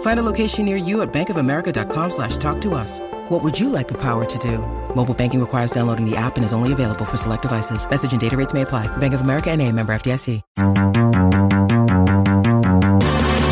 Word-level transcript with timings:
Find 0.00 0.18
a 0.20 0.22
location 0.22 0.66
near 0.66 0.76
you 0.76 1.00
at 1.00 1.10
bankofamerica.com 1.12 2.10
slash 2.10 2.36
talk 2.36 2.60
to 2.62 2.74
us. 2.74 3.00
What 3.30 3.42
would 3.42 3.58
you 3.58 3.70
like 3.70 3.88
the 3.88 3.96
power 3.98 4.26
to 4.26 4.38
do? 4.38 4.58
Mobile 4.94 5.14
banking 5.14 5.40
requires 5.40 5.70
downloading 5.70 6.04
the 6.04 6.16
app 6.16 6.36
and 6.36 6.44
is 6.44 6.52
only 6.52 6.72
available 6.72 7.06
for 7.06 7.16
select 7.16 7.42
devices. 7.42 7.88
Message 7.88 8.12
and 8.12 8.20
data 8.20 8.36
rates 8.36 8.52
may 8.52 8.62
apply. 8.62 8.88
Bank 8.98 9.14
of 9.14 9.20
America 9.22 9.50
and 9.50 9.62
a 9.62 9.72
member 9.72 9.94
FDIC. 9.94 10.42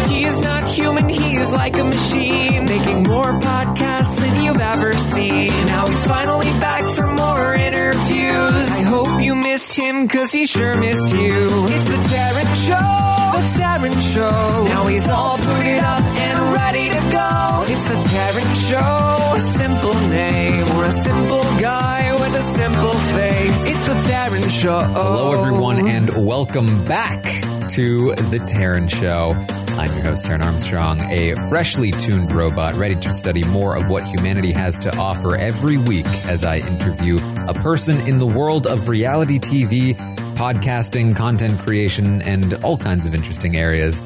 He 0.09 0.25
is 0.25 0.41
not 0.41 0.67
human, 0.69 1.09
he 1.09 1.37
is 1.37 1.53
like 1.53 1.79
a 1.79 1.85
machine, 1.85 2.65
making 2.65 3.03
more 3.05 3.33
podcasts 3.41 4.19
than 4.19 4.43
you've 4.45 4.61
ever 4.61 4.93
seen. 4.95 5.49
Now 5.67 5.87
he's 5.87 6.07
finally 6.07 6.51
back 6.61 6.89
for 6.91 7.07
more 7.07 7.55
interviews. 7.55 8.69
I 8.69 8.83
hope 8.83 9.23
you 9.23 9.35
missed 9.37 9.77
him, 9.77 10.09
cause 10.09 10.33
he 10.33 10.45
sure 10.47 10.77
missed 10.79 11.13
you. 11.13 11.49
It's 11.71 11.85
the 11.85 12.01
Taran 12.11 12.67
Show, 12.67 13.18
the 13.39 13.61
Taran 13.61 14.15
Show. 14.15 14.65
Now 14.65 14.87
he's 14.87 15.09
all 15.09 15.37
booted 15.37 15.79
up 15.79 16.03
and 16.03 16.53
ready 16.53 16.89
to 16.89 17.03
go. 17.13 17.65
It's 17.69 17.89
the 17.89 17.95
Taran 17.95 18.69
Show, 18.69 19.37
a 19.37 19.41
simple 19.41 19.95
name, 20.09 20.65
or 20.77 20.87
a 20.87 20.93
simple 20.93 21.43
guy 21.61 22.13
with 22.15 22.35
a 22.35 22.43
simple 22.43 22.95
face. 23.15 23.69
It's 23.69 23.87
the 23.87 23.95
Taran 24.11 24.51
Show. 24.51 24.81
Hello, 24.81 25.33
everyone, 25.33 25.89
and 25.89 26.27
welcome 26.27 26.85
back 26.87 27.25
to 27.69 28.15
The 28.15 28.39
Taran 28.39 28.89
Show. 28.89 29.33
I'm 29.77 29.93
your 29.93 30.03
host, 30.03 30.27
Taran 30.27 30.43
Armstrong, 30.43 31.01
a 31.01 31.35
freshly 31.51 31.91
tuned 31.91 32.33
robot 32.33 32.75
ready 32.77 32.95
to 32.95 33.13
study 33.13 33.45
more 33.45 33.77
of 33.77 33.91
what 33.91 34.05
humanity 34.05 34.53
has 34.53 34.79
to 34.81 34.97
offer 34.97 35.37
every 35.37 35.77
week 35.77 36.07
as 36.27 36.45
I 36.45 36.59
interview 36.59 37.19
a 37.47 37.53
person 37.53 38.01
in 38.09 38.19
the 38.19 38.27
world 38.27 38.67
of 38.67 38.89
reality 38.89 39.39
TV, 39.39 39.95
podcasting, 40.37 41.15
content 41.15 41.59
creation, 41.59 42.23
and 42.23 42.55
all 42.65 42.79
kinds 42.79 43.05
of 43.05 43.15
interesting 43.15 43.57
areas. 43.57 44.03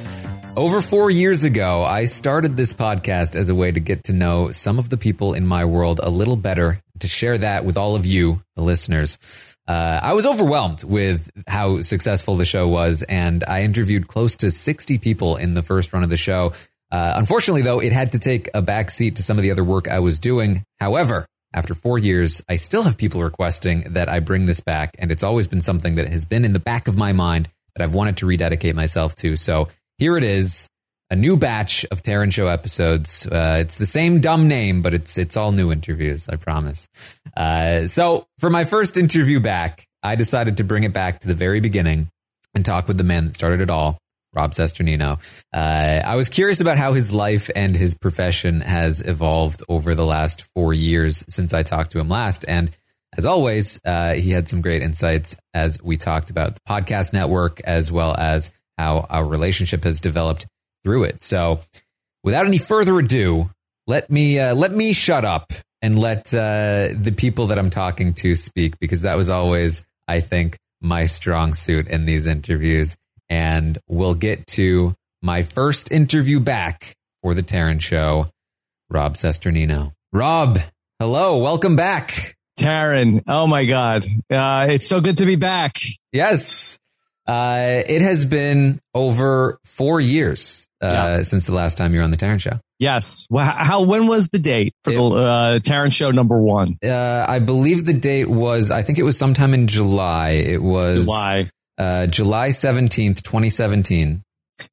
Over 0.56 0.80
four 0.80 1.10
years 1.10 1.44
ago, 1.44 1.84
I 1.84 2.06
started 2.06 2.56
this 2.56 2.72
podcast 2.72 3.36
as 3.36 3.48
a 3.48 3.54
way 3.54 3.70
to 3.70 3.80
get 3.80 4.04
to 4.04 4.12
know 4.12 4.50
some 4.50 4.80
of 4.80 4.88
the 4.88 4.98
people 4.98 5.34
in 5.34 5.46
my 5.46 5.64
world 5.64 6.00
a 6.02 6.10
little 6.10 6.36
better, 6.36 6.82
to 6.98 7.06
share 7.06 7.38
that 7.38 7.64
with 7.64 7.78
all 7.78 7.94
of 7.94 8.06
you, 8.06 8.42
the 8.56 8.62
listeners. 8.62 9.51
Uh, 9.68 10.00
I 10.02 10.14
was 10.14 10.26
overwhelmed 10.26 10.82
with 10.82 11.30
how 11.46 11.82
successful 11.82 12.36
the 12.36 12.44
show 12.44 12.66
was, 12.66 13.02
and 13.04 13.44
I 13.44 13.62
interviewed 13.62 14.08
close 14.08 14.36
to 14.38 14.50
60 14.50 14.98
people 14.98 15.36
in 15.36 15.54
the 15.54 15.62
first 15.62 15.92
run 15.92 16.02
of 16.02 16.10
the 16.10 16.16
show. 16.16 16.52
Uh, 16.90 17.14
unfortunately, 17.16 17.62
though, 17.62 17.80
it 17.80 17.92
had 17.92 18.12
to 18.12 18.18
take 18.18 18.50
a 18.54 18.60
back 18.60 18.90
seat 18.90 19.16
to 19.16 19.22
some 19.22 19.38
of 19.38 19.42
the 19.42 19.50
other 19.50 19.64
work 19.64 19.88
I 19.88 20.00
was 20.00 20.18
doing. 20.18 20.64
However, 20.80 21.26
after 21.54 21.74
four 21.74 21.98
years, 21.98 22.42
I 22.48 22.56
still 22.56 22.82
have 22.82 22.98
people 22.98 23.22
requesting 23.22 23.92
that 23.92 24.08
I 24.08 24.20
bring 24.20 24.46
this 24.46 24.60
back, 24.60 24.96
and 24.98 25.10
it's 25.10 25.22
always 25.22 25.46
been 25.46 25.60
something 25.60 25.94
that 25.94 26.08
has 26.08 26.24
been 26.24 26.44
in 26.44 26.52
the 26.52 26.58
back 26.58 26.88
of 26.88 26.96
my 26.96 27.12
mind 27.12 27.48
that 27.74 27.82
I've 27.82 27.94
wanted 27.94 28.16
to 28.18 28.26
rededicate 28.26 28.74
myself 28.74 29.14
to. 29.16 29.36
So 29.36 29.68
here 29.98 30.16
it 30.16 30.24
is, 30.24 30.68
a 31.12 31.16
new 31.16 31.36
batch 31.36 31.84
of 31.90 32.02
Taran 32.02 32.32
Show 32.32 32.46
episodes. 32.46 33.26
Uh, 33.26 33.58
it's 33.60 33.76
the 33.76 33.84
same 33.84 34.20
dumb 34.20 34.48
name, 34.48 34.80
but 34.80 34.94
it's 34.94 35.18
it's 35.18 35.36
all 35.36 35.52
new 35.52 35.70
interviews. 35.70 36.26
I 36.26 36.36
promise. 36.36 36.88
Uh, 37.36 37.86
so 37.86 38.26
for 38.38 38.48
my 38.48 38.64
first 38.64 38.96
interview 38.96 39.38
back, 39.38 39.86
I 40.02 40.16
decided 40.16 40.56
to 40.56 40.64
bring 40.64 40.84
it 40.84 40.94
back 40.94 41.20
to 41.20 41.28
the 41.28 41.34
very 41.34 41.60
beginning 41.60 42.08
and 42.54 42.64
talk 42.64 42.88
with 42.88 42.96
the 42.96 43.04
man 43.04 43.26
that 43.26 43.34
started 43.34 43.60
it 43.60 43.68
all, 43.68 43.98
Rob 44.32 44.52
Cesternino. 44.52 45.20
Uh, 45.52 46.00
I 46.02 46.16
was 46.16 46.30
curious 46.30 46.62
about 46.62 46.78
how 46.78 46.94
his 46.94 47.12
life 47.12 47.50
and 47.54 47.76
his 47.76 47.92
profession 47.92 48.62
has 48.62 49.02
evolved 49.02 49.62
over 49.68 49.94
the 49.94 50.06
last 50.06 50.48
four 50.54 50.72
years 50.72 51.26
since 51.28 51.52
I 51.52 51.62
talked 51.62 51.90
to 51.92 52.00
him 52.00 52.08
last, 52.08 52.42
and 52.48 52.70
as 53.18 53.26
always, 53.26 53.78
uh, 53.84 54.14
he 54.14 54.30
had 54.30 54.48
some 54.48 54.62
great 54.62 54.80
insights 54.80 55.36
as 55.52 55.78
we 55.82 55.98
talked 55.98 56.30
about 56.30 56.54
the 56.54 56.62
podcast 56.66 57.12
network 57.12 57.60
as 57.60 57.92
well 57.92 58.16
as 58.16 58.50
how 58.78 59.00
our 59.10 59.26
relationship 59.26 59.84
has 59.84 60.00
developed 60.00 60.46
through 60.84 61.04
it. 61.04 61.22
So, 61.22 61.60
without 62.22 62.46
any 62.46 62.58
further 62.58 62.98
ado, 62.98 63.50
let 63.86 64.10
me 64.10 64.38
uh, 64.38 64.54
let 64.54 64.72
me 64.72 64.92
shut 64.92 65.24
up 65.24 65.52
and 65.80 65.98
let 65.98 66.32
uh, 66.32 66.88
the 66.94 67.14
people 67.16 67.48
that 67.48 67.58
I'm 67.58 67.70
talking 67.70 68.14
to 68.14 68.34
speak 68.36 68.78
because 68.78 69.02
that 69.02 69.16
was 69.16 69.28
always, 69.28 69.84
I 70.06 70.20
think, 70.20 70.56
my 70.80 71.06
strong 71.06 71.54
suit 71.54 71.88
in 71.88 72.04
these 72.04 72.26
interviews. 72.26 72.96
And 73.28 73.78
we'll 73.88 74.14
get 74.14 74.46
to 74.48 74.94
my 75.22 75.42
first 75.42 75.90
interview 75.90 76.38
back 76.38 76.94
for 77.22 77.34
the 77.34 77.42
Taran 77.42 77.80
Show, 77.80 78.26
Rob 78.90 79.14
Cesternino. 79.14 79.92
Rob, 80.12 80.58
hello, 81.00 81.38
welcome 81.38 81.76
back. 81.76 82.36
Taran, 82.58 83.22
oh 83.26 83.46
my 83.46 83.64
God. 83.64 84.04
Uh, 84.30 84.66
it's 84.70 84.86
so 84.86 85.00
good 85.00 85.18
to 85.18 85.26
be 85.26 85.36
back. 85.36 85.78
Yes. 86.12 86.78
Uh, 87.26 87.82
it 87.86 88.02
has 88.02 88.24
been 88.24 88.80
over 88.94 89.58
four 89.64 90.00
years 90.00 90.68
uh, 90.82 90.86
Yeah. 90.86 91.22
since 91.22 91.46
the 91.46 91.54
last 91.54 91.78
time 91.78 91.92
you 91.92 91.98
were 92.00 92.04
on 92.04 92.10
the 92.10 92.16
Taran 92.16 92.40
Show. 92.40 92.58
Yes. 92.78 93.26
Well, 93.30 93.44
how, 93.44 93.82
when 93.82 94.06
was 94.08 94.28
the 94.28 94.38
date 94.40 94.74
for 94.84 94.90
It- 94.92 94.96
the 94.96 95.02
uh, 95.04 95.58
Taran 95.60 95.92
show 95.92 96.10
number 96.10 96.38
one? 96.40 96.76
Uh, 96.84 97.24
I 97.28 97.38
believe 97.38 97.84
the 97.86 97.92
date 97.92 98.28
was, 98.28 98.70
I 98.70 98.82
think 98.82 98.98
it 98.98 99.04
was 99.04 99.16
sometime 99.16 99.54
in 99.54 99.66
July. 99.68 100.30
It 100.30 100.62
was 100.62 101.04
July. 101.04 101.48
Uh, 101.78 102.06
July 102.06 102.48
17th, 102.50 103.22
2017. 103.22 104.22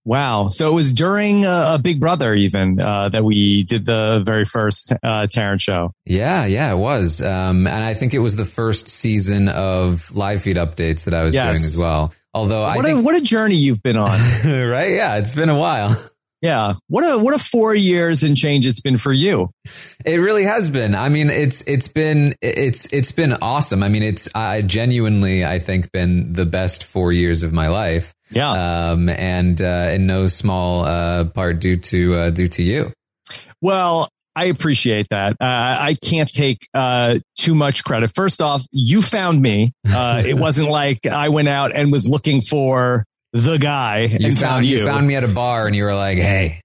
Wow. 0.06 0.50
So 0.50 0.70
it 0.70 0.74
was 0.76 0.92
during 0.92 1.46
uh, 1.46 1.76
a 1.76 1.80
Big 1.80 2.00
Brother 2.00 2.34
even 2.36 2.80
uh, 2.80 3.10
that 3.10 3.24
we 3.24 3.64
did 3.64 3.86
the 3.86 4.22
very 4.26 4.46
first 4.46 4.92
uh, 4.92 5.28
Taran 5.28 5.60
show. 5.60 5.92
Yeah, 6.06 6.46
yeah, 6.46 6.72
it 6.74 6.78
was. 6.78 7.22
Um, 7.22 7.66
and 7.66 7.84
I 7.84 7.94
think 7.94 8.14
it 8.14 8.20
was 8.20 8.36
the 8.36 8.46
first 8.46 8.88
season 8.88 9.48
of 9.50 10.12
live 10.16 10.42
feed 10.42 10.58
updates 10.58 11.06
that 11.06 11.14
I 11.14 11.24
was 11.24 11.34
Yes. 11.34 11.46
doing 11.46 11.56
as 11.66 11.78
well. 11.78 12.14
Although 12.40 12.64
I 12.64 12.78
What 12.78 12.90
a, 12.90 13.02
what 13.02 13.16
a 13.16 13.22
journey 13.22 13.56
you've 13.56 13.84
been 13.84 13.98
on. 13.98 14.08
right? 14.46 14.92
Yeah, 14.92 15.18
it's 15.18 15.34
been 15.34 15.50
a 15.50 15.58
while. 15.58 15.94
yeah. 16.42 16.76
What 16.88 17.04
a 17.04 17.20
what 17.20 17.34
a 17.34 17.40
four 17.40 17.76
years 17.76 18.24
and 18.24 18.38
change 18.38 18.66
it's 18.66 18.80
been 18.80 18.98
for 18.98 19.12
you. 19.12 19.50
It 20.06 20.22
really 20.22 20.46
has 20.46 20.70
been. 20.70 20.96
I 20.96 21.10
mean, 21.10 21.30
it's 21.30 21.64
it's 21.64 21.90
been 21.90 22.34
it's 22.42 22.86
it's 22.94 23.12
been 23.12 23.34
awesome. 23.42 23.84
I 23.84 23.90
mean, 23.90 24.04
it's 24.04 24.30
I 24.34 24.62
genuinely 24.62 25.44
I 25.44 25.60
think 25.60 25.92
been 25.92 26.32
the 26.32 26.46
best 26.46 26.86
four 26.86 27.12
years 27.12 27.44
of 27.44 27.52
my 27.52 27.68
life. 27.68 28.14
Yeah. 28.32 28.92
Um, 28.92 29.10
and 29.10 29.62
uh, 29.62 29.92
in 29.92 30.08
no 30.08 30.28
small 30.30 30.86
uh, 30.86 31.26
part 31.26 31.60
due 31.60 31.76
to 31.76 32.16
uh, 32.16 32.30
due 32.30 32.48
to 32.48 32.64
you. 32.64 32.94
Well, 33.62 34.08
I 34.40 34.46
appreciate 34.46 35.10
that. 35.10 35.34
Uh, 35.34 35.36
I 35.42 35.98
can't 36.02 36.32
take 36.32 36.70
uh, 36.74 37.20
too 37.38 37.54
much 37.54 37.84
credit. 37.84 38.12
First 38.16 38.42
off, 38.42 38.66
you 38.72 39.02
found 39.02 39.42
me. 39.42 39.74
Uh, 39.86 40.24
it 40.26 40.36
wasn't 40.36 40.70
like 40.82 41.06
I 41.06 41.28
went 41.28 41.50
out 41.50 41.76
and 41.76 41.92
was 41.92 42.08
looking 42.08 42.42
for 42.42 43.04
the 43.34 43.58
guy. 43.58 44.04
You 44.04 44.28
and 44.30 44.40
found 44.40 44.66
you 44.66 44.86
found 44.86 45.06
me 45.08 45.16
at 45.18 45.26
a 45.26 45.28
bar 45.28 45.68
and 45.68 45.76
you 45.76 45.84
were 45.84 45.94
like, 45.94 46.18
"Hey, 46.18 46.62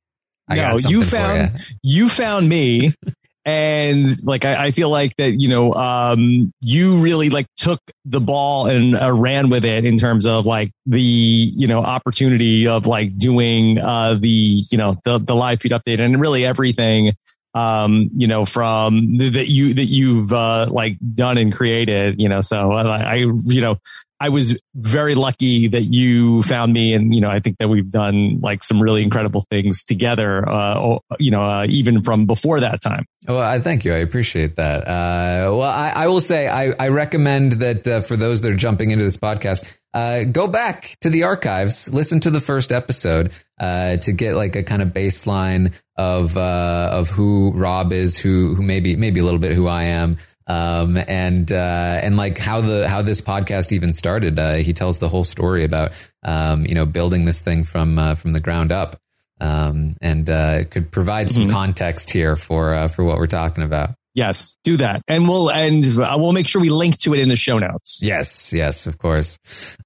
I 0.48 0.54
no, 0.54 0.62
got 0.62 0.70
something 0.82 0.90
you 0.92 1.04
found 1.04 1.52
ya." 1.52 1.60
you 1.82 2.08
found 2.08 2.48
me. 2.48 2.94
And 3.46 4.16
like, 4.24 4.46
I, 4.46 4.68
I 4.68 4.70
feel 4.70 4.88
like 4.88 5.16
that, 5.16 5.38
you 5.38 5.48
know, 5.48 5.74
um, 5.74 6.50
you 6.62 6.96
really 6.96 7.28
like 7.28 7.44
took 7.58 7.78
the 8.06 8.18
ball 8.18 8.68
and 8.68 8.96
uh, 8.96 9.12
ran 9.12 9.50
with 9.50 9.66
it 9.66 9.84
in 9.84 9.98
terms 9.98 10.24
of 10.24 10.46
like 10.46 10.70
the, 10.86 11.02
you 11.02 11.66
know, 11.66 11.80
opportunity 11.80 12.66
of 12.66 12.86
like 12.86 13.14
doing, 13.18 13.78
uh, 13.78 14.14
the, 14.14 14.62
you 14.70 14.78
know, 14.78 14.96
the, 15.04 15.18
the 15.18 15.34
live 15.34 15.60
feed 15.60 15.72
update 15.72 16.00
and 16.00 16.18
really 16.18 16.46
everything, 16.46 17.12
um, 17.54 18.10
you 18.16 18.26
know, 18.26 18.44
from 18.44 19.18
th- 19.18 19.32
that 19.34 19.48
you, 19.48 19.74
that 19.74 19.86
you've, 19.86 20.32
uh, 20.32 20.66
like 20.70 20.96
done 21.14 21.38
and 21.38 21.52
created, 21.52 22.20
you 22.20 22.28
know, 22.28 22.40
so 22.40 22.72
I, 22.72 22.82
I 22.82 23.14
you 23.14 23.60
know, 23.60 23.76
I 24.20 24.24
I 24.24 24.30
was 24.30 24.58
very 24.74 25.14
lucky 25.14 25.68
that 25.68 25.82
you 25.82 26.42
found 26.44 26.72
me, 26.72 26.94
and 26.94 27.14
you 27.14 27.20
know, 27.20 27.28
I 27.28 27.40
think 27.40 27.58
that 27.58 27.68
we've 27.68 27.90
done 27.90 28.40
like 28.40 28.64
some 28.64 28.82
really 28.82 29.02
incredible 29.02 29.44
things 29.50 29.84
together. 29.84 30.48
Uh, 30.48 30.96
you 31.18 31.30
know, 31.30 31.42
uh, 31.42 31.66
even 31.68 32.02
from 32.02 32.24
before 32.24 32.60
that 32.60 32.80
time. 32.80 33.04
Well, 33.28 33.38
I 33.38 33.58
thank 33.58 33.84
you. 33.84 33.92
I 33.92 33.98
appreciate 33.98 34.56
that. 34.56 34.88
Uh, 34.88 35.54
well, 35.54 35.62
I, 35.62 35.92
I, 35.94 36.06
will 36.06 36.22
say 36.22 36.48
I, 36.48 36.72
I 36.78 36.88
recommend 36.88 37.52
that 37.52 37.86
uh, 37.86 38.00
for 38.00 38.16
those 38.16 38.40
that 38.40 38.52
are 38.52 38.56
jumping 38.56 38.92
into 38.92 39.04
this 39.04 39.18
podcast, 39.18 39.70
uh, 39.92 40.24
go 40.24 40.48
back 40.48 40.96
to 41.02 41.10
the 41.10 41.24
archives, 41.24 41.92
listen 41.92 42.18
to 42.20 42.30
the 42.30 42.40
first 42.40 42.72
episode 42.72 43.30
uh, 43.58 43.96
to 43.98 44.12
get 44.12 44.34
like 44.34 44.56
a 44.56 44.62
kind 44.62 44.82
of 44.82 44.88
baseline 44.88 45.72
of 45.96 46.36
of 46.36 47.10
who 47.10 47.52
Rob 47.54 47.92
is, 47.92 48.18
who 48.18 48.54
who 48.54 48.62
maybe 48.62 48.96
maybe 48.96 49.20
a 49.20 49.24
little 49.24 49.38
bit 49.38 49.52
who 49.52 49.68
I 49.68 49.84
am 49.84 50.18
um, 50.46 50.98
and 51.08 51.50
uh, 51.50 52.00
and 52.02 52.16
like 52.16 52.38
how 52.38 52.60
the 52.60 52.88
how 52.88 53.02
this 53.02 53.20
podcast 53.20 53.72
even 53.72 53.94
started. 53.94 54.38
Uh, 54.38 54.54
he 54.54 54.72
tells 54.72 54.98
the 54.98 55.08
whole 55.08 55.24
story 55.24 55.64
about 55.64 55.92
um, 56.22 56.66
you 56.66 56.74
know 56.74 56.86
building 56.86 57.24
this 57.24 57.40
thing 57.40 57.64
from 57.64 57.98
uh, 57.98 58.14
from 58.14 58.32
the 58.32 58.40
ground 58.40 58.72
up, 58.72 58.96
um, 59.40 59.94
and 60.00 60.28
uh, 60.28 60.64
could 60.64 60.90
provide 60.90 61.32
some 61.32 61.44
mm-hmm. 61.44 61.52
context 61.52 62.10
here 62.10 62.36
for 62.36 62.74
uh, 62.74 62.88
for 62.88 63.04
what 63.04 63.18
we're 63.18 63.26
talking 63.26 63.64
about. 63.64 63.94
Yes, 64.14 64.56
do 64.62 64.76
that, 64.76 65.02
and 65.08 65.28
we'll 65.28 65.50
and 65.50 65.84
we'll 65.96 66.32
make 66.32 66.46
sure 66.46 66.60
we 66.60 66.70
link 66.70 66.98
to 66.98 67.14
it 67.14 67.20
in 67.20 67.28
the 67.28 67.36
show 67.36 67.58
notes. 67.58 68.00
Yes, 68.02 68.52
yes, 68.52 68.86
of 68.86 68.98
course. 68.98 69.38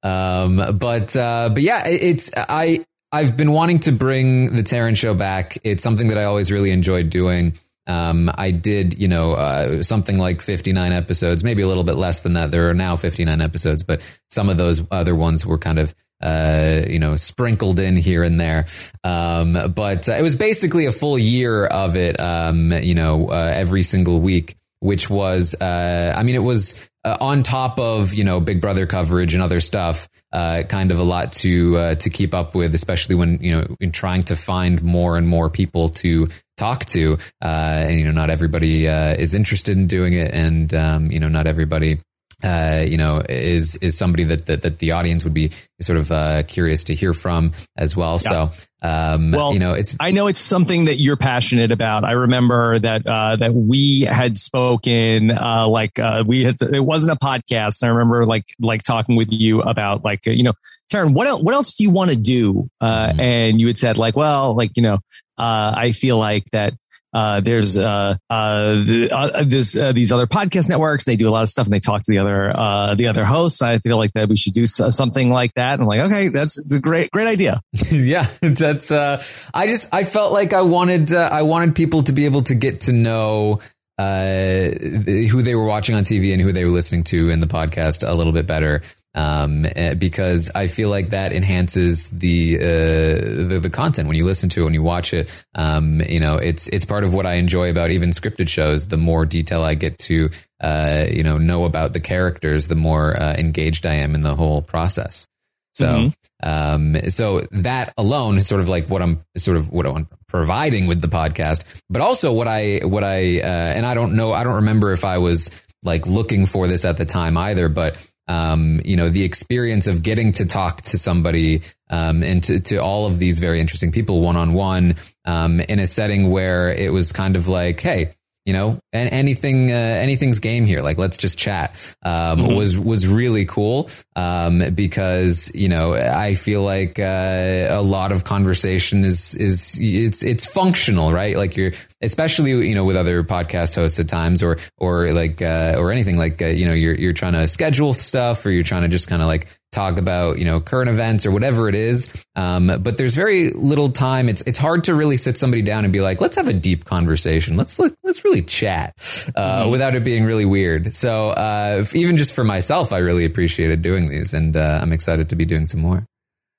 Um, 0.02 0.76
but 0.76 1.16
uh, 1.16 1.50
but 1.52 1.62
yeah, 1.62 1.86
it's 1.86 2.30
I 2.36 2.84
I've 3.10 3.36
been 3.36 3.52
wanting 3.52 3.80
to 3.80 3.92
bring 3.92 4.54
the 4.54 4.62
Taran 4.62 4.96
show 4.96 5.14
back. 5.14 5.56
It's 5.64 5.82
something 5.82 6.08
that 6.08 6.18
I 6.18 6.24
always 6.24 6.52
really 6.52 6.70
enjoyed 6.70 7.08
doing. 7.08 7.54
Um, 7.86 8.30
I 8.34 8.50
did, 8.50 9.00
you 9.00 9.08
know, 9.08 9.32
uh, 9.32 9.82
something 9.82 10.18
like 10.18 10.42
59 10.42 10.92
episodes, 10.92 11.42
maybe 11.42 11.62
a 11.62 11.68
little 11.68 11.84
bit 11.84 11.94
less 11.94 12.20
than 12.20 12.34
that. 12.34 12.50
There 12.50 12.68
are 12.68 12.74
now 12.74 12.96
59 12.96 13.40
episodes, 13.40 13.82
but 13.82 14.02
some 14.30 14.50
of 14.50 14.58
those 14.58 14.84
other 14.90 15.14
ones 15.14 15.46
were 15.46 15.56
kind 15.56 15.78
of, 15.78 15.94
uh, 16.22 16.82
you 16.86 16.98
know, 16.98 17.16
sprinkled 17.16 17.80
in 17.80 17.96
here 17.96 18.22
and 18.22 18.38
there. 18.38 18.66
Um, 19.04 19.72
but 19.74 20.06
uh, 20.06 20.12
it 20.12 20.22
was 20.22 20.36
basically 20.36 20.84
a 20.84 20.92
full 20.92 21.18
year 21.18 21.64
of 21.64 21.96
it, 21.96 22.20
um, 22.20 22.72
you 22.72 22.94
know, 22.94 23.30
uh, 23.30 23.52
every 23.54 23.84
single 23.84 24.20
week, 24.20 24.54
which 24.80 25.08
was, 25.08 25.54
uh, 25.58 26.12
I 26.14 26.22
mean, 26.24 26.34
it 26.34 26.42
was 26.42 26.74
uh, 27.08 27.16
on 27.20 27.42
top 27.42 27.78
of, 27.78 28.12
you 28.14 28.24
know, 28.24 28.40
Big 28.40 28.60
Brother 28.60 28.86
coverage 28.86 29.34
and 29.34 29.42
other 29.42 29.60
stuff, 29.60 30.08
kind 30.32 30.90
of 30.90 30.98
a 30.98 31.02
lot 31.02 31.32
to, 31.32 31.94
to 31.94 32.10
keep 32.10 32.34
up 32.34 32.54
with, 32.54 32.74
especially 32.74 33.14
when, 33.14 33.38
you 33.42 33.52
know, 33.52 33.76
in 33.80 33.92
trying 33.92 34.22
to 34.24 34.36
find 34.36 34.82
more 34.82 35.16
and 35.16 35.26
more 35.26 35.48
people 35.48 35.88
to 35.88 36.28
talk 36.58 36.84
to. 36.86 37.16
Uh, 37.42 37.86
and, 37.88 37.98
you 37.98 38.04
know, 38.04 38.12
not 38.12 38.28
everybody 38.28 38.88
uh, 38.88 39.14
is 39.14 39.32
interested 39.32 39.76
in 39.76 39.86
doing 39.86 40.12
it. 40.12 40.34
And, 40.34 40.74
um, 40.74 41.10
you 41.10 41.20
know, 41.20 41.28
not 41.28 41.46
everybody 41.46 42.00
uh, 42.42 42.84
you 42.86 42.96
know, 42.96 43.22
is 43.28 43.76
is 43.76 43.98
somebody 43.98 44.24
that, 44.24 44.46
that, 44.46 44.62
that 44.62 44.78
the 44.78 44.92
audience 44.92 45.24
would 45.24 45.34
be 45.34 45.50
sort 45.80 45.98
of 45.98 46.12
uh, 46.12 46.42
curious 46.44 46.84
to 46.84 46.94
hear 46.94 47.12
from 47.12 47.52
as 47.76 47.96
well. 47.96 48.18
Yeah. 48.24 48.48
So, 48.48 48.50
um, 48.82 49.32
well, 49.32 49.52
you 49.52 49.58
know, 49.58 49.72
it's 49.72 49.96
I 49.98 50.12
know 50.12 50.28
it's 50.28 50.38
something 50.38 50.84
that 50.84 50.96
you're 50.96 51.16
passionate 51.16 51.72
about. 51.72 52.04
I 52.04 52.12
remember 52.12 52.78
that 52.78 53.06
uh, 53.06 53.36
that 53.36 53.54
we 53.54 54.02
had 54.02 54.38
spoken 54.38 55.32
uh, 55.32 55.66
like 55.66 55.98
uh, 55.98 56.22
we 56.26 56.44
had. 56.44 56.56
It 56.62 56.84
wasn't 56.84 57.16
a 57.16 57.24
podcast. 57.24 57.82
I 57.82 57.88
remember 57.88 58.24
like 58.24 58.44
like 58.60 58.84
talking 58.84 59.16
with 59.16 59.32
you 59.32 59.60
about 59.62 60.04
like 60.04 60.24
you 60.26 60.44
know, 60.44 60.54
Taran, 60.92 61.14
what 61.14 61.26
else, 61.26 61.42
what 61.42 61.54
else 61.54 61.74
do 61.74 61.82
you 61.82 61.90
want 61.90 62.10
to 62.10 62.16
do? 62.16 62.70
Uh, 62.80 63.08
mm-hmm. 63.08 63.20
And 63.20 63.60
you 63.60 63.66
had 63.66 63.78
said 63.78 63.98
like, 63.98 64.16
well, 64.16 64.54
like 64.54 64.76
you 64.76 64.82
know, 64.82 64.98
uh, 65.36 65.74
I 65.76 65.90
feel 65.90 66.18
like 66.18 66.44
that 66.52 66.74
uh, 67.12 67.40
there's 67.40 67.76
uh, 67.76 68.16
uh, 68.28 68.84
uh, 69.10 69.44
this, 69.44 69.76
uh, 69.76 69.92
these 69.92 70.12
other 70.12 70.26
podcast 70.26 70.68
networks. 70.68 71.04
They 71.04 71.16
do 71.16 71.28
a 71.28 71.30
lot 71.30 71.42
of 71.42 71.48
stuff, 71.48 71.66
and 71.66 71.72
they 71.72 71.80
talk 71.80 72.02
to 72.02 72.10
the 72.10 72.18
other 72.18 72.54
uh, 72.54 72.94
the 72.94 73.08
other 73.08 73.24
hosts. 73.24 73.62
I 73.62 73.78
feel 73.78 73.96
like 73.96 74.12
that 74.14 74.28
we 74.28 74.36
should 74.36 74.52
do 74.52 74.66
something 74.66 75.30
like 75.30 75.52
that. 75.54 75.74
And 75.74 75.82
I'm 75.82 75.88
like, 75.88 76.00
okay, 76.00 76.28
that's 76.28 76.58
a 76.72 76.78
great 76.78 77.10
great 77.10 77.28
idea. 77.28 77.60
yeah, 77.90 78.26
that's. 78.42 78.92
I 78.92 79.66
just 79.66 79.92
I 79.92 80.04
felt 80.04 80.32
like 80.32 80.52
I 80.52 80.62
wanted 80.62 81.12
I 81.12 81.42
wanted 81.42 81.74
people 81.74 82.02
to 82.04 82.12
be 82.12 82.26
able 82.26 82.42
to 82.42 82.54
get 82.54 82.82
to 82.82 82.92
know 82.92 83.60
uh, 83.98 84.70
who 84.70 85.42
they 85.42 85.54
were 85.54 85.64
watching 85.64 85.96
on 85.96 86.02
TV 86.02 86.32
and 86.32 86.40
who 86.40 86.52
they 86.52 86.64
were 86.64 86.70
listening 86.70 87.04
to 87.04 87.30
in 87.30 87.40
the 87.40 87.46
podcast 87.46 88.08
a 88.08 88.14
little 88.14 88.32
bit 88.32 88.46
better 88.46 88.82
um, 89.18 89.66
eh, 89.74 89.94
because 89.94 90.50
I 90.54 90.68
feel 90.68 90.90
like 90.90 91.10
that 91.10 91.32
enhances 91.32 92.08
the, 92.10 92.56
uh, 92.56 93.48
the, 93.48 93.58
the 93.62 93.70
content 93.70 94.06
when 94.06 94.16
you 94.16 94.24
listen 94.24 94.48
to 94.50 94.62
it 94.62 94.64
when 94.64 94.74
you 94.74 94.82
watch 94.84 95.12
it. 95.12 95.28
Um, 95.56 96.00
you 96.02 96.20
know, 96.20 96.36
it's 96.36 96.68
it's 96.68 96.84
part 96.84 97.02
of 97.02 97.12
what 97.12 97.26
I 97.26 97.34
enjoy 97.34 97.70
about 97.70 97.90
even 97.90 98.10
scripted 98.10 98.48
shows. 98.48 98.86
The 98.86 98.96
more 98.96 99.26
detail 99.26 99.62
I 99.64 99.74
get 99.74 99.98
to, 100.00 100.30
uh, 100.60 101.06
you 101.10 101.24
know, 101.24 101.36
know 101.36 101.64
about 101.64 101.94
the 101.94 102.00
characters, 102.00 102.68
the 102.68 102.76
more 102.76 103.20
uh, 103.20 103.34
engaged 103.34 103.86
I 103.86 103.94
am 103.94 104.14
in 104.14 104.22
the 104.22 104.36
whole 104.36 104.62
process. 104.62 105.26
So, 105.74 105.86
mm-hmm. 105.86 106.48
um, 106.48 107.10
so 107.10 107.40
that 107.50 107.94
alone 107.98 108.38
is 108.38 108.46
sort 108.46 108.60
of 108.60 108.68
like 108.68 108.86
what 108.86 109.02
I'm 109.02 109.24
sort 109.36 109.56
of 109.56 109.70
what 109.70 109.86
I'm 109.86 110.08
providing 110.28 110.86
with 110.86 111.00
the 111.00 111.08
podcast, 111.08 111.64
but 111.90 112.02
also 112.02 112.32
what 112.32 112.46
I 112.46 112.80
what 112.84 113.02
I 113.02 113.40
uh, 113.40 113.72
and 113.74 113.84
I 113.84 113.94
don't 113.94 114.14
know, 114.14 114.32
I 114.32 114.44
don't 114.44 114.56
remember 114.56 114.92
if 114.92 115.04
I 115.04 115.18
was 115.18 115.50
like 115.82 116.06
looking 116.06 116.46
for 116.46 116.68
this 116.68 116.84
at 116.84 116.98
the 116.98 117.04
time 117.04 117.36
either, 117.36 117.68
but 117.68 117.96
um, 118.28 118.80
you 118.84 118.96
know, 118.96 119.08
the 119.08 119.24
experience 119.24 119.86
of 119.86 120.02
getting 120.02 120.32
to 120.34 120.46
talk 120.46 120.82
to 120.82 120.98
somebody 120.98 121.62
um, 121.90 122.22
and 122.22 122.42
to, 122.44 122.60
to 122.60 122.76
all 122.76 123.06
of 123.06 123.18
these 123.18 123.38
very 123.38 123.60
interesting 123.60 123.90
people 123.90 124.20
one 124.20 124.36
on 124.36 124.52
one 124.52 124.96
in 125.26 125.78
a 125.78 125.86
setting 125.86 126.30
where 126.30 126.70
it 126.70 126.92
was 126.92 127.12
kind 127.12 127.36
of 127.36 127.48
like, 127.48 127.80
hey, 127.80 128.12
you 128.48 128.54
know, 128.54 128.80
and 128.94 129.10
anything, 129.10 129.70
uh, 129.70 129.74
anything's 129.74 130.40
game 130.40 130.64
here. 130.64 130.80
Like, 130.80 130.96
let's 130.96 131.18
just 131.18 131.36
chat. 131.36 131.72
Um, 132.02 132.38
mm-hmm. 132.38 132.54
was, 132.54 132.78
was 132.78 133.06
really 133.06 133.44
cool. 133.44 133.90
Um, 134.16 134.74
because, 134.74 135.52
you 135.54 135.68
know, 135.68 135.92
I 135.92 136.34
feel 136.34 136.62
like, 136.62 136.98
uh, 136.98 137.66
a 137.68 137.82
lot 137.82 138.10
of 138.10 138.24
conversation 138.24 139.04
is, 139.04 139.34
is, 139.34 139.78
it's, 139.78 140.22
it's 140.22 140.46
functional, 140.46 141.12
right? 141.12 141.36
Like 141.36 141.58
you're, 141.58 141.72
especially, 142.00 142.52
you 142.66 142.74
know, 142.74 142.86
with 142.86 142.96
other 142.96 143.22
podcast 143.22 143.74
hosts 143.74 144.00
at 144.00 144.08
times 144.08 144.42
or, 144.42 144.56
or 144.78 145.12
like, 145.12 145.42
uh, 145.42 145.74
or 145.76 145.92
anything 145.92 146.16
like, 146.16 146.40
uh, 146.40 146.46
you 146.46 146.64
know, 146.64 146.72
you're, 146.72 146.94
you're 146.94 147.12
trying 147.12 147.34
to 147.34 147.46
schedule 147.48 147.92
stuff 147.92 148.46
or 148.46 148.50
you're 148.50 148.62
trying 148.62 148.80
to 148.80 148.88
just 148.88 149.08
kind 149.08 149.20
of 149.20 149.28
like 149.28 149.46
talk 149.72 149.98
about 149.98 150.38
you 150.38 150.44
know 150.44 150.60
current 150.60 150.88
events 150.88 151.26
or 151.26 151.30
whatever 151.30 151.68
it 151.68 151.74
is. 151.74 152.08
Um, 152.36 152.72
but 152.82 152.96
there's 152.96 153.14
very 153.14 153.50
little 153.50 153.90
time. 153.90 154.28
It's 154.28 154.42
it's 154.42 154.58
hard 154.58 154.84
to 154.84 154.94
really 154.94 155.16
sit 155.16 155.36
somebody 155.36 155.62
down 155.62 155.84
and 155.84 155.92
be 155.92 156.00
like, 156.00 156.20
let's 156.20 156.36
have 156.36 156.48
a 156.48 156.52
deep 156.52 156.84
conversation. 156.84 157.56
Let's 157.56 157.78
look, 157.78 157.94
let's 158.02 158.24
really 158.24 158.42
chat 158.42 158.94
uh, 159.34 159.62
mm-hmm. 159.62 159.70
without 159.70 159.94
it 159.94 160.04
being 160.04 160.24
really 160.24 160.44
weird. 160.44 160.94
So 160.94 161.30
uh, 161.30 161.84
even 161.94 162.16
just 162.16 162.34
for 162.34 162.44
myself, 162.44 162.92
I 162.92 162.98
really 162.98 163.24
appreciated 163.24 163.82
doing 163.82 164.08
these, 164.08 164.34
and 164.34 164.56
uh, 164.56 164.80
I'm 164.82 164.92
excited 164.92 165.28
to 165.30 165.36
be 165.36 165.44
doing 165.44 165.66
some 165.66 165.80
more. 165.80 166.06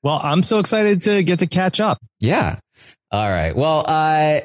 Well, 0.01 0.19
I'm 0.23 0.43
so 0.43 0.59
excited 0.59 1.01
to 1.03 1.23
get 1.23 1.39
to 1.39 1.47
catch 1.47 1.79
up. 1.79 1.99
Yeah. 2.21 2.59
All 3.11 3.29
right. 3.29 3.55
Well, 3.55 3.83
uh, 3.85 4.41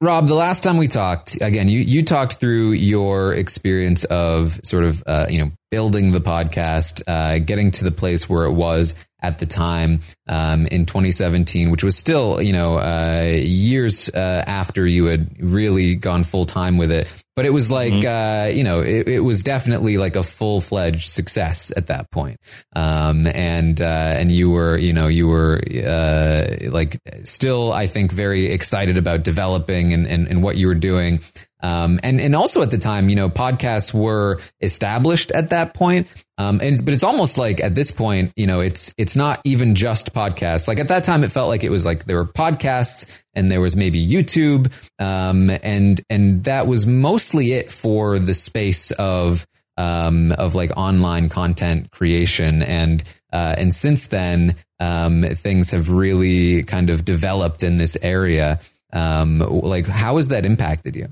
Rob, 0.00 0.28
the 0.28 0.34
last 0.34 0.62
time 0.62 0.76
we 0.76 0.86
talked, 0.86 1.40
again, 1.40 1.66
you, 1.66 1.80
you 1.80 2.04
talked 2.04 2.34
through 2.34 2.70
your 2.70 3.32
experience 3.32 4.04
of 4.04 4.60
sort 4.62 4.84
of, 4.84 5.02
uh, 5.08 5.26
you 5.28 5.40
know, 5.40 5.50
building 5.72 6.12
the 6.12 6.20
podcast, 6.20 7.02
uh, 7.08 7.40
getting 7.40 7.72
to 7.72 7.82
the 7.82 7.90
place 7.90 8.28
where 8.28 8.44
it 8.44 8.52
was 8.52 8.94
at 9.20 9.40
the 9.40 9.46
time 9.46 10.00
um, 10.28 10.68
in 10.68 10.86
2017, 10.86 11.72
which 11.72 11.82
was 11.82 11.96
still, 11.96 12.40
you 12.40 12.52
know, 12.52 12.78
uh, 12.78 13.24
years 13.24 14.08
uh, 14.10 14.44
after 14.46 14.86
you 14.86 15.06
had 15.06 15.30
really 15.40 15.96
gone 15.96 16.22
full 16.22 16.44
time 16.44 16.76
with 16.76 16.92
it. 16.92 17.12
But 17.38 17.46
it 17.46 17.52
was 17.52 17.70
like, 17.70 17.92
mm-hmm. 17.92 18.48
uh, 18.48 18.48
you 18.48 18.64
know, 18.64 18.80
it, 18.80 19.06
it, 19.06 19.20
was 19.20 19.44
definitely 19.44 19.96
like 19.96 20.16
a 20.16 20.24
full 20.24 20.60
fledged 20.60 21.08
success 21.08 21.72
at 21.76 21.86
that 21.86 22.10
point. 22.10 22.40
Um, 22.74 23.28
and 23.28 23.80
uh, 23.80 23.84
and 23.84 24.32
you 24.32 24.50
were, 24.50 24.76
you 24.76 24.92
know, 24.92 25.06
you 25.06 25.28
were 25.28 25.60
uh, 25.86 26.56
like 26.72 26.98
still, 27.22 27.70
I 27.70 27.86
think, 27.86 28.10
very 28.10 28.50
excited 28.50 28.98
about 28.98 29.22
developing 29.22 29.92
and, 29.92 30.04
and, 30.04 30.26
and 30.26 30.42
what 30.42 30.56
you 30.56 30.66
were 30.66 30.74
doing. 30.74 31.20
Um, 31.60 31.98
and, 32.02 32.20
and 32.20 32.34
also 32.34 32.62
at 32.62 32.70
the 32.70 32.78
time, 32.78 33.08
you 33.08 33.14
know, 33.14 33.28
podcasts 33.28 33.94
were 33.94 34.40
established 34.60 35.30
at 35.30 35.50
that 35.50 35.74
point. 35.74 36.08
Um, 36.38 36.60
and, 36.62 36.84
but 36.84 36.94
it's 36.94 37.02
almost 37.02 37.36
like 37.36 37.60
at 37.60 37.74
this 37.74 37.90
point, 37.90 38.32
you 38.36 38.46
know, 38.46 38.60
it's, 38.60 38.92
it's 38.96 39.16
not 39.16 39.40
even 39.44 39.74
just 39.74 40.12
podcasts. 40.12 40.68
Like 40.68 40.78
at 40.78 40.88
that 40.88 41.04
time, 41.04 41.24
it 41.24 41.32
felt 41.32 41.48
like 41.48 41.64
it 41.64 41.70
was 41.70 41.84
like 41.84 42.04
there 42.04 42.16
were 42.16 42.26
podcasts 42.26 43.06
and 43.38 43.52
there 43.52 43.60
was 43.60 43.76
maybe 43.76 44.04
YouTube. 44.04 44.70
Um, 44.98 45.48
and, 45.62 46.00
and 46.10 46.44
that 46.44 46.66
was 46.66 46.86
mostly 46.86 47.52
it 47.52 47.70
for 47.70 48.18
the 48.18 48.34
space 48.34 48.90
of, 48.90 49.46
um, 49.76 50.32
of 50.32 50.56
like 50.56 50.72
online 50.76 51.28
content 51.28 51.92
creation. 51.92 52.62
And, 52.62 53.04
uh, 53.32 53.54
and 53.56 53.72
since 53.72 54.08
then, 54.08 54.56
um, 54.80 55.22
things 55.22 55.70
have 55.70 55.88
really 55.88 56.64
kind 56.64 56.90
of 56.90 57.04
developed 57.04 57.62
in 57.62 57.76
this 57.76 57.96
area. 58.02 58.58
Um, 58.92 59.38
like 59.38 59.86
how 59.86 60.16
has 60.16 60.28
that 60.28 60.44
impacted 60.44 60.96
you? 60.96 61.08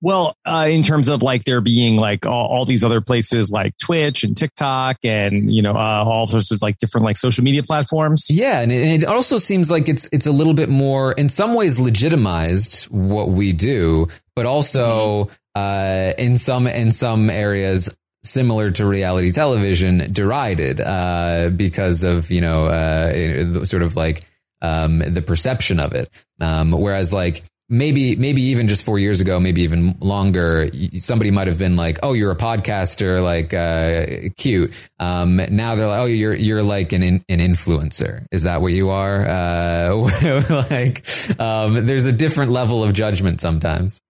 Well, 0.00 0.36
uh, 0.44 0.66
in 0.68 0.82
terms 0.82 1.08
of 1.08 1.22
like 1.22 1.44
there 1.44 1.60
being 1.60 1.96
like 1.96 2.26
all, 2.26 2.46
all, 2.48 2.64
these 2.64 2.84
other 2.84 3.00
places 3.00 3.50
like 3.50 3.76
Twitch 3.78 4.22
and 4.22 4.36
TikTok 4.36 4.98
and 5.04 5.52
you 5.52 5.62
know 5.62 5.72
uh, 5.72 6.04
all 6.06 6.26
sorts 6.26 6.50
of 6.52 6.60
like 6.62 6.78
different 6.78 7.04
like 7.04 7.16
social 7.16 7.42
media 7.42 7.62
platforms. 7.62 8.26
Yeah, 8.30 8.60
and 8.60 8.70
it, 8.70 9.02
it, 9.02 9.04
also 9.04 9.38
seems 9.38 9.70
like 9.70 9.88
it's 9.88 10.08
it's 10.12 10.26
a 10.26 10.32
little 10.32 10.54
bit 10.54 10.68
more 10.68 11.12
in 11.12 11.28
some 11.28 11.54
ways 11.54 11.80
legitimized 11.80 12.84
what 12.84 13.28
we 13.28 13.52
do, 13.52 14.08
but 14.34 14.46
also 14.46 15.24
mm-hmm. 15.24 15.32
uh, 15.54 16.12
in 16.22 16.38
some 16.38 16.66
in 16.66 16.92
some 16.92 17.30
areas 17.30 17.96
similar 18.26 18.70
to 18.72 18.86
reality 18.86 19.32
television, 19.32 20.12
derided 20.12 20.80
uh, 20.80 21.50
because 21.50 22.04
of 22.04 22.30
you 22.30 22.40
know 22.40 22.66
uh, 22.66 23.64
sort 23.64 23.82
of 23.82 23.96
like 23.96 24.24
um, 24.62 24.98
the 24.98 25.22
perception 25.22 25.80
of 25.80 25.92
it. 25.92 26.10
Um, 26.40 26.72
whereas 26.72 27.12
like 27.12 27.42
maybe 27.68 28.16
maybe 28.16 28.42
even 28.42 28.68
just 28.68 28.84
four 28.84 28.98
years 28.98 29.20
ago, 29.20 29.40
maybe 29.40 29.62
even 29.62 29.96
longer, 30.00 30.70
somebody 30.98 31.30
might 31.30 31.48
have 31.48 31.58
been 31.58 31.76
like, 31.76 31.98
"Oh, 32.02 32.12
you're 32.12 32.30
a 32.30 32.36
podcaster, 32.36 33.22
like 33.22 33.52
uh, 33.54 34.30
cute." 34.36 34.72
Um, 34.98 35.36
now 35.50 35.74
they're 35.74 35.88
like, 35.88 36.00
"Oh, 36.00 36.06
you're 36.06 36.34
you're 36.34 36.62
like 36.62 36.92
an 36.92 37.02
an 37.02 37.40
influencer." 37.40 38.26
Is 38.30 38.44
that 38.44 38.60
what 38.60 38.72
you 38.72 38.90
are? 38.90 39.26
Uh, 39.26 40.66
like, 40.70 41.06
um, 41.40 41.86
there's 41.86 42.06
a 42.06 42.12
different 42.12 42.52
level 42.52 42.84
of 42.84 42.92
judgment 42.92 43.40
sometimes. 43.40 44.00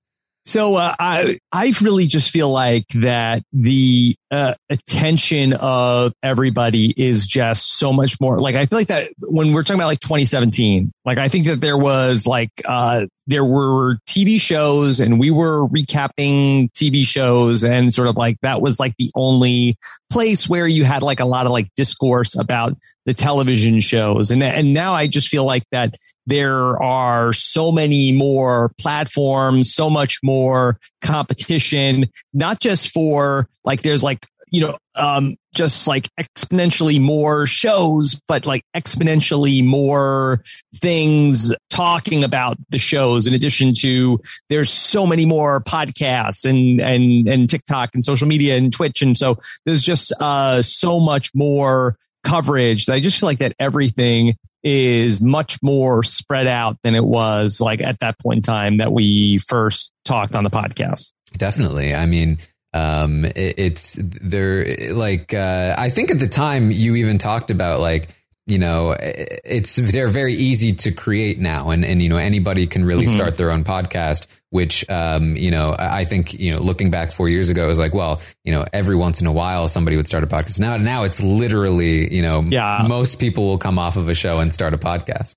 So 0.46 0.76
uh, 0.76 0.94
I 0.96 1.38
I 1.50 1.72
really 1.82 2.06
just 2.06 2.30
feel 2.30 2.48
like 2.48 2.86
that 2.94 3.42
the 3.52 4.14
uh, 4.30 4.54
attention 4.70 5.54
of 5.54 6.12
everybody 6.22 6.94
is 6.96 7.26
just 7.26 7.78
so 7.78 7.92
much 7.92 8.20
more. 8.20 8.38
Like 8.38 8.54
I 8.54 8.66
feel 8.66 8.78
like 8.78 8.86
that 8.86 9.10
when 9.18 9.52
we're 9.52 9.64
talking 9.64 9.80
about 9.80 9.88
like 9.88 10.00
2017, 10.00 10.92
like 11.04 11.18
I 11.18 11.28
think 11.28 11.46
that 11.46 11.60
there 11.60 11.76
was 11.76 12.28
like 12.28 12.50
uh, 12.64 13.06
there 13.26 13.45
were 13.45 13.99
TV 14.09 14.40
shows 14.40 15.00
and 15.00 15.18
we 15.18 15.30
were 15.30 15.66
recapping 15.68 16.71
TV 16.73 17.06
shows 17.06 17.64
and 17.64 17.92
sort 17.92 18.09
of 18.09 18.16
like 18.16 18.38
that 18.42 18.61
was 18.61 18.78
like 18.78 18.95
the 18.99 19.11
only 19.14 19.76
place 20.11 20.49
where 20.49 20.66
you 20.66 20.85
had 20.85 21.02
like 21.02 21.21
a 21.21 21.25
lot 21.25 21.47
of 21.47 21.52
like 21.52 21.68
discourse 21.75 22.38
about 22.38 22.76
the 23.04 23.14
television 23.14 23.80
shows. 23.80 24.30
And, 24.30 24.42
and 24.42 24.73
now 24.73 24.95
I 24.95 25.06
just 25.09 25.28
feel 25.28 25.45
like 25.45 25.64
that 25.73 25.97
there 26.26 26.80
are 26.83 27.33
so 27.33 27.73
many 27.73 28.12
more 28.12 28.73
platforms, 28.78 29.73
so 29.73 29.90
much 29.90 30.21
more 30.23 30.78
competition, 31.02 32.06
not 32.33 32.61
just 32.61 32.90
for 32.90 33.49
like, 33.64 33.83
there's 33.83 34.04
like 34.04 34.26
you 34.50 34.60
know, 34.60 34.78
um, 34.94 35.36
just 35.54 35.86
like 35.86 36.08
exponentially 36.20 37.00
more 37.00 37.46
shows, 37.46 38.20
but 38.28 38.46
like 38.46 38.62
exponentially 38.76 39.64
more 39.64 40.42
things 40.76 41.52
talking 41.70 42.22
about 42.22 42.56
the 42.70 42.78
shows. 42.78 43.26
In 43.26 43.34
addition 43.34 43.72
to, 43.80 44.20
there's 44.48 44.70
so 44.70 45.06
many 45.06 45.26
more 45.26 45.60
podcasts 45.60 46.48
and 46.48 46.80
and 46.80 47.28
and 47.28 47.48
TikTok 47.48 47.90
and 47.94 48.04
social 48.04 48.28
media 48.28 48.56
and 48.56 48.72
Twitch, 48.72 49.02
and 49.02 49.16
so 49.16 49.38
there's 49.64 49.82
just 49.82 50.12
uh, 50.20 50.62
so 50.62 51.00
much 51.00 51.30
more 51.34 51.96
coverage. 52.24 52.88
I 52.88 53.00
just 53.00 53.18
feel 53.18 53.28
like 53.28 53.38
that 53.38 53.54
everything 53.58 54.36
is 54.62 55.20
much 55.20 55.62
more 55.62 56.02
spread 56.02 56.46
out 56.46 56.76
than 56.82 56.94
it 56.94 57.04
was 57.04 57.60
like 57.60 57.80
at 57.80 58.00
that 58.00 58.18
point 58.18 58.38
in 58.38 58.42
time 58.42 58.78
that 58.78 58.92
we 58.92 59.38
first 59.38 59.92
talked 60.04 60.34
on 60.34 60.42
the 60.42 60.50
podcast. 60.50 61.12
Definitely. 61.36 61.94
I 61.94 62.06
mean, 62.06 62.38
um, 62.76 63.25
it, 63.25 63.54
it's 63.59 63.99
there, 64.02 64.92
like, 64.92 65.33
uh, 65.33 65.75
I 65.76 65.88
think 65.90 66.11
at 66.11 66.18
the 66.18 66.28
time 66.28 66.71
you 66.71 66.97
even 66.97 67.18
talked 67.18 67.50
about 67.50 67.80
like, 67.80 68.09
you 68.49 68.59
know, 68.59 68.95
it's, 69.00 69.75
they're 69.75 70.06
very 70.09 70.35
easy 70.35 70.73
to 70.73 70.92
create 70.92 71.40
now. 71.40 71.71
And, 71.71 71.85
and, 71.85 72.00
you 72.00 72.09
know, 72.09 72.16
anybody 72.16 72.68
can 72.68 72.85
really 72.85 73.06
mm-hmm. 73.06 73.16
start 73.16 73.37
their 73.37 73.50
own 73.50 73.64
podcast, 73.64 74.28
which, 74.50 74.88
um, 74.88 75.37
you 75.37 75.50
know, 75.50 75.75
I 75.76 76.04
think, 76.04 76.35
you 76.35 76.52
know, 76.52 76.61
looking 76.61 76.90
back 76.90 77.11
four 77.11 77.28
years 77.28 77.50
ago, 77.50 77.64
it 77.64 77.66
was 77.66 77.78
like, 77.80 77.92
well, 77.92 78.21
you 78.45 78.52
know, 78.52 78.64
every 78.73 78.95
once 78.95 79.21
in 79.21 79.26
a 79.26 79.33
while 79.33 79.66
somebody 79.66 79.97
would 79.97 80.06
start 80.06 80.23
a 80.23 80.28
podcast. 80.28 80.61
Now, 80.61 80.76
now 80.76 81.02
it's 81.02 81.21
literally, 81.21 82.14
you 82.14 82.23
know, 82.23 82.42
yeah. 82.42 82.85
most 82.87 83.18
people 83.18 83.47
will 83.47 83.59
come 83.59 83.80
off 83.80 83.97
of 83.97 84.09
a 84.09 84.14
show 84.14 84.38
and 84.38 84.52
start 84.52 84.75
a 84.75 84.78
podcast. 84.78 85.35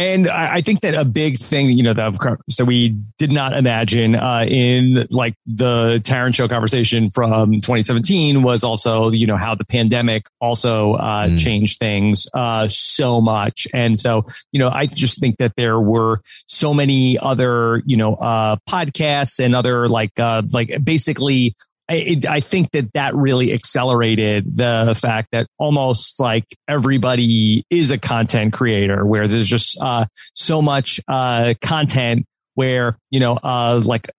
And 0.00 0.28
I, 0.28 0.62
think 0.62 0.80
that 0.80 0.94
a 0.94 1.04
big 1.04 1.36
thing, 1.36 1.66
you 1.76 1.82
know, 1.82 1.92
that, 1.92 2.38
that 2.56 2.64
we 2.64 2.96
did 3.18 3.30
not 3.30 3.52
imagine 3.52 4.14
uh, 4.14 4.46
in 4.48 5.06
like 5.10 5.34
the 5.44 6.00
Taran 6.02 6.34
show 6.34 6.48
conversation 6.48 7.10
from 7.10 7.52
2017 7.52 8.42
was 8.42 8.64
also, 8.64 9.10
you 9.10 9.26
know, 9.26 9.36
how 9.36 9.54
the 9.54 9.66
pandemic 9.66 10.24
also 10.40 10.94
uh, 10.94 11.26
mm. 11.26 11.38
changed 11.38 11.78
things 11.78 12.26
uh, 12.32 12.66
so 12.70 13.20
much. 13.20 13.66
And 13.74 13.98
so, 13.98 14.24
you 14.52 14.58
know, 14.58 14.70
I 14.70 14.86
just 14.86 15.20
think 15.20 15.36
that 15.36 15.52
there 15.58 15.78
were 15.78 16.22
so 16.46 16.72
many 16.72 17.18
other, 17.18 17.82
you 17.84 17.98
know, 17.98 18.14
uh, 18.14 18.56
podcasts 18.66 19.38
and 19.38 19.54
other 19.54 19.86
like, 19.86 20.18
uh, 20.18 20.40
like 20.50 20.82
basically 20.82 21.54
I, 21.90 22.20
I 22.28 22.40
think 22.40 22.70
that 22.70 22.92
that 22.94 23.14
really 23.16 23.52
accelerated 23.52 24.56
the 24.56 24.96
fact 25.00 25.28
that 25.32 25.48
almost 25.58 26.20
like 26.20 26.44
everybody 26.68 27.64
is 27.68 27.90
a 27.90 27.98
content 27.98 28.52
creator 28.52 29.04
where 29.04 29.26
there's 29.26 29.48
just 29.48 29.76
uh, 29.80 30.06
so 30.34 30.62
much 30.62 31.00
uh, 31.08 31.54
content 31.60 32.26
where 32.54 32.98
you 33.10 33.20
know 33.20 33.38
uh 33.42 33.80
like 33.84 34.10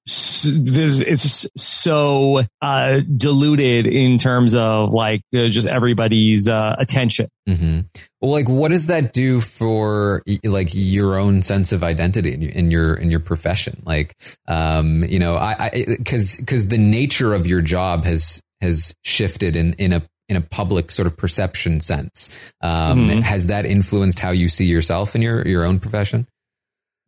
this 0.44 1.00
it's 1.00 1.46
so 1.56 2.44
uh 2.62 3.02
diluted 3.18 3.86
in 3.86 4.18
terms 4.18 4.56
of 4.56 4.94
like 4.94 5.22
uh, 5.36 5.48
just 5.48 5.68
everybody's 5.68 6.48
uh 6.48 6.76
attention 6.78 7.28
mm-hmm. 7.48 7.82
well 8.20 8.32
like 8.32 8.50
what 8.50 8.70
does 8.70 8.88
that 8.88 9.14
do 9.14 9.42
for 9.42 10.24
like 10.44 10.70
your 10.74 11.18
own 11.18 11.42
sense 11.42 11.72
of 11.72 11.84
identity 11.84 12.34
in, 12.34 12.44
in 12.44 12.72
your 12.72 12.94
in 12.94 13.12
your 13.12 13.20
profession 13.20 13.82
like 13.86 14.16
um 14.48 15.04
you 15.06 15.20
know 15.20 15.36
i 15.36 15.56
i 15.60 15.86
because 15.98 16.38
because 16.38 16.68
the 16.68 16.78
nature 16.78 17.34
of 17.34 17.48
your 17.48 17.62
job 17.62 18.06
has 18.06 18.42
has 18.62 18.94
shifted 19.04 19.56
in 19.56 19.74
in 19.74 19.94
a 19.94 20.02
in 20.30 20.38
a 20.38 20.42
public 20.42 20.92
sort 20.92 21.08
of 21.08 21.18
perception 21.18 21.80
sense 21.80 22.30
um 22.62 23.10
mm-hmm. 23.10 23.20
has 23.20 23.48
that 23.48 23.66
influenced 23.66 24.20
how 24.20 24.32
you 24.32 24.48
see 24.48 24.66
yourself 24.66 25.16
in 25.16 25.22
your 25.22 25.48
your 25.48 25.66
own 25.66 25.80
profession 25.80 26.28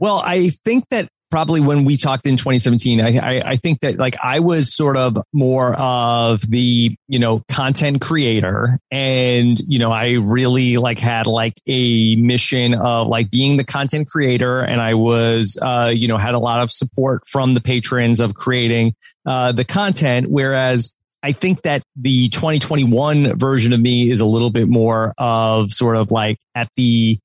well, 0.03 0.21
I 0.25 0.49
think 0.65 0.83
that 0.89 1.07
probably 1.33 1.61
when 1.61 1.83
we 1.83 1.97
talked 1.97 2.27
in 2.27 2.37
2017, 2.37 3.01
I, 3.01 3.17
I, 3.17 3.41
I, 3.53 3.55
think 3.55 3.79
that 3.79 3.97
like 3.97 4.15
I 4.23 4.39
was 4.39 4.71
sort 4.71 4.95
of 4.97 5.17
more 5.33 5.73
of 5.81 6.47
the, 6.47 6.95
you 7.07 7.17
know, 7.17 7.41
content 7.49 8.01
creator. 8.01 8.77
And, 8.91 9.59
you 9.61 9.79
know, 9.79 9.91
I 9.91 10.11
really 10.11 10.77
like 10.77 10.99
had 10.99 11.25
like 11.25 11.55
a 11.65 12.15
mission 12.17 12.75
of 12.75 13.07
like 13.07 13.31
being 13.31 13.57
the 13.57 13.63
content 13.63 14.09
creator. 14.09 14.59
And 14.59 14.79
I 14.79 14.93
was, 14.93 15.57
uh, 15.59 15.91
you 15.91 16.07
know, 16.07 16.19
had 16.19 16.35
a 16.35 16.39
lot 16.39 16.61
of 16.61 16.71
support 16.71 17.27
from 17.27 17.55
the 17.55 17.61
patrons 17.61 18.19
of 18.19 18.35
creating, 18.35 18.93
uh, 19.25 19.53
the 19.53 19.65
content. 19.65 20.29
Whereas 20.29 20.93
I 21.23 21.31
think 21.31 21.63
that 21.63 21.81
the 21.95 22.29
2021 22.29 23.39
version 23.39 23.73
of 23.73 23.79
me 23.79 24.11
is 24.11 24.19
a 24.19 24.25
little 24.25 24.51
bit 24.51 24.67
more 24.67 25.15
of 25.17 25.71
sort 25.71 25.95
of 25.95 26.11
like 26.11 26.37
at 26.53 26.69
the, 26.77 27.17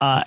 uh, 0.00 0.22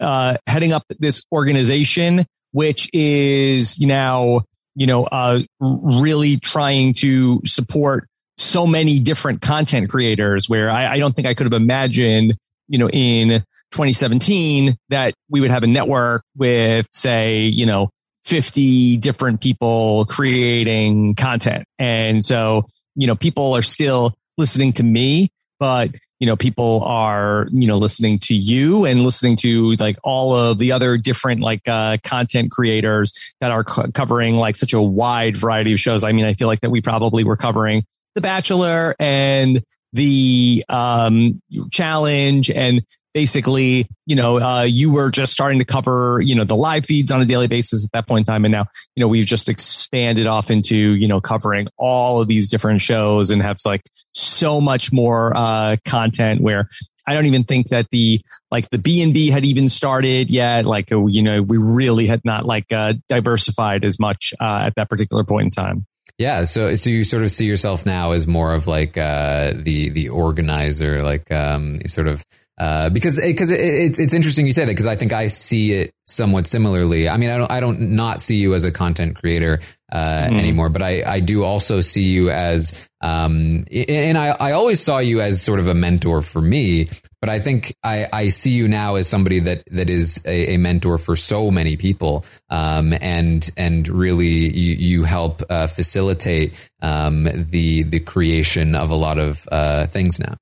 uh, 0.00 0.38
heading 0.46 0.72
up 0.72 0.84
this 0.98 1.22
organization, 1.30 2.24
which 2.52 2.88
is 2.92 3.80
now, 3.80 4.42
you 4.74 4.86
know, 4.86 5.04
uh, 5.04 5.40
really 5.60 6.36
trying 6.36 6.94
to 6.94 7.40
support 7.44 8.08
so 8.36 8.66
many 8.66 8.98
different 8.98 9.40
content 9.40 9.90
creators 9.90 10.48
where 10.48 10.70
I, 10.70 10.94
I 10.94 10.98
don't 10.98 11.14
think 11.14 11.28
I 11.28 11.34
could 11.34 11.46
have 11.46 11.60
imagined, 11.60 12.34
you 12.68 12.78
know, 12.78 12.88
in 12.88 13.42
2017 13.72 14.76
that 14.90 15.14
we 15.28 15.40
would 15.40 15.50
have 15.50 15.64
a 15.64 15.66
network 15.66 16.22
with 16.36 16.88
say, 16.92 17.42
you 17.42 17.66
know, 17.66 17.90
50 18.24 18.98
different 18.98 19.40
people 19.40 20.04
creating 20.06 21.14
content. 21.14 21.64
And 21.78 22.24
so, 22.24 22.66
you 22.94 23.06
know, 23.06 23.16
people 23.16 23.54
are 23.56 23.62
still 23.62 24.14
listening 24.38 24.72
to 24.74 24.82
me, 24.82 25.30
but 25.58 25.90
you 26.22 26.26
know, 26.26 26.36
people 26.36 26.84
are, 26.86 27.48
you 27.50 27.66
know, 27.66 27.78
listening 27.78 28.16
to 28.16 28.32
you 28.32 28.84
and 28.84 29.02
listening 29.02 29.34
to 29.38 29.72
like 29.80 29.98
all 30.04 30.36
of 30.36 30.56
the 30.56 30.70
other 30.70 30.96
different 30.96 31.40
like 31.40 31.66
uh, 31.66 31.96
content 32.04 32.52
creators 32.52 33.12
that 33.40 33.50
are 33.50 33.64
co- 33.64 33.90
covering 33.90 34.36
like 34.36 34.54
such 34.54 34.72
a 34.72 34.80
wide 34.80 35.36
variety 35.36 35.72
of 35.72 35.80
shows. 35.80 36.04
I 36.04 36.12
mean, 36.12 36.24
I 36.24 36.34
feel 36.34 36.46
like 36.46 36.60
that 36.60 36.70
we 36.70 36.80
probably 36.80 37.24
were 37.24 37.36
covering 37.36 37.82
The 38.14 38.20
Bachelor 38.20 38.94
and 39.00 39.64
the 39.92 40.64
um, 40.68 41.42
challenge 41.72 42.52
and 42.52 42.86
basically, 43.14 43.86
you 44.06 44.16
know, 44.16 44.40
uh, 44.40 44.62
you 44.62 44.92
were 44.92 45.10
just 45.10 45.32
starting 45.32 45.58
to 45.58 45.64
cover, 45.64 46.20
you 46.22 46.34
know, 46.34 46.44
the 46.44 46.56
live 46.56 46.84
feeds 46.84 47.10
on 47.10 47.20
a 47.20 47.24
daily 47.24 47.46
basis 47.46 47.84
at 47.84 47.90
that 47.92 48.08
point 48.08 48.26
in 48.26 48.32
time. 48.32 48.44
And 48.44 48.52
now, 48.52 48.66
you 48.96 49.00
know, 49.00 49.08
we've 49.08 49.26
just 49.26 49.48
expanded 49.48 50.26
off 50.26 50.50
into, 50.50 50.76
you 50.76 51.06
know, 51.06 51.20
covering 51.20 51.68
all 51.76 52.20
of 52.20 52.28
these 52.28 52.48
different 52.48 52.80
shows 52.80 53.30
and 53.30 53.42
have 53.42 53.58
like 53.64 53.82
so 54.14 54.60
much 54.60 54.92
more, 54.92 55.36
uh, 55.36 55.76
content 55.84 56.40
where 56.40 56.68
I 57.06 57.14
don't 57.14 57.26
even 57.26 57.44
think 57.44 57.68
that 57.68 57.86
the, 57.90 58.20
like 58.50 58.70
the 58.70 58.78
B 58.78 59.02
and 59.02 59.12
B 59.12 59.28
had 59.30 59.44
even 59.44 59.68
started 59.68 60.30
yet. 60.30 60.64
Like, 60.64 60.92
uh, 60.92 61.06
you 61.06 61.22
know, 61.22 61.42
we 61.42 61.58
really 61.58 62.06
had 62.06 62.20
not 62.24 62.46
like, 62.46 62.72
uh, 62.72 62.94
diversified 63.08 63.84
as 63.84 63.98
much, 63.98 64.32
uh, 64.40 64.64
at 64.66 64.74
that 64.76 64.88
particular 64.88 65.24
point 65.24 65.44
in 65.44 65.50
time. 65.50 65.86
Yeah, 66.18 66.44
so 66.44 66.74
so 66.76 66.90
you 66.90 67.04
sort 67.04 67.24
of 67.24 67.30
see 67.30 67.46
yourself 67.46 67.84
now 67.86 68.12
as 68.12 68.26
more 68.26 68.52
of 68.54 68.66
like 68.66 68.96
uh, 68.96 69.54
the 69.56 69.88
the 69.88 70.10
organizer, 70.10 71.02
like 71.02 71.32
um, 71.32 71.80
sort 71.86 72.06
of 72.06 72.22
uh, 72.62 72.90
because 72.90 73.20
because 73.20 73.50
it, 73.50 73.58
it's 73.60 73.98
it's 73.98 74.14
interesting 74.14 74.46
you 74.46 74.52
say 74.52 74.64
that 74.64 74.70
because 74.70 74.86
I 74.86 74.94
think 74.94 75.12
I 75.12 75.26
see 75.26 75.72
it 75.72 75.92
somewhat 76.06 76.46
similarly. 76.46 77.08
I 77.08 77.16
mean, 77.16 77.30
I 77.30 77.38
don't 77.38 77.50
I 77.50 77.60
don't 77.60 77.80
not 77.96 78.22
see 78.22 78.36
you 78.36 78.54
as 78.54 78.64
a 78.64 78.70
content 78.70 79.16
creator. 79.16 79.60
uh, 79.92 80.24
mm-hmm. 80.24 80.38
anymore. 80.38 80.68
But 80.70 80.82
I, 80.82 81.02
I 81.06 81.20
do 81.20 81.44
also 81.44 81.80
see 81.80 82.04
you 82.04 82.30
as, 82.30 82.88
um, 83.02 83.66
and 83.70 84.16
I, 84.16 84.28
I 84.40 84.52
always 84.52 84.80
saw 84.80 84.98
you 84.98 85.20
as 85.20 85.42
sort 85.42 85.60
of 85.60 85.68
a 85.68 85.74
mentor 85.74 86.22
for 86.22 86.40
me. 86.40 86.88
But 87.20 87.28
I 87.28 87.38
think 87.38 87.74
I, 87.84 88.06
I 88.12 88.28
see 88.28 88.52
you 88.52 88.66
now 88.66 88.96
as 88.96 89.06
somebody 89.06 89.38
that 89.40 89.62
that 89.70 89.88
is 89.88 90.20
a, 90.24 90.54
a 90.54 90.56
mentor 90.56 90.98
for 90.98 91.14
so 91.14 91.52
many 91.52 91.76
people, 91.76 92.24
um, 92.50 92.92
and 93.00 93.48
and 93.56 93.86
really 93.86 94.26
you, 94.26 94.74
you 94.74 95.04
help 95.04 95.42
uh, 95.48 95.68
facilitate 95.68 96.54
um, 96.80 97.28
the 97.50 97.84
the 97.84 98.00
creation 98.00 98.74
of 98.74 98.90
a 98.90 98.96
lot 98.96 99.20
of 99.20 99.46
uh, 99.52 99.86
things 99.86 100.18
now. 100.18 100.34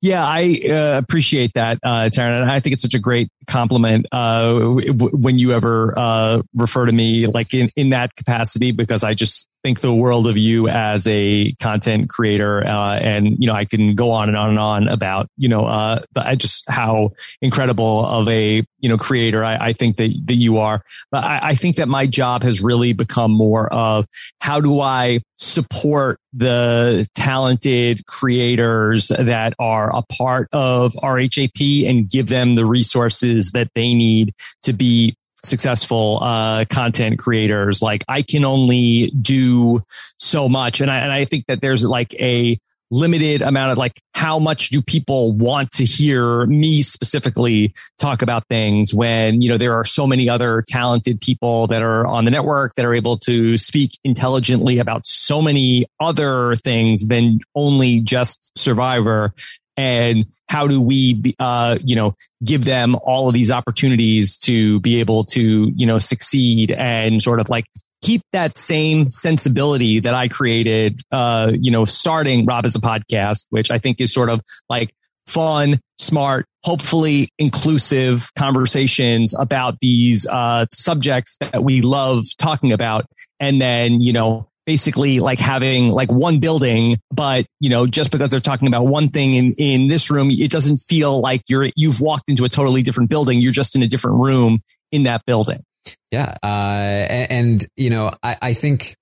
Yeah, 0.00 0.24
I 0.26 0.60
uh, 0.68 0.98
appreciate 0.98 1.52
that, 1.54 1.78
uh, 1.82 2.10
Taran. 2.12 2.42
And 2.42 2.50
I 2.50 2.60
think 2.60 2.74
it's 2.74 2.82
such 2.82 2.94
a 2.94 2.98
great 2.98 3.30
compliment 3.46 4.06
uh, 4.12 4.52
w- 4.52 4.92
when 4.94 5.38
you 5.38 5.52
ever 5.52 5.94
uh, 5.96 6.42
refer 6.54 6.86
to 6.86 6.92
me 6.92 7.26
like 7.26 7.54
in, 7.54 7.70
in 7.76 7.90
that 7.90 8.14
capacity, 8.14 8.72
because 8.72 9.02
I 9.02 9.14
just 9.14 9.48
think 9.62 9.80
the 9.80 9.94
world 9.94 10.26
of 10.26 10.36
you 10.36 10.68
as 10.68 11.06
a 11.06 11.52
content 11.60 12.08
creator. 12.08 12.66
Uh, 12.66 12.96
and, 12.96 13.36
you 13.38 13.46
know, 13.46 13.54
I 13.54 13.64
can 13.64 13.94
go 13.94 14.10
on 14.10 14.28
and 14.28 14.36
on 14.36 14.50
and 14.50 14.58
on 14.58 14.88
about, 14.88 15.28
you 15.36 15.48
know, 15.48 15.66
uh, 15.66 16.00
just 16.36 16.68
how 16.68 17.12
incredible 17.40 18.04
of 18.04 18.28
a, 18.28 18.64
you 18.80 18.88
know, 18.88 18.98
creator 18.98 19.44
I, 19.44 19.68
I 19.68 19.72
think 19.72 19.96
that, 19.98 20.12
that 20.26 20.34
you 20.34 20.58
are. 20.58 20.82
But 21.10 21.24
I, 21.24 21.40
I 21.42 21.54
think 21.54 21.76
that 21.76 21.88
my 21.88 22.06
job 22.06 22.42
has 22.42 22.60
really 22.60 22.92
become 22.92 23.30
more 23.30 23.72
of 23.72 24.06
how 24.40 24.60
do 24.60 24.80
I 24.80 25.20
support 25.38 26.18
the 26.32 27.06
talented 27.14 28.06
creators 28.06 29.08
that 29.08 29.54
are 29.58 29.94
a 29.94 30.02
part 30.02 30.48
of 30.52 30.92
RHAP 30.94 31.88
and 31.88 32.08
give 32.08 32.28
them 32.28 32.54
the 32.54 32.64
resources 32.64 33.52
that 33.52 33.68
they 33.74 33.94
need 33.94 34.34
to 34.62 34.72
be 34.72 35.14
successful 35.44 36.18
uh, 36.22 36.64
content 36.66 37.18
creators. 37.18 37.82
Like 37.82 38.04
I 38.08 38.22
can 38.22 38.44
only 38.44 39.10
do 39.10 39.82
so 40.18 40.48
much, 40.48 40.80
and 40.80 40.90
I 40.90 40.98
and 40.98 41.12
I 41.12 41.24
think 41.24 41.46
that 41.46 41.60
there's 41.60 41.84
like 41.84 42.14
a 42.14 42.58
limited 42.92 43.40
amount 43.40 43.72
of 43.72 43.78
like 43.78 43.98
how 44.14 44.38
much 44.38 44.68
do 44.68 44.82
people 44.82 45.32
want 45.32 45.72
to 45.72 45.84
hear 45.84 46.44
me 46.44 46.82
specifically 46.82 47.72
talk 47.98 48.20
about 48.20 48.46
things 48.48 48.92
when 48.92 49.40
you 49.40 49.48
know 49.48 49.56
there 49.56 49.72
are 49.72 49.84
so 49.84 50.06
many 50.06 50.28
other 50.28 50.62
talented 50.68 51.18
people 51.20 51.66
that 51.66 51.82
are 51.82 52.06
on 52.06 52.26
the 52.26 52.30
network 52.30 52.74
that 52.74 52.84
are 52.84 52.92
able 52.92 53.16
to 53.16 53.56
speak 53.56 53.98
intelligently 54.04 54.78
about 54.78 55.06
so 55.06 55.40
many 55.40 55.86
other 56.00 56.54
things 56.56 57.06
than 57.08 57.40
only 57.54 57.98
just 58.00 58.52
survivor 58.56 59.32
and 59.76 60.26
how 60.48 60.66
do 60.66 60.80
we, 60.80 61.34
uh, 61.38 61.78
you 61.84 61.96
know, 61.96 62.14
give 62.44 62.64
them 62.64 62.96
all 63.04 63.28
of 63.28 63.34
these 63.34 63.50
opportunities 63.50 64.36
to 64.36 64.80
be 64.80 65.00
able 65.00 65.24
to, 65.24 65.72
you 65.74 65.86
know, 65.86 65.98
succeed 65.98 66.70
and 66.72 67.22
sort 67.22 67.40
of 67.40 67.48
like 67.48 67.64
keep 68.02 68.20
that 68.32 68.58
same 68.58 69.08
sensibility 69.10 70.00
that 70.00 70.12
I 70.12 70.28
created, 70.28 71.00
uh, 71.10 71.52
you 71.54 71.70
know, 71.70 71.84
starting 71.84 72.44
Rob 72.44 72.64
Has 72.64 72.76
a 72.76 72.80
Podcast, 72.80 73.46
which 73.50 73.70
I 73.70 73.78
think 73.78 74.00
is 74.00 74.12
sort 74.12 74.28
of 74.28 74.42
like 74.68 74.92
fun, 75.26 75.80
smart, 75.98 76.46
hopefully 76.64 77.30
inclusive 77.38 78.30
conversations 78.36 79.34
about 79.38 79.78
these, 79.80 80.26
uh, 80.26 80.66
subjects 80.72 81.36
that 81.40 81.62
we 81.64 81.80
love 81.80 82.24
talking 82.38 82.72
about. 82.72 83.06
And 83.40 83.62
then, 83.62 84.00
you 84.00 84.12
know, 84.12 84.48
basically 84.66 85.20
like 85.20 85.38
having 85.38 85.88
like 85.88 86.10
one 86.10 86.38
building, 86.38 86.98
but 87.10 87.46
you 87.60 87.68
know, 87.68 87.86
just 87.86 88.10
because 88.10 88.30
they're 88.30 88.40
talking 88.40 88.68
about 88.68 88.86
one 88.86 89.08
thing 89.08 89.34
in, 89.34 89.52
in 89.58 89.88
this 89.88 90.10
room, 90.10 90.30
it 90.30 90.50
doesn't 90.50 90.78
feel 90.78 91.20
like 91.20 91.42
you're, 91.48 91.70
you've 91.76 92.00
walked 92.00 92.30
into 92.30 92.44
a 92.44 92.48
totally 92.48 92.82
different 92.82 93.10
building. 93.10 93.40
You're 93.40 93.52
just 93.52 93.74
in 93.76 93.82
a 93.82 93.88
different 93.88 94.18
room 94.18 94.62
in 94.90 95.04
that 95.04 95.24
building. 95.26 95.64
Yeah. 96.10 96.34
Uh, 96.42 96.46
and, 96.46 97.30
and, 97.30 97.66
you 97.76 97.90
know, 97.90 98.12
I, 98.22 98.36
I 98.40 98.52
think, 98.52 98.94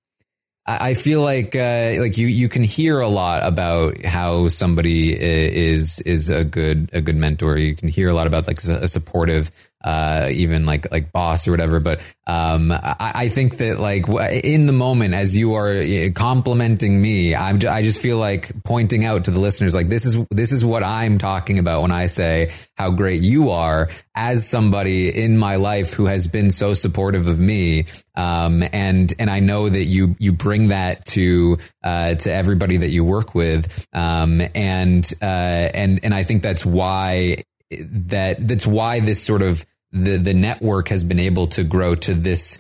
I 0.67 0.95
feel 0.95 1.23
like 1.23 1.57
uh, 1.57 1.95
like 1.99 2.17
you 2.17 2.29
you 2.29 2.49
can 2.49 2.63
hear 2.63 3.01
a 3.01 3.09
lot 3.09 3.45
about 3.45 4.05
how 4.05 4.47
somebody 4.49 5.19
is 5.19 6.01
is 6.03 6.31
a 6.31 6.45
good 6.45 6.91
a 6.93 7.01
good 7.01 7.17
mentor. 7.17 7.57
You 7.57 7.75
can 7.75 7.89
hear 7.89 8.09
a 8.09 8.15
lot 8.15 8.29
about 8.29 8.47
like 8.47 8.63
a 8.63 8.87
supportive 8.87 9.51
uh, 9.83 10.29
even 10.31 10.67
like 10.67 10.91
like 10.93 11.11
boss 11.11 11.49
or 11.49 11.53
whatever. 11.53 11.81
But 11.81 12.01
um, 12.27 12.71
I, 12.71 13.13
I, 13.15 13.29
think 13.29 13.57
that 13.59 13.81
like 13.81 14.07
in 14.09 14.67
the 14.67 14.75
moment, 14.75 15.15
as 15.15 15.35
you 15.35 15.55
are 15.55 16.11
complimenting 16.11 17.01
me, 17.01 17.35
I'm 17.35 17.57
I 17.69 17.83
just 17.83 18.01
feel 18.01 18.19
like 18.19 18.63
pointing 18.63 19.07
out 19.07 19.25
to 19.25 19.31
the 19.31 19.41
listeners 19.41 19.75
like 19.75 19.89
this 19.89 20.05
is 20.05 20.23
this 20.31 20.53
is 20.53 20.65
what 20.65 20.85
I'm 20.85 21.17
talking 21.17 21.59
about 21.59 21.81
when 21.81 21.93
I 21.93 22.07
say 22.07 22.51
how 22.77 22.91
great 22.91 23.23
you 23.23 23.51
are 23.51 23.89
as 24.15 24.47
somebody 24.47 25.09
in 25.09 25.39
my 25.39 25.57
life 25.57 25.95
who 25.95 26.07
has 26.07 26.29
been 26.29 26.51
so 26.51 26.75
supportive 26.75 27.27
of 27.27 27.39
me. 27.39 27.87
Um, 28.15 28.63
and 28.75 29.11
and 29.19 29.31
I 29.31 29.41
know 29.41 29.67
that 29.67 29.87
you 29.87 30.15
you 30.19 30.33
bring 30.33 30.69
that 30.69 31.07
to 31.07 31.57
uh, 31.83 32.17
to 32.17 32.31
everybody 32.31 32.77
that 32.79 32.91
you 32.91 33.03
work 33.03 33.35
with. 33.35 33.87
Um, 33.95 34.43
and 34.55 35.11
uh, 35.23 35.25
and 35.25 36.01
and 36.03 36.13
I 36.13 36.25
think 36.25 36.43
that's 36.43 36.67
why 36.67 37.45
that 37.71 38.47
that's 38.47 38.67
why 38.67 39.01
this 39.01 39.23
sort 39.23 39.43
of 39.43 39.65
the 39.93 40.17
the 40.17 40.35
network 40.35 40.89
has 40.89 41.05
been 41.05 41.21
able 41.21 41.47
to 41.49 41.65
grow 41.65 41.95
to 41.95 42.15
this 42.15 42.59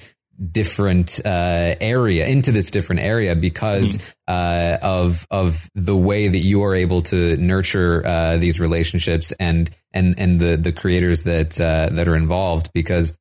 different 0.52 1.20
uh, 1.24 1.74
area 1.80 2.26
into 2.26 2.50
this 2.50 2.70
different 2.70 3.02
area 3.02 3.36
because 3.36 3.98
mm. 3.98 4.14
uh, 4.26 4.78
of 4.82 5.26
of 5.30 5.68
the 5.74 5.96
way 5.96 6.28
that 6.28 6.40
you 6.40 6.62
are 6.62 6.74
able 6.74 7.02
to 7.02 7.36
nurture 7.36 8.06
uh, 8.06 8.36
these 8.38 8.58
relationships 8.58 9.32
and 9.32 9.70
and 9.92 10.18
and 10.18 10.40
the 10.40 10.56
the 10.56 10.72
creators 10.72 11.24
that 11.24 11.60
uh, 11.60 11.88
that 11.94 12.08
are 12.08 12.16
involved 12.16 12.70
because 12.72 13.12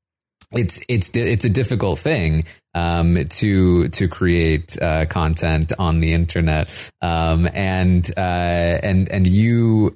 it's 0.52 0.80
it's 0.88 1.10
it's 1.16 1.46
a 1.46 1.50
difficult 1.50 2.00
thing 2.00 2.46
um, 2.74 3.26
to 3.26 3.90
to 3.90 4.08
create 4.08 4.82
uh, 4.82 5.06
content 5.06 5.74
on 5.78 6.00
the 6.00 6.14
internet 6.14 6.92
um, 7.02 7.48
and 7.54 8.10
uh, 8.18 8.20
and 8.20 9.10
and 9.10 9.28
you 9.28 9.96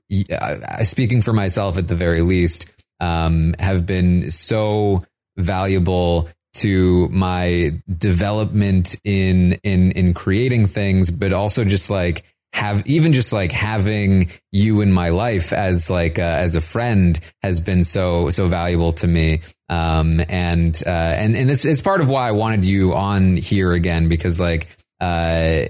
speaking 0.84 1.22
for 1.22 1.34
myself 1.34 1.78
at 1.78 1.88
the 1.88 1.96
very 1.96 2.22
least 2.22 2.73
um, 3.04 3.54
have 3.60 3.86
been 3.86 4.32
so 4.32 5.04
valuable 5.38 6.30
to 6.54 7.10
my 7.10 7.82
development 7.98 8.96
in 9.04 9.54
in 9.64 9.92
in 9.92 10.14
creating 10.14 10.68
things, 10.68 11.12
but 11.12 11.34
also 11.34 11.66
just 11.66 11.90
like 11.90 12.24
have 12.54 12.86
even 12.88 13.12
just 13.12 13.34
like 13.34 13.52
having 13.52 14.30
you 14.52 14.82
in 14.82 14.92
my 14.92 15.10
life 15.10 15.52
as 15.52 15.90
like 15.90 16.18
uh, 16.18 16.22
as 16.22 16.56
a 16.56 16.62
friend 16.62 17.20
has 17.42 17.60
been 17.60 17.84
so 17.84 18.30
so 18.30 18.48
valuable 18.48 18.94
to 18.94 19.08
me. 19.08 19.42
Um 19.70 20.22
and 20.30 20.82
uh 20.86 20.90
and 20.90 21.36
and 21.36 21.52
it's 21.52 21.66
it's 21.66 21.82
part 21.82 22.00
of 22.00 22.08
why 22.08 22.28
I 22.28 22.32
wanted 22.32 22.66
you 22.66 22.94
on 22.94 23.36
here 23.38 23.74
again 23.74 24.08
because 24.08 24.40
like 24.40 24.68
uh 25.02 25.66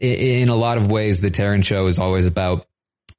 in 0.00 0.48
a 0.48 0.54
lot 0.54 0.78
of 0.78 0.90
ways 0.90 1.20
the 1.20 1.30
Taran 1.30 1.64
show 1.64 1.86
is 1.88 1.98
always 1.98 2.26
about 2.26 2.64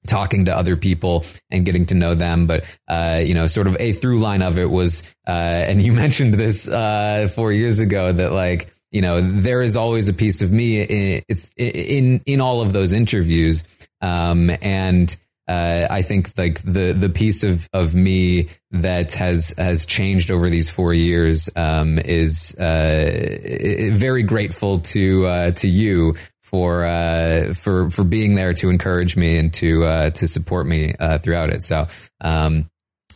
talking 0.08 0.46
to 0.46 0.56
other 0.56 0.76
people 0.76 1.26
and 1.50 1.66
getting 1.66 1.86
to 1.88 1.96
know 1.96 2.16
them. 2.16 2.48
But, 2.48 2.66
uh, 2.88 3.22
you 3.24 3.34
know, 3.34 3.48
sort 3.48 3.68
of 3.68 3.78
a 3.80 3.92
through 3.92 4.20
line 4.20 4.42
of 4.42 4.60
it 4.60 4.70
was, 4.70 5.04
uh, 5.28 5.32
and 5.32 5.82
you 5.82 5.94
mentioned 6.06 6.34
this, 6.34 6.68
uh, 6.68 7.30
four 7.34 7.52
years 7.52 7.80
ago 7.80 8.12
that 8.12 8.32
like, 8.32 8.74
you 8.92 9.02
know, 9.02 9.22
there 9.22 9.62
is 9.62 9.78
always 9.78 10.10
a 10.10 10.14
piece 10.14 10.42
of 10.42 10.52
me 10.52 10.82
in, 10.82 11.24
in, 11.58 12.22
in 12.26 12.42
all 12.42 12.62
of 12.62 12.74
those 12.74 12.92
interviews. 12.92 13.64
Um, 14.02 14.50
and, 14.62 15.16
uh, 15.50 15.88
I 15.90 16.04
think 16.04 16.38
like 16.38 16.62
the 16.62 16.94
the 16.94 17.10
piece 17.10 17.44
of 17.44 17.68
of 17.74 17.96
me 17.96 18.50
that 18.70 19.14
has 19.14 19.52
has 19.58 19.88
changed 19.88 20.30
over 20.30 20.48
these 20.48 20.70
four 20.70 20.94
years 20.94 21.50
um, 21.56 21.98
is 21.98 22.54
uh, 22.60 23.90
very 23.94 24.22
grateful 24.22 24.80
to 24.80 25.26
uh, 25.26 25.52
to 25.54 25.68
you 25.68 26.14
for 26.50 26.84
uh, 26.84 27.54
for 27.54 27.92
for 27.92 28.04
being 28.04 28.34
there 28.34 28.54
to 28.56 28.70
encourage 28.70 29.16
me 29.16 29.38
and 29.38 29.54
to 29.54 29.84
uh, 29.84 30.10
to 30.10 30.28
support 30.28 30.66
me 30.66 30.96
uh, 31.00 31.20
throughout 31.20 31.52
it. 31.52 31.62
So 31.64 31.88
um, 32.22 32.70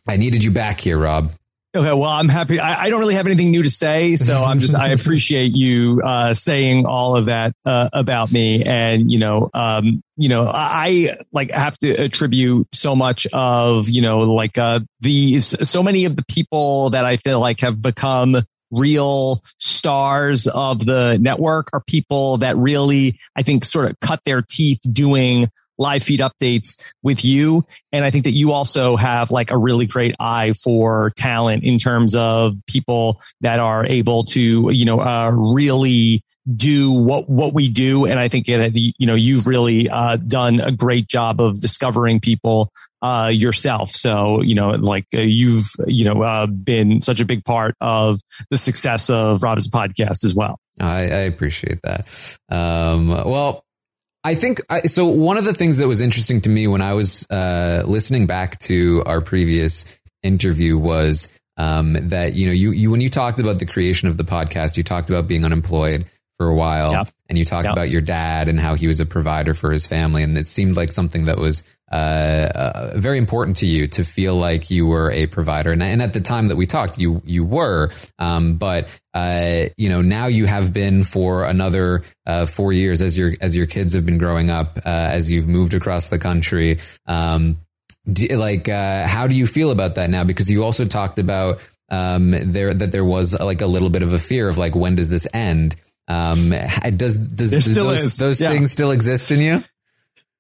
I 0.08 0.18
needed 0.18 0.44
you 0.44 0.52
back 0.52 0.80
here, 0.80 1.00
Rob. 1.00 1.32
Okay, 1.76 1.92
well, 1.92 2.04
I'm 2.04 2.30
happy. 2.30 2.60
I, 2.60 2.84
I, 2.84 2.90
don't 2.92 3.00
really 3.00 3.16
have 3.16 3.26
anything 3.26 3.50
new 3.50 3.64
to 3.64 3.70
say, 3.72 4.16
so 4.16 4.44
I'm 4.44 4.60
just 4.60 4.76
I 4.76 4.90
appreciate 4.90 5.56
you 5.56 6.04
uh, 6.06 6.36
saying 6.36 6.86
all 6.86 7.18
of 7.18 7.26
that 7.26 7.54
uh, 7.66 7.90
about 7.92 8.32
me, 8.32 8.64
and 8.64 9.12
you 9.12 9.18
know, 9.18 9.50
um, 9.56 10.04
you 10.16 10.30
know, 10.30 10.48
I 10.54 11.16
like 11.32 11.50
have 11.50 11.76
to 11.80 11.90
attribute 11.90 12.68
so 12.74 12.96
much 12.96 13.26
of 13.34 13.90
you 13.90 14.04
know, 14.04 14.20
like 14.20 14.60
uh, 14.60 14.82
these 15.00 15.68
so 15.68 15.82
many 15.82 16.06
of 16.06 16.16
the 16.16 16.24
people 16.30 16.92
that 16.92 17.06
I 17.06 17.18
feel 17.18 17.40
like 17.40 17.62
have 17.62 17.82
become 17.82 18.38
real 18.74 19.42
stars 19.60 20.48
of 20.48 20.86
the 20.86 21.18
network 21.22 21.70
are 21.74 21.82
people 21.82 22.38
that 22.38 22.58
really, 22.58 23.20
I 23.36 23.44
think, 23.44 23.64
sort 23.66 23.90
of 23.90 24.00
cut 24.00 24.22
their 24.26 24.42
teeth 24.42 24.80
doing 24.92 25.50
live 25.78 26.04
feed 26.04 26.20
updates 26.20 26.94
with 27.02 27.24
you. 27.26 27.66
And 27.92 28.06
I 28.06 28.10
think 28.10 28.26
that 28.26 28.32
you 28.32 28.52
also 28.52 28.96
have 28.96 29.32
like 29.32 29.52
a 29.52 29.58
really 29.58 29.86
great 29.86 30.16
eye 30.20 30.54
for 30.64 31.12
talent 31.16 31.64
in 31.64 31.78
terms 31.78 32.16
of 32.16 32.56
people 32.68 33.22
that 33.42 33.60
are 33.60 33.86
able 33.86 34.26
to, 34.26 34.70
you 34.72 34.86
know, 34.86 35.00
uh, 35.00 35.32
really 35.34 36.24
do 36.56 36.92
what 36.92 37.30
what 37.30 37.54
we 37.54 37.70
do 37.70 38.06
and 38.06 38.20
i 38.20 38.28
think 38.28 38.48
that 38.48 38.72
you 38.76 39.08
know 39.08 39.16
you've 39.16 39.48
really 39.48 39.90
uh, 39.90 40.18
done 40.18 40.60
a 40.60 40.74
great 40.74 41.08
job 41.08 41.40
of 41.40 41.62
discovering 41.62 42.20
people 42.20 42.70
uh, 43.02 43.32
yourself 43.34 43.90
so 43.92 44.42
you 44.42 44.54
know 44.54 44.72
like 44.72 45.06
uh, 45.16 45.20
you've 45.20 45.68
you 45.88 46.04
know 46.04 46.22
uh, 46.22 46.46
been 46.46 47.02
such 47.02 47.22
a 47.22 47.26
big 47.26 47.46
part 47.46 47.76
of 47.80 48.20
the 48.50 48.58
success 48.58 49.10
of 49.10 49.42
rob's 49.42 49.70
podcast 49.70 50.26
as 50.26 50.36
well 50.36 50.60
I, 50.80 51.02
I 51.02 51.20
appreciate 51.30 51.82
that. 51.84 52.08
Um, 52.50 53.10
well, 53.10 53.63
I 54.24 54.36
think 54.36 54.62
I, 54.70 54.82
so. 54.82 55.06
One 55.08 55.38
of 55.38 55.46
the 55.46 55.54
things 55.54 55.78
that 55.78 55.88
was 55.88 56.00
interesting 56.02 56.40
to 56.42 56.50
me 56.50 56.68
when 56.68 56.82
I 56.82 56.94
was 56.94 57.28
uh, 57.30 57.84
listening 57.86 58.26
back 58.26 58.58
to 58.60 59.04
our 59.06 59.20
previous 59.22 59.86
interview 60.22 60.78
was 60.78 61.28
um, 61.58 61.94
that 62.10 62.34
you 62.34 62.46
know 62.46 62.54
you 62.54 62.72
you 62.72 62.90
when 62.90 63.02
you 63.02 63.10
talked 63.10 63.40
about 63.40 63.60
the 63.60 63.66
creation 63.66 64.08
of 64.08 64.18
the 64.18 64.24
podcast, 64.24 64.78
you 64.78 64.84
talked 64.84 65.10
about 65.10 65.28
being 65.28 65.44
unemployed 65.44 66.06
for 66.38 66.48
a 66.48 66.56
while, 66.56 66.94
Yep. 66.94 67.10
and 67.30 67.38
you 67.38 67.46
talked 67.46 67.66
Yep. 67.66 67.74
about 67.74 67.90
your 67.90 68.02
dad 68.02 68.48
and 68.48 68.60
how 68.60 68.76
he 68.76 68.88
was 68.88 69.00
a 69.00 69.06
provider 69.06 69.54
for 69.54 69.72
his 69.72 69.86
family, 69.86 70.24
and 70.24 70.38
it 70.38 70.48
seemed 70.48 70.76
like 70.78 70.92
something 70.92 71.26
that 71.26 71.38
was 71.38 71.64
uh, 71.94 72.50
uh, 72.56 72.92
very 72.96 73.20
important 73.20 73.58
to 73.58 73.68
you 73.68 73.88
to 73.88 74.04
feel 74.04 74.36
like 74.36 74.72
you 74.72 74.88
were 74.88 75.12
a 75.12 75.28
provider. 75.28 75.72
And, 75.72 75.84
and 75.84 76.02
at 76.02 76.14
the 76.14 76.22
time 76.22 76.48
that 76.48 76.56
we 76.56 76.66
talked, 76.66 76.98
you 76.98 77.22
you 77.24 77.46
were, 77.46 77.92
um, 78.18 78.56
but 78.56 78.90
uh, 79.14 79.66
you 79.78 79.90
know 79.90 80.02
now 80.02 80.26
you 80.26 80.48
have 80.48 80.74
been 80.74 81.04
for 81.04 81.44
another 81.46 82.02
uh, 82.26 82.48
four 82.48 82.74
years 82.74 83.02
as 83.04 83.16
your 83.18 83.34
as 83.40 83.56
your 83.56 83.68
kids 83.68 83.94
have 83.94 84.06
been 84.06 84.18
growing 84.18 84.50
up, 84.50 84.78
uh, 84.78 84.90
as 85.18 85.30
you've 85.30 85.48
moved 85.48 85.76
across 85.76 86.10
the 86.10 86.18
country. 86.18 86.80
Um, 87.06 87.58
do, 88.12 88.28
like, 88.36 88.68
uh, 88.68 89.08
how 89.08 89.28
do 89.28 89.36
you 89.36 89.46
feel 89.48 89.70
about 89.72 89.96
that 89.96 90.10
now? 90.10 90.24
Because 90.24 90.50
you 90.52 90.64
also 90.64 90.86
talked 90.86 91.20
about 91.20 91.62
um, 91.90 92.32
there 92.32 92.74
that 92.74 92.92
there 92.92 93.06
was 93.06 93.40
like 93.40 93.62
a 93.62 93.68
little 93.68 93.90
bit 93.90 94.02
of 94.04 94.14
a 94.14 94.20
fear 94.20 94.50
of 94.50 94.58
like 94.58 94.76
when 94.76 94.96
does 94.96 95.10
this 95.10 95.28
end? 95.34 95.76
Um, 96.08 96.50
does 96.50 97.16
does, 97.18 97.52
does 97.52 97.76
those, 97.76 98.18
those 98.18 98.42
Yeah. 98.42 98.50
things 98.50 98.72
still 98.72 98.92
exist 98.92 99.32
in 99.32 99.40
you? 99.40 99.64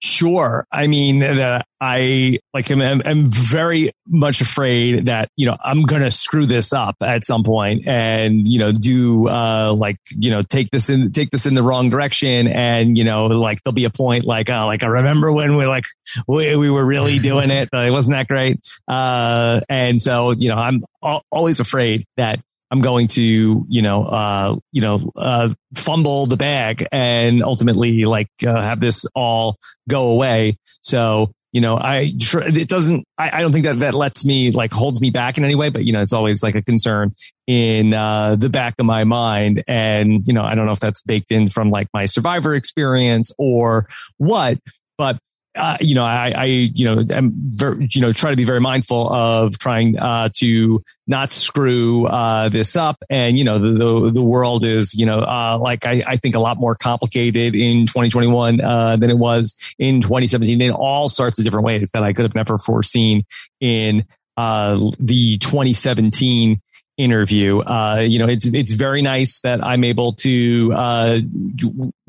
Sure. 0.05 0.67
I 0.69 0.87
mean, 0.87 1.23
uh, 1.23 1.61
I 1.79 2.39
like 2.53 2.69
am, 2.69 2.81
am, 2.81 3.01
am 3.05 3.27
very 3.27 3.89
much 4.05 4.41
afraid 4.41 5.05
that, 5.05 5.29
you 5.37 5.45
know, 5.45 5.55
I'm 5.63 5.83
going 5.83 6.01
to 6.01 6.11
screw 6.11 6.45
this 6.45 6.73
up 6.73 6.97
at 6.99 7.25
some 7.25 7.45
point 7.45 7.87
and, 7.87 8.45
you 8.45 8.59
know, 8.59 8.73
do, 8.73 9.29
uh, 9.29 9.73
like, 9.73 9.95
you 10.09 10.29
know, 10.29 10.41
take 10.41 10.71
this 10.71 10.89
in, 10.89 11.13
take 11.13 11.29
this 11.31 11.45
in 11.45 11.55
the 11.55 11.63
wrong 11.63 11.89
direction. 11.89 12.49
And, 12.49 12.97
you 12.97 13.05
know, 13.05 13.27
like 13.27 13.63
there'll 13.63 13.73
be 13.73 13.85
a 13.85 13.89
point 13.89 14.25
like, 14.25 14.49
uh, 14.49 14.65
like 14.65 14.83
I 14.83 14.87
remember 14.87 15.31
when 15.31 15.55
we 15.55 15.65
like, 15.67 15.85
we, 16.27 16.53
we 16.57 16.69
were 16.69 16.83
really 16.83 17.19
doing 17.19 17.49
it, 17.49 17.69
but 17.71 17.87
it 17.87 17.91
wasn't 17.91 18.17
that 18.17 18.27
great. 18.27 18.59
Uh, 18.89 19.61
and 19.69 20.01
so, 20.01 20.31
you 20.31 20.49
know, 20.49 20.57
I'm 20.57 20.83
al- 21.01 21.23
always 21.31 21.61
afraid 21.61 22.03
that 22.17 22.41
I'm 22.73 22.81
going 22.81 23.07
to, 23.09 23.65
you 23.69 23.81
know, 23.83 24.03
uh, 24.05 24.55
you 24.71 24.81
know, 24.81 25.11
uh, 25.15 25.53
fumble 25.75 26.25
the 26.25 26.37
bag 26.37 26.87
and 26.91 27.43
ultimately 27.43 28.05
like 28.05 28.29
uh, 28.43 28.59
have 28.59 28.79
this 28.79 29.05
all 29.13 29.57
go 29.87 30.07
away. 30.07 30.57
So, 30.81 31.33
you 31.51 31.61
know, 31.61 31.77
I, 31.77 32.15
it 32.17 32.67
doesn't, 32.67 33.05
I, 33.15 33.29
I 33.37 33.41
don't 33.41 33.51
think 33.51 33.65
that 33.65 33.77
that 33.77 33.93
lets 33.93 34.25
me 34.25 34.49
like 34.49 34.73
holds 34.73 35.01
me 35.01 35.11
back 35.11 35.37
in 35.37 35.45
any 35.45 35.53
way, 35.53 35.69
but 35.69 35.85
you 35.85 35.93
know, 35.93 36.01
it's 36.01 36.13
always 36.13 36.41
like 36.41 36.55
a 36.55 36.63
concern 36.63 37.13
in, 37.45 37.93
uh, 37.93 38.37
the 38.37 38.49
back 38.49 38.73
of 38.79 38.87
my 38.87 39.03
mind. 39.03 39.63
And, 39.67 40.27
you 40.27 40.33
know, 40.33 40.43
I 40.43 40.55
don't 40.55 40.65
know 40.65 40.71
if 40.71 40.79
that's 40.79 41.01
baked 41.01 41.31
in 41.31 41.49
from 41.49 41.69
like 41.69 41.89
my 41.93 42.05
survivor 42.05 42.55
experience 42.55 43.31
or 43.37 43.87
what, 44.17 44.57
but 44.97 45.19
uh, 45.55 45.77
you 45.79 45.93
know, 45.93 46.03
I, 46.03 46.33
I, 46.35 46.45
you 46.45 46.85
know, 46.85 47.03
I'm 47.13 47.31
very, 47.35 47.87
you 47.91 48.01
know, 48.01 48.11
try 48.11 48.31
to 48.31 48.35
be 48.35 48.43
very 48.43 48.59
mindful 48.59 49.13
of 49.13 49.57
trying, 49.59 49.99
uh, 49.99 50.29
to 50.35 50.83
not 51.05 51.31
screw, 51.31 52.07
uh, 52.07 52.49
this 52.49 52.75
up. 52.75 53.03
And, 53.09 53.37
you 53.37 53.43
know, 53.43 53.59
the, 53.59 53.71
the, 53.71 54.11
the 54.11 54.21
world 54.21 54.65
is, 54.65 54.95
you 54.95 55.05
know, 55.05 55.19
uh, 55.19 55.59
like 55.61 55.85
I, 55.85 56.03
I 56.07 56.17
think 56.17 56.33
a 56.33 56.39
lot 56.39 56.57
more 56.57 56.73
complicated 56.75 57.53
in 57.53 57.85
2021, 57.85 58.61
uh, 58.61 58.95
than 58.95 59.11
it 59.11 59.17
was 59.17 59.53
in 59.77 60.01
2017 60.01 60.59
in 60.59 60.71
all 60.71 61.07
sorts 61.07 61.37
of 61.37 61.45
different 61.45 61.65
ways 61.65 61.91
that 61.91 62.03
I 62.03 62.13
could 62.13 62.25
have 62.25 62.35
never 62.35 62.57
foreseen 62.57 63.23
in, 63.59 64.05
uh, 64.37 64.91
the 64.99 65.37
2017 65.37 66.61
interview. 66.97 67.59
Uh, 67.59 68.03
you 68.07 68.19
know, 68.19 68.27
it's, 68.27 68.47
it's 68.47 68.71
very 68.71 69.01
nice 69.01 69.39
that 69.41 69.63
I'm 69.63 69.83
able 69.83 70.13
to, 70.13 70.71
uh, 70.73 71.19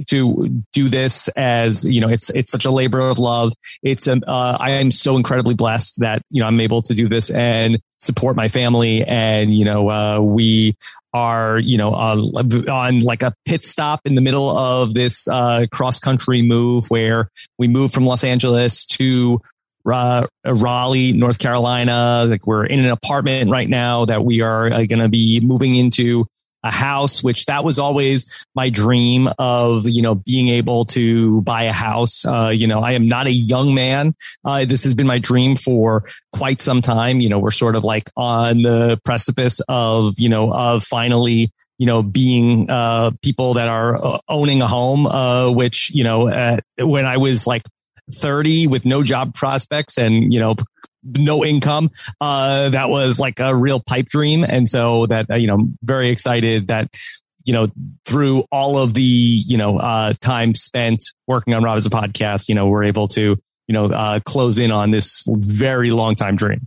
to 0.08 0.62
do 0.72 0.88
this 0.88 1.28
as, 1.28 1.84
you 1.84 2.00
know, 2.00 2.08
it's, 2.08 2.30
it's 2.30 2.52
such 2.52 2.64
a 2.64 2.70
labor 2.70 3.00
of 3.00 3.18
love. 3.18 3.52
It's, 3.82 4.06
um, 4.08 4.22
uh, 4.26 4.58
I 4.60 4.72
am 4.72 4.90
so 4.90 5.16
incredibly 5.16 5.54
blessed 5.54 6.00
that, 6.00 6.22
you 6.30 6.40
know, 6.40 6.46
I'm 6.46 6.60
able 6.60 6.82
to 6.82 6.94
do 6.94 7.08
this 7.08 7.30
and 7.30 7.80
support 7.98 8.36
my 8.36 8.48
family. 8.48 9.04
And, 9.04 9.54
you 9.54 9.64
know, 9.64 9.90
uh, 9.90 10.20
we 10.20 10.76
are, 11.14 11.58
you 11.58 11.78
know, 11.78 11.94
on, 11.94 12.68
on 12.68 13.00
like 13.00 13.22
a 13.22 13.32
pit 13.46 13.64
stop 13.64 14.00
in 14.04 14.16
the 14.16 14.20
middle 14.20 14.56
of 14.56 14.94
this, 14.94 15.28
uh, 15.28 15.66
cross 15.72 15.98
country 15.98 16.42
move 16.42 16.86
where 16.88 17.30
we 17.56 17.68
moved 17.68 17.94
from 17.94 18.04
Los 18.04 18.24
Angeles 18.24 18.84
to 18.84 19.40
uh, 19.90 20.26
Raleigh, 20.46 21.12
North 21.12 21.38
Carolina. 21.38 22.24
Like 22.28 22.46
we're 22.46 22.66
in 22.66 22.80
an 22.80 22.90
apartment 22.90 23.50
right 23.50 23.68
now 23.68 24.04
that 24.06 24.24
we 24.24 24.40
are 24.40 24.66
uh, 24.66 24.84
going 24.84 25.00
to 25.00 25.08
be 25.08 25.40
moving 25.40 25.76
into 25.76 26.26
a 26.64 26.70
house, 26.70 27.22
which 27.22 27.44
that 27.44 27.62
was 27.62 27.78
always 27.78 28.44
my 28.54 28.70
dream 28.70 29.28
of, 29.38 29.86
you 29.86 30.00
know, 30.00 30.14
being 30.14 30.48
able 30.48 30.86
to 30.86 31.42
buy 31.42 31.64
a 31.64 31.72
house. 31.72 32.24
Uh, 32.24 32.50
you 32.54 32.66
know, 32.66 32.80
I 32.80 32.92
am 32.92 33.06
not 33.06 33.26
a 33.26 33.30
young 33.30 33.74
man. 33.74 34.14
Uh, 34.44 34.64
this 34.64 34.84
has 34.84 34.94
been 34.94 35.06
my 35.06 35.18
dream 35.18 35.56
for 35.56 36.04
quite 36.32 36.62
some 36.62 36.80
time. 36.80 37.20
You 37.20 37.28
know, 37.28 37.38
we're 37.38 37.50
sort 37.50 37.76
of 37.76 37.84
like 37.84 38.08
on 38.16 38.62
the 38.62 38.98
precipice 39.04 39.60
of, 39.68 40.14
you 40.16 40.30
know, 40.30 40.50
of 40.52 40.82
finally, 40.84 41.52
you 41.76 41.86
know, 41.86 42.02
being, 42.02 42.70
uh, 42.70 43.10
people 43.22 43.54
that 43.54 43.68
are 43.68 44.02
uh, 44.02 44.18
owning 44.30 44.62
a 44.62 44.66
home, 44.66 45.06
uh, 45.06 45.50
which, 45.50 45.90
you 45.92 46.02
know, 46.02 46.58
when 46.78 47.04
I 47.04 47.18
was 47.18 47.46
like 47.46 47.62
30 48.12 48.66
with 48.66 48.84
no 48.84 49.02
job 49.02 49.34
prospects 49.34 49.98
and, 49.98 50.32
you 50.32 50.40
know, 50.40 50.54
no 51.04 51.44
income. 51.44 51.90
Uh, 52.20 52.70
that 52.70 52.88
was 52.88 53.20
like 53.20 53.40
a 53.40 53.54
real 53.54 53.80
pipe 53.80 54.06
dream. 54.06 54.44
And 54.44 54.68
so 54.68 55.06
that, 55.06 55.30
uh, 55.30 55.36
you 55.36 55.46
know, 55.46 55.68
very 55.82 56.08
excited 56.08 56.68
that, 56.68 56.88
you 57.44 57.52
know, 57.52 57.68
through 58.06 58.44
all 58.50 58.78
of 58.78 58.94
the, 58.94 59.02
you 59.02 59.58
know, 59.58 59.78
uh, 59.78 60.14
time 60.20 60.54
spent 60.54 61.04
working 61.26 61.54
on 61.54 61.62
Rob 61.62 61.76
Has 61.76 61.86
a 61.86 61.90
Podcast, 61.90 62.48
you 62.48 62.54
know, 62.54 62.68
we're 62.68 62.84
able 62.84 63.08
to, 63.08 63.36
you 63.66 63.72
know, 63.72 63.86
uh, 63.86 64.20
close 64.20 64.58
in 64.58 64.70
on 64.70 64.90
this 64.90 65.24
very 65.28 65.90
long 65.90 66.14
time 66.14 66.36
dream. 66.36 66.66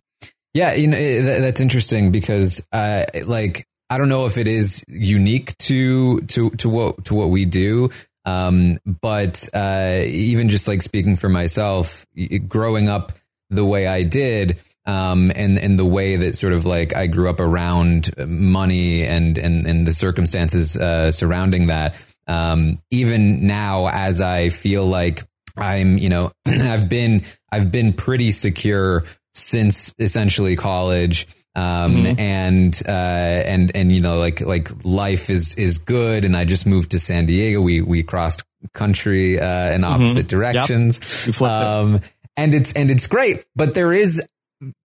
Yeah, 0.54 0.74
you 0.74 0.88
know 0.88 0.98
eh, 0.98 1.40
that's 1.40 1.62
interesting 1.62 2.12
because, 2.12 2.66
uh, 2.72 3.04
like, 3.26 3.68
I 3.90 3.98
don't 3.98 4.10
know 4.10 4.26
if 4.26 4.38
it 4.38 4.48
is 4.48 4.84
unique 4.88 5.56
to 5.60 6.20
to 6.22 6.50
to 6.50 6.70
what 6.70 7.06
to 7.06 7.16
what 7.16 7.30
we 7.30 7.46
do, 7.46 7.90
um, 8.28 8.80
but 8.86 9.48
uh, 9.54 10.02
even 10.06 10.50
just 10.50 10.68
like 10.68 10.82
speaking 10.82 11.16
for 11.16 11.30
myself, 11.30 12.06
growing 12.48 12.90
up 12.90 13.14
the 13.50 13.64
way 13.64 13.88
I 13.88 14.04
did, 14.04 14.60
um, 14.86 15.32
and 15.34 15.58
and 15.58 15.80
the 15.80 15.86
way 15.86 16.18
that 16.18 16.36
sort 16.36 16.52
of 16.52 16.66
like 16.66 16.94
I 16.96 17.08
grew 17.08 17.30
up 17.30 17.40
around 17.40 18.10
money 18.28 19.04
and 19.04 19.38
and 19.38 19.66
and 19.66 19.88
the 19.88 19.94
circumstances 19.94 20.76
uh, 20.76 21.10
surrounding 21.10 21.68
that. 21.68 22.06
Um, 22.28 22.80
even 22.92 23.48
now, 23.48 23.88
as 23.88 24.20
I 24.20 24.50
feel 24.50 24.86
like 24.86 25.24
I'm, 25.56 25.98
you 25.98 26.10
know, 26.10 26.34
I've 26.46 26.90
been 26.90 27.24
I've 27.50 27.72
been 27.72 27.94
pretty 27.94 28.32
secure 28.32 29.06
since 29.36 29.94
essentially 30.00 30.58
college. 30.58 31.28
Um, 31.58 32.06
and, 32.20 32.80
uh, 32.88 32.92
and, 32.92 33.76
and, 33.76 33.92
you 33.92 34.00
know, 34.00 34.20
like, 34.20 34.42
like 34.42 34.70
life 34.86 35.30
is, 35.30 35.56
is 35.56 35.80
good. 35.80 36.24
And 36.24 36.38
I 36.38 36.46
just 36.46 36.68
moved 36.68 36.92
to 36.92 37.00
San 37.00 37.26
Diego. 37.26 37.62
We, 37.62 37.82
we 37.82 38.04
crossed 38.04 38.44
country, 38.74 39.40
uh, 39.40 39.74
in 39.74 39.84
opposite 39.84 40.28
directions. 40.28 41.00
You 41.26 41.34
flipped 41.34 41.52
it. 41.52 41.68
Um, 41.68 42.02
and 42.38 42.54
it's, 42.54 42.74
and 42.74 42.92
it's 42.92 43.08
great, 43.08 43.44
but 43.56 43.74
there 43.74 43.92
is 43.92 44.22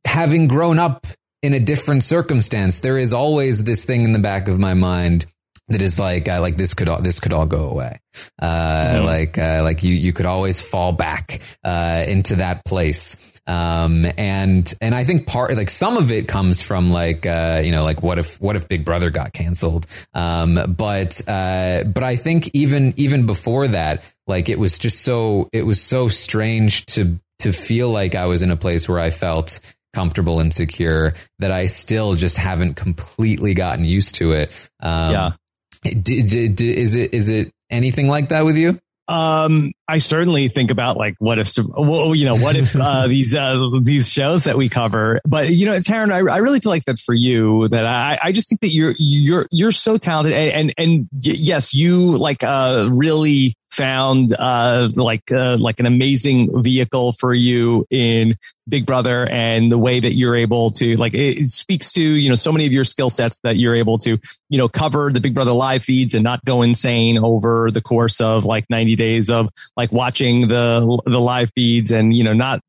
having 0.07 0.49
grown 0.49 0.79
up 0.79 1.07
in 1.43 1.55
a 1.55 1.61
different 1.61 2.05
circumstance, 2.05 2.79
there 2.79 2.97
is 2.97 3.13
always 3.13 3.65
this 3.65 3.85
thing 3.85 4.03
in 4.03 4.13
the 4.13 4.19
back 4.19 4.49
of 4.49 4.59
my 4.59 4.75
mind 4.75 5.27
that 5.73 5.83
is 5.83 5.99
like, 5.99 6.29
uh, 6.29 6.41
like 6.41 6.57
this 6.57 6.75
could 6.75 6.89
all, 6.89 7.03
this 7.03 7.21
could 7.21 7.33
all 7.33 7.47
go 7.47 7.69
away. 7.69 7.99
Uh, 8.41 9.03
like, 9.05 9.39
uh, 9.39 9.61
like 9.63 9.83
you, 9.83 9.95
you 9.95 10.13
could 10.13 10.27
always 10.27 10.63
fall 10.63 10.93
back, 10.93 11.41
uh, 11.65 12.05
into 12.07 12.37
that 12.37 12.65
place. 12.65 13.17
Um, 13.47 14.07
and, 14.17 14.73
and 14.81 14.95
I 14.95 15.03
think 15.03 15.27
part, 15.27 15.57
like 15.57 15.71
some 15.71 15.97
of 15.97 16.13
it 16.13 16.29
comes 16.29 16.63
from 16.63 16.91
like, 16.91 17.27
uh, 17.27 17.61
you 17.65 17.73
know, 17.73 17.83
like 17.83 18.03
what 18.03 18.19
if, 18.19 18.41
what 18.41 18.55
if 18.55 18.69
Big 18.69 18.85
Brother 18.85 19.11
got 19.11 19.33
canceled? 19.33 19.87
Um, 20.15 20.75
but, 20.77 21.21
uh, 21.27 21.83
but 21.85 22.05
I 22.05 22.15
think 22.17 22.51
even, 22.53 22.95
even 22.97 23.27
before 23.27 23.67
that, 23.69 24.05
like 24.29 24.49
it 24.49 24.61
was 24.61 24.79
just 24.79 25.01
so, 25.01 25.49
it 25.53 25.67
was 25.67 25.83
so 25.83 26.07
strange 26.07 26.87
to, 26.87 27.19
to 27.41 27.53
feel 27.53 27.91
like 27.91 28.15
I 28.15 28.27
was 28.27 28.43
in 28.43 28.53
a 28.53 28.57
place 28.57 28.89
where 28.89 29.01
I 29.01 29.11
felt 29.11 29.59
comfortable 29.93 30.39
and 30.41 30.55
secure 30.55 31.15
that 31.41 31.51
I 31.51 31.67
still 31.67 32.15
just 32.15 32.37
haven't 32.37 32.75
completely 32.75 33.55
gotten 33.55 33.85
used 33.85 34.15
to 34.17 34.33
it. 34.33 34.71
Um, 34.81 35.11
Yeah. 35.11 35.31
D- 35.83 36.23
d- 36.23 36.49
d- 36.49 36.77
is 36.77 36.95
it, 36.95 37.13
is 37.13 37.29
it 37.29 37.53
anything 37.71 38.09
like 38.09 38.29
that 38.29 38.45
with 38.45 38.57
you? 38.57 38.79
Um, 39.09 39.73
I 39.89 39.99
certainly 39.99 40.49
think 40.49 40.71
about 40.71 40.97
like 40.97 41.17
what 41.19 41.39
if, 41.39 41.53
well, 41.59 42.15
you 42.15 42.25
know, 42.25 42.37
what 42.37 42.57
if 42.57 42.75
uh, 42.81 43.09
these 43.09 43.35
uh, 43.35 43.69
these 43.83 44.09
shows 44.09 44.45
that 44.45 44.57
we 44.57 44.69
cover. 44.69 45.21
But 45.27 45.51
you 45.51 45.67
know, 45.67 45.79
Taran, 45.81 46.13
I, 46.13 46.33
I 46.33 46.39
really 46.39 46.61
feel 46.61 46.71
like 46.71 46.85
that 46.85 46.99
for 46.99 47.13
you. 47.13 47.69
That 47.69 47.85
I, 47.85 48.19
I 48.23 48.33
just 48.33 48.49
think 48.49 48.61
that 48.61 48.73
you're 48.73 48.95
you're 48.99 49.49
you're 49.51 49.73
so 49.73 49.97
talented, 49.97 50.35
and 50.35 50.53
and, 50.53 50.75
and 50.79 51.09
y- 51.13 51.35
yes, 51.37 51.75
you 51.75 52.17
like 52.17 52.43
uh 52.45 52.89
really 52.93 53.55
found 53.73 54.35
uh, 54.39 54.91
like 54.95 55.33
uh, 55.33 55.57
like 55.59 55.81
an 55.81 55.87
amazing 55.87 56.63
vehicle 56.63 57.13
for 57.13 57.33
you 57.33 57.87
in 57.91 58.37
Big 58.69 58.87
Brother 58.87 59.27
and 59.29 59.73
the 59.73 59.79
way 59.79 59.99
that 59.99 60.13
you're 60.13 60.37
able 60.37 60.71
to 60.73 60.97
like 60.97 61.15
it 61.15 61.49
speaks 61.49 61.91
to 61.93 62.03
you 62.03 62.29
know 62.29 62.35
so 62.35 62.53
many 62.53 62.67
of 62.67 62.73
your 62.73 62.85
skill 62.85 63.11
sets 63.11 63.41
that 63.43 63.57
you're 63.57 63.75
able 63.75 63.99
to 63.99 64.19
you 64.51 64.59
know 64.59 64.69
cover 64.69 65.11
the 65.11 65.21
Big 65.21 65.35
Brother 65.35 65.53
live 65.53 65.83
feeds 65.83 66.15
and 66.15 66.23
not 66.23 66.45
go 66.45 66.63
insane 66.63 67.19
over 67.19 67.71
the 67.71 67.81
course 67.81 68.21
of 68.21 68.45
like 68.45 68.69
90 68.69 68.95
days 68.97 69.31
of 69.31 69.49
like 69.77 69.91
watching 69.91 70.49
the 70.49 71.01
the 71.07 71.21
live 71.21 71.51
feeds 71.55 71.91
and 71.91 72.15
you 72.15 72.23
know 72.23 72.35
not 72.35 72.61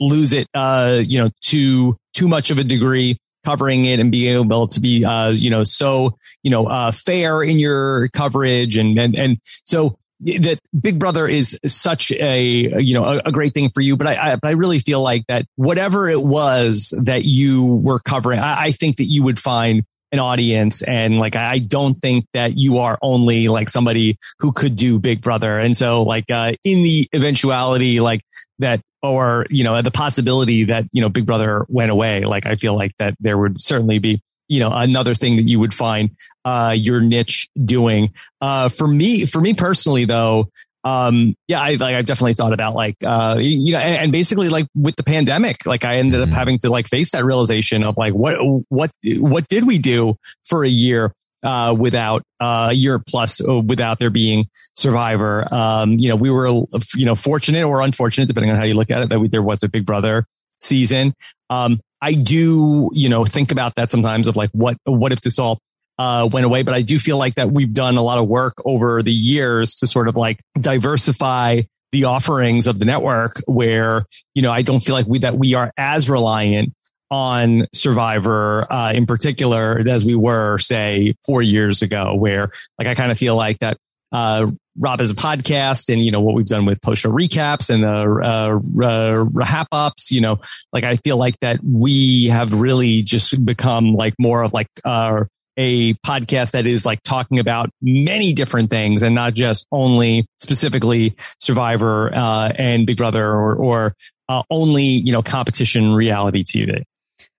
lose 0.00 0.32
it 0.32 0.46
uh 0.54 1.02
you 1.04 1.18
know 1.18 1.28
to 1.42 1.96
too 2.14 2.28
much 2.28 2.50
of 2.50 2.58
a 2.58 2.64
degree 2.64 3.18
covering 3.44 3.84
it 3.84 4.00
and 4.00 4.10
being 4.10 4.36
able 4.36 4.66
to 4.66 4.80
be, 4.80 5.04
uh, 5.04 5.28
you 5.28 5.48
know, 5.48 5.62
so, 5.62 6.18
you 6.42 6.50
know, 6.50 6.66
uh, 6.66 6.90
fair 6.90 7.44
in 7.44 7.60
your 7.60 8.08
coverage. 8.08 8.76
And, 8.76 8.98
and, 8.98 9.14
and 9.14 9.38
so 9.64 9.96
that 10.20 10.58
Big 10.78 10.98
Brother 10.98 11.28
is 11.28 11.58
such 11.66 12.10
a, 12.12 12.80
you 12.80 12.94
know, 12.94 13.04
a, 13.04 13.18
a 13.26 13.32
great 13.32 13.52
thing 13.54 13.70
for 13.70 13.80
you. 13.80 13.96
But 13.96 14.06
I, 14.06 14.32
I, 14.32 14.38
I, 14.42 14.50
really 14.52 14.78
feel 14.78 15.02
like 15.02 15.24
that 15.28 15.46
whatever 15.56 16.08
it 16.08 16.22
was 16.22 16.94
that 17.04 17.24
you 17.24 17.64
were 17.64 17.98
covering, 17.98 18.40
I, 18.40 18.64
I 18.64 18.72
think 18.72 18.96
that 18.96 19.04
you 19.04 19.22
would 19.22 19.38
find 19.38 19.84
an 20.12 20.18
audience. 20.18 20.82
And 20.82 21.18
like, 21.18 21.36
I 21.36 21.58
don't 21.58 22.00
think 22.00 22.26
that 22.32 22.56
you 22.56 22.78
are 22.78 22.98
only 23.02 23.48
like 23.48 23.68
somebody 23.68 24.18
who 24.38 24.52
could 24.52 24.76
do 24.76 24.98
Big 24.98 25.20
Brother. 25.20 25.58
And 25.58 25.76
so 25.76 26.02
like, 26.02 26.30
uh, 26.30 26.54
in 26.64 26.82
the 26.82 27.08
eventuality, 27.14 28.00
like 28.00 28.22
that 28.58 28.80
or, 29.02 29.46
you 29.50 29.64
know, 29.64 29.80
the 29.82 29.90
possibility 29.90 30.64
that, 30.64 30.84
you 30.92 31.00
know, 31.00 31.08
Big 31.08 31.26
Brother 31.26 31.66
went 31.68 31.90
away. 31.90 32.24
Like, 32.24 32.46
I 32.46 32.56
feel 32.56 32.74
like 32.74 32.92
that 32.98 33.14
there 33.20 33.36
would 33.36 33.60
certainly 33.60 33.98
be, 33.98 34.22
you 34.48 34.60
know, 34.60 34.70
another 34.72 35.14
thing 35.14 35.36
that 35.36 35.42
you 35.42 35.60
would 35.60 35.74
find, 35.74 36.10
uh, 36.44 36.74
your 36.76 37.00
niche 37.00 37.48
doing. 37.64 38.12
Uh, 38.40 38.68
for 38.68 38.86
me, 38.86 39.26
for 39.26 39.40
me 39.40 39.54
personally, 39.54 40.04
though, 40.04 40.48
um, 40.84 41.34
yeah, 41.48 41.60
I 41.60 41.74
like, 41.74 41.96
I've 41.96 42.06
definitely 42.06 42.34
thought 42.34 42.52
about 42.52 42.74
like, 42.74 42.96
uh, 43.04 43.38
you 43.40 43.72
know, 43.72 43.78
and, 43.78 43.96
and 43.96 44.12
basically 44.12 44.48
like 44.48 44.66
with 44.74 44.94
the 44.94 45.02
pandemic, 45.02 45.66
like 45.66 45.84
I 45.84 45.96
ended 45.96 46.20
up 46.20 46.28
mm-hmm. 46.28 46.36
having 46.36 46.58
to 46.58 46.70
like 46.70 46.86
face 46.86 47.10
that 47.10 47.24
realization 47.24 47.82
of 47.82 47.96
like, 47.96 48.14
what, 48.14 48.36
what, 48.68 48.90
what 49.04 49.48
did 49.48 49.66
we 49.66 49.78
do 49.78 50.16
for 50.44 50.64
a 50.64 50.68
year? 50.68 51.12
uh, 51.42 51.74
without 51.78 52.22
uh, 52.40 52.68
a 52.70 52.72
year 52.72 52.98
plus 52.98 53.40
uh, 53.46 53.60
without 53.60 53.98
there 53.98 54.10
being 54.10 54.46
Survivor. 54.74 55.52
Um, 55.54 55.92
you 55.92 56.08
know, 56.08 56.16
we 56.16 56.30
were 56.30 56.48
you 56.48 57.04
know 57.04 57.14
fortunate 57.14 57.64
or 57.64 57.80
unfortunate, 57.80 58.26
depending 58.26 58.50
on 58.50 58.56
how 58.56 58.64
you 58.64 58.74
look 58.74 58.90
at 58.90 59.02
it, 59.02 59.08
that 59.10 59.20
we, 59.20 59.28
there 59.28 59.42
was 59.42 59.62
a 59.62 59.68
Big 59.68 59.86
Brother 59.86 60.26
season. 60.60 61.14
Um, 61.48 61.80
I 62.00 62.12
do 62.14 62.90
you 62.92 63.08
know 63.08 63.24
think 63.24 63.52
about 63.52 63.74
that 63.76 63.90
sometimes 63.90 64.28
of 64.28 64.36
like 64.36 64.50
what 64.52 64.76
what 64.84 65.12
if 65.12 65.20
this 65.20 65.38
all 65.38 65.58
uh, 65.98 66.28
went 66.30 66.44
away, 66.44 66.62
but 66.62 66.74
I 66.74 66.82
do 66.82 66.98
feel 66.98 67.16
like 67.16 67.34
that 67.36 67.50
we've 67.50 67.72
done 67.72 67.96
a 67.96 68.02
lot 68.02 68.18
of 68.18 68.28
work 68.28 68.54
over 68.64 69.02
the 69.02 69.12
years 69.12 69.74
to 69.76 69.86
sort 69.86 70.08
of 70.08 70.16
like 70.16 70.40
diversify 70.60 71.62
the 71.92 72.04
offerings 72.04 72.66
of 72.66 72.78
the 72.78 72.84
network 72.84 73.42
where, 73.46 74.04
you 74.34 74.42
know, 74.42 74.52
I 74.52 74.62
don't 74.62 74.80
feel 74.80 74.94
like 74.94 75.06
we, 75.06 75.20
that 75.20 75.38
we 75.38 75.54
are 75.54 75.72
as 75.76 76.10
reliant 76.10 76.74
on 77.10 77.66
Survivor 77.72 78.70
uh, 78.70 78.92
in 78.92 79.06
particular 79.06 79.82
as 79.88 80.04
we 80.04 80.14
were, 80.14 80.58
say, 80.58 81.14
four 81.24 81.40
years 81.40 81.80
ago, 81.80 82.14
where 82.14 82.50
like 82.78 82.88
I 82.88 82.94
kind 82.94 83.12
of 83.12 83.18
feel 83.18 83.36
like 83.36 83.58
that 83.60 83.78
uh, 84.12 84.48
Rob 84.78 85.00
Has 85.00 85.10
a 85.10 85.14
Podcast 85.14 85.92
and, 85.92 86.04
you 86.04 86.10
know, 86.10 86.20
what 86.20 86.34
we've 86.34 86.46
done 86.46 86.64
with 86.66 86.80
post 86.82 87.02
show 87.02 87.10
recaps 87.10 87.70
and 87.70 87.82
the 87.82 88.68
uh, 88.82 89.24
uh, 89.52 89.64
ups, 89.72 90.10
you 90.10 90.20
know, 90.20 90.40
like 90.72 90.84
I 90.84 90.96
feel 90.96 91.16
like 91.16 91.38
that 91.40 91.60
we 91.64 92.26
have 92.26 92.60
really 92.60 93.02
just 93.02 93.44
become 93.44 93.94
like 93.94 94.14
more 94.18 94.42
of 94.42 94.52
like 94.52 94.68
uh, 94.84 95.24
a 95.56 95.94
podcast 95.94 96.52
that 96.52 96.66
is 96.66 96.84
like 96.84 97.02
talking 97.02 97.38
about 97.38 97.70
many 97.80 98.32
different 98.32 98.70
things 98.70 99.02
and 99.02 99.14
not 99.14 99.34
just 99.34 99.66
only 99.72 100.26
specifically 100.38 101.16
Survivor 101.38 102.14
uh, 102.14 102.52
and 102.54 102.86
Big 102.86 102.98
Brother 102.98 103.26
or, 103.26 103.54
or 103.54 103.94
uh, 104.28 104.42
only, 104.50 104.84
you 104.84 105.12
know, 105.12 105.22
competition 105.22 105.92
reality 105.92 106.44
TV. 106.44 106.82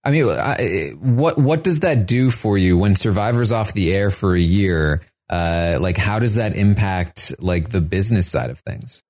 I 0.04 0.12
mean, 0.12 0.30
I, 0.30 0.92
what 1.00 1.38
what 1.38 1.66
does 1.66 1.82
that 1.82 2.08
do 2.08 2.32
for 2.32 2.58
you 2.58 2.78
when 2.78 2.96
Survivor's 2.96 3.52
off 3.52 3.74
the 3.74 3.92
air 3.94 4.10
for 4.10 4.36
a 4.36 4.40
year? 4.40 5.02
Uh, 5.30 5.78
like, 5.82 5.98
how 5.98 6.20
does 6.20 6.36
that 6.36 6.56
impact 6.56 7.34
like 7.40 7.70
the 7.70 7.82
business 7.82 8.30
side 8.30 8.50
of 8.50 8.60
things? 8.60 9.02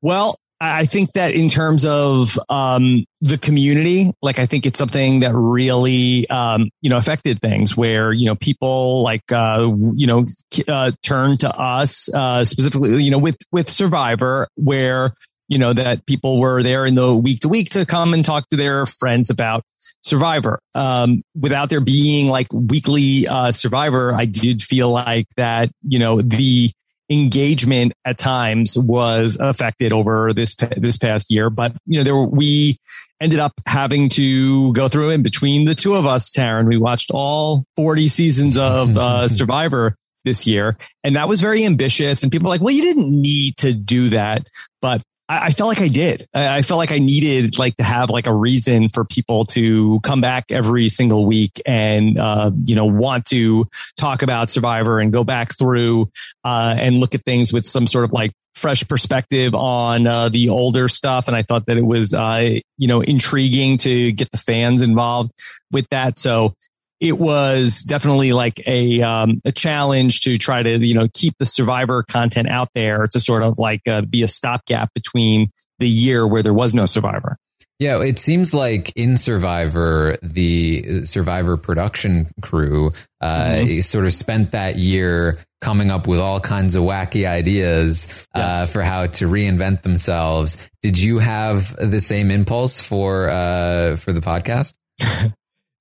Well, 0.00 0.38
I 0.60 0.86
think 0.86 1.12
that 1.12 1.34
in 1.34 1.48
terms 1.48 1.84
of 1.84 2.38
um, 2.48 3.04
the 3.20 3.38
community, 3.38 4.12
like 4.22 4.40
I 4.40 4.46
think 4.46 4.66
it's 4.66 4.78
something 4.78 5.20
that 5.20 5.32
really 5.34 6.28
um, 6.28 6.70
you 6.80 6.90
know 6.90 6.96
affected 6.96 7.40
things 7.40 7.76
where 7.76 8.12
you 8.12 8.26
know 8.26 8.34
people 8.34 9.02
like 9.02 9.30
uh, 9.30 9.70
you 9.94 10.06
know 10.06 10.26
uh, 10.66 10.90
turn 11.02 11.36
to 11.38 11.50
us 11.50 12.12
uh, 12.12 12.44
specifically 12.44 13.02
you 13.04 13.10
know 13.10 13.18
with 13.18 13.36
with 13.52 13.68
Survivor 13.68 14.48
where 14.56 15.14
you 15.48 15.58
know 15.58 15.72
that 15.72 16.06
people 16.06 16.38
were 16.38 16.62
there 16.62 16.86
in 16.86 16.94
the 16.94 17.14
week 17.14 17.40
to 17.40 17.48
week 17.48 17.70
to 17.70 17.84
come 17.84 18.14
and 18.14 18.24
talk 18.24 18.48
to 18.50 18.56
their 18.56 18.86
friends 18.86 19.30
about 19.30 19.64
Survivor. 20.02 20.60
Um, 20.74 21.22
without 21.34 21.70
there 21.70 21.80
being 21.80 22.28
like 22.28 22.52
weekly 22.52 23.26
uh, 23.26 23.50
Survivor, 23.50 24.14
I 24.14 24.26
did 24.26 24.62
feel 24.62 24.90
like 24.90 25.26
that, 25.36 25.70
you 25.82 25.98
know, 25.98 26.22
the 26.22 26.70
engagement 27.10 27.92
at 28.04 28.18
times 28.18 28.76
was 28.76 29.36
affected 29.40 29.92
over 29.92 30.32
this 30.32 30.54
this 30.76 30.96
past 30.96 31.30
year. 31.30 31.50
But 31.50 31.74
you 31.86 31.98
know, 31.98 32.04
there 32.04 32.14
were, 32.14 32.26
we 32.26 32.78
ended 33.20 33.40
up 33.40 33.52
having 33.66 34.08
to 34.10 34.72
go 34.72 34.88
through 34.88 35.10
in 35.10 35.22
between 35.22 35.64
the 35.64 35.74
two 35.74 35.94
of 35.94 36.06
us, 36.06 36.30
Taran. 36.30 36.66
We 36.66 36.76
watched 36.76 37.10
all 37.12 37.64
forty 37.76 38.08
seasons 38.08 38.58
of 38.58 38.96
uh, 38.98 39.28
Survivor 39.28 39.96
this 40.24 40.46
year, 40.46 40.76
and 41.02 41.16
that 41.16 41.28
was 41.28 41.40
very 41.40 41.64
ambitious. 41.64 42.22
And 42.22 42.30
people 42.30 42.48
like, 42.48 42.60
"Well, 42.60 42.74
you 42.74 42.82
didn't 42.82 43.10
need 43.10 43.56
to 43.58 43.72
do 43.72 44.10
that," 44.10 44.46
but 44.80 45.02
I, 45.28 45.50
felt 45.52 45.68
like 45.68 45.80
I 45.80 45.88
did. 45.88 46.26
I, 46.32 46.58
I 46.58 46.62
felt 46.62 46.78
like 46.78 46.90
I 46.90 46.98
needed 46.98 47.58
like 47.58 47.76
to 47.76 47.84
have 47.84 48.08
like 48.10 48.26
a 48.26 48.34
reason 48.34 48.88
for 48.88 49.04
people 49.04 49.44
to 49.46 50.00
come 50.00 50.20
back 50.20 50.46
every 50.50 50.88
single 50.88 51.26
week 51.26 51.60
and, 51.66 52.18
uh, 52.18 52.50
you 52.64 52.74
know, 52.74 52.86
want 52.86 53.26
to 53.26 53.68
talk 53.96 54.22
about 54.22 54.50
Survivor 54.50 55.00
and 55.00 55.12
go 55.12 55.24
back 55.24 55.56
through, 55.56 56.10
uh, 56.44 56.74
and 56.78 56.98
look 56.98 57.14
at 57.14 57.22
things 57.24 57.52
with 57.52 57.66
some 57.66 57.86
sort 57.86 58.04
of 58.04 58.12
like 58.12 58.32
fresh 58.54 58.86
perspective 58.88 59.54
on 59.54 60.06
uh, 60.06 60.28
the 60.28 60.48
older 60.48 60.88
stuff. 60.88 61.28
And 61.28 61.36
I 61.36 61.42
thought 61.42 61.66
that 61.66 61.76
it 61.76 61.86
was, 61.86 62.14
uh, 62.14 62.58
you 62.78 62.88
know, 62.88 63.00
intriguing 63.02 63.76
to 63.78 64.12
get 64.12 64.30
the 64.32 64.38
fans 64.38 64.82
involved 64.82 65.32
with 65.70 65.88
that. 65.90 66.18
So 66.18 66.54
it 67.00 67.18
was 67.18 67.82
definitely 67.82 68.32
like 68.32 68.66
a 68.66 69.02
um, 69.02 69.40
a 69.44 69.52
challenge 69.52 70.20
to 70.22 70.38
try 70.38 70.62
to 70.62 70.84
you 70.84 70.94
know 70.94 71.08
keep 71.14 71.34
the 71.38 71.46
survivor 71.46 72.02
content 72.02 72.48
out 72.48 72.68
there 72.74 73.06
to 73.08 73.20
sort 73.20 73.42
of 73.42 73.58
like 73.58 73.86
uh, 73.86 74.02
be 74.02 74.22
a 74.22 74.28
stopgap 74.28 74.92
between 74.94 75.50
the 75.78 75.88
year 75.88 76.26
where 76.26 76.42
there 76.42 76.54
was 76.54 76.74
no 76.74 76.86
survivor. 76.86 77.36
Yeah, 77.78 78.02
it 78.02 78.18
seems 78.18 78.52
like 78.52 78.92
in 78.96 79.16
Survivor, 79.16 80.16
the 80.20 81.04
Survivor 81.04 81.56
production 81.56 82.26
crew 82.42 82.92
uh, 83.20 83.36
mm-hmm. 83.36 83.80
sort 83.80 84.04
of 84.04 84.12
spent 84.12 84.50
that 84.50 84.76
year 84.76 85.38
coming 85.60 85.88
up 85.90 86.08
with 86.08 86.18
all 86.18 86.40
kinds 86.40 86.74
of 86.74 86.82
wacky 86.82 87.24
ideas 87.24 88.26
uh, 88.34 88.66
for 88.66 88.82
how 88.82 89.06
to 89.06 89.26
reinvent 89.26 89.82
themselves. 89.82 90.56
Did 90.82 90.98
you 90.98 91.20
have 91.20 91.76
the 91.76 92.00
same 92.00 92.32
impulse 92.32 92.80
for 92.80 93.28
uh, 93.28 93.94
for 93.94 94.12
the 94.12 94.20
podcast? 94.20 94.74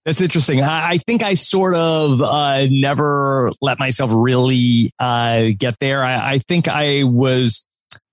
That's 0.08 0.22
interesting. 0.22 0.62
I, 0.62 0.92
I, 0.92 0.98
think 1.00 1.22
I 1.22 1.34
sort 1.34 1.76
of 1.76 2.22
uh, 2.22 2.66
never 2.68 3.52
let 3.60 3.78
myself 3.78 4.10
really 4.14 4.94
uh, 4.98 5.48
get 5.58 5.76
there. 5.82 6.02
I, 6.02 6.36
I, 6.36 6.40
think 6.40 6.70
I 6.70 7.04
was 7.04 7.66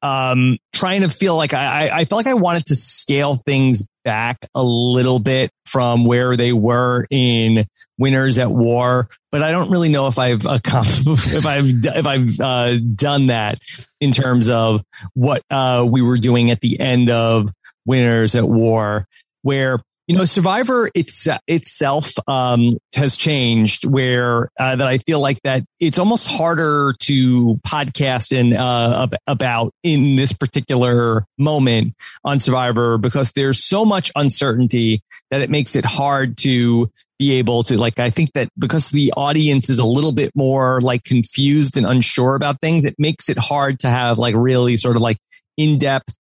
um, 0.02 0.59
trying 0.74 1.02
to 1.02 1.09
feel 1.09 1.37
like 1.37 1.54
I, 1.54 1.90
I 2.00 2.04
felt 2.04 2.18
like 2.18 2.26
I 2.26 2.35
wanted 2.35 2.66
to 2.66 2.74
scale 2.74 3.37
things 3.37 3.85
back 4.02 4.38
a 4.57 4.62
little 4.62 5.20
bit 5.20 5.52
from 5.66 6.04
where 6.04 6.37
they 6.37 6.52
were 6.52 7.07
in 7.12 7.64
Winners 7.96 8.40
at 8.40 8.50
War, 8.50 9.09
but 9.30 9.44
I 9.44 9.52
don't 9.52 9.70
really 9.70 9.88
know 9.88 10.09
if 10.09 10.18
I've 10.18 10.44
if 10.44 11.46
I've 11.46 11.87
if 11.87 12.07
I've 12.09 12.40
uh, 12.40 12.76
done 12.96 13.28
that 13.28 13.61
in 14.00 14.11
terms 14.11 14.48
of 14.48 14.83
what 15.12 15.42
uh, 15.48 15.87
we 15.88 16.02
were 16.02 16.18
doing 16.18 16.50
at 16.50 16.61
the 16.61 16.80
end 16.80 17.09
of 17.09 17.52
Winners 17.87 18.35
at 18.35 18.48
War, 18.48 19.07
where 19.42 19.78
you 20.07 20.17
know, 20.17 20.25
Survivor 20.25 20.90
it's, 20.95 21.27
itself 21.47 22.12
um, 22.29 22.77
has 22.95 23.17
changed 23.17 23.87
where 23.87 24.51
uh, 24.61 24.77
that 24.77 24.87
I 24.87 24.99
feel 24.99 25.21
like 25.21 25.40
that 25.45 25.64
it's 25.81 25.99
almost 25.99 26.29
harder 26.29 26.95
to 27.01 27.61
podcast 27.67 28.38
and 28.38 28.55
uh, 28.55 29.07
about 29.27 29.73
in 29.83 30.17
this 30.17 30.33
particular 30.33 31.25
moment 31.38 31.95
on 32.23 32.38
Survivor 32.38 32.99
because 32.99 33.33
there's 33.33 33.64
so 33.64 33.85
much 33.85 34.12
uncertainty 34.14 35.01
that 35.31 35.40
it 35.40 35.49
makes 35.49 35.75
it 35.75 35.87
hard 35.87 36.37
to 36.38 36.90
be 37.19 37.33
able 37.33 37.62
to 37.62 37.79
like 37.79 37.99
I 37.99 38.11
think 38.11 38.33
that 38.33 38.49
because 38.59 38.90
the 38.90 39.12
audience 39.17 39.71
is 39.71 39.79
a 39.79 39.87
little 39.87 40.12
bit 40.12 40.33
more 40.35 40.81
like 40.81 41.05
confused 41.05 41.77
and 41.77 41.87
unsure 41.87 42.35
about 42.35 42.61
things, 42.61 42.85
it 42.85 42.97
makes 42.99 43.29
it 43.29 43.38
hard 43.38 43.79
to 43.81 43.88
have 43.88 44.19
like 44.19 44.35
really 44.37 44.77
sort 44.77 44.97
of 44.97 45.03
like 45.03 45.17
in 45.57 45.79
depth 45.79 46.14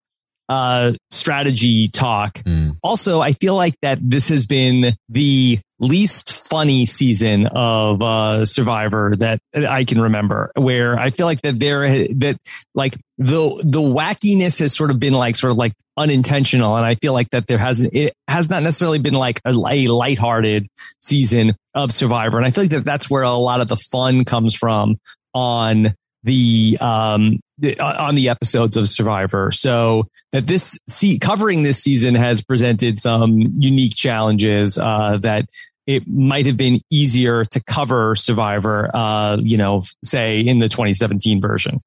uh, 0.48 0.92
strategy 1.10 1.88
talk 1.88 2.34
mm. 2.44 2.63
Also, 2.84 3.22
I 3.22 3.32
feel 3.32 3.56
like 3.56 3.74
that 3.80 3.98
this 4.02 4.28
has 4.28 4.46
been 4.46 4.94
the 5.08 5.58
least 5.80 6.32
funny 6.32 6.84
season 6.84 7.46
of 7.46 8.02
uh, 8.02 8.44
Survivor 8.44 9.14
that 9.16 9.40
I 9.54 9.84
can 9.84 10.02
remember, 10.02 10.52
where 10.54 10.98
I 10.98 11.08
feel 11.08 11.24
like 11.24 11.40
that 11.42 11.58
there 11.58 11.88
that 11.88 12.36
like 12.74 12.98
the 13.16 13.62
the 13.64 13.80
wackiness 13.80 14.60
has 14.60 14.76
sort 14.76 14.90
of 14.90 15.00
been 15.00 15.14
like 15.14 15.34
sort 15.34 15.50
of 15.52 15.56
like 15.56 15.72
unintentional, 15.96 16.76
and 16.76 16.84
I 16.84 16.96
feel 16.96 17.14
like 17.14 17.30
that 17.30 17.46
there 17.46 17.58
hasn't 17.58 17.94
it 17.94 18.12
has 18.28 18.50
not 18.50 18.62
necessarily 18.62 18.98
been 18.98 19.14
like 19.14 19.40
a, 19.46 19.54
a 19.70 19.86
lighthearted 19.86 20.66
season 21.00 21.56
of 21.72 21.90
Survivor, 21.90 22.36
and 22.36 22.46
I 22.46 22.50
feel 22.50 22.64
like 22.64 22.70
that 22.72 22.84
that's 22.84 23.08
where 23.08 23.22
a 23.22 23.32
lot 23.32 23.62
of 23.62 23.68
the 23.68 23.76
fun 23.76 24.26
comes 24.26 24.54
from 24.54 24.98
on 25.32 25.94
the 26.22 26.76
um 26.82 27.40
the, 27.58 27.78
on 27.80 28.14
the 28.14 28.28
episodes 28.28 28.76
of 28.76 28.88
Survivor. 28.88 29.50
So 29.52 30.08
that 30.32 30.46
this 30.46 30.78
see 30.88 31.18
covering 31.18 31.62
this 31.62 31.82
season 31.82 32.14
has 32.14 32.42
presented 32.42 33.00
some 33.00 33.38
unique 33.38 33.94
challenges 33.94 34.78
uh, 34.78 35.18
that 35.22 35.46
it 35.86 36.08
might 36.08 36.46
have 36.46 36.56
been 36.56 36.80
easier 36.90 37.44
to 37.44 37.62
cover 37.62 38.14
Survivor, 38.14 38.90
uh, 38.94 39.36
you 39.40 39.56
know, 39.56 39.82
say 40.02 40.40
in 40.40 40.58
the 40.58 40.68
2017 40.68 41.40
version. 41.40 41.80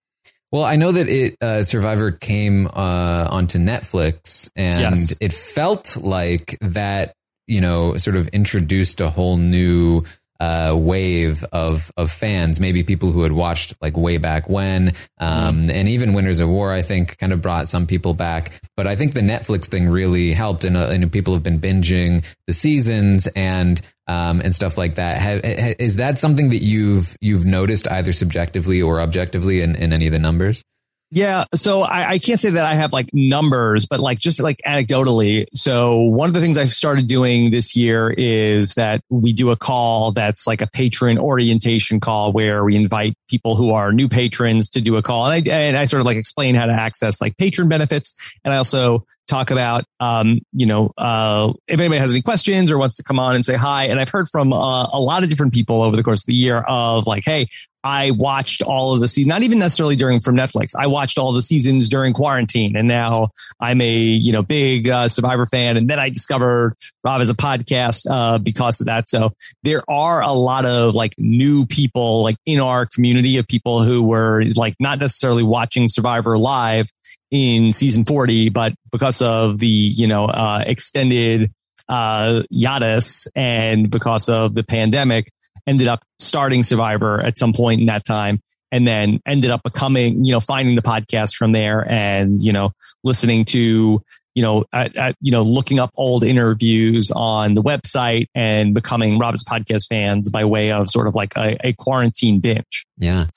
Well, 0.52 0.64
I 0.64 0.78
know 0.78 0.92
that 0.94 1.10
it 1.10 1.36
uh, 1.42 1.64
Survivor 1.64 2.12
came 2.12 2.68
uh, 2.68 3.28
onto 3.30 3.60
Netflix, 3.60 4.50
and 4.56 4.98
yes. 4.98 5.16
it 5.20 5.34
felt 5.34 5.98
like 5.98 6.58
that 6.62 7.14
you 7.48 7.60
know 7.60 7.98
sort 7.98 8.16
of 8.16 8.30
introduced 8.30 9.02
a 9.02 9.10
whole 9.10 9.38
new 9.38 10.04
uh, 10.40 10.76
wave 10.78 11.44
of 11.52 11.92
of 11.98 12.12
fans, 12.12 12.60
maybe 12.60 12.84
people 12.84 13.12
who 13.12 13.24
had 13.24 13.32
watched 13.32 13.74
like 13.82 13.98
way 13.98 14.18
back 14.18 14.50
when, 14.50 14.94
um, 15.20 15.68
mm. 15.68 15.74
and 15.74 15.88
even 15.88 16.14
Winners 16.14 16.40
of 16.40 16.50
War, 16.50 16.72
I 16.74 16.82
think, 16.82 17.18
kind 17.18 17.34
of 17.34 17.42
brought 17.42 17.68
some 17.68 17.88
people 17.88 18.14
back. 18.14 18.60
But 18.76 18.88
I 18.88 18.96
think 18.96 19.14
the 19.14 19.22
Netflix 19.22 19.68
thing 19.68 19.90
really 19.90 20.34
helped, 20.34 20.64
and, 20.64 20.78
uh, 20.78 20.88
and 20.88 21.12
people 21.12 21.34
have 21.34 21.44
been 21.44 21.60
binging 21.60 22.26
the 22.46 22.54
seasons 22.54 23.28
and 23.36 23.82
um, 24.08 24.42
and 24.42 24.54
stuff 24.54 24.78
like 24.78 24.96
that. 24.96 25.20
Have, 25.20 25.42
is 25.80 25.98
that 25.98 26.18
something 26.18 26.50
that 26.50 26.62
you've 26.62 27.16
you've 27.22 27.46
noticed 27.46 27.88
either 27.90 28.12
subjectively 28.12 28.82
or 28.82 29.02
objectively 29.02 29.62
in, 29.62 29.76
in 29.76 29.94
any 29.94 30.08
of 30.08 30.14
the 30.14 30.20
numbers? 30.20 30.64
Yeah. 31.10 31.46
So 31.56 31.84
I, 31.84 32.12
I, 32.12 32.20
can't 32.20 32.40
say 32.40 32.50
that 32.50 32.66
I 32.66 32.76
have 32.76 32.92
like 32.92 33.10
numbers, 33.14 33.86
but 33.86 34.02
like 34.02 34.20
just 34.20 34.42
like 34.42 34.60
anecdotally. 34.66 35.46
So 35.54 36.00
one 36.00 36.28
of 36.28 36.34
the 36.34 36.42
things 36.42 36.58
I've 36.58 36.74
started 36.74 37.08
doing 37.08 37.50
this 37.50 37.78
year 37.78 38.14
is 38.18 38.74
that 38.74 39.02
we 39.10 39.32
do 39.32 39.52
a 39.52 39.56
call 39.56 40.12
that's 40.12 40.46
like 40.46 40.62
a 40.62 40.68
patron 40.68 41.18
orientation 41.18 42.02
call 42.02 42.34
where 42.34 42.66
we 42.66 42.76
invite 42.76 43.14
people 43.30 43.56
who 43.56 43.72
are 43.72 43.94
new 43.94 44.10
patrons 44.10 44.68
to 44.70 44.82
do 44.82 44.98
a 44.98 45.02
call. 45.02 45.28
And 45.28 45.50
I, 45.50 45.54
and 45.54 45.78
I 45.78 45.86
sort 45.86 46.02
of 46.02 46.06
like 46.06 46.18
explain 46.18 46.56
how 46.56 46.66
to 46.66 46.74
access 46.74 47.22
like 47.22 47.38
patron 47.38 47.70
benefits. 47.70 48.14
And 48.44 48.54
I 48.54 48.58
also 48.58 49.06
talk 49.30 49.50
about, 49.50 49.86
um, 50.02 50.40
you 50.52 50.66
know, 50.66 50.92
uh, 50.98 51.54
if 51.68 51.80
anybody 51.80 52.00
has 52.00 52.12
any 52.12 52.22
questions 52.22 52.70
or 52.70 52.78
wants 52.78 52.98
to 52.98 53.04
come 53.04 53.20
on 53.20 53.34
and 53.34 53.46
say 53.46 53.56
hi. 53.56 53.86
And 53.86 54.00
I've 54.00 54.10
heard 54.10 54.28
from 54.28 54.52
uh, 54.52 54.88
a 54.88 55.00
lot 55.00 55.24
of 55.24 55.30
different 55.30 55.54
people 55.54 55.82
over 55.82 55.96
the 55.96 56.04
course 56.04 56.24
of 56.24 56.28
the 56.28 56.34
year 56.34 56.60
of 56.68 57.08
like, 57.08 57.24
Hey, 57.26 57.48
I 57.88 58.12
watched 58.12 58.62
all 58.62 58.94
of 58.94 59.00
the 59.00 59.08
seasons, 59.08 59.30
not 59.30 59.44
even 59.44 59.60
necessarily 59.60 59.96
during 59.96 60.20
from 60.20 60.36
Netflix. 60.36 60.76
I 60.78 60.88
watched 60.88 61.18
all 61.18 61.32
the 61.32 61.42
seasons 61.42 61.88
during 61.88 62.12
quarantine 62.12 62.76
and 62.76 62.86
now 62.86 63.30
I'm 63.62 63.80
a, 63.80 63.98
you 63.98 64.34
know, 64.34 64.44
big 64.44 64.90
uh, 64.90 65.08
Survivor 65.08 65.46
fan. 65.46 65.78
And 65.78 65.90
then 65.90 65.98
I 65.98 66.10
discovered 66.10 66.74
Rob 67.06 67.20
Has 67.20 67.30
a 67.30 67.34
Podcast, 67.34 68.06
uh, 68.12 68.40
because 68.40 68.82
of 68.82 68.88
that. 68.88 69.10
So 69.10 69.32
there 69.64 69.90
are 69.90 70.22
a 70.22 70.34
lot 70.34 70.66
of 70.66 70.96
like 70.96 71.14
new 71.18 71.66
people 71.66 72.24
like 72.24 72.36
in 72.46 72.60
our 72.60 72.86
community 72.86 73.38
of 73.38 73.48
people 73.48 73.82
who 73.84 74.04
were 74.04 74.44
like 74.56 74.76
not 74.82 75.00
necessarily 75.00 75.44
watching 75.44 75.88
Survivor 75.88 76.38
live 76.38 76.90
in 77.32 77.72
season 77.72 78.04
40, 78.04 78.50
but 78.50 78.74
because 78.92 79.22
of 79.22 79.60
the, 79.60 79.68
you 79.68 80.08
know, 80.08 80.26
uh, 80.26 80.62
extended, 80.68 81.54
uh, 81.88 82.44
Yadis 82.54 83.28
and 83.34 83.90
because 83.90 84.28
of 84.28 84.56
the 84.56 84.64
pandemic, 84.64 85.32
ended 85.68 85.88
up 85.88 86.02
starting 86.18 86.64
Survivor 86.64 87.22
at 87.22 87.38
some 87.38 87.54
point 87.54 87.82
in 87.82 87.88
that 87.88 88.06
time 88.06 88.42
and 88.72 88.88
then 88.88 89.20
ended 89.26 89.52
up 89.52 89.64
becoming, 89.64 90.26
you 90.26 90.32
know, 90.32 90.40
finding 90.40 90.76
the 90.76 90.82
podcast 90.82 91.36
from 91.36 91.52
there 91.52 91.86
and, 91.90 92.42
you 92.42 92.52
know, 92.52 92.72
listening 93.04 93.46
to, 93.46 94.02
you 94.36 94.42
know, 94.42 94.66
at, 94.74 94.96
at, 94.96 95.16
you 95.22 95.32
know, 95.32 95.42
looking 95.42 95.80
up 95.80 95.92
old 95.96 96.24
interviews 96.24 97.12
on 97.12 97.54
the 97.54 97.64
website 97.64 98.28
and 98.36 98.74
becoming 98.74 99.20
Rob's 99.20 99.44
podcast 99.44 99.88
fans 99.88 100.30
by 100.30 100.46
way 100.46 100.72
of 100.72 100.90
sort 100.90 101.08
of 101.08 101.16
like 101.16 101.36
a, 101.38 101.58
a 101.64 101.74
quarantine 101.74 102.40
binge. 102.40 102.86
Yeah. 102.98 103.28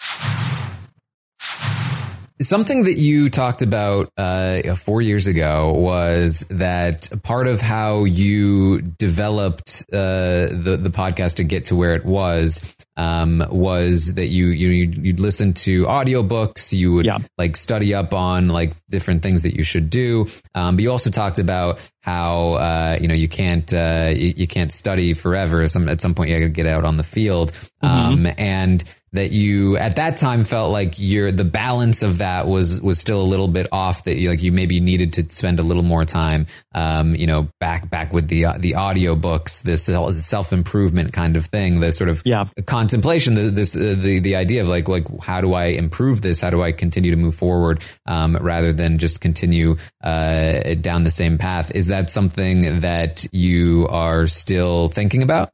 Something 2.41 2.85
that 2.85 2.97
you 2.97 3.29
talked 3.29 3.61
about 3.61 4.11
uh, 4.17 4.75
four 4.75 5.03
years 5.03 5.27
ago 5.27 5.75
was 5.75 6.47
that 6.49 7.09
part 7.23 7.47
of 7.47 7.61
how 7.61 8.05
you 8.05 8.81
developed 8.81 9.85
uh, 9.93 10.49
the 10.49 10.79
the 10.81 10.89
podcast 10.89 11.35
to 11.37 11.45
get 11.45 11.67
to 11.67 11.77
where 11.77 11.95
it 11.95 12.07
was 12.07 12.75
um, 12.97 13.45
was 13.51 14.15
that 14.15 14.27
you 14.27 14.47
you 14.47 14.69
you'd 14.69 15.21
listen 15.21 15.53
to 15.55 15.85
audiobooks, 15.85 16.73
you 16.73 16.95
would 16.95 17.07
yeah. 17.07 17.19
like 17.39 17.57
study 17.57 17.95
up 17.95 18.15
on 18.15 18.49
like 18.49 18.75
different 18.89 19.23
things 19.23 19.43
that 19.43 19.55
you 19.55 19.63
should 19.63 19.91
do. 19.91 20.27
Um, 20.55 20.77
but 20.77 20.83
you 20.83 20.91
also 20.91 21.11
talked 21.11 21.39
about 21.39 21.79
how 22.03 22.55
uh, 22.55 22.99
you 23.01 23.09
know 23.09 23.15
you 23.15 23.29
can't 23.29 23.73
uh, 23.73 24.13
you, 24.15 24.35
you, 24.37 24.47
can't 24.47 24.73
study 24.73 25.15
forever. 25.15 25.67
Some 25.69 25.89
at 25.89 26.01
some 26.01 26.15
point 26.15 26.31
you 26.31 26.39
got 26.39 26.45
to 26.45 26.49
get 26.51 26.67
out 26.67 26.85
on 26.85 26.97
the 26.97 27.05
field, 27.05 27.53
mm-hmm. 27.53 27.87
um, 27.87 28.27
and 28.39 28.83
that 29.13 29.33
you 29.33 29.77
at 29.77 29.97
that 29.97 30.17
time 30.17 30.45
felt 30.45 30.71
like 30.71 30.95
your 30.99 31.33
the 31.33 31.45
balance 31.45 32.03
of 32.03 32.19
that 32.19 32.47
was 32.47 32.81
was 32.81 32.99
still 32.99 33.21
a 33.21 33.25
little 33.25 33.49
bit 33.49 33.67
off 33.73 34.05
that 34.05 34.17
you 34.17 34.31
like 34.31 34.43
you 34.43 34.53
maybe 34.53 34.81
needed 34.81 35.13
to 35.15 35.25
spend 35.31 35.59
a 35.59 35.63
little 35.63 35.83
more 35.83 36.05
time 36.05 36.47
um, 36.75 37.15
you 37.15 37.27
know 37.27 37.49
back 37.59 37.89
back 37.91 38.13
with 38.13 38.29
the 38.29 38.45
uh, 38.45 38.59
the 38.59 38.75
audio 38.75 39.15
books 39.15 39.63
this 39.63 39.85
self 39.85 40.53
improvement 40.53 41.13
kind 41.13 41.37
of 41.37 41.47
thing 41.47 41.81
the 41.81 41.93
sort 41.93 42.09
of 42.09 42.23
yeah. 42.25 42.47
contemplation 42.67 43.35
the, 43.35 43.43
this 43.51 43.77
uh, 43.77 43.97
the 43.99 44.21
the 44.21 44.37
idea 44.37 44.63
of 44.63 44.69
like 44.69 44.89
like 44.89 45.07
how 45.21 45.41
do 45.41 45.55
I 45.55 45.67
improve 45.67 46.23
this? 46.23 46.41
How 46.41 46.51
do 46.51 46.63
I 46.63 46.73
continue 46.73 47.11
to 47.11 47.17
move 47.17 47.35
forward 47.35 47.83
um, 48.07 48.37
rather 48.37 48.73
than 48.73 48.99
just 48.99 49.21
continue 49.21 49.77
uh, 50.03 50.75
down 50.75 51.05
the 51.05 51.11
same 51.11 51.39
path? 51.39 51.75
Is 51.75 51.89
that 51.89 52.11
something 52.11 52.81
that 52.81 53.27
you 53.33 53.87
are 53.91 54.27
still 54.27 54.89
thinking 54.89 55.23
about 55.23 55.53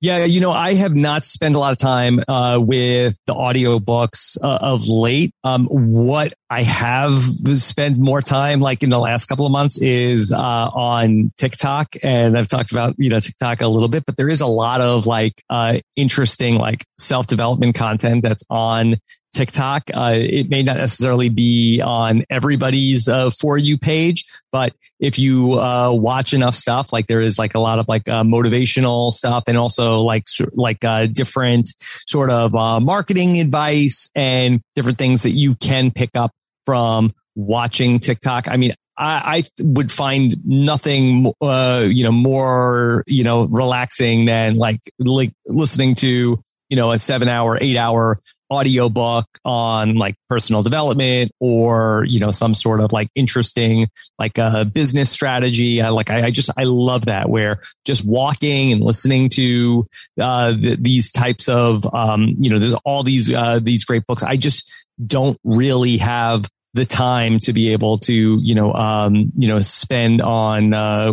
yeah, 0.00 0.24
you 0.24 0.40
know, 0.40 0.52
I 0.52 0.74
have 0.74 0.94
not 0.94 1.24
spent 1.24 1.56
a 1.56 1.58
lot 1.58 1.72
of 1.72 1.78
time 1.78 2.20
uh, 2.28 2.58
with 2.62 3.18
the 3.26 3.34
audiobooks 3.34 4.36
uh, 4.40 4.58
of 4.60 4.86
late. 4.86 5.32
Um, 5.42 5.66
what 5.66 6.34
I 6.48 6.62
have 6.62 7.20
spent 7.56 7.98
more 7.98 8.22
time, 8.22 8.60
like 8.60 8.84
in 8.84 8.90
the 8.90 8.98
last 8.98 9.26
couple 9.26 9.44
of 9.44 9.50
months, 9.50 9.76
is 9.78 10.30
uh, 10.30 10.38
on 10.38 11.32
TikTok, 11.36 11.96
and 12.04 12.38
I've 12.38 12.46
talked 12.46 12.70
about 12.70 12.94
you 12.96 13.08
know 13.08 13.18
TikTok 13.18 13.60
a 13.60 13.66
little 13.66 13.88
bit, 13.88 14.06
but 14.06 14.16
there 14.16 14.28
is 14.28 14.40
a 14.40 14.46
lot 14.46 14.80
of 14.80 15.06
like 15.06 15.42
uh, 15.50 15.78
interesting 15.96 16.58
like 16.58 16.84
self 16.98 17.26
development 17.26 17.74
content 17.74 18.22
that's 18.22 18.44
on 18.48 18.98
TikTok. 19.32 19.90
Uh, 19.94 20.14
it 20.16 20.48
may 20.50 20.62
not 20.62 20.76
necessarily 20.76 21.28
be 21.28 21.80
on 21.80 22.24
everybody's 22.30 23.08
uh, 23.08 23.30
for 23.30 23.58
you 23.58 23.78
page, 23.78 24.24
but 24.52 24.74
if 25.00 25.18
you 25.18 25.58
uh, 25.60 25.90
watch 25.92 26.34
enough 26.34 26.54
stuff, 26.54 26.92
like 26.92 27.06
there 27.06 27.20
is 27.20 27.38
like 27.38 27.54
a 27.54 27.60
lot 27.60 27.78
of 27.78 27.88
like 27.88 28.08
uh, 28.08 28.22
motivational 28.22 29.12
stuff 29.12 29.44
and 29.46 29.56
also 29.56 30.00
like 30.00 30.24
like 30.54 30.84
uh, 30.84 31.06
different 31.06 31.68
sort 32.06 32.30
of 32.30 32.54
uh, 32.54 32.80
marketing 32.80 33.40
advice 33.40 34.10
and 34.14 34.60
different 34.74 34.98
things 34.98 35.22
that 35.22 35.30
you 35.30 35.54
can 35.56 35.90
pick 35.90 36.10
up 36.14 36.32
from 36.64 37.14
watching 37.34 37.98
TikTok. 37.98 38.48
I 38.48 38.56
mean, 38.56 38.74
I, 39.00 39.44
would 39.60 39.92
find 39.92 40.34
nothing, 40.44 41.32
uh, 41.40 41.86
you 41.88 42.02
know, 42.02 42.12
more 42.12 43.04
you 43.06 43.24
know 43.24 43.44
relaxing 43.44 44.24
than 44.24 44.56
like 44.56 44.80
like 44.98 45.32
listening 45.46 45.94
to 45.96 46.42
you 46.68 46.76
know 46.76 46.92
a 46.92 46.98
seven 46.98 47.28
hour, 47.28 47.58
eight 47.60 47.76
hour 47.76 48.20
audio 48.50 48.88
book 48.88 49.26
on 49.44 49.94
like 49.94 50.14
personal 50.28 50.62
development 50.62 51.30
or 51.38 52.04
you 52.08 52.18
know 52.18 52.30
some 52.30 52.54
sort 52.54 52.80
of 52.80 52.92
like 52.92 53.08
interesting 53.14 53.88
like 54.18 54.38
a 54.38 54.42
uh, 54.42 54.64
business 54.64 55.10
strategy. 55.10 55.82
I 55.82 55.90
like 55.90 56.10
I, 56.10 56.26
I, 56.26 56.30
just 56.30 56.50
i 56.56 56.64
love 56.64 57.06
that 57.06 57.28
where 57.28 57.60
just 57.84 58.04
walking 58.04 58.72
and 58.72 58.82
listening 58.82 59.28
to 59.30 59.86
uh 60.20 60.54
these 60.58 61.10
types 61.10 61.48
of 61.48 61.92
um 61.94 62.34
you 62.38 62.50
know 62.50 62.58
there's 62.58 62.74
all 62.84 63.02
these 63.02 63.32
uh 63.32 63.58
these 63.60 63.84
great 63.84 64.06
books. 64.06 64.22
I 64.22 64.36
just 64.36 64.72
don't 65.06 65.38
really 65.44 65.98
have 65.98 66.48
the 66.74 66.84
time 66.84 67.38
to 67.40 67.52
be 67.52 67.72
able 67.72 67.98
to 67.98 68.38
you 68.42 68.54
know 68.54 68.72
um 68.74 69.32
you 69.36 69.48
know 69.48 69.60
spend 69.60 70.22
on 70.22 70.74
uh, 70.74 71.12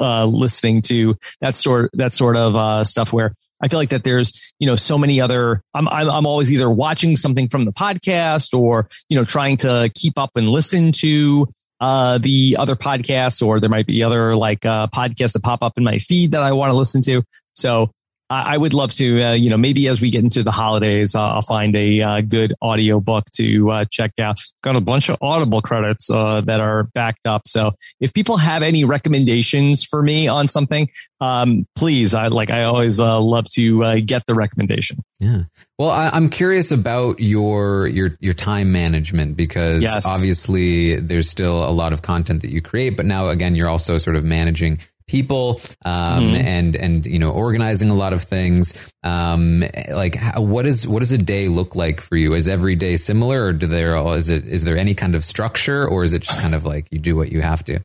uh 0.00 0.24
listening 0.26 0.82
to 0.82 1.16
that 1.40 1.54
sort 1.54 1.90
that 1.94 2.12
sort 2.12 2.36
of 2.36 2.54
uh 2.56 2.84
stuff 2.84 3.12
where 3.12 3.32
I 3.62 3.68
feel 3.68 3.78
like 3.78 3.90
that 3.90 4.04
there's, 4.04 4.52
you 4.58 4.66
know, 4.66 4.76
so 4.76 4.98
many 4.98 5.20
other, 5.20 5.62
I'm, 5.72 5.88
I'm, 5.88 6.10
I'm 6.10 6.26
always 6.26 6.52
either 6.52 6.68
watching 6.68 7.16
something 7.16 7.48
from 7.48 7.64
the 7.64 7.72
podcast 7.72 8.58
or, 8.58 8.88
you 9.08 9.16
know, 9.16 9.24
trying 9.24 9.56
to 9.58 9.90
keep 9.94 10.18
up 10.18 10.30
and 10.34 10.48
listen 10.48 10.92
to, 10.96 11.48
uh, 11.80 12.18
the 12.18 12.56
other 12.58 12.76
podcasts 12.76 13.44
or 13.44 13.60
there 13.60 13.70
might 13.70 13.86
be 13.86 14.02
other 14.02 14.36
like, 14.36 14.66
uh, 14.66 14.88
podcasts 14.88 15.32
that 15.32 15.42
pop 15.42 15.62
up 15.62 15.74
in 15.76 15.84
my 15.84 15.98
feed 15.98 16.32
that 16.32 16.42
I 16.42 16.52
want 16.52 16.70
to 16.70 16.76
listen 16.76 17.02
to. 17.02 17.22
So, 17.54 17.92
I, 18.32 18.54
I 18.54 18.56
would 18.56 18.72
love 18.72 18.92
to, 18.94 19.22
uh, 19.22 19.32
you 19.32 19.50
know, 19.50 19.58
maybe 19.58 19.88
as 19.88 20.00
we 20.00 20.10
get 20.10 20.24
into 20.24 20.42
the 20.42 20.50
holidays, 20.50 21.14
uh, 21.14 21.20
I'll 21.20 21.42
find 21.42 21.76
a 21.76 22.00
uh, 22.00 22.20
good 22.22 22.54
audio 22.62 22.98
book 22.98 23.26
to 23.32 23.70
uh, 23.70 23.84
check 23.90 24.12
out. 24.18 24.40
Got 24.62 24.76
a 24.76 24.80
bunch 24.80 25.10
of 25.10 25.18
Audible 25.20 25.60
credits 25.60 26.08
uh, 26.08 26.40
that 26.42 26.60
are 26.60 26.84
backed 26.84 27.26
up. 27.26 27.42
So 27.46 27.72
if 28.00 28.14
people 28.14 28.38
have 28.38 28.62
any 28.62 28.84
recommendations 28.84 29.84
for 29.84 30.02
me 30.02 30.28
on 30.28 30.48
something, 30.48 30.88
um, 31.20 31.66
please, 31.76 32.14
I 32.14 32.28
like, 32.28 32.48
I 32.48 32.64
always 32.64 33.00
uh, 33.00 33.20
love 33.20 33.44
to 33.50 34.00
get 34.00 34.24
the 34.26 34.34
recommendation. 34.34 35.04
Yeah. 35.20 35.42
Well, 35.78 35.90
I, 35.90 36.16
am 36.16 36.28
curious 36.28 36.72
about 36.72 37.20
your 37.20 37.86
your 37.86 38.16
your 38.20 38.34
time 38.34 38.72
management 38.72 39.36
because 39.36 39.82
yes. 39.82 40.06
obviously 40.06 40.96
there's 40.96 41.28
still 41.28 41.68
a 41.68 41.70
lot 41.70 41.92
of 41.92 42.02
content 42.02 42.42
that 42.42 42.50
you 42.50 42.62
create, 42.62 42.96
but 42.96 43.06
now 43.06 43.28
again 43.28 43.54
you're 43.54 43.68
also 43.68 43.98
sort 43.98 44.16
of 44.16 44.24
managing 44.24 44.78
people 45.06 45.60
um, 45.84 46.24
mm-hmm. 46.24 46.34
and 46.36 46.76
and 46.76 47.06
you 47.06 47.18
know 47.18 47.30
organizing 47.30 47.90
a 47.90 47.94
lot 47.94 48.12
of 48.12 48.22
things. 48.22 48.92
Um, 49.02 49.64
like, 49.92 50.14
how, 50.14 50.40
what 50.42 50.66
is 50.66 50.86
what 50.86 51.00
does 51.00 51.12
a 51.12 51.18
day 51.18 51.48
look 51.48 51.74
like 51.74 52.00
for 52.00 52.16
you? 52.16 52.34
Is 52.34 52.48
every 52.48 52.76
day 52.76 52.96
similar, 52.96 53.46
or 53.46 53.52
do 53.52 53.66
there 53.66 53.96
is 54.16 54.28
it 54.28 54.46
is 54.46 54.64
there 54.64 54.76
any 54.76 54.94
kind 54.94 55.14
of 55.14 55.24
structure, 55.24 55.86
or 55.86 56.04
is 56.04 56.14
it 56.14 56.22
just 56.22 56.40
kind 56.40 56.54
of 56.54 56.64
like 56.64 56.88
you 56.90 56.98
do 56.98 57.16
what 57.16 57.32
you 57.32 57.40
have 57.40 57.64
to? 57.64 57.80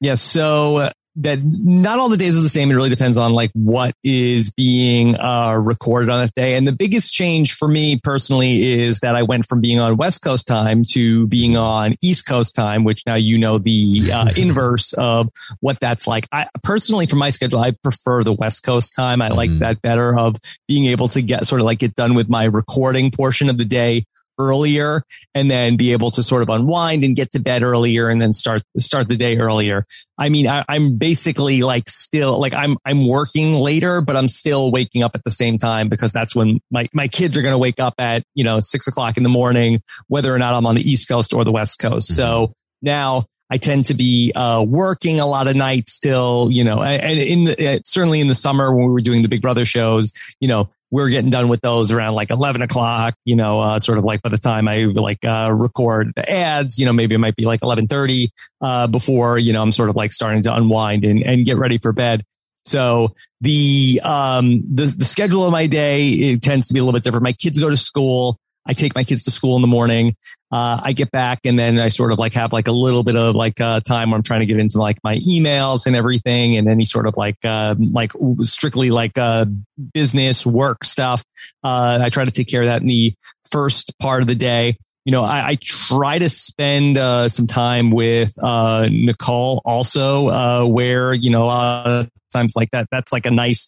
Yeah. 0.00 0.14
So 0.14 0.90
that 1.16 1.38
not 1.44 1.98
all 1.98 2.08
the 2.08 2.16
days 2.16 2.36
are 2.36 2.40
the 2.40 2.48
same. 2.48 2.70
It 2.70 2.74
really 2.74 2.90
depends 2.90 3.16
on 3.16 3.32
like 3.32 3.50
what 3.54 3.94
is 4.02 4.50
being 4.50 5.16
uh, 5.16 5.54
recorded 5.62 6.10
on 6.10 6.20
that 6.20 6.34
day. 6.34 6.56
And 6.56 6.66
the 6.66 6.72
biggest 6.72 7.12
change 7.12 7.54
for 7.54 7.68
me 7.68 7.98
personally 8.02 8.80
is 8.80 9.00
that 9.00 9.14
I 9.14 9.22
went 9.22 9.46
from 9.46 9.60
being 9.60 9.78
on 9.78 9.96
West 9.96 10.22
Coast 10.22 10.46
time 10.46 10.82
to 10.90 11.26
being 11.28 11.56
on 11.56 11.94
East 12.02 12.26
Coast 12.26 12.54
time, 12.54 12.84
which 12.84 13.06
now 13.06 13.14
you 13.14 13.38
know 13.38 13.58
the 13.58 14.10
uh, 14.12 14.32
inverse 14.36 14.92
of 14.94 15.30
what 15.60 15.78
that's 15.80 16.06
like. 16.06 16.26
I 16.32 16.48
personally, 16.62 17.06
for 17.06 17.16
my 17.16 17.30
schedule, 17.30 17.60
I 17.60 17.70
prefer 17.70 18.22
the 18.22 18.32
West 18.32 18.62
Coast 18.64 18.94
time. 18.94 19.22
I 19.22 19.28
like 19.28 19.50
mm. 19.50 19.60
that 19.60 19.82
better 19.82 20.18
of 20.18 20.36
being 20.66 20.86
able 20.86 21.08
to 21.08 21.22
get 21.22 21.46
sort 21.46 21.60
of 21.60 21.66
like 21.66 21.78
get 21.78 21.94
done 21.94 22.14
with 22.14 22.28
my 22.28 22.44
recording 22.44 23.10
portion 23.10 23.48
of 23.48 23.58
the 23.58 23.64
day 23.64 24.04
earlier 24.38 25.02
and 25.34 25.50
then 25.50 25.76
be 25.76 25.92
able 25.92 26.10
to 26.12 26.22
sort 26.22 26.42
of 26.42 26.48
unwind 26.48 27.04
and 27.04 27.16
get 27.16 27.32
to 27.32 27.40
bed 27.40 27.62
earlier 27.62 28.08
and 28.08 28.20
then 28.20 28.32
start 28.32 28.62
start 28.78 29.08
the 29.08 29.16
day 29.16 29.36
earlier. 29.38 29.86
I 30.18 30.28
mean, 30.28 30.46
I, 30.46 30.64
am 30.68 30.96
basically 30.96 31.62
like 31.62 31.88
still 31.88 32.38
like 32.38 32.54
I'm 32.54 32.76
I'm 32.84 33.06
working 33.06 33.54
later, 33.54 34.00
but 34.00 34.16
I'm 34.16 34.28
still 34.28 34.70
waking 34.70 35.02
up 35.02 35.14
at 35.14 35.24
the 35.24 35.30
same 35.30 35.58
time 35.58 35.88
because 35.88 36.12
that's 36.12 36.34
when 36.34 36.60
my 36.70 36.88
my 36.92 37.08
kids 37.08 37.36
are 37.36 37.42
going 37.42 37.54
to 37.54 37.58
wake 37.58 37.80
up 37.80 37.94
at 37.98 38.24
you 38.34 38.44
know 38.44 38.60
six 38.60 38.86
o'clock 38.86 39.16
in 39.16 39.22
the 39.22 39.28
morning, 39.28 39.82
whether 40.08 40.34
or 40.34 40.38
not 40.38 40.54
I'm 40.54 40.66
on 40.66 40.74
the 40.74 40.88
East 40.88 41.08
Coast 41.08 41.32
or 41.32 41.44
the 41.44 41.52
West 41.52 41.78
Coast. 41.78 42.10
Mm-hmm. 42.10 42.16
So 42.16 42.52
now 42.82 43.26
I 43.50 43.56
tend 43.58 43.84
to 43.86 43.94
be 43.94 44.32
uh, 44.34 44.64
working 44.66 45.20
a 45.20 45.26
lot 45.26 45.48
of 45.48 45.56
nights 45.56 45.92
still, 45.92 46.48
you 46.50 46.64
know, 46.64 46.82
and 46.82 47.20
in 47.20 47.44
the, 47.44 47.74
uh, 47.74 47.78
certainly 47.84 48.20
in 48.20 48.28
the 48.28 48.34
summer 48.34 48.74
when 48.74 48.86
we 48.86 48.90
were 48.90 49.00
doing 49.00 49.22
the 49.22 49.28
Big 49.28 49.42
Brother 49.42 49.64
shows, 49.64 50.12
you 50.40 50.48
know, 50.48 50.70
we're 50.94 51.08
getting 51.08 51.28
done 51.28 51.48
with 51.48 51.60
those 51.60 51.90
around 51.90 52.14
like 52.14 52.30
11 52.30 52.62
o'clock, 52.62 53.16
you 53.24 53.34
know, 53.34 53.58
uh, 53.58 53.80
sort 53.80 53.98
of 53.98 54.04
like 54.04 54.22
by 54.22 54.28
the 54.28 54.38
time 54.38 54.68
I 54.68 54.84
like, 54.84 55.24
uh, 55.24 55.50
record 55.52 56.12
the 56.14 56.30
ads, 56.30 56.78
you 56.78 56.86
know, 56.86 56.92
maybe 56.92 57.16
it 57.16 57.18
might 57.18 57.34
be 57.34 57.46
like 57.46 57.62
1130, 57.62 58.30
uh, 58.60 58.86
before, 58.86 59.36
you 59.36 59.52
know, 59.52 59.60
I'm 59.60 59.72
sort 59.72 59.90
of 59.90 59.96
like 59.96 60.12
starting 60.12 60.40
to 60.42 60.54
unwind 60.54 61.04
and, 61.04 61.20
and 61.24 61.44
get 61.44 61.56
ready 61.56 61.78
for 61.78 61.90
bed. 61.90 62.22
So 62.64 63.16
the, 63.40 64.00
um, 64.04 64.62
the, 64.72 64.84
the 64.84 65.04
schedule 65.04 65.44
of 65.44 65.50
my 65.50 65.66
day, 65.66 66.10
it 66.10 66.42
tends 66.42 66.68
to 66.68 66.74
be 66.74 66.78
a 66.78 66.84
little 66.84 66.96
bit 66.96 67.02
different. 67.02 67.24
My 67.24 67.32
kids 67.32 67.58
go 67.58 67.70
to 67.70 67.76
school. 67.76 68.38
I 68.66 68.72
take 68.72 68.94
my 68.94 69.04
kids 69.04 69.24
to 69.24 69.30
school 69.30 69.56
in 69.56 69.62
the 69.62 69.68
morning. 69.68 70.16
Uh, 70.50 70.80
I 70.82 70.92
get 70.92 71.10
back 71.10 71.40
and 71.44 71.58
then 71.58 71.78
I 71.78 71.88
sort 71.88 72.12
of 72.12 72.18
like 72.18 72.34
have 72.34 72.52
like 72.52 72.68
a 72.68 72.72
little 72.72 73.02
bit 73.02 73.16
of 73.16 73.34
like 73.34 73.60
uh, 73.60 73.80
time 73.80 74.10
where 74.10 74.16
I'm 74.16 74.22
trying 74.22 74.40
to 74.40 74.46
get 74.46 74.58
into 74.58 74.78
like 74.78 74.98
my 75.04 75.16
emails 75.18 75.86
and 75.86 75.94
everything 75.94 76.56
and 76.56 76.68
any 76.68 76.84
sort 76.84 77.06
of 77.06 77.16
like 77.16 77.36
uh, 77.44 77.74
like 77.78 78.12
strictly 78.42 78.90
like 78.90 79.18
uh, 79.18 79.46
business 79.92 80.46
work 80.46 80.84
stuff. 80.84 81.24
Uh, 81.62 81.98
I 82.02 82.08
try 82.08 82.24
to 82.24 82.30
take 82.30 82.48
care 82.48 82.60
of 82.60 82.66
that 82.66 82.80
in 82.80 82.88
the 82.88 83.14
first 83.50 83.98
part 83.98 84.22
of 84.22 84.28
the 84.28 84.34
day. 84.34 84.76
You 85.04 85.12
know, 85.12 85.24
I, 85.24 85.48
I 85.48 85.58
try 85.60 86.18
to 86.18 86.30
spend 86.30 86.96
uh, 86.96 87.28
some 87.28 87.46
time 87.46 87.90
with 87.90 88.32
Nicole 88.38 89.60
also, 89.64 90.66
where 90.66 91.12
you 91.12 91.28
know 91.28 91.42
a 91.42 91.44
lot 91.44 91.86
of 91.86 92.10
times 92.32 92.56
like 92.56 92.70
that. 92.70 92.88
That's 92.90 93.12
like 93.12 93.26
a 93.26 93.30
nice 93.30 93.66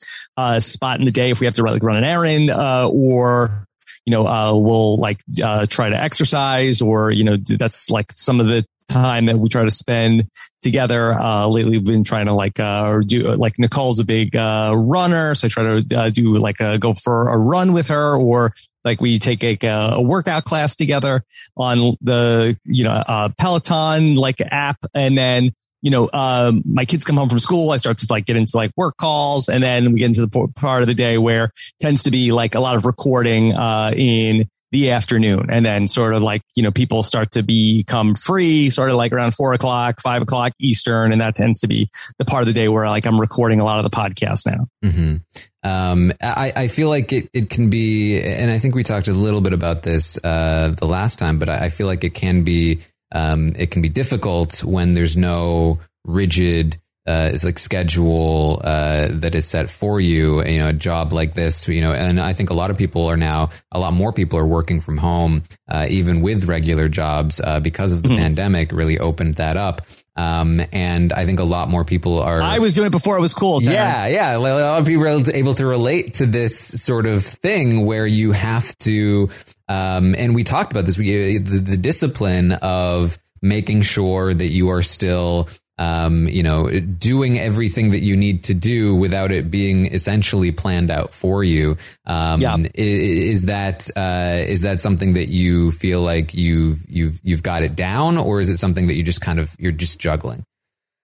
spot 0.61 0.99
in 1.01 1.05
the 1.05 1.13
day 1.13 1.31
if 1.31 1.41
we 1.41 1.47
have 1.47 1.55
to 1.57 1.63
like 1.63 1.83
run 1.83 1.97
an 1.97 2.05
errand 2.05 2.51
or 2.51 3.67
you 4.07 4.13
know, 4.13 4.27
uh, 4.27 4.55
we'll 4.55 4.97
like 4.97 5.21
uh, 5.43 5.67
try 5.67 5.91
to 5.91 6.01
exercise 6.01 6.81
or, 6.81 7.11
you 7.11 7.25
know, 7.25 7.37
that's 7.37 7.91
like 7.91 8.13
some 8.13 8.41
of 8.41 8.47
the 8.47 8.65
time 8.89 9.27
that 9.27 9.37
we 9.37 9.49
try 9.49 9.65
to 9.65 9.71
spend 9.71 10.29
together. 10.63 11.13
Uh, 11.13 11.49
lately 11.49 11.73
we've 11.73 11.85
been 11.85 12.05
trying 12.05 12.27
to 12.27 12.33
like, 12.33 12.61
uh, 12.61 12.85
or 12.87 13.01
do 13.03 13.35
like 13.35 13.59
Nicole's 13.59 13.99
a 13.99 14.05
big, 14.05 14.37
uh, 14.37 14.73
runner. 14.77 15.35
So 15.35 15.47
I 15.47 15.49
try 15.49 15.81
to 15.81 15.99
uh, 15.99 16.11
do 16.11 16.35
like 16.35 16.61
a, 16.61 16.79
go 16.79 16.95
for 16.95 17.29
a 17.29 17.37
run 17.37 17.73
with 17.73 17.89
her 17.89 18.17
or 18.17 18.53
like 18.85 19.01
we 19.01 19.19
take 19.19 19.43
a, 19.43 19.59
a 19.65 20.01
workout 20.01 20.45
class 20.45 20.77
together 20.77 21.25
on 21.57 21.97
the, 22.01 22.57
you 22.65 22.85
know, 22.85 22.93
uh, 22.93 23.29
Peloton 23.37 24.15
like 24.15 24.41
app. 24.41 24.79
And 24.95 25.19
then 25.19 25.53
you 25.83 25.91
know, 25.91 26.09
um, 26.13 26.63
my 26.65 26.85
kids 26.85 27.05
come 27.05 27.17
home 27.17 27.29
from 27.29 27.39
school. 27.39 27.71
I 27.71 27.77
start 27.77 27.99
to 27.99 28.07
like 28.11 28.27
get 28.27 28.37
into 28.37 28.57
like 28.57 28.71
work 28.77 28.97
calls 28.97 29.49
and 29.49 29.63
then 29.63 29.93
we 29.93 30.01
get 30.01 30.07
into 30.07 30.27
the 30.27 30.49
part 30.57 30.83
of 30.83 30.89
the 30.89 30.95
day 30.95 31.19
where 31.19 31.51
tends 31.81 32.03
to 32.05 32.11
be 32.11 32.33
like 32.33 32.55
a 32.55 32.61
lot 32.61 32.77
of 32.77 32.87
recording, 32.87 33.53
uh, 33.55 33.93
in 33.95 34.49
the 34.73 34.91
afternoon. 34.91 35.47
And 35.49 35.65
then 35.65 35.87
sort 35.87 36.13
of 36.13 36.23
like, 36.23 36.43
you 36.57 36.63
know, 36.63 36.73
people 36.73 37.03
start 37.03 37.31
to 37.33 37.43
become 37.43 38.15
free 38.15 38.69
sort 38.69 38.91
of 38.91 38.97
like 38.97 39.13
around 39.13 39.33
four 39.33 39.53
o'clock, 39.53 40.01
five 40.03 40.23
o'clock 40.23 40.53
Eastern. 40.59 41.13
And 41.13 41.21
that 41.21 41.37
tends 41.37 41.61
to 41.61 41.69
be 41.69 41.89
the 42.19 42.25
part 42.25 42.43
of 42.43 42.47
the 42.47 42.53
day 42.53 42.69
where 42.69 42.89
like 42.89 43.07
I'm 43.07 43.21
recording 43.21 43.61
a 43.61 43.65
lot 43.65 43.85
of 43.85 43.91
the 43.91 43.97
podcast 43.97 44.45
now. 44.45 44.67
Mm-hmm. 44.85 45.17
Um, 45.63 46.13
I, 46.21 46.53
I 46.55 46.69
feel 46.69 46.89
like 46.89 47.13
it, 47.13 47.29
it 47.33 47.49
can 47.49 47.71
be, 47.71 48.21
and 48.21 48.51
I 48.51 48.59
think 48.59 48.75
we 48.75 48.83
talked 48.83 49.09
a 49.09 49.13
little 49.13 49.41
bit 49.41 49.53
about 49.53 49.83
this, 49.83 50.19
uh, 50.23 50.75
the 50.77 50.87
last 50.87 51.19
time, 51.19 51.39
but 51.39 51.49
I 51.49 51.69
feel 51.71 51.87
like 51.87 52.05
it 52.05 52.15
can 52.15 52.43
be, 52.43 52.81
um, 53.13 53.55
it 53.57 53.71
can 53.71 53.83
be 53.83 53.89
difficult 53.89 54.65
when 54.65 54.95
there's 54.95 55.17
no 55.17 55.81
rigid 56.05 56.79
uh, 57.07 57.31
is 57.33 57.45
like 57.45 57.59
schedule 57.59 58.61
uh, 58.65 59.09
that 59.11 59.35
is 59.35 59.47
set 59.47 59.71
for 59.71 60.01
you. 60.01 60.45
You 60.45 60.59
know, 60.59 60.69
a 60.69 60.73
job 60.73 61.13
like 61.13 61.35
this. 61.35 61.69
You 61.69 61.81
know, 61.81 61.93
and 61.93 62.21
I 62.21 62.33
think 62.33 62.51
a 62.51 62.55
lot 62.55 62.71
of 62.71 62.79
people 62.79 63.07
are 63.07 63.17
now. 63.17 63.51
A 63.71 63.79
lot 63.79 63.93
more 63.93 64.13
people 64.13 64.39
are 64.39 64.47
working 64.47 64.81
from 64.81 64.99
home, 64.99 65.45
uh, 65.71 65.87
even 65.89 66.21
with 66.21 66.49
regular 66.49 66.89
jobs, 66.89 67.41
uh, 67.41 67.61
because 67.61 67.93
of 67.93 68.03
the 68.03 68.09
mm-hmm. 68.09 68.19
pandemic. 68.19 68.73
Really 68.73 68.99
opened 68.99 69.37
that 69.37 69.57
up. 69.57 69.87
Um, 70.17 70.63
and 70.73 71.13
I 71.13 71.27
think 71.27 71.41
a 71.41 71.45
lot 71.45 71.69
more 71.69 71.85
people 71.85 72.21
are. 72.21 72.41
I 72.41 72.59
was 72.59 72.75
doing 72.75 72.89
it 72.89 72.91
before 72.91 73.19
it 73.19 73.21
was 73.21 73.35
cool. 73.35 73.63
Yeah, 73.63 74.07
yeah. 74.07 74.37
A 74.37 74.39
lot 74.39 74.81
of 74.81 74.87
people 74.87 75.05
are 75.05 75.23
able 75.33 75.55
to 75.55 75.67
relate 75.67 76.15
to 76.15 76.27
this 76.27 76.59
sort 76.59 77.07
of 77.07 77.25
thing 77.25 77.85
where 77.85 78.07
you 78.07 78.33
have 78.33 78.77
to 78.79 79.31
um, 79.69 80.15
and 80.17 80.35
we 80.35 80.45
talked 80.45 80.71
about 80.71 80.85
this. 80.85 80.99
We, 80.99 81.39
the, 81.39 81.59
the 81.59 81.77
discipline 81.77 82.53
of 82.53 83.19
making 83.43 83.83
sure 83.83 84.33
that 84.33 84.53
you 84.53 84.71
are 84.71 84.83
still 84.83 85.49
um, 85.79 86.27
you 86.27 86.43
know, 86.43 86.69
doing 86.81 87.39
everything 87.39 87.91
that 87.91 88.01
you 88.01 88.17
need 88.17 88.45
to 88.45 88.55
do 88.55 88.97
without 88.97 89.31
it 89.31 89.51
being 89.51 89.87
essentially 89.87 90.51
planned 90.51 90.91
out 90.91 91.13
for 91.13 91.45
you. 91.45 91.77
Um, 92.07 92.41
yeah. 92.41 92.57
is, 92.75 93.43
is 93.43 93.47
that, 93.47 93.91
uh, 93.95 94.43
is 94.47 94.63
that 94.63 94.81
something 94.81 95.15
that 95.15 95.29
you 95.29 95.73
feel 95.73 96.01
like 96.01 96.33
you've, 96.33 96.79
you've, 96.89 97.21
you've 97.23 97.43
got 97.43 97.63
it 97.63 97.77
down 97.77 98.17
or 98.17 98.41
is 98.41 98.49
it 98.49 98.57
something 98.57 98.87
that 98.87 98.97
you 98.97 99.03
just 99.03 99.21
kind 99.21 99.39
of, 99.39 99.55
you're 99.59 99.73
just 99.73 99.99
juggling? 99.99 100.45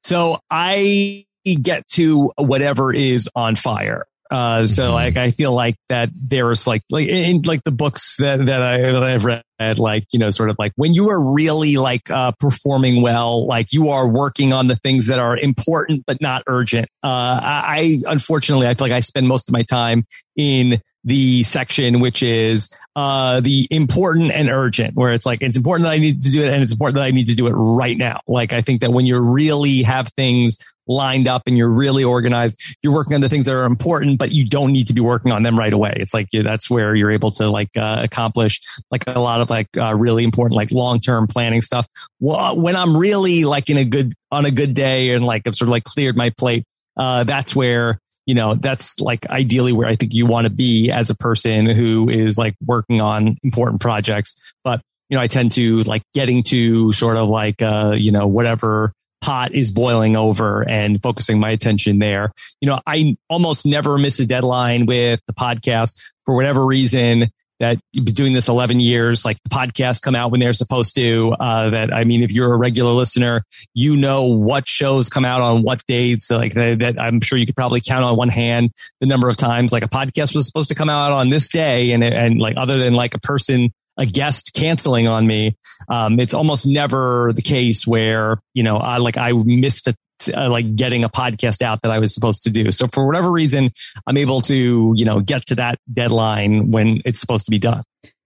So 0.03 0.39
I 0.51 1.27
get 1.45 1.87
to 1.89 2.33
whatever 2.39 2.95
is 2.95 3.29
on 3.35 3.57
fire. 3.57 4.07
Uh, 4.33 4.67
so 4.67 4.85
mm-hmm. 4.85 4.95
like, 4.95 5.17
I 5.19 5.31
feel 5.31 5.53
like 5.53 5.77
that 5.91 6.09
there's 6.15 6.67
like, 6.67 6.83
like 6.91 7.07
in 7.07 7.43
like 7.43 7.63
the 7.65 7.71
books 7.71 8.17
that, 8.17 8.47
that 8.47 8.63
I, 8.63 8.79
that 8.79 9.05
I've 9.05 9.25
read, 9.27 9.43
like, 9.79 10.05
you 10.13 10.19
know, 10.19 10.31
sort 10.31 10.51
of 10.51 10.57
like 10.59 10.73
when 10.77 10.95
you 10.95 11.09
are 11.11 11.35
really 11.35 11.77
like, 11.77 12.11
uh, 12.11 12.33
performing 12.33 13.03
well, 13.03 13.47
like 13.47 13.73
you 13.73 13.91
are 13.91 14.07
working 14.07 14.53
on 14.53 14.69
the 14.69 14.77
things 14.77 15.07
that 15.07 15.19
are 15.19 15.37
important, 15.37 16.05
but 16.07 16.21
not 16.21 16.43
urgent. 16.47 16.89
Uh, 17.03 17.41
I, 17.43 18.01
I 18.07 18.13
unfortunately, 18.13 18.67
I 18.67 18.75
feel 18.75 18.87
like 18.87 18.93
I 18.93 19.01
spend 19.01 19.29
most 19.29 19.49
of 19.49 19.53
my 19.53 19.63
time 19.63 20.07
in 20.37 20.81
the 21.05 21.43
section, 21.43 22.01
which 22.01 22.23
is, 22.23 22.69
uh, 22.95 23.41
the 23.41 23.67
important 23.71 24.31
and 24.31 24.49
urgent, 24.49 24.95
where 24.95 25.13
it's 25.13 25.27
like, 25.27 25.43
it's 25.43 25.57
important 25.57 25.85
that 25.85 25.93
I 25.93 25.99
need 25.99 26.23
to 26.23 26.31
do 26.31 26.43
it 26.43 26.53
and 26.53 26.63
it's 26.63 26.73
important 26.73 26.95
that 26.97 27.05
I 27.05 27.11
need 27.11 27.27
to 27.27 27.35
do 27.35 27.47
it 27.49 27.53
right 27.53 27.99
now. 27.99 28.21
Like, 28.29 28.53
I 28.53 28.61
think 28.61 28.83
that 28.83 28.93
when 28.93 29.05
you 29.05 29.19
really 29.19 29.83
have 29.83 30.09
things 30.17 30.59
lined 30.87 31.29
up 31.29 31.43
and 31.47 31.57
you're 31.57 31.69
really 31.69 32.05
organized. 32.05 32.61
You're 32.83 32.93
working 32.93 33.15
on 33.15 33.21
the 33.21 33.29
things 33.29 33.47
that 33.47 33.55
are 33.55 33.65
important, 33.65 34.19
but 34.19 34.33
you 34.33 34.47
don't 34.47 34.73
need 34.73 34.89
to 34.89 34.95
be 34.95 35.01
working 35.01 35.33
on 35.33 35.43
them 35.43 35.59
right 35.59 35.73
away. 35.73 35.95
It's 35.97 36.15
like 36.15 36.29
yeah, 36.33 36.43
that's 36.43 36.69
where 36.69 36.95
you're 36.95 37.11
able 37.11 37.31
to 37.33 37.49
like 37.51 37.71
uh, 37.77 38.01
accomplish 38.03 38.61
like 38.91 39.05
a 39.07 39.21
lot 39.21 39.41
of 39.41 39.49
like 39.53 39.69
uh, 39.77 39.95
really 39.95 40.25
important 40.25 40.57
like 40.57 40.71
long 40.73 40.99
term 40.99 41.27
planning 41.27 41.63
stuff. 41.63 41.87
Well, 42.21 42.59
when 42.59 42.75
I'm 42.75 42.97
really 42.97 43.45
like 43.45 43.71
in 43.71 43.77
a 43.77 43.85
good 43.85 44.15
on 44.31 44.47
a 44.47 44.51
good 44.51 44.75
day 44.75 45.11
and 45.11 45.25
like 45.25 45.47
I've 45.47 45.55
sort 45.55 45.69
of 45.69 45.73
like 45.73 45.85
cleared 45.85 46.17
my 46.17 46.31
plate, 46.31 46.65
uh, 46.97 47.25
that's 47.25 47.55
where 47.55 47.99
you 48.27 48.35
know 48.35 48.55
that's 48.55 48.99
like 49.01 49.29
ideally 49.29 49.73
where 49.73 49.87
I 49.87 49.97
think 49.97 50.15
you 50.15 50.27
want 50.27 50.47
to 50.47 50.51
be 50.51 50.91
as 50.91 51.11
a 51.11 51.15
person 51.15 51.67
who 51.67 52.09
is 52.09 52.39
like 52.39 52.55
working 52.65 53.01
on 53.01 53.37
important 53.43 53.81
projects. 53.81 54.35
But 54.65 54.81
you 55.09 55.17
know, 55.17 55.23
I 55.23 55.27
tend 55.27 55.53
to 55.53 55.83
like 55.83 56.03
getting 56.15 56.43
to 56.45 56.93
sort 56.93 57.19
of 57.19 57.29
like 57.29 57.61
uh, 57.61 57.95
you 57.97 58.11
know 58.11 58.27
whatever 58.27 58.93
pot 59.21 59.53
is 59.53 59.71
boiling 59.71 60.17
over 60.17 60.69
and 60.69 61.01
focusing 61.01 61.39
my 61.39 61.51
attention 61.51 61.99
there. 61.99 62.33
You 62.61 62.69
know, 62.69 62.81
I 62.87 63.17
almost 63.29 63.65
never 63.65 63.97
miss 63.97 64.19
a 64.19 64.27
deadline 64.27 64.87
with 64.87 65.21
the 65.27 65.33
podcast 65.33 66.01
for 66.25 66.35
whatever 66.35 66.65
reason 66.65 67.31
that 67.63 67.79
you've 67.93 68.05
been 68.05 68.15
doing 68.15 68.33
this 68.33 68.49
11 68.49 68.81
years, 68.81 69.25
like 69.25 69.39
the 69.45 69.51
podcasts 69.51 70.03
come 70.03 70.17
out 70.17 70.33
when 70.33 70.41
they're 70.41 70.53
supposed 70.53 70.97
to. 70.97 71.33
Uh, 71.39 71.71
that, 71.71 71.95
I 71.95 72.03
mean, 72.03 72.25
if 72.25 72.33
you're 72.33 72.53
a 72.53 72.59
regular 72.59 72.91
listener, 72.91 73.45
you 73.73 73.95
know 73.95 74.25
what 74.25 74.67
shows 74.69 75.09
come 75.09 75.25
out 75.25 75.41
on 75.41 75.63
what 75.63 75.81
dates. 75.87 76.29
Like 76.29 76.55
that, 76.55 76.81
that 76.81 77.01
I'm 77.01 77.21
sure 77.21 77.39
you 77.39 77.47
could 77.47 77.55
probably 77.55 77.81
count 77.81 78.05
on 78.05 78.17
one 78.17 78.31
hand 78.31 78.73
the 79.01 79.07
number 79.07 79.29
of 79.29 79.37
times 79.37 79.71
like 79.71 79.85
a 79.85 79.89
podcast 79.89 80.35
was 80.35 80.45
supposed 80.45 80.71
to 80.71 80.75
come 80.75 80.91
out 80.91 81.13
on 81.13 81.31
this 81.31 81.49
day. 81.49 81.93
And, 81.93 82.03
and 82.03 82.41
like 82.41 82.57
other 82.57 82.79
than 82.79 82.95
like 82.95 83.15
a 83.15 83.21
person 83.21 83.71
a 83.99 84.07
guest 84.07 84.53
canceling 84.55 85.07
on 85.07 85.27
me. 85.27 85.55
Um, 85.89 86.19
it's 86.19 86.33
almost 86.35 86.67
never 86.67 87.33
the 87.35 87.43
case 87.43 87.87
where, 87.87 88.39
you 88.55 88.63
know, 88.63 88.79
I 88.79 88.97
like 88.97 89.19
I 89.19 89.33
missed 89.33 89.87
a, 89.87 89.95
uh, 90.29 90.51
like 90.51 90.77
getting 90.77 91.05
a 91.05 91.09
podcast 91.09 91.63
out 91.63 91.83
that 91.83 91.91
I 91.91 91.99
was 91.99 92.15
supposed 92.15 92.43
to 92.45 92.51
do. 92.51 92.73
So 92.73 92.87
for 92.89 93.07
whatever 93.07 93.31
reason, 93.31 93.71
I'm 94.07 94.17
able 94.17 94.41
to, 94.43 94.93
you 94.97 95.05
know, 95.05 95.21
get 95.21 95.47
to 95.47 95.55
that 95.57 95.79
deadline 95.93 96.71
when 96.71 97.01
it's 97.05 97.21
supposed 97.21 97.45
to 97.47 97.51
be 97.51 97.59
done. 97.59 97.83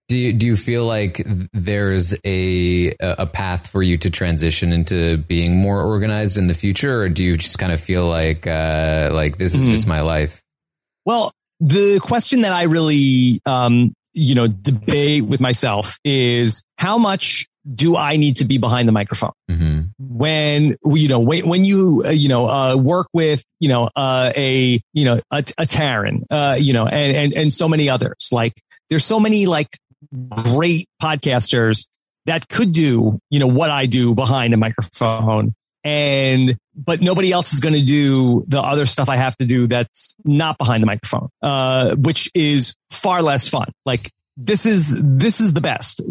Do 0.08 0.18
you, 0.18 0.32
do 0.32 0.46
you 0.46 0.56
feel 0.56 0.84
like 0.84 1.20
there's 1.52 2.14
a 2.24 2.94
a 3.00 3.26
path 3.26 3.68
for 3.68 3.82
you 3.82 3.98
to 3.98 4.08
transition 4.08 4.72
into 4.72 5.16
being 5.16 5.56
more 5.56 5.82
organized 5.82 6.38
in 6.38 6.46
the 6.46 6.54
future, 6.54 7.02
or 7.02 7.08
do 7.08 7.24
you 7.24 7.36
just 7.36 7.58
kind 7.58 7.72
of 7.72 7.80
feel 7.80 8.06
like 8.06 8.46
uh, 8.46 9.10
like 9.12 9.36
this 9.36 9.54
is 9.54 9.62
mm-hmm. 9.62 9.72
just 9.72 9.88
my 9.88 10.02
life? 10.02 10.40
Well, 11.04 11.32
the 11.58 11.98
question 11.98 12.42
that 12.42 12.52
I 12.52 12.64
really 12.64 13.40
um, 13.46 13.94
you 14.16 14.34
know, 14.34 14.46
debate 14.46 15.24
with 15.24 15.40
myself 15.40 15.98
is 16.02 16.64
how 16.78 16.96
much 16.96 17.46
do 17.74 17.96
I 17.96 18.16
need 18.16 18.36
to 18.36 18.44
be 18.44 18.58
behind 18.58 18.88
the 18.88 18.92
microphone? 18.92 19.32
Mm-hmm. 19.50 19.80
When, 19.98 20.76
you 20.84 21.08
know, 21.08 21.20
when, 21.20 21.48
when 21.48 21.64
you, 21.64 22.02
uh, 22.06 22.10
you 22.10 22.28
know, 22.28 22.48
uh, 22.48 22.76
work 22.76 23.08
with, 23.12 23.44
you 23.60 23.68
know, 23.68 23.90
uh, 23.96 24.32
a, 24.36 24.80
you 24.92 25.04
know, 25.04 25.20
a, 25.30 25.38
a 25.38 25.66
Taran, 25.66 26.22
uh, 26.30 26.56
you 26.58 26.72
know, 26.72 26.86
and, 26.86 27.16
and, 27.16 27.32
and 27.34 27.52
so 27.52 27.68
many 27.68 27.88
others, 27.88 28.28
like 28.30 28.54
there's 28.90 29.04
so 29.04 29.18
many 29.18 29.46
like 29.46 29.78
great 30.52 30.88
podcasters 31.02 31.88
that 32.26 32.48
could 32.48 32.72
do, 32.72 33.18
you 33.30 33.40
know, 33.40 33.46
what 33.46 33.70
I 33.70 33.86
do 33.86 34.14
behind 34.14 34.54
a 34.54 34.56
microphone 34.56 35.54
and 35.86 36.58
but 36.74 37.00
nobody 37.00 37.30
else 37.30 37.52
is 37.52 37.60
going 37.60 37.74
to 37.74 37.82
do 37.82 38.42
the 38.48 38.60
other 38.60 38.86
stuff 38.86 39.08
I 39.08 39.16
have 39.16 39.36
to 39.36 39.46
do 39.46 39.68
that's 39.68 40.16
not 40.24 40.58
behind 40.58 40.82
the 40.82 40.86
microphone, 40.86 41.28
uh, 41.42 41.94
which 41.94 42.28
is 42.34 42.74
far 42.90 43.22
less 43.22 43.48
fun. 43.48 43.70
Like 43.86 44.10
this 44.36 44.66
is 44.66 44.96
this 45.02 45.40
is 45.40 45.52
the 45.52 45.60
best. 45.60 46.02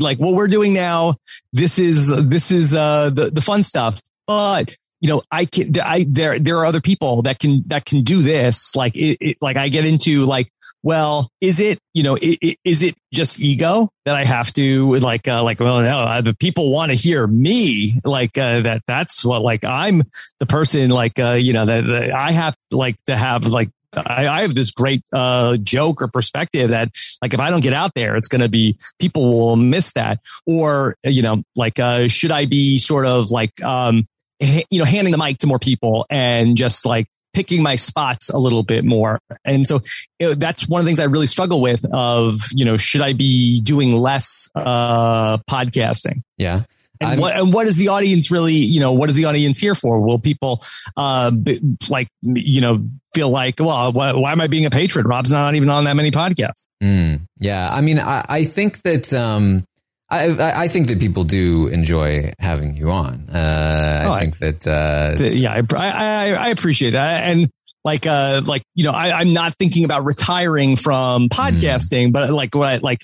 Like 0.00 0.18
what 0.18 0.34
we're 0.34 0.48
doing 0.48 0.74
now, 0.74 1.16
this 1.52 1.78
is 1.78 2.08
this 2.08 2.50
is 2.50 2.74
uh, 2.74 3.10
the 3.10 3.30
the 3.30 3.40
fun 3.40 3.62
stuff. 3.62 4.00
But 4.26 4.76
you 5.00 5.08
know, 5.08 5.22
I 5.30 5.44
can 5.44 5.78
I 5.80 6.06
there 6.08 6.38
there 6.38 6.58
are 6.58 6.66
other 6.66 6.80
people 6.80 7.22
that 7.22 7.38
can 7.38 7.64
that 7.66 7.84
can 7.84 8.02
do 8.02 8.22
this. 8.22 8.76
Like 8.76 8.96
it, 8.96 9.18
it 9.20 9.36
like 9.40 9.56
I 9.56 9.68
get 9.68 9.84
into 9.84 10.24
like 10.26 10.48
well, 10.82 11.30
is 11.40 11.60
it, 11.60 11.78
you 11.94 12.02
know, 12.02 12.18
is 12.20 12.82
it 12.82 12.96
just 13.12 13.40
ego 13.40 13.88
that 14.04 14.16
I 14.16 14.24
have 14.24 14.52
to 14.54 14.96
like, 14.96 15.28
uh, 15.28 15.42
like, 15.44 15.60
well, 15.60 15.80
no, 15.80 16.00
uh, 16.00 16.20
the 16.20 16.34
people 16.34 16.72
want 16.72 16.90
to 16.90 16.96
hear 16.96 17.26
me 17.26 18.00
like, 18.04 18.36
uh, 18.36 18.62
that 18.62 18.82
that's 18.88 19.24
what, 19.24 19.42
like, 19.42 19.64
I'm 19.64 20.02
the 20.40 20.46
person 20.46 20.90
like, 20.90 21.20
uh, 21.20 21.32
you 21.32 21.52
know, 21.52 21.66
that, 21.66 21.84
that 21.84 22.12
I 22.12 22.32
have 22.32 22.56
like 22.72 22.96
to 23.06 23.16
have 23.16 23.46
like, 23.46 23.70
I, 23.94 24.28
I 24.28 24.42
have 24.42 24.54
this 24.54 24.70
great, 24.70 25.02
uh, 25.12 25.56
joke 25.58 26.02
or 26.02 26.08
perspective 26.08 26.70
that 26.70 26.90
like, 27.20 27.34
if 27.34 27.40
I 27.40 27.50
don't 27.50 27.60
get 27.60 27.72
out 27.72 27.92
there, 27.94 28.16
it's 28.16 28.28
going 28.28 28.40
to 28.40 28.48
be, 28.48 28.78
people 28.98 29.30
will 29.30 29.56
miss 29.56 29.92
that. 29.92 30.20
Or, 30.46 30.96
you 31.04 31.22
know, 31.22 31.42
like, 31.56 31.78
uh, 31.78 32.08
should 32.08 32.30
I 32.32 32.46
be 32.46 32.78
sort 32.78 33.06
of 33.06 33.30
like, 33.30 33.62
um, 33.62 34.06
you 34.40 34.78
know, 34.78 34.84
handing 34.84 35.12
the 35.12 35.18
mic 35.18 35.38
to 35.38 35.46
more 35.46 35.58
people 35.58 36.06
and 36.10 36.56
just 36.56 36.84
like 36.84 37.06
picking 37.32 37.62
my 37.62 37.76
spots 37.76 38.28
a 38.28 38.36
little 38.38 38.62
bit 38.62 38.84
more. 38.84 39.18
And 39.44 39.66
so 39.66 39.82
you 40.18 40.28
know, 40.28 40.34
that's 40.34 40.68
one 40.68 40.80
of 40.80 40.84
the 40.84 40.88
things 40.88 41.00
I 41.00 41.04
really 41.04 41.26
struggle 41.26 41.60
with 41.60 41.84
of, 41.92 42.36
you 42.52 42.64
know, 42.64 42.76
should 42.76 43.00
I 43.00 43.12
be 43.12 43.60
doing 43.60 43.92
less, 43.92 44.50
uh, 44.54 45.38
podcasting? 45.48 46.22
Yeah. 46.36 46.64
And 47.02 47.20
what, 47.20 47.36
and 47.36 47.52
what 47.52 47.66
is 47.66 47.76
the 47.76 47.88
audience 47.88 48.30
really, 48.30 48.54
you 48.54 48.80
know, 48.80 48.92
what 48.92 49.10
is 49.10 49.16
the 49.16 49.26
audience 49.26 49.58
here 49.58 49.74
for? 49.74 50.00
Will 50.00 50.18
people, 50.18 50.62
uh, 50.96 51.30
be, 51.30 51.60
like, 51.88 52.08
you 52.22 52.60
know, 52.60 52.86
feel 53.14 53.28
like, 53.28 53.60
well, 53.60 53.92
why, 53.92 54.12
why, 54.12 54.32
am 54.32 54.40
I 54.40 54.46
being 54.46 54.66
a 54.66 54.70
patron? 54.70 55.06
Rob's 55.06 55.30
not 55.30 55.54
even 55.54 55.68
on 55.70 55.84
that 55.84 55.94
many 55.94 56.10
podcasts. 56.10 56.66
Mm, 56.82 57.26
yeah. 57.38 57.68
I 57.70 57.80
mean, 57.80 57.98
I, 57.98 58.24
I 58.28 58.44
think 58.44 58.82
that, 58.82 59.12
um, 59.12 59.64
I, 60.10 60.64
I 60.64 60.68
think 60.68 60.88
that 60.88 61.00
people 61.00 61.24
do 61.24 61.68
enjoy 61.68 62.32
having 62.38 62.76
you 62.76 62.90
on. 62.90 63.30
Uh, 63.30 64.04
oh, 64.06 64.12
I 64.12 64.20
think 64.20 64.38
that, 64.38 64.66
uh, 64.66 65.22
yeah, 65.22 65.62
I, 65.72 65.88
I, 65.88 66.32
I 66.32 66.48
appreciate 66.48 66.90
that. 66.90 67.24
And 67.24 67.48
like, 67.84 68.06
uh, 68.06 68.42
like, 68.44 68.62
you 68.74 68.84
know, 68.84 68.92
I, 68.92 69.22
am 69.22 69.32
not 69.32 69.54
thinking 69.54 69.84
about 69.84 70.04
retiring 70.04 70.76
from 70.76 71.28
podcasting, 71.30 72.08
mm. 72.08 72.12
but 72.12 72.30
like 72.30 72.54
what 72.54 72.68
I 72.68 72.76
like, 72.76 73.00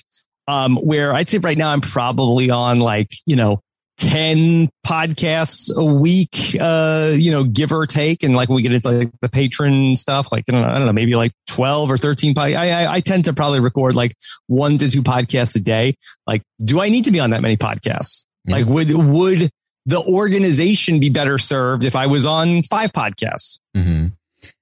um, 0.47 0.77
where 0.77 1.13
I'd 1.13 1.29
say 1.29 1.39
right 1.39 1.57
now 1.57 1.71
I'm 1.71 1.81
probably 1.81 2.49
on 2.49 2.79
like, 2.79 3.11
you 3.25 3.35
know, 3.35 3.59
10 3.99 4.69
podcasts 4.87 5.69
a 5.75 5.83
week, 5.83 6.55
uh, 6.59 7.11
you 7.13 7.31
know, 7.31 7.43
give 7.43 7.71
or 7.71 7.85
take. 7.85 8.23
And 8.23 8.35
like 8.35 8.47
we 8.49 8.61
get 8.61 8.73
into 8.73 8.89
like 8.89 9.11
the 9.21 9.29
patron 9.29 9.95
stuff, 9.95 10.31
like, 10.31 10.45
I 10.47 10.53
don't 10.53 10.61
know, 10.61 10.69
I 10.69 10.77
don't 10.77 10.87
know 10.87 10.93
maybe 10.93 11.15
like 11.15 11.31
12 11.49 11.91
or 11.91 11.97
13. 11.97 12.37
I, 12.37 12.53
I, 12.53 12.93
I 12.95 12.99
tend 13.01 13.25
to 13.25 13.33
probably 13.33 13.59
record 13.59 13.95
like 13.95 14.15
one 14.47 14.77
to 14.77 14.89
two 14.89 15.03
podcasts 15.03 15.55
a 15.55 15.59
day. 15.59 15.95
Like, 16.25 16.41
do 16.63 16.81
I 16.81 16.89
need 16.89 17.05
to 17.05 17.11
be 17.11 17.19
on 17.19 17.31
that 17.31 17.41
many 17.41 17.57
podcasts? 17.57 18.25
Yeah. 18.45 18.55
Like, 18.55 18.65
would, 18.67 18.89
would 18.89 19.49
the 19.85 20.01
organization 20.01 20.99
be 20.99 21.09
better 21.09 21.37
served 21.37 21.83
if 21.83 21.95
I 21.95 22.07
was 22.07 22.25
on 22.25 22.63
five 22.63 22.93
podcasts? 22.93 23.59
Mm-hmm. 23.75 24.07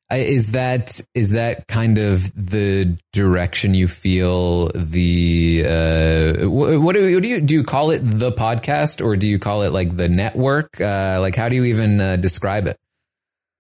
Is 0.09 0.53
that 0.53 1.01
is 1.13 1.31
that 1.31 1.67
kind 1.67 1.97
of 1.97 2.31
the 2.33 2.97
direction 3.11 3.73
you 3.73 3.87
feel 3.87 4.69
the 4.73 5.65
uh, 5.65 6.49
what, 6.49 6.93
do, 6.93 7.13
what 7.13 7.23
do 7.23 7.27
you 7.27 7.41
do? 7.41 7.55
You 7.55 7.63
call 7.63 7.91
it 7.91 7.99
the 7.99 8.31
podcast, 8.31 9.05
or 9.05 9.17
do 9.17 9.27
you 9.27 9.37
call 9.37 9.63
it 9.63 9.73
like 9.73 9.97
the 9.97 10.07
network? 10.07 10.79
Uh, 10.79 11.17
like, 11.19 11.35
how 11.35 11.49
do 11.49 11.57
you 11.57 11.65
even 11.65 11.99
uh, 11.99 12.15
describe 12.15 12.67
it? 12.67 12.77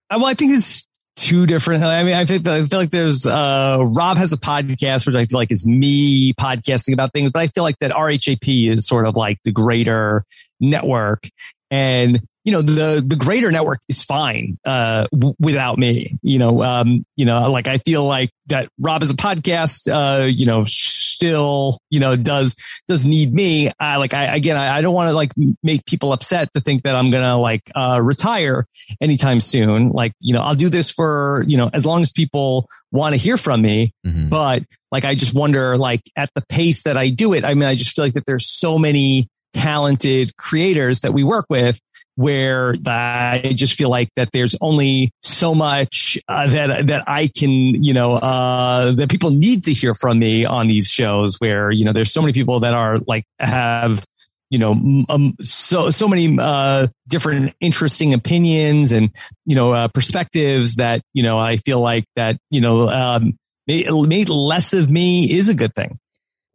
Uh, 0.09 0.19
well, 0.19 0.27
I 0.27 0.35
think 0.35 0.55
it's 0.55 0.87
two 1.17 1.47
different. 1.47 1.83
I 1.83 2.03
mean, 2.05 2.13
I 2.13 2.23
think 2.23 2.47
I 2.47 2.65
feel 2.65 2.79
like 2.79 2.91
there's 2.91 3.25
uh, 3.25 3.83
Rob 3.93 4.15
has 4.15 4.31
a 4.31 4.37
podcast, 4.37 5.05
which 5.05 5.17
I 5.17 5.25
feel 5.25 5.39
like 5.39 5.51
is 5.51 5.65
me 5.65 6.31
podcasting 6.31 6.93
about 6.93 7.11
things, 7.11 7.29
but 7.31 7.41
I 7.41 7.47
feel 7.47 7.63
like 7.63 7.77
that 7.79 7.91
RHAP 7.91 8.71
is 8.71 8.87
sort 8.87 9.05
of 9.05 9.17
like 9.17 9.37
the 9.43 9.51
greater 9.51 10.23
network, 10.61 11.27
and 11.69 12.21
you 12.47 12.53
know, 12.53 12.61
the, 12.61 13.03
the 13.05 13.17
greater 13.17 13.51
network 13.51 13.81
is 13.89 14.01
fine, 14.01 14.57
uh, 14.63 15.05
w- 15.11 15.35
without 15.37 15.77
me, 15.77 16.17
you 16.21 16.39
know, 16.39 16.63
um, 16.63 17.05
you 17.17 17.25
know, 17.25 17.51
like 17.51 17.67
I 17.67 17.77
feel 17.79 18.05
like 18.05 18.29
that 18.45 18.69
Rob 18.79 19.03
is 19.03 19.11
a 19.11 19.15
podcast, 19.15 19.91
uh, 19.91 20.23
you 20.23 20.45
know, 20.45 20.63
still, 20.63 21.79
you 21.89 21.99
know, 21.99 22.15
does, 22.15 22.55
does 22.87 23.05
need 23.05 23.33
me. 23.33 23.69
I 23.81 23.97
like, 23.97 24.13
I, 24.13 24.33
again, 24.33 24.55
I, 24.55 24.77
I 24.77 24.81
don't 24.81 24.93
want 24.93 25.09
to 25.09 25.13
like 25.13 25.33
make 25.61 25.85
people 25.85 26.13
upset 26.13 26.53
to 26.53 26.61
think 26.61 26.83
that 26.83 26.95
I'm 26.95 27.11
going 27.11 27.25
to 27.25 27.35
like, 27.35 27.69
uh, 27.75 27.99
retire 28.01 28.65
anytime 29.01 29.41
soon. 29.41 29.89
Like, 29.89 30.13
you 30.21 30.33
know, 30.33 30.41
I'll 30.41 30.55
do 30.55 30.69
this 30.69 30.89
for, 30.89 31.43
you 31.47 31.57
know, 31.57 31.69
as 31.73 31.85
long 31.85 32.01
as 32.01 32.13
people 32.13 32.69
want 32.93 33.11
to 33.11 33.17
hear 33.17 33.35
from 33.35 33.61
me. 33.61 33.91
Mm-hmm. 34.05 34.29
But 34.29 34.63
like, 34.89 35.03
I 35.03 35.15
just 35.15 35.33
wonder, 35.33 35.75
like, 35.75 36.03
at 36.15 36.29
the 36.33 36.45
pace 36.47 36.83
that 36.83 36.95
I 36.95 37.09
do 37.09 37.33
it, 37.33 37.43
I 37.43 37.55
mean, 37.55 37.67
I 37.67 37.75
just 37.75 37.93
feel 37.93 38.05
like 38.05 38.13
that 38.13 38.25
there's 38.25 38.49
so 38.49 38.79
many 38.79 39.27
talented 39.57 40.37
creators 40.37 41.01
that 41.01 41.13
we 41.13 41.23
work 41.23 41.45
with 41.49 41.79
where 42.17 42.75
I 42.85 43.53
just 43.55 43.75
feel 43.75 43.89
like 43.89 44.09
that 44.15 44.29
there's 44.33 44.55
only 44.59 45.11
so 45.21 45.53
much 45.53 46.17
uh, 46.27 46.47
that 46.47 46.87
that 46.87 47.03
I 47.07 47.27
can, 47.27 47.51
you 47.51 47.93
know, 47.93 48.15
uh, 48.15 48.91
that 48.93 49.09
people 49.09 49.29
need 49.29 49.63
to 49.65 49.73
hear 49.73 49.93
from 49.93 50.19
me 50.19 50.43
on 50.43 50.67
these 50.67 50.87
shows. 50.89 51.37
Where 51.39 51.71
you 51.71 51.85
know, 51.85 51.93
there's 51.93 52.11
so 52.11 52.21
many 52.21 52.33
people 52.33 52.59
that 52.61 52.73
are 52.73 52.97
like 53.07 53.23
have 53.39 54.03
you 54.49 54.57
know 54.57 55.05
um, 55.09 55.35
so 55.41 55.91
so 55.91 56.07
many 56.07 56.37
uh, 56.39 56.87
different 57.07 57.53
interesting 57.59 58.13
opinions 58.15 58.91
and 58.91 59.11
you 59.45 59.55
know 59.55 59.71
uh, 59.71 59.87
perspectives 59.87 60.75
that 60.77 61.01
you 61.13 61.21
know 61.21 61.37
I 61.37 61.57
feel 61.57 61.79
like 61.79 62.05
that 62.15 62.37
you 62.49 62.61
know 62.61 62.89
um, 62.89 63.37
made 63.67 64.29
less 64.29 64.73
of 64.73 64.89
me 64.89 65.31
is 65.31 65.49
a 65.49 65.53
good 65.53 65.75
thing. 65.75 65.99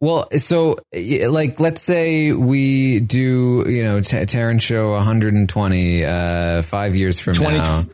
Well, 0.03 0.27
so 0.37 0.75
like, 0.93 1.61
let's 1.61 1.81
say 1.81 2.33
we 2.33 2.99
do, 2.99 3.63
you 3.65 3.85
know, 3.85 4.01
T- 4.01 4.17
Taran 4.17 4.61
show 4.61 4.91
120, 4.91 6.03
uh, 6.03 6.61
five 6.63 6.93
years 6.93 7.21
from 7.21 7.35
20, 7.35 7.57
now. 7.57 7.85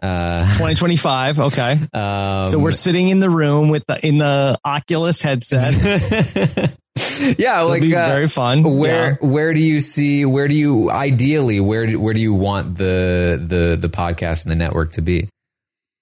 Uh, 0.00 0.44
2025. 0.58 1.40
Okay. 1.40 1.72
Um, 1.92 2.50
so 2.50 2.60
we're 2.60 2.70
sitting 2.70 3.08
in 3.08 3.18
the 3.18 3.28
room 3.28 3.68
with 3.68 3.82
the, 3.88 4.06
in 4.06 4.18
the 4.18 4.56
Oculus 4.64 5.20
headset. 5.20 5.74
yeah. 7.36 7.56
It'll 7.56 7.68
like, 7.68 7.82
uh, 7.82 7.86
very 7.86 8.28
fun. 8.28 8.62
Where, 8.62 9.18
yeah. 9.20 9.28
where 9.28 9.52
do 9.52 9.60
you 9.60 9.80
see, 9.80 10.24
where 10.24 10.46
do 10.46 10.54
you, 10.54 10.88
ideally, 10.88 11.58
where 11.58 11.88
do, 11.88 11.98
where 11.98 12.14
do 12.14 12.20
you 12.20 12.34
want 12.34 12.76
the, 12.76 13.44
the, 13.44 13.74
the 13.74 13.88
podcast 13.88 14.44
and 14.44 14.52
the 14.52 14.56
network 14.56 14.92
to 14.92 15.02
be? 15.02 15.28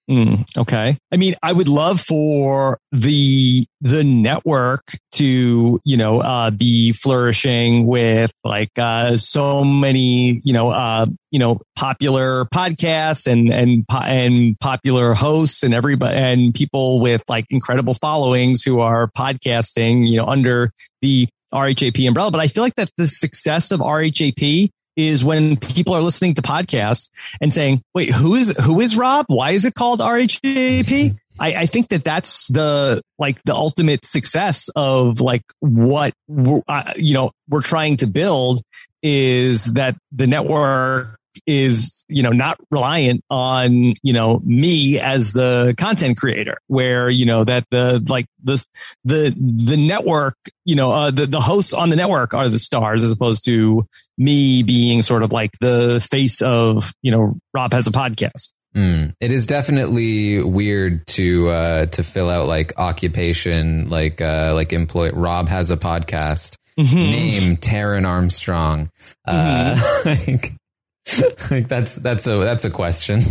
Mm, 0.09 0.45
okay. 0.55 0.99
I 1.11 1.17
mean, 1.17 1.33
I 1.41 1.51
would 1.51 1.67
love 1.67 1.99
for 1.99 2.77
the 2.91 3.65
the 3.81 4.03
network 4.03 4.83
to, 5.13 5.81
you 5.83 5.97
know, 5.97 6.21
uh, 6.21 6.51
be 6.51 6.91
flourishing 6.91 7.87
with 7.87 8.31
like 8.43 8.69
uh, 8.77 9.17
so 9.17 9.63
many, 9.63 10.41
you 10.43 10.53
know, 10.53 10.69
uh, 10.69 11.07
you 11.31 11.39
know, 11.39 11.59
popular 11.75 12.45
podcasts 12.45 13.25
and 13.25 13.51
and 13.51 13.83
and 13.89 14.59
popular 14.59 15.15
hosts 15.15 15.63
and 15.63 15.73
everybody 15.73 16.15
and 16.15 16.53
people 16.53 16.99
with 16.99 17.23
like 17.27 17.45
incredible 17.49 17.95
followings 17.95 18.61
who 18.61 18.81
are 18.81 19.09
podcasting, 19.17 20.07
you 20.07 20.17
know, 20.17 20.27
under 20.27 20.71
the 21.01 21.27
RHAP 21.51 22.07
umbrella. 22.07 22.29
But 22.29 22.41
I 22.41 22.47
feel 22.47 22.63
like 22.63 22.75
that 22.75 22.91
the 22.97 23.07
success 23.07 23.71
of 23.71 23.79
RHAP 23.79 24.69
is 24.95 25.23
when 25.25 25.57
people 25.57 25.93
are 25.93 26.01
listening 26.01 26.35
to 26.35 26.41
podcasts 26.41 27.09
and 27.41 27.53
saying, 27.53 27.81
wait, 27.93 28.11
who 28.11 28.35
is, 28.35 28.53
who 28.63 28.81
is 28.81 28.97
Rob? 28.97 29.25
Why 29.27 29.51
is 29.51 29.65
it 29.65 29.73
called 29.73 29.99
RHAP? 29.99 31.15
I, 31.37 31.53
I 31.53 31.65
think 31.65 31.89
that 31.89 32.03
that's 32.03 32.47
the, 32.47 33.01
like 33.19 33.41
the 33.43 33.53
ultimate 33.53 34.05
success 34.05 34.69
of 34.75 35.19
like 35.19 35.43
what, 35.59 36.13
uh, 36.67 36.93
you 36.95 37.13
know, 37.13 37.31
we're 37.49 37.61
trying 37.61 37.97
to 37.97 38.07
build 38.07 38.61
is 39.03 39.65
that 39.73 39.95
the 40.11 40.27
network 40.27 41.19
is, 41.45 42.05
you 42.07 42.23
know, 42.23 42.31
not 42.31 42.57
reliant 42.71 43.23
on, 43.29 43.93
you 44.03 44.13
know, 44.13 44.41
me 44.43 44.99
as 44.99 45.33
the 45.33 45.75
content 45.77 46.17
creator 46.17 46.57
where, 46.67 47.09
you 47.09 47.25
know, 47.25 47.43
that 47.43 47.65
the, 47.71 48.03
like 48.07 48.25
the, 48.43 48.63
the, 49.03 49.35
the 49.37 49.77
network, 49.77 50.35
you 50.63 50.75
know, 50.75 50.91
uh, 50.91 51.11
the, 51.11 51.25
the 51.25 51.41
hosts 51.41 51.73
on 51.73 51.89
the 51.89 51.95
network 51.95 52.33
are 52.33 52.49
the 52.49 52.59
stars 52.59 53.03
as 53.03 53.11
opposed 53.11 53.45
to 53.45 53.85
me 54.17 54.63
being 54.63 55.01
sort 55.01 55.23
of 55.23 55.31
like 55.31 55.51
the 55.59 56.05
face 56.09 56.41
of, 56.41 56.93
you 57.01 57.11
know, 57.11 57.33
Rob 57.53 57.73
has 57.73 57.87
a 57.87 57.91
podcast. 57.91 58.51
Mm. 58.75 59.13
It 59.21 59.31
is 59.31 59.47
definitely 59.47 60.43
weird 60.43 61.07
to 61.07 61.47
uh, 61.47 61.85
to 61.87 62.03
fill 62.03 62.29
out 62.29 62.45
like 62.45 62.73
occupation, 62.77 63.89
like 63.89 64.19
uh, 64.19 64.51
like 64.53 64.73
employee. 64.73 65.11
Rob 65.13 65.47
has 65.47 65.71
a 65.71 65.77
podcast. 65.77 66.57
Mm-hmm. 66.77 66.95
Name 66.95 67.57
Taran 67.57 68.05
Armstrong. 68.05 68.89
Uh, 69.25 69.75
mm-hmm. 69.75 70.31
like, 70.31 70.53
like 71.51 71.67
that's 71.67 71.95
that's 71.95 72.27
a 72.27 72.37
that's 72.37 72.65
a 72.65 72.71
question. 72.71 73.21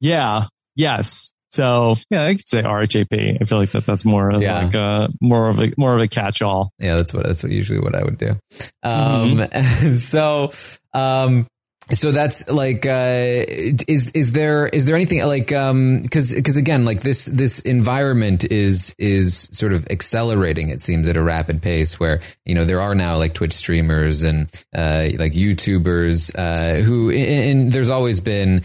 Yeah. 0.00 0.44
Yes. 0.76 1.32
So 1.50 1.94
yeah, 2.10 2.24
I 2.24 2.34
could 2.34 2.46
say 2.46 2.62
RHAP. 2.62 3.38
I 3.40 3.44
feel 3.44 3.58
like 3.58 3.70
that 3.70 3.86
that's 3.86 4.04
more 4.04 4.30
of 4.30 4.42
yeah. 4.42 4.64
like 4.64 4.74
a 4.74 5.08
more 5.20 5.48
of 5.48 5.58
a 5.58 5.72
more 5.76 5.94
of 5.94 6.00
a 6.00 6.08
catch 6.08 6.42
all. 6.42 6.72
Yeah, 6.78 6.96
that's 6.96 7.14
what 7.14 7.24
that's 7.24 7.42
what 7.42 7.52
usually 7.52 7.80
what 7.80 7.94
I 7.94 8.02
would 8.02 8.18
do. 8.18 8.30
Um, 8.82 9.38
mm-hmm. 9.38 9.90
so 9.94 10.52
um, 10.92 11.46
so 11.92 12.10
that's 12.10 12.50
like 12.50 12.84
uh, 12.86 13.44
is 13.88 14.10
is 14.10 14.32
there 14.32 14.66
is 14.66 14.84
there 14.84 14.94
anything 14.94 15.24
like 15.26 15.52
um 15.52 16.00
because 16.02 16.34
because 16.34 16.56
again 16.56 16.84
like 16.84 17.00
this 17.00 17.26
this 17.26 17.60
environment 17.60 18.44
is 18.50 18.94
is 18.98 19.48
sort 19.52 19.72
of 19.72 19.86
accelerating 19.90 20.68
it 20.68 20.80
seems 20.80 21.08
at 21.08 21.16
a 21.16 21.22
rapid 21.22 21.62
pace 21.62 21.98
where 21.98 22.20
you 22.44 22.54
know 22.54 22.64
there 22.64 22.80
are 22.80 22.94
now 22.94 23.16
like 23.16 23.32
twitch 23.34 23.52
streamers 23.54 24.22
and 24.22 24.48
uh 24.76 25.08
like 25.18 25.32
youtubers 25.32 26.30
uh 26.36 26.82
who 26.82 27.10
and 27.10 27.72
there's 27.72 27.90
always 27.90 28.20
been 28.20 28.62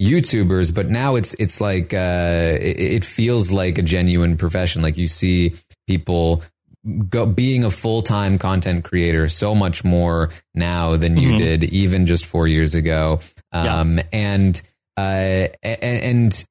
youtubers 0.00 0.74
but 0.74 0.88
now 0.88 1.16
it's 1.16 1.34
it's 1.34 1.60
like 1.60 1.94
uh 1.94 2.56
it, 2.60 2.78
it 2.78 3.04
feels 3.04 3.50
like 3.50 3.78
a 3.78 3.82
genuine 3.82 4.36
profession. 4.36 4.82
Like 4.82 4.98
you 4.98 5.06
see 5.06 5.54
people 5.86 6.42
go, 7.08 7.26
being 7.26 7.64
a 7.64 7.70
full 7.70 8.02
time 8.02 8.38
content 8.38 8.84
creator 8.84 9.28
so 9.28 9.54
much 9.54 9.84
more 9.84 10.30
now 10.54 10.96
than 10.96 11.16
you 11.16 11.30
mm-hmm. 11.30 11.38
did 11.38 11.64
even 11.64 12.06
just 12.06 12.26
four 12.26 12.46
years 12.46 12.74
ago. 12.74 13.20
Um, 13.52 13.98
yeah. 13.98 14.04
and, 14.12 14.62
uh, 14.96 15.48
and, 15.62 15.82
and 15.82 16.44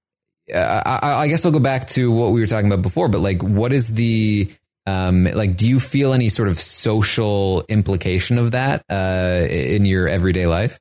uh, 0.54 0.82
I, 0.86 1.14
I, 1.14 1.28
guess 1.28 1.46
I'll 1.46 1.52
go 1.52 1.60
back 1.60 1.88
to 1.90 2.12
what 2.12 2.32
we 2.32 2.40
were 2.40 2.48
talking 2.48 2.72
about 2.72 2.82
before, 2.82 3.08
but 3.08 3.22
like, 3.22 3.42
what 3.42 3.74
is 3.74 3.94
the, 3.94 4.50
um, 4.86 5.26
like, 5.26 5.58
do 5.58 5.68
you 5.68 5.80
feel 5.80 6.14
any 6.14 6.30
sort 6.30 6.48
of 6.48 6.60
social 6.60 7.64
implication 7.68 8.38
of 8.38 8.52
that, 8.52 8.84
uh, 8.92 9.46
in 9.50 9.86
your 9.86 10.08
everyday 10.08 10.46
life? 10.48 10.80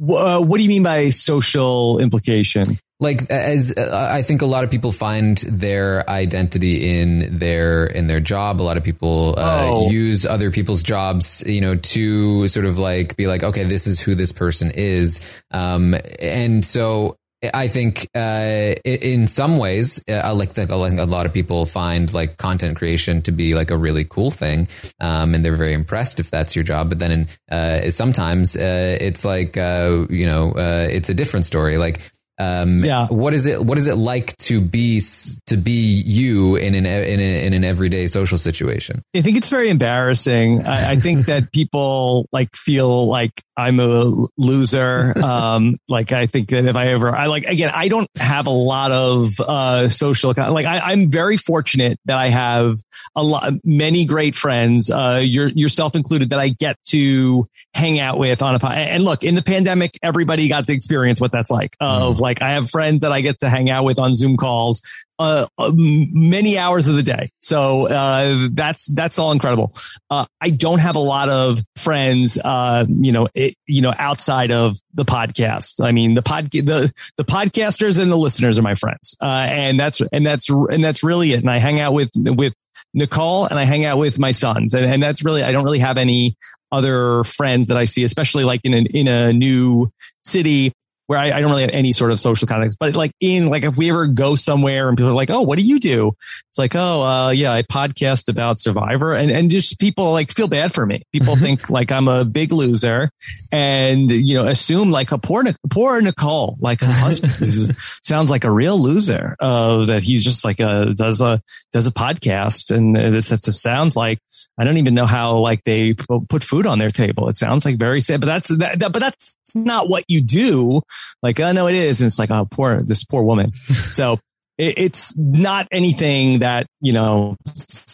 Uh, 0.00 0.40
what 0.40 0.56
do 0.58 0.62
you 0.62 0.68
mean 0.68 0.82
by 0.82 1.10
social 1.10 1.98
implication? 1.98 2.64
Like 2.98 3.30
as 3.30 3.76
uh, 3.76 4.10
I 4.12 4.22
think 4.22 4.42
a 4.42 4.46
lot 4.46 4.64
of 4.64 4.70
people 4.70 4.92
find 4.92 5.36
their 5.38 6.08
identity 6.08 6.98
in 6.98 7.38
their 7.38 7.86
in 7.86 8.06
their 8.06 8.20
job. 8.20 8.60
A 8.60 8.64
lot 8.64 8.76
of 8.76 8.84
people 8.84 9.34
uh, 9.36 9.66
oh. 9.68 9.90
use 9.90 10.24
other 10.24 10.50
people's 10.50 10.82
jobs, 10.82 11.44
you 11.46 11.60
know, 11.60 11.74
to 11.74 12.48
sort 12.48 12.66
of 12.66 12.78
like 12.78 13.16
be 13.16 13.26
like, 13.26 13.42
okay, 13.42 13.64
this 13.64 13.86
is 13.86 14.00
who 14.00 14.14
this 14.14 14.32
person 14.32 14.70
is. 14.70 15.20
Um, 15.50 15.94
and 16.20 16.64
so 16.64 17.16
I 17.52 17.68
think 17.68 18.08
uh, 18.14 18.74
in 18.84 19.26
some 19.26 19.58
ways, 19.58 20.02
uh, 20.08 20.14
I 20.14 20.30
like 20.30 20.52
think 20.52 20.70
a 20.70 20.76
lot 20.76 21.26
of 21.26 21.34
people 21.34 21.66
find 21.66 22.12
like 22.14 22.38
content 22.38 22.76
creation 22.76 23.20
to 23.22 23.32
be 23.32 23.54
like 23.54 23.70
a 23.70 23.76
really 23.76 24.04
cool 24.04 24.30
thing, 24.30 24.68
um, 25.00 25.34
and 25.34 25.44
they're 25.44 25.56
very 25.56 25.74
impressed 25.74 26.18
if 26.18 26.30
that's 26.30 26.56
your 26.56 26.64
job. 26.64 26.88
But 26.88 26.98
then, 26.98 27.12
in, 27.12 27.28
uh, 27.50 27.90
sometimes 27.90 28.56
uh, 28.56 28.96
it's 29.00 29.24
like 29.26 29.58
uh, 29.58 30.06
you 30.08 30.24
know, 30.24 30.52
uh, 30.52 30.88
it's 30.90 31.10
a 31.10 31.14
different 31.14 31.44
story. 31.44 31.76
Like 31.76 32.00
um, 32.38 32.84
yeah. 32.84 33.06
What 33.06 33.32
is 33.34 33.46
it? 33.46 33.64
What 33.64 33.78
is 33.78 33.86
it 33.86 33.96
like 33.96 34.36
to 34.38 34.60
be 34.60 35.00
to 35.46 35.56
be 35.56 36.02
you 36.04 36.56
in 36.56 36.74
an 36.74 36.84
in, 36.86 37.20
a, 37.20 37.46
in 37.46 37.52
an 37.52 37.64
everyday 37.64 38.06
social 38.06 38.38
situation? 38.38 39.02
I 39.14 39.22
think 39.22 39.36
it's 39.36 39.48
very 39.48 39.70
embarrassing. 39.70 40.66
I, 40.66 40.92
I 40.92 40.96
think 40.96 41.26
that 41.26 41.52
people 41.54 42.28
like 42.32 42.54
feel 42.54 43.06
like 43.06 43.42
I'm 43.56 43.80
a 43.80 44.26
loser. 44.36 45.18
Um, 45.18 45.76
like 45.88 46.12
I 46.12 46.26
think 46.26 46.50
that 46.50 46.66
if 46.66 46.76
I 46.76 46.88
ever, 46.88 47.14
I 47.14 47.26
like 47.26 47.46
again, 47.46 47.70
I 47.74 47.88
don't 47.88 48.08
have 48.16 48.46
a 48.46 48.50
lot 48.50 48.92
of 48.92 49.30
uh, 49.40 49.88
social. 49.88 50.34
Like 50.36 50.66
I, 50.66 50.92
am 50.92 51.10
very 51.10 51.38
fortunate 51.38 51.98
that 52.04 52.18
I 52.18 52.28
have 52.28 52.76
a 53.14 53.22
lot, 53.22 53.54
many 53.64 54.04
great 54.04 54.36
friends, 54.36 54.90
uh, 54.90 55.22
your, 55.24 55.48
yourself 55.48 55.96
included, 55.96 56.30
that 56.30 56.38
I 56.38 56.50
get 56.50 56.76
to 56.88 57.48
hang 57.72 57.98
out 57.98 58.18
with 58.18 58.42
on 58.42 58.56
a. 58.56 58.66
And 58.66 59.04
look, 59.04 59.24
in 59.24 59.34
the 59.34 59.42
pandemic, 59.42 59.92
everybody 60.02 60.48
got 60.48 60.66
to 60.66 60.74
experience 60.74 61.18
what 61.20 61.32
that's 61.32 61.50
like. 61.50 61.76
Of 61.80 62.16
mm. 62.16 62.20
Like, 62.26 62.42
I 62.42 62.50
have 62.50 62.68
friends 62.68 63.02
that 63.02 63.12
I 63.12 63.20
get 63.20 63.38
to 63.40 63.48
hang 63.48 63.70
out 63.70 63.84
with 63.84 63.98
on 63.98 64.14
Zoom 64.14 64.36
calls 64.36 64.82
uh, 65.18 65.46
uh 65.56 65.72
many 65.74 66.58
hours 66.58 66.88
of 66.88 66.96
the 66.96 67.02
day. 67.02 67.30
So, 67.40 67.88
uh, 67.88 68.48
that's, 68.52 68.86
that's 68.86 69.18
all 69.18 69.32
incredible. 69.32 69.72
Uh, 70.10 70.26
I 70.40 70.50
don't 70.50 70.80
have 70.80 70.96
a 70.96 71.00
lot 71.00 71.28
of 71.28 71.62
friends, 71.76 72.36
uh, 72.36 72.84
you 72.88 73.12
know, 73.12 73.28
it, 73.34 73.54
you 73.66 73.80
know, 73.80 73.94
outside 73.96 74.50
of 74.50 74.76
the 74.92 75.04
podcast. 75.04 75.82
I 75.82 75.92
mean, 75.92 76.14
the 76.14 76.22
pod, 76.22 76.50
the, 76.50 76.92
the 77.16 77.24
podcasters 77.24 77.98
and 77.98 78.10
the 78.10 78.16
listeners 78.16 78.58
are 78.58 78.62
my 78.62 78.74
friends. 78.74 79.16
Uh, 79.22 79.46
and 79.48 79.78
that's, 79.78 80.02
and 80.12 80.26
that's, 80.26 80.50
and 80.50 80.84
that's 80.84 81.02
really 81.02 81.32
it. 81.32 81.40
And 81.40 81.50
I 81.50 81.58
hang 81.58 81.80
out 81.80 81.94
with, 81.94 82.10
with 82.16 82.52
Nicole 82.92 83.46
and 83.46 83.58
I 83.58 83.64
hang 83.64 83.84
out 83.84 83.98
with 83.98 84.18
my 84.18 84.32
sons. 84.32 84.74
And, 84.74 84.84
and 84.84 85.02
that's 85.02 85.24
really, 85.24 85.42
I 85.42 85.52
don't 85.52 85.64
really 85.64 85.78
have 85.78 85.96
any 85.96 86.36
other 86.72 87.24
friends 87.24 87.68
that 87.68 87.76
I 87.76 87.84
see, 87.84 88.04
especially 88.04 88.44
like 88.44 88.60
in 88.64 88.74
an, 88.74 88.86
in 88.86 89.08
a 89.08 89.32
new 89.32 89.90
city 90.24 90.72
where 91.06 91.18
I, 91.18 91.32
I, 91.32 91.40
don't 91.40 91.50
really 91.50 91.62
have 91.62 91.70
any 91.70 91.92
sort 91.92 92.10
of 92.10 92.18
social 92.18 92.48
context, 92.48 92.78
but 92.78 92.96
like 92.96 93.12
in 93.20 93.48
like 93.48 93.62
if 93.62 93.76
we 93.76 93.90
ever 93.90 94.06
go 94.06 94.34
somewhere 94.34 94.88
and 94.88 94.96
people 94.96 95.10
are 95.10 95.14
like, 95.14 95.30
"Oh, 95.30 95.42
what 95.42 95.58
do 95.58 95.64
you 95.64 95.78
do?" 95.78 96.12
It's 96.50 96.58
like, 96.58 96.74
"Oh, 96.74 97.02
uh, 97.02 97.30
yeah, 97.30 97.52
I 97.52 97.62
podcast 97.62 98.28
about 98.28 98.58
Survivor," 98.58 99.14
and 99.14 99.30
and 99.30 99.50
just 99.50 99.78
people 99.78 100.12
like 100.12 100.32
feel 100.32 100.48
bad 100.48 100.74
for 100.74 100.84
me. 100.84 101.02
People 101.12 101.36
think 101.36 101.70
like 101.70 101.92
I'm 101.92 102.08
a 102.08 102.24
big 102.24 102.52
loser, 102.52 103.10
and 103.52 104.10
you 104.10 104.34
know 104.34 104.46
assume 104.46 104.90
like 104.90 105.12
a 105.12 105.18
poor 105.18 105.44
poor 105.70 106.00
Nicole, 106.00 106.56
like 106.60 106.80
her 106.80 106.92
husband 106.92 107.76
sounds 108.02 108.30
like 108.30 108.44
a 108.44 108.50
real 108.50 108.78
loser. 108.78 109.36
Uh, 109.40 109.84
that 109.84 110.02
he's 110.02 110.24
just 110.24 110.44
like 110.44 110.60
a 110.60 110.92
does 110.94 111.20
a 111.20 111.40
does 111.72 111.86
a 111.86 111.92
podcast, 111.92 112.74
and 112.74 112.96
it, 112.96 113.14
it 113.14 113.44
sounds 113.44 113.96
like 113.96 114.18
I 114.58 114.64
don't 114.64 114.78
even 114.78 114.94
know 114.94 115.06
how 115.06 115.38
like 115.38 115.62
they 115.64 115.94
put 115.94 116.42
food 116.42 116.66
on 116.66 116.78
their 116.78 116.90
table. 116.90 117.28
It 117.28 117.36
sounds 117.36 117.64
like 117.64 117.78
very 117.78 118.00
sad, 118.00 118.20
but 118.20 118.26
that's 118.26 118.48
that, 118.56 118.78
that 118.80 118.92
but 118.92 119.00
that's 119.00 119.36
not 119.56 119.88
what 119.88 120.04
you 120.08 120.20
do. 120.20 120.82
Like, 121.22 121.40
oh 121.40 121.52
no, 121.52 121.66
it 121.66 121.74
is. 121.74 122.00
And 122.00 122.06
it's 122.06 122.18
like, 122.18 122.30
oh, 122.30 122.46
poor, 122.50 122.82
this 122.82 123.04
poor 123.04 123.22
woman. 123.22 123.54
so 123.54 124.18
it, 124.58 124.78
it's 124.78 125.16
not 125.16 125.66
anything 125.70 126.40
that, 126.40 126.66
you 126.80 126.92
know, 126.92 127.36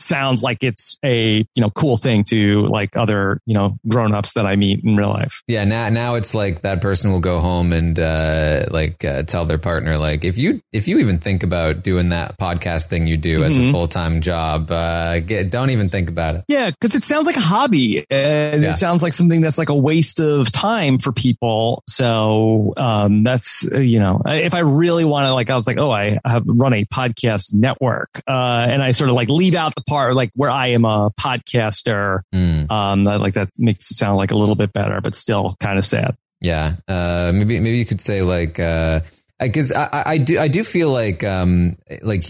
sounds 0.02 0.42
like 0.42 0.62
it's 0.62 0.98
a 1.04 1.38
you 1.54 1.60
know 1.60 1.70
cool 1.70 1.96
thing 1.96 2.24
to 2.24 2.66
like 2.66 2.96
other 2.96 3.40
you 3.46 3.54
know 3.54 3.76
grown-ups 3.88 4.34
that 4.34 4.46
I 4.46 4.56
meet 4.56 4.84
in 4.84 4.96
real 4.96 5.10
life. 5.10 5.42
Yeah, 5.46 5.64
now 5.64 5.88
now 5.88 6.14
it's 6.14 6.34
like 6.34 6.62
that 6.62 6.80
person 6.80 7.12
will 7.12 7.20
go 7.20 7.38
home 7.38 7.72
and 7.72 7.98
uh, 7.98 8.66
like 8.70 9.04
uh, 9.04 9.22
tell 9.22 9.44
their 9.44 9.58
partner 9.58 9.98
like 9.98 10.24
if 10.24 10.38
you 10.38 10.62
if 10.72 10.88
you 10.88 10.98
even 10.98 11.18
think 11.18 11.42
about 11.42 11.82
doing 11.82 12.10
that 12.10 12.38
podcast 12.38 12.86
thing 12.86 13.06
you 13.06 13.16
do 13.16 13.38
mm-hmm. 13.38 13.46
as 13.46 13.56
a 13.56 13.60
mm-hmm. 13.60 13.72
full-time 13.72 14.20
job, 14.20 14.70
uh, 14.70 15.20
get, 15.20 15.50
don't 15.50 15.70
even 15.70 15.88
think 15.88 16.08
about 16.08 16.36
it. 16.36 16.44
Yeah, 16.48 16.70
because 16.70 16.94
it 16.94 17.04
sounds 17.04 17.26
like 17.26 17.36
a 17.36 17.40
hobby 17.40 18.04
and 18.10 18.62
yeah. 18.62 18.72
it 18.72 18.78
sounds 18.78 19.02
like 19.02 19.12
something 19.12 19.40
that's 19.40 19.58
like 19.58 19.68
a 19.68 19.76
waste 19.76 20.20
of 20.20 20.50
time 20.50 20.98
for 20.98 21.12
people. 21.12 21.82
So 21.88 22.72
um, 22.76 23.22
that's 23.24 23.66
uh, 23.72 23.78
you 23.78 23.98
know 23.98 24.22
if 24.26 24.54
I 24.54 24.60
really 24.60 25.04
want 25.04 25.26
to 25.26 25.34
like 25.34 25.50
I 25.50 25.56
was 25.56 25.66
like 25.66 25.78
oh 25.78 25.90
I 25.90 26.18
have 26.24 26.44
run 26.46 26.72
a 26.72 26.84
podcast 26.86 27.54
network 27.54 28.22
uh, 28.26 28.66
and 28.68 28.82
I 28.82 28.92
sort 28.92 29.10
of 29.10 29.16
like 29.16 29.28
leave 29.28 29.54
out 29.54 29.74
the 29.74 29.82
part 29.92 30.14
like 30.16 30.30
where 30.34 30.50
I 30.50 30.68
am 30.68 30.84
a 30.84 31.10
podcaster. 31.20 32.22
Mm. 32.34 32.70
Um, 32.70 33.04
like 33.04 33.34
that 33.34 33.50
makes 33.58 33.90
it 33.90 33.96
sound 33.96 34.16
like 34.16 34.30
a 34.30 34.36
little 34.36 34.54
bit 34.54 34.72
better, 34.72 35.00
but 35.00 35.14
still 35.14 35.56
kind 35.60 35.78
of 35.78 35.84
sad. 35.84 36.16
Yeah. 36.40 36.76
Uh, 36.88 37.30
maybe, 37.34 37.60
maybe 37.60 37.76
you 37.78 37.84
could 37.84 38.00
say 38.00 38.22
like, 38.22 38.58
uh, 38.58 39.00
because 39.38 39.72
I, 39.72 39.84
I, 39.92 40.02
I 40.06 40.18
do 40.18 40.38
I 40.38 40.48
do 40.48 40.62
feel 40.64 40.90
like 40.90 41.24
um 41.24 41.76
like 42.02 42.24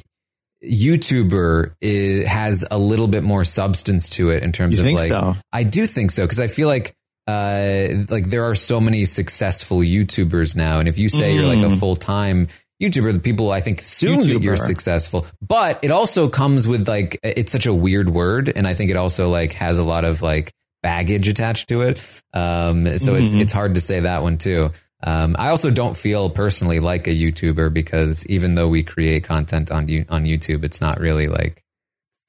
YouTuber 0.65 1.75
is, 1.81 2.27
has 2.27 2.65
a 2.71 2.79
little 2.79 3.09
bit 3.09 3.23
more 3.23 3.45
substance 3.45 4.09
to 4.11 4.31
it 4.31 4.43
in 4.43 4.53
terms 4.53 4.79
You 4.81 4.89
of 4.89 4.95
like 4.95 5.09
so? 5.09 5.35
I 5.53 5.65
do 5.65 5.87
think 5.87 6.11
so 6.11 6.25
because 6.25 6.41
I 6.41 6.47
feel 6.47 6.69
like 6.69 6.95
uh 7.27 7.89
like 8.09 8.31
there 8.31 8.45
are 8.45 8.55
so 8.55 8.81
many 8.81 9.05
successful 9.05 9.79
YouTubers 9.79 10.57
now, 10.57 10.79
and 10.81 10.89
if 10.89 10.99
you 10.99 11.09
say 11.09 11.35
you're 11.35 11.47
like 11.47 11.59
a 11.59 11.75
Mm. 11.75 11.79
full 11.79 11.97
time 11.97 12.49
YouTuber, 12.83 13.13
the 13.13 13.21
people 13.21 13.51
I 13.51 13.61
think 13.61 13.81
assume 13.81 14.21
that 14.21 14.43
you're 14.43 14.57
successful, 14.57 15.27
but 15.41 15.79
it 15.83 15.91
also 15.91 16.29
comes 16.29 16.67
with 16.69 16.89
like 16.89 17.19
it's 17.23 17.53
such 17.53 17.67
a 17.67 17.73
weird 17.75 18.09
word, 18.11 18.53
and 18.55 18.67
I 18.67 18.75
think 18.75 18.91
it 18.91 18.97
also 18.97 19.31
like 19.31 19.53
has 19.55 19.79
a 19.79 19.85
lot 19.85 20.05
of 20.05 20.21
like 20.23 20.53
baggage 20.83 21.29
attached 21.29 21.69
to 21.69 21.83
it. 21.83 21.99
Um, 22.35 22.99
so 22.99 23.15
it's 23.15 23.35
Mhm. 23.35 23.41
it's 23.43 23.53
hard 23.53 23.75
to 23.77 23.81
say 23.81 24.01
that 24.01 24.23
one 24.23 24.37
too. 24.39 24.71
Um, 25.05 25.35
I 25.39 25.49
also 25.49 25.71
don't 25.71 25.97
feel 25.97 26.31
personally 26.31 26.79
like 26.81 27.07
a 27.09 27.11
YouTuber 27.11 27.73
because 27.73 28.25
even 28.27 28.55
though 28.55 28.69
we 28.69 28.83
create 28.85 29.25
content 29.25 29.71
on 29.71 29.89
you 29.89 30.05
on 30.09 30.25
YouTube, 30.25 30.65
it's 30.65 30.81
not 30.81 31.01
really 31.01 31.27
like 31.29 31.63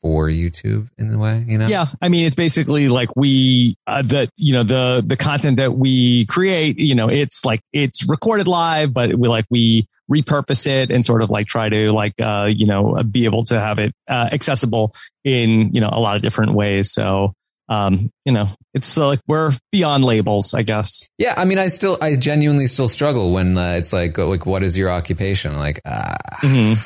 for 0.02 0.28
YouTube 0.28 0.90
in 0.98 1.08
the 1.10 1.18
way, 1.18 1.46
you 1.48 1.58
know? 1.58 1.68
Yeah, 1.68 1.86
I 2.02 2.10
mean, 2.10 2.26
it's 2.26 2.36
basically 2.36 2.90
like 2.90 3.16
we 3.16 3.76
uh, 3.88 4.02
the 4.02 4.28
you 4.38 4.54
know 4.54 4.64
the 4.64 5.04
the 5.06 5.16
content 5.18 5.58
that 5.58 5.76
we 5.78 6.26
create. 6.26 6.78
You 6.78 6.96
know, 6.96 7.10
it's 7.10 7.46
like 7.46 7.62
it's 7.74 8.08
recorded 8.10 8.48
live, 8.48 8.94
but 8.94 9.16
we 9.16 9.28
like 9.30 9.46
we 9.50 9.88
repurpose 10.12 10.68
it 10.68 10.92
and 10.92 11.04
sort 11.06 11.22
of 11.22 11.30
like 11.30 11.48
try 11.48 11.70
to 11.70 11.92
like 11.92 12.14
uh 12.22 12.50
you 12.54 12.66
know 12.66 13.02
be 13.10 13.26
able 13.26 13.44
to 13.44 13.60
have 13.60 13.80
it 13.80 13.94
uh, 14.10 14.30
accessible 14.32 14.94
in 15.24 15.74
you 15.74 15.80
know 15.82 15.90
a 15.92 16.00
lot 16.00 16.16
of 16.16 16.22
different 16.22 16.54
ways. 16.54 16.92
So 16.92 17.34
um 17.70 18.12
you 18.26 18.34
know 18.34 18.50
it's 18.74 18.98
uh, 18.98 19.08
like 19.08 19.22
we're 19.28 19.52
beyond 19.72 20.04
labels, 20.04 20.54
I 20.54 20.64
guess. 20.64 21.08
Yeah, 21.20 21.34
I 21.38 21.46
mean, 21.46 21.60
I 21.60 21.68
still, 21.68 21.96
I 22.02 22.16
genuinely 22.16 22.66
still 22.66 22.88
struggle 22.88 23.32
when 23.32 23.56
uh, 23.56 23.74
it's 23.78 23.94
like, 23.94 24.18
uh, 24.18 24.26
like, 24.26 24.48
what 24.48 24.64
is 24.64 24.76
your 24.76 24.90
occupation? 24.90 25.60
Like, 25.60 25.80
ah, 25.86 26.16
Mhm. 26.42 26.84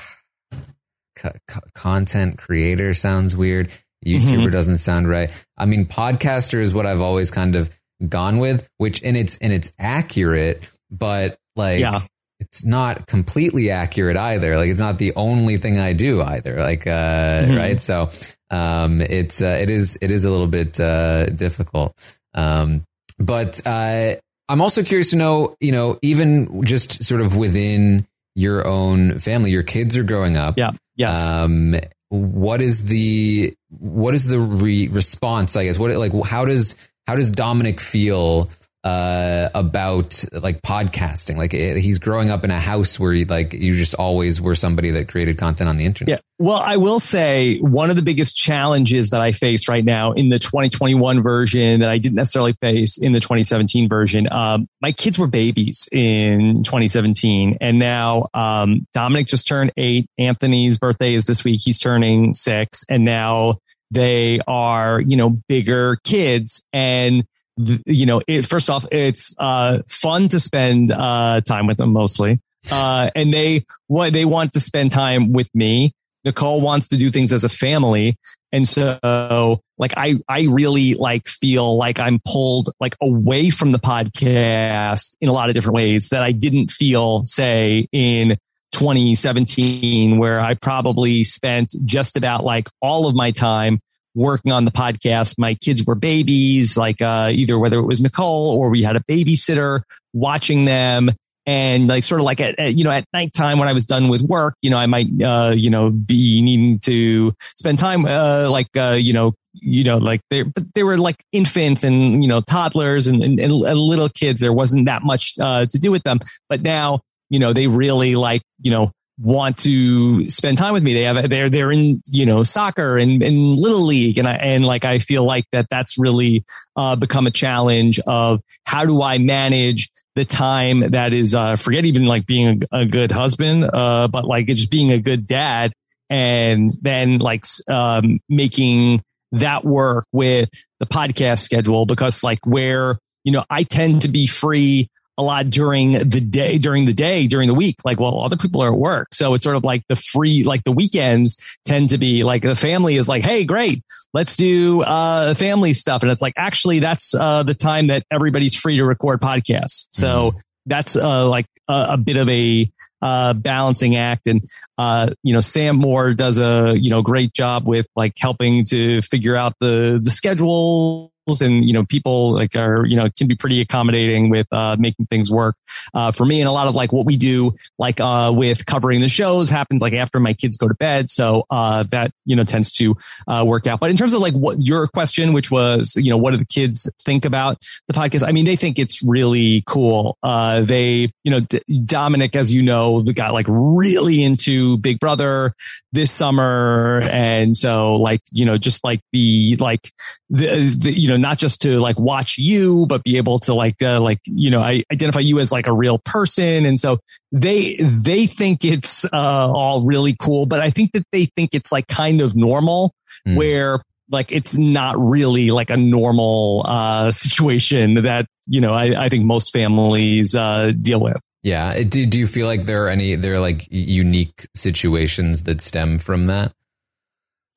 co- 1.15 1.31
co- 1.47 1.61
content 1.73 2.37
creator 2.37 2.93
sounds 2.93 3.35
weird. 3.37 3.69
YouTuber 4.05 4.47
Mhm. 4.47 4.51
doesn't 4.51 4.77
sound 4.77 5.07
right. 5.07 5.31
I 5.57 5.65
mean, 5.65 5.85
podcaster 5.85 6.59
is 6.59 6.73
what 6.73 6.85
I've 6.85 6.99
always 7.01 7.31
kind 7.31 7.55
of 7.55 7.69
gone 8.07 8.37
with, 8.39 8.67
which 8.77 9.01
and 9.01 9.15
it's 9.17 9.37
and 9.37 9.51
it's 9.53 9.71
accurate, 9.79 10.61
but 10.91 11.39
like, 11.55 11.79
Yeah. 11.79 12.01
It's 12.47 12.63
not 12.63 13.05
completely 13.07 13.69
accurate 13.71 14.17
either. 14.17 14.55
Like, 14.57 14.69
it's 14.69 14.79
not 14.79 14.97
the 14.97 15.13
only 15.15 15.57
thing 15.57 15.77
I 15.79 15.93
do 15.93 16.21
either. 16.21 16.57
Like, 16.59 16.87
uh, 16.87 17.43
Mhm. 17.45 17.57
right? 17.57 17.81
So, 17.81 18.09
um, 18.49 19.01
it's 19.01 19.41
uh, 19.41 19.57
it 19.59 19.69
is 19.69 19.97
it 20.01 20.09
is 20.11 20.25
a 20.25 20.29
little 20.31 20.47
bit 20.47 20.79
uh, 20.79 21.25
difficult. 21.27 21.93
Um, 22.33 22.83
but 23.19 23.61
uh, 23.65 24.15
I'm 24.49 24.61
also 24.61 24.83
curious 24.83 25.09
to 25.11 25.17
know, 25.17 25.55
you 25.59 25.71
know, 25.71 25.99
even 26.01 26.63
just 26.63 27.03
sort 27.03 27.21
of 27.21 27.35
within 27.35 28.05
your 28.35 28.65
own 28.67 29.19
family, 29.19 29.51
your 29.51 29.63
kids 29.63 29.97
are 29.97 30.03
growing 30.03 30.37
up. 30.37 30.57
Yeah. 30.57 30.71
Yes. 30.95 31.17
Um, 31.17 31.75
what 32.09 32.61
is 32.61 32.85
the 32.85 33.53
what 33.79 34.13
is 34.13 34.27
the 34.27 34.39
re- 34.39 34.87
response? 34.87 35.55
I 35.57 35.65
guess 35.65 35.77
what 35.77 35.93
like 35.97 36.13
how 36.23 36.45
does 36.45 36.75
how 37.05 37.15
does 37.15 37.31
Dominic 37.31 37.79
feel 37.81 38.49
uh, 38.87 39.49
about 39.53 40.23
like 40.31 40.61
podcasting? 40.61 41.35
Like 41.35 41.53
eh, 41.53 41.75
he's 41.75 41.99
growing 41.99 42.29
up 42.29 42.45
in 42.45 42.51
a 42.51 42.59
house 42.59 42.97
where 42.97 43.11
you 43.11 43.25
like 43.25 43.51
you 43.51 43.73
just 43.73 43.93
always 43.95 44.39
were 44.39 44.55
somebody 44.55 44.91
that 44.91 45.09
created 45.09 45.37
content 45.37 45.69
on 45.69 45.75
the 45.75 45.85
internet. 45.85 46.19
Yeah. 46.19 46.21
Well, 46.39 46.61
I 46.63 46.77
will 46.77 47.01
say 47.01 47.57
one 47.59 47.89
of 47.89 47.97
the 47.97 48.01
biggest 48.01 48.37
challenges 48.37 49.09
that 49.09 49.19
I 49.19 49.33
face 49.33 49.67
right 49.67 49.83
now 49.83 50.13
in 50.13 50.29
the 50.29 50.39
2021 50.39 51.21
version 51.21 51.81
that 51.81 51.89
I 51.89 51.97
didn't 51.97 52.15
necessarily 52.15 52.53
face 52.61 52.97
in 52.97 53.11
the 53.11 53.19
2017 53.19 53.89
version. 53.89 54.31
Um, 54.31 54.69
my 54.81 54.93
kids 54.93 55.19
were 55.19 55.27
babies 55.27 55.89
in 55.91 56.63
2017 56.63 57.57
and 57.59 57.79
now, 57.79 58.27
um, 58.33 58.87
Dominic 58.93 59.27
just 59.27 59.47
turned 59.47 59.73
eight. 59.75 60.09
Anthony's 60.17 60.77
birthday 60.77 61.15
is 61.15 61.25
this 61.25 61.43
week. 61.43 61.59
He's 61.61 61.79
turning 61.79 62.33
six 62.35 62.85
and 62.87 63.03
now 63.03 63.57
they 63.91 64.39
are, 64.47 65.01
you 65.01 65.17
know, 65.17 65.41
bigger 65.49 65.97
kids 66.03 66.61
and 66.71 67.25
you 67.57 68.05
know, 68.05 68.21
it, 68.27 68.45
first 68.45 68.69
off, 68.69 68.85
it's, 68.91 69.33
uh, 69.37 69.79
fun 69.89 70.27
to 70.29 70.39
spend, 70.39 70.91
uh, 70.91 71.41
time 71.41 71.67
with 71.67 71.77
them 71.77 71.93
mostly. 71.93 72.39
Uh, 72.71 73.09
and 73.15 73.33
they, 73.33 73.65
what 73.87 74.13
they 74.13 74.25
want 74.25 74.53
to 74.53 74.59
spend 74.59 74.91
time 74.91 75.33
with 75.33 75.49
me. 75.53 75.91
Nicole 76.25 76.59
wants 76.59 76.89
to 76.89 76.97
do 76.97 77.09
things 77.09 77.31
as 77.31 77.43
a 77.43 77.49
family. 77.49 78.17
And 78.51 78.67
so 78.67 79.61
like 79.77 79.93
I, 79.95 80.15
I 80.27 80.47
really 80.49 80.95
like 80.95 81.27
feel 81.27 81.77
like 81.77 81.99
I'm 81.99 82.19
pulled 82.25 82.69
like 82.79 82.95
away 83.01 83.49
from 83.49 83.71
the 83.71 83.79
podcast 83.79 85.15
in 85.21 85.29
a 85.29 85.33
lot 85.33 85.49
of 85.49 85.55
different 85.55 85.75
ways 85.75 86.09
that 86.09 86.23
I 86.23 86.31
didn't 86.31 86.71
feel 86.71 87.25
say 87.25 87.87
in 87.91 88.37
2017, 88.73 90.17
where 90.17 90.39
I 90.39 90.55
probably 90.55 91.23
spent 91.23 91.73
just 91.85 92.17
about 92.17 92.43
like 92.43 92.67
all 92.81 93.07
of 93.07 93.15
my 93.15 93.31
time 93.31 93.79
working 94.17 94.51
on 94.51 94.65
the 94.65 94.71
podcast. 94.71 95.35
My 95.37 95.53
kids 95.53 95.85
were 95.85 95.95
babies, 95.95 96.75
like, 96.75 97.01
uh, 97.01 97.31
either 97.33 97.57
whether 97.57 97.79
it 97.79 97.85
was 97.85 98.01
Nicole 98.01 98.57
or 98.59 98.69
we 98.69 98.83
had 98.83 98.95
a 98.95 99.01
babysitter 99.01 99.81
watching 100.13 100.65
them 100.65 101.11
and 101.45 101.87
like 101.87 102.03
sort 102.03 102.19
of 102.19 102.25
like 102.25 102.41
at, 102.41 102.59
at 102.59 102.75
you 102.75 102.83
know 102.83 102.91
at 102.91 103.05
nighttime 103.13 103.57
when 103.57 103.69
I 103.69 103.73
was 103.73 103.85
done 103.85 104.09
with 104.09 104.21
work, 104.21 104.55
you 104.61 104.69
know 104.69 104.77
I 104.77 104.85
might 104.85 105.07
uh 105.23 105.53
you 105.55 105.69
know 105.69 105.89
be 105.89 106.41
needing 106.41 106.79
to 106.79 107.33
spend 107.55 107.79
time 107.79 108.05
uh 108.05 108.49
like 108.49 108.67
uh 108.75 108.97
you 108.99 109.13
know 109.13 109.33
you 109.53 109.83
know 109.85 109.97
like 109.97 110.19
they 110.29 110.43
but 110.43 110.65
they 110.75 110.83
were 110.83 110.97
like 110.97 111.23
infants 111.31 111.85
and 111.85 112.21
you 112.21 112.27
know 112.27 112.41
toddlers 112.41 113.07
and, 113.07 113.23
and, 113.23 113.39
and 113.39 113.53
little 113.53 114.09
kids. 114.09 114.41
There 114.41 114.51
wasn't 114.51 114.87
that 114.87 115.03
much 115.03 115.35
uh 115.39 115.65
to 115.67 115.79
do 115.79 115.89
with 115.89 116.03
them, 116.03 116.19
but 116.49 116.61
now 116.61 116.99
you 117.29 117.39
know 117.39 117.53
they 117.53 117.67
really 117.67 118.15
like 118.15 118.41
you 118.59 118.71
know 118.71 118.91
want 119.19 119.57
to 119.57 120.29
spend 120.29 120.57
time 120.57 120.73
with 120.73 120.83
me. 120.83 120.93
They 120.93 121.03
have 121.03 121.29
they're 121.29 121.49
they're 121.49 121.71
in 121.71 122.01
you 122.07 122.25
know 122.25 122.43
soccer 122.43 122.97
and, 122.97 123.23
and 123.23 123.55
little 123.55 123.85
league 123.85 124.17
and 124.17 124.27
I 124.27 124.33
and 124.33 124.65
like 124.65 124.85
I 124.85 124.99
feel 124.99 125.23
like 125.23 125.45
that 125.51 125.67
that's 125.69 125.97
really 125.97 126.43
uh 126.75 126.95
become 126.95 127.27
a 127.27 127.31
challenge 127.31 127.99
of 128.05 128.41
how 128.65 128.85
do 128.85 129.01
I 129.01 129.17
manage 129.17 129.89
the 130.15 130.25
time 130.25 130.91
that 130.91 131.13
is 131.13 131.33
uh 131.33 131.55
forget 131.55 131.85
even 131.85 132.05
like 132.05 132.25
being 132.25 132.63
a, 132.71 132.81
a 132.81 132.85
good 132.85 133.11
husband 133.11 133.69
uh 133.73 134.07
but 134.07 134.25
like 134.25 134.47
just 134.47 134.71
being 134.71 134.91
a 134.91 134.99
good 134.99 135.25
dad 135.27 135.73
and 136.09 136.71
then 136.81 137.17
like 137.19 137.45
um 137.67 138.19
making 138.29 139.01
that 139.31 139.65
work 139.65 140.05
with 140.11 140.49
the 140.79 140.85
podcast 140.85 141.39
schedule 141.39 141.85
because 141.85 142.23
like 142.23 142.45
where 142.45 142.97
you 143.23 143.31
know 143.31 143.43
I 143.49 143.63
tend 143.63 144.03
to 144.03 144.07
be 144.07 144.27
free 144.27 144.89
a 145.17 145.23
lot 145.23 145.49
during 145.49 145.93
the 145.93 146.21
day, 146.21 146.57
during 146.57 146.85
the 146.85 146.93
day, 146.93 147.27
during 147.27 147.47
the 147.47 147.53
week. 147.53 147.77
Like, 147.83 147.99
well, 147.99 148.21
other 148.21 148.37
people 148.37 148.61
are 148.61 148.71
at 148.71 148.77
work. 148.77 149.07
So 149.13 149.33
it's 149.33 149.43
sort 149.43 149.55
of 149.55 149.63
like 149.63 149.83
the 149.89 149.95
free, 149.95 150.43
like 150.43 150.63
the 150.63 150.71
weekends 150.71 151.37
tend 151.65 151.89
to 151.89 151.97
be 151.97 152.23
like 152.23 152.43
the 152.43 152.55
family 152.55 152.97
is 152.97 153.07
like, 153.07 153.23
Hey, 153.23 153.43
great. 153.43 153.81
Let's 154.13 154.35
do, 154.35 154.83
uh, 154.83 155.33
family 155.33 155.73
stuff. 155.73 156.03
And 156.03 156.11
it's 156.11 156.21
like, 156.21 156.33
actually, 156.37 156.79
that's, 156.79 157.15
uh, 157.15 157.43
the 157.43 157.55
time 157.55 157.87
that 157.87 158.03
everybody's 158.11 158.55
free 158.55 158.77
to 158.77 158.85
record 158.85 159.19
podcasts. 159.19 159.87
So 159.91 160.35
that's, 160.65 160.95
uh, 160.95 161.27
like 161.27 161.47
a, 161.67 161.87
a 161.91 161.97
bit 161.97 162.17
of 162.17 162.29
a, 162.29 162.69
uh, 163.01 163.33
balancing 163.33 163.95
act. 163.95 164.27
And, 164.27 164.41
uh, 164.77 165.11
you 165.23 165.33
know, 165.33 165.39
Sam 165.39 165.77
Moore 165.77 166.13
does 166.13 166.37
a, 166.37 166.75
you 166.77 166.89
know, 166.89 167.01
great 167.01 167.33
job 167.33 167.67
with 167.67 167.87
like 167.95 168.13
helping 168.19 168.65
to 168.65 169.01
figure 169.01 169.35
out 169.35 169.53
the, 169.59 169.99
the 170.01 170.11
schedule 170.11 171.11
and 171.27 171.65
you 171.65 171.73
know 171.73 171.85
people 171.85 172.31
like 172.33 172.55
are 172.55 172.85
you 172.85 172.95
know 172.95 173.09
can 173.17 173.27
be 173.27 173.35
pretty 173.35 173.59
accommodating 173.59 174.29
with 174.29 174.47
uh 174.51 174.75
making 174.79 175.05
things 175.07 175.29
work. 175.29 175.55
Uh 175.93 176.11
for 176.11 176.25
me 176.25 176.39
and 176.39 176.47
a 176.47 176.51
lot 176.51 176.67
of 176.67 176.75
like 176.75 176.93
what 176.93 177.05
we 177.05 177.17
do 177.17 177.53
like 177.77 177.99
uh 177.99 178.31
with 178.33 178.65
covering 178.65 179.01
the 179.01 179.09
shows 179.09 179.49
happens 179.49 179.81
like 179.81 179.93
after 179.93 180.19
my 180.19 180.33
kids 180.33 180.57
go 180.57 180.67
to 180.67 180.73
bed. 180.75 181.11
So 181.11 181.45
uh 181.49 181.83
that 181.91 182.11
you 182.25 182.35
know 182.35 182.43
tends 182.43 182.71
to 182.73 182.95
uh 183.27 183.43
work 183.45 183.67
out. 183.67 183.79
But 183.79 183.89
in 183.89 183.97
terms 183.97 184.13
of 184.13 184.21
like 184.21 184.33
what 184.33 184.57
your 184.65 184.87
question 184.87 185.33
which 185.33 185.51
was 185.51 185.95
you 185.97 186.09
know 186.09 186.17
what 186.17 186.31
do 186.31 186.37
the 186.37 186.45
kids 186.45 186.89
think 187.03 187.25
about 187.25 187.57
the 187.87 187.93
podcast? 187.93 188.25
I 188.25 188.31
mean 188.31 188.45
they 188.45 188.55
think 188.55 188.79
it's 188.79 189.03
really 189.03 189.63
cool. 189.67 190.17
Uh 190.23 190.61
they 190.61 191.11
you 191.23 191.31
know 191.31 191.41
D- 191.41 191.61
dominic 191.85 192.35
as 192.35 192.53
you 192.53 192.61
know 192.61 193.03
got 193.17 193.33
like 193.33 193.47
really 193.49 194.23
into 194.23 194.77
big 194.77 194.99
brother 194.99 195.53
this 195.91 196.11
summer. 196.11 197.01
And 197.11 197.57
so 197.57 197.95
like 197.95 198.21
you 198.31 198.45
know 198.45 198.57
just 198.57 198.83
like 198.83 199.01
the 199.11 199.57
like 199.57 199.91
the, 200.29 200.75
the 200.77 200.91
you 200.91 201.09
know 201.09 201.16
not 201.21 201.37
just 201.37 201.61
to 201.61 201.79
like 201.79 201.97
watch 201.99 202.37
you 202.37 202.85
but 202.87 203.03
be 203.03 203.17
able 203.17 203.39
to 203.39 203.53
like 203.53 203.81
uh, 203.81 203.99
like 203.99 204.19
you 204.25 204.49
know 204.51 204.61
i 204.61 204.83
identify 204.91 205.19
you 205.19 205.39
as 205.39 205.51
like 205.51 205.67
a 205.67 205.73
real 205.73 205.99
person 205.99 206.65
and 206.65 206.79
so 206.79 206.99
they 207.31 207.77
they 207.81 208.25
think 208.27 208.63
it's 208.65 209.05
uh 209.05 209.09
all 209.13 209.85
really 209.85 210.15
cool 210.21 210.45
but 210.45 210.59
i 210.59 210.69
think 210.69 210.91
that 210.93 211.03
they 211.11 211.25
think 211.35 211.51
it's 211.53 211.71
like 211.71 211.87
kind 211.87 212.21
of 212.21 212.35
normal 212.35 212.93
Mm. 213.27 213.35
where 213.35 213.81
like 214.11 214.31
it's 214.31 214.57
not 214.57 214.95
really 214.99 215.49
like 215.49 215.69
a 215.69 215.77
normal 215.77 216.63
uh 216.67 217.09
situation 217.11 218.03
that 218.03 218.25
you 218.45 218.61
know 218.61 218.73
i, 218.73 219.05
I 219.05 219.09
think 219.09 219.25
most 219.25 219.51
families 219.51 220.35
uh 220.35 220.71
deal 220.79 220.99
with 220.99 221.17
Yeah. 221.43 221.81
Do, 221.83 222.05
do 222.05 222.19
you 222.19 222.27
feel 222.27 222.45
like 222.47 222.65
there 222.65 222.83
are 222.85 222.89
any, 222.89 223.15
there 223.15 223.33
are 223.35 223.39
like 223.39 223.67
unique 223.71 224.47
situations 224.53 225.43
that 225.43 225.61
stem 225.61 225.97
from 225.97 226.25
that? 226.27 226.51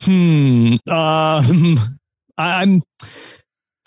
Hmm. 0.03 0.77
Um, 0.89 1.79
I'm. 2.39 2.83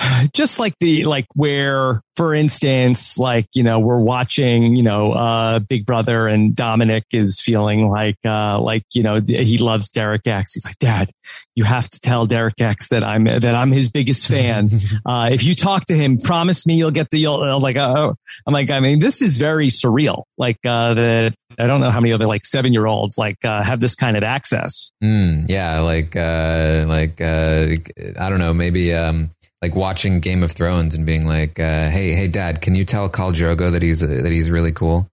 just 0.34 0.60
like 0.60 0.74
the 0.80 1.06
like 1.06 1.26
where 1.36 2.02
for 2.16 2.34
instance 2.34 3.18
like 3.18 3.48
you 3.54 3.64
know 3.64 3.80
we're 3.80 4.00
watching 4.00 4.76
you 4.76 4.84
know 4.84 5.12
uh 5.14 5.60
big 5.60 5.86
brother 5.86 6.28
and 6.28 6.56
dominic 6.56 7.04
is 7.12 7.42
feeling 7.42 7.90
like 7.90 8.18
uh 8.26 8.60
like 8.60 8.84
you 8.94 9.02
know 9.04 9.20
he 9.22 9.58
loves 9.58 9.90
derek 9.90 10.26
x. 10.28 10.54
He's 10.54 10.66
like 10.66 10.78
dad 10.80 11.12
you 11.56 11.64
have 11.64 11.90
to 11.90 12.00
tell 12.00 12.26
derek 12.26 12.60
x 12.62 12.90
that 12.90 13.04
i'm 13.04 13.24
that 13.26 13.56
i'm 13.56 13.72
his 13.72 13.90
biggest 13.90 14.28
fan. 14.28 14.70
Uh 15.06 15.30
if 15.32 15.44
you 15.44 15.56
talk 15.56 15.86
to 15.86 15.96
him 15.96 16.18
promise 16.18 16.66
me 16.66 16.76
you'll 16.76 16.92
get 16.92 17.10
the 17.10 17.18
you'll 17.20 17.60
like 17.60 17.76
uh, 17.76 18.14
i'm 18.46 18.54
like 18.54 18.70
i 18.70 18.80
mean 18.80 19.00
this 19.00 19.22
is 19.22 19.38
very 19.38 19.68
surreal. 19.68 20.24
Like 20.38 20.58
uh 20.66 20.94
that 20.94 21.34
i 21.60 21.68
don't 21.68 21.82
know 21.82 21.92
how 21.92 22.00
many 22.00 22.14
other 22.14 22.28
like 22.28 22.46
seven 22.46 22.74
year 22.74 22.86
olds 22.86 23.18
like 23.18 23.44
uh 23.44 23.64
have 23.64 23.80
this 23.80 23.96
kind 23.96 24.16
of 24.16 24.24
access. 24.24 24.92
Mm, 25.04 25.50
yeah 25.50 25.80
like 25.82 26.16
uh 26.16 26.86
like 26.88 27.20
uh 27.22 27.76
i 28.20 28.30
don't 28.30 28.40
know 28.40 28.54
maybe 28.54 28.94
um 28.94 29.30
like 29.64 29.76
watching 29.76 30.20
Game 30.20 30.44
of 30.44 30.52
Thrones 30.52 30.94
and 30.94 31.06
being 31.06 31.26
like, 31.26 31.58
uh, 31.58 31.90
"Hey, 31.90 32.12
hey, 32.12 32.28
Dad, 32.28 32.60
can 32.60 32.76
you 32.76 32.84
tell 32.84 33.10
Khal 33.10 33.32
Drogo 33.32 33.72
that 33.72 33.82
he's 33.82 34.04
uh, 34.04 34.08
that 34.08 34.32
he's 34.32 34.52
really 34.52 34.74
cool?" 34.74 35.08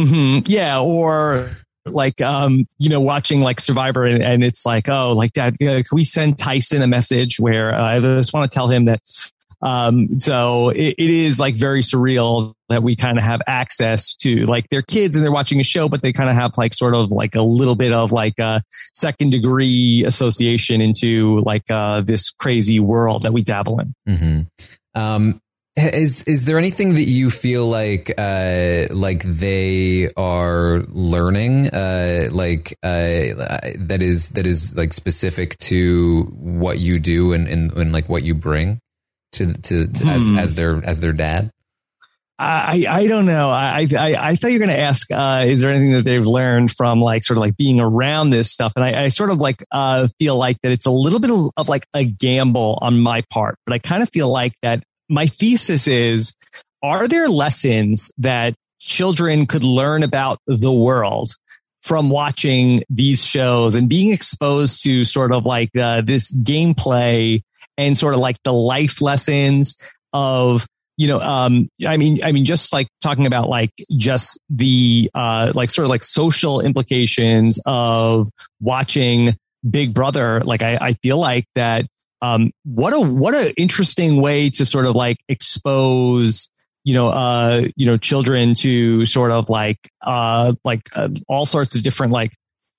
Mm-hmm. 0.00 0.44
Yeah, 0.46 0.80
or 0.80 1.50
like 1.84 2.20
um, 2.20 2.64
you 2.78 2.88
know, 2.88 3.00
watching 3.00 3.40
like 3.40 3.58
Survivor, 3.58 4.04
and, 4.04 4.22
and 4.22 4.44
it's 4.44 4.64
like, 4.64 4.88
oh, 4.88 5.14
like 5.14 5.32
Dad, 5.32 5.54
uh, 5.54 5.82
can 5.82 5.84
we 5.90 6.04
send 6.04 6.38
Tyson 6.38 6.80
a 6.80 6.86
message 6.86 7.40
where 7.40 7.74
uh, 7.74 7.96
I 7.96 7.98
just 7.98 8.32
want 8.32 8.48
to 8.48 8.54
tell 8.54 8.68
him 8.68 8.84
that 8.84 9.00
um, 9.62 10.18
so 10.18 10.70
it, 10.70 10.96
it 10.98 11.10
is 11.10 11.38
like 11.38 11.54
very 11.54 11.82
surreal 11.82 12.54
that 12.68 12.82
we 12.82 12.96
kind 12.96 13.16
of 13.16 13.24
have 13.24 13.40
access 13.46 14.14
to 14.16 14.44
like 14.46 14.68
their 14.70 14.82
kids 14.82 15.16
and 15.16 15.24
they're 15.24 15.32
watching 15.32 15.60
a 15.60 15.64
show, 15.64 15.88
but 15.88 16.02
they 16.02 16.12
kind 16.12 16.28
of 16.28 16.36
have 16.36 16.58
like 16.58 16.74
sort 16.74 16.94
of 16.94 17.12
like 17.12 17.34
a 17.36 17.42
little 17.42 17.76
bit 17.76 17.92
of 17.92 18.10
like 18.10 18.38
a 18.38 18.62
second 18.94 19.30
degree 19.30 20.04
association 20.04 20.80
into 20.80 21.40
like 21.40 21.70
uh, 21.70 22.00
this 22.00 22.30
crazy 22.30 22.80
world 22.80 23.22
that 23.22 23.32
we 23.32 23.42
dabble 23.42 23.78
in. 23.78 23.94
Mm-hmm. 24.08 25.00
Um, 25.00 25.40
is 25.74 26.22
is 26.24 26.44
there 26.44 26.58
anything 26.58 26.94
that 26.94 27.04
you 27.04 27.30
feel 27.30 27.66
like 27.66 28.12
uh, 28.18 28.88
like 28.90 29.22
they 29.22 30.08
are 30.18 30.82
learning 30.88 31.68
uh, 31.68 32.28
like 32.30 32.76
uh, 32.82 33.32
that 33.78 34.00
is 34.02 34.30
that 34.30 34.44
is 34.44 34.76
like 34.76 34.92
specific 34.92 35.56
to 35.58 36.24
what 36.38 36.78
you 36.78 36.98
do 36.98 37.32
and, 37.32 37.48
and, 37.48 37.72
and 37.72 37.92
like 37.92 38.08
what 38.08 38.22
you 38.22 38.34
bring? 38.34 38.80
To 39.32 39.52
to, 39.52 39.86
to 39.86 40.04
hmm. 40.04 40.08
as 40.08 40.28
as 40.28 40.54
their 40.54 40.84
as 40.84 41.00
their 41.00 41.12
dad? 41.12 41.50
I, 42.38 42.86
I 42.88 43.06
don't 43.06 43.26
know. 43.26 43.50
I, 43.50 43.86
I, 43.96 44.14
I 44.16 44.36
thought 44.36 44.48
you 44.48 44.58
were 44.58 44.66
going 44.66 44.76
to 44.76 44.82
ask, 44.82 45.08
uh, 45.12 45.44
is 45.46 45.60
there 45.60 45.70
anything 45.70 45.92
that 45.92 46.04
they've 46.04 46.26
learned 46.26 46.72
from 46.72 47.00
like 47.00 47.22
sort 47.22 47.36
of 47.36 47.40
like 47.42 47.56
being 47.56 47.78
around 47.78 48.30
this 48.30 48.50
stuff? 48.50 48.72
And 48.74 48.84
I, 48.84 49.04
I 49.04 49.08
sort 49.08 49.30
of 49.30 49.38
like, 49.38 49.64
uh, 49.70 50.08
feel 50.18 50.36
like 50.36 50.56
that 50.62 50.72
it's 50.72 50.86
a 50.86 50.90
little 50.90 51.20
bit 51.20 51.30
of, 51.30 51.50
of 51.56 51.68
like 51.68 51.86
a 51.94 52.04
gamble 52.04 52.78
on 52.82 53.00
my 53.00 53.22
part, 53.30 53.56
but 53.64 53.74
I 53.74 53.78
kind 53.78 54.02
of 54.02 54.10
feel 54.10 54.28
like 54.28 54.54
that 54.62 54.82
my 55.08 55.26
thesis 55.26 55.86
is, 55.86 56.34
are 56.82 57.06
there 57.06 57.28
lessons 57.28 58.10
that 58.18 58.54
children 58.80 59.46
could 59.46 59.62
learn 59.62 60.02
about 60.02 60.40
the 60.46 60.72
world 60.72 61.34
from 61.82 62.10
watching 62.10 62.82
these 62.90 63.24
shows 63.24 63.76
and 63.76 63.88
being 63.88 64.10
exposed 64.10 64.82
to 64.82 65.04
sort 65.04 65.32
of 65.32 65.44
like, 65.44 65.76
uh, 65.76 66.00
this 66.00 66.32
gameplay 66.32 67.40
and 67.78 67.96
sort 67.96 68.14
of 68.14 68.20
like 68.20 68.36
the 68.44 68.52
life 68.52 69.00
lessons 69.00 69.76
of 70.12 70.66
you 70.96 71.08
know 71.08 71.18
um 71.20 71.68
i 71.86 71.96
mean 71.96 72.22
i 72.22 72.32
mean 72.32 72.44
just 72.44 72.72
like 72.72 72.86
talking 73.00 73.26
about 73.26 73.48
like 73.48 73.70
just 73.96 74.38
the 74.50 75.10
uh 75.14 75.50
like 75.54 75.70
sort 75.70 75.84
of 75.84 75.90
like 75.90 76.02
social 76.02 76.60
implications 76.60 77.58
of 77.66 78.28
watching 78.60 79.34
big 79.68 79.94
brother 79.94 80.40
like 80.40 80.62
i 80.62 80.76
i 80.80 80.92
feel 80.94 81.18
like 81.18 81.44
that 81.54 81.86
um 82.20 82.50
what 82.64 82.92
a 82.92 83.00
what 83.00 83.34
a 83.34 83.58
interesting 83.60 84.20
way 84.20 84.50
to 84.50 84.64
sort 84.64 84.86
of 84.86 84.94
like 84.94 85.18
expose 85.28 86.48
you 86.84 86.92
know 86.92 87.08
uh 87.08 87.66
you 87.74 87.86
know 87.86 87.96
children 87.96 88.54
to 88.54 89.06
sort 89.06 89.30
of 89.30 89.48
like 89.48 89.78
uh 90.02 90.52
like 90.64 90.82
uh, 90.94 91.08
all 91.28 91.46
sorts 91.46 91.74
of 91.74 91.82
different 91.82 92.12
like 92.12 92.32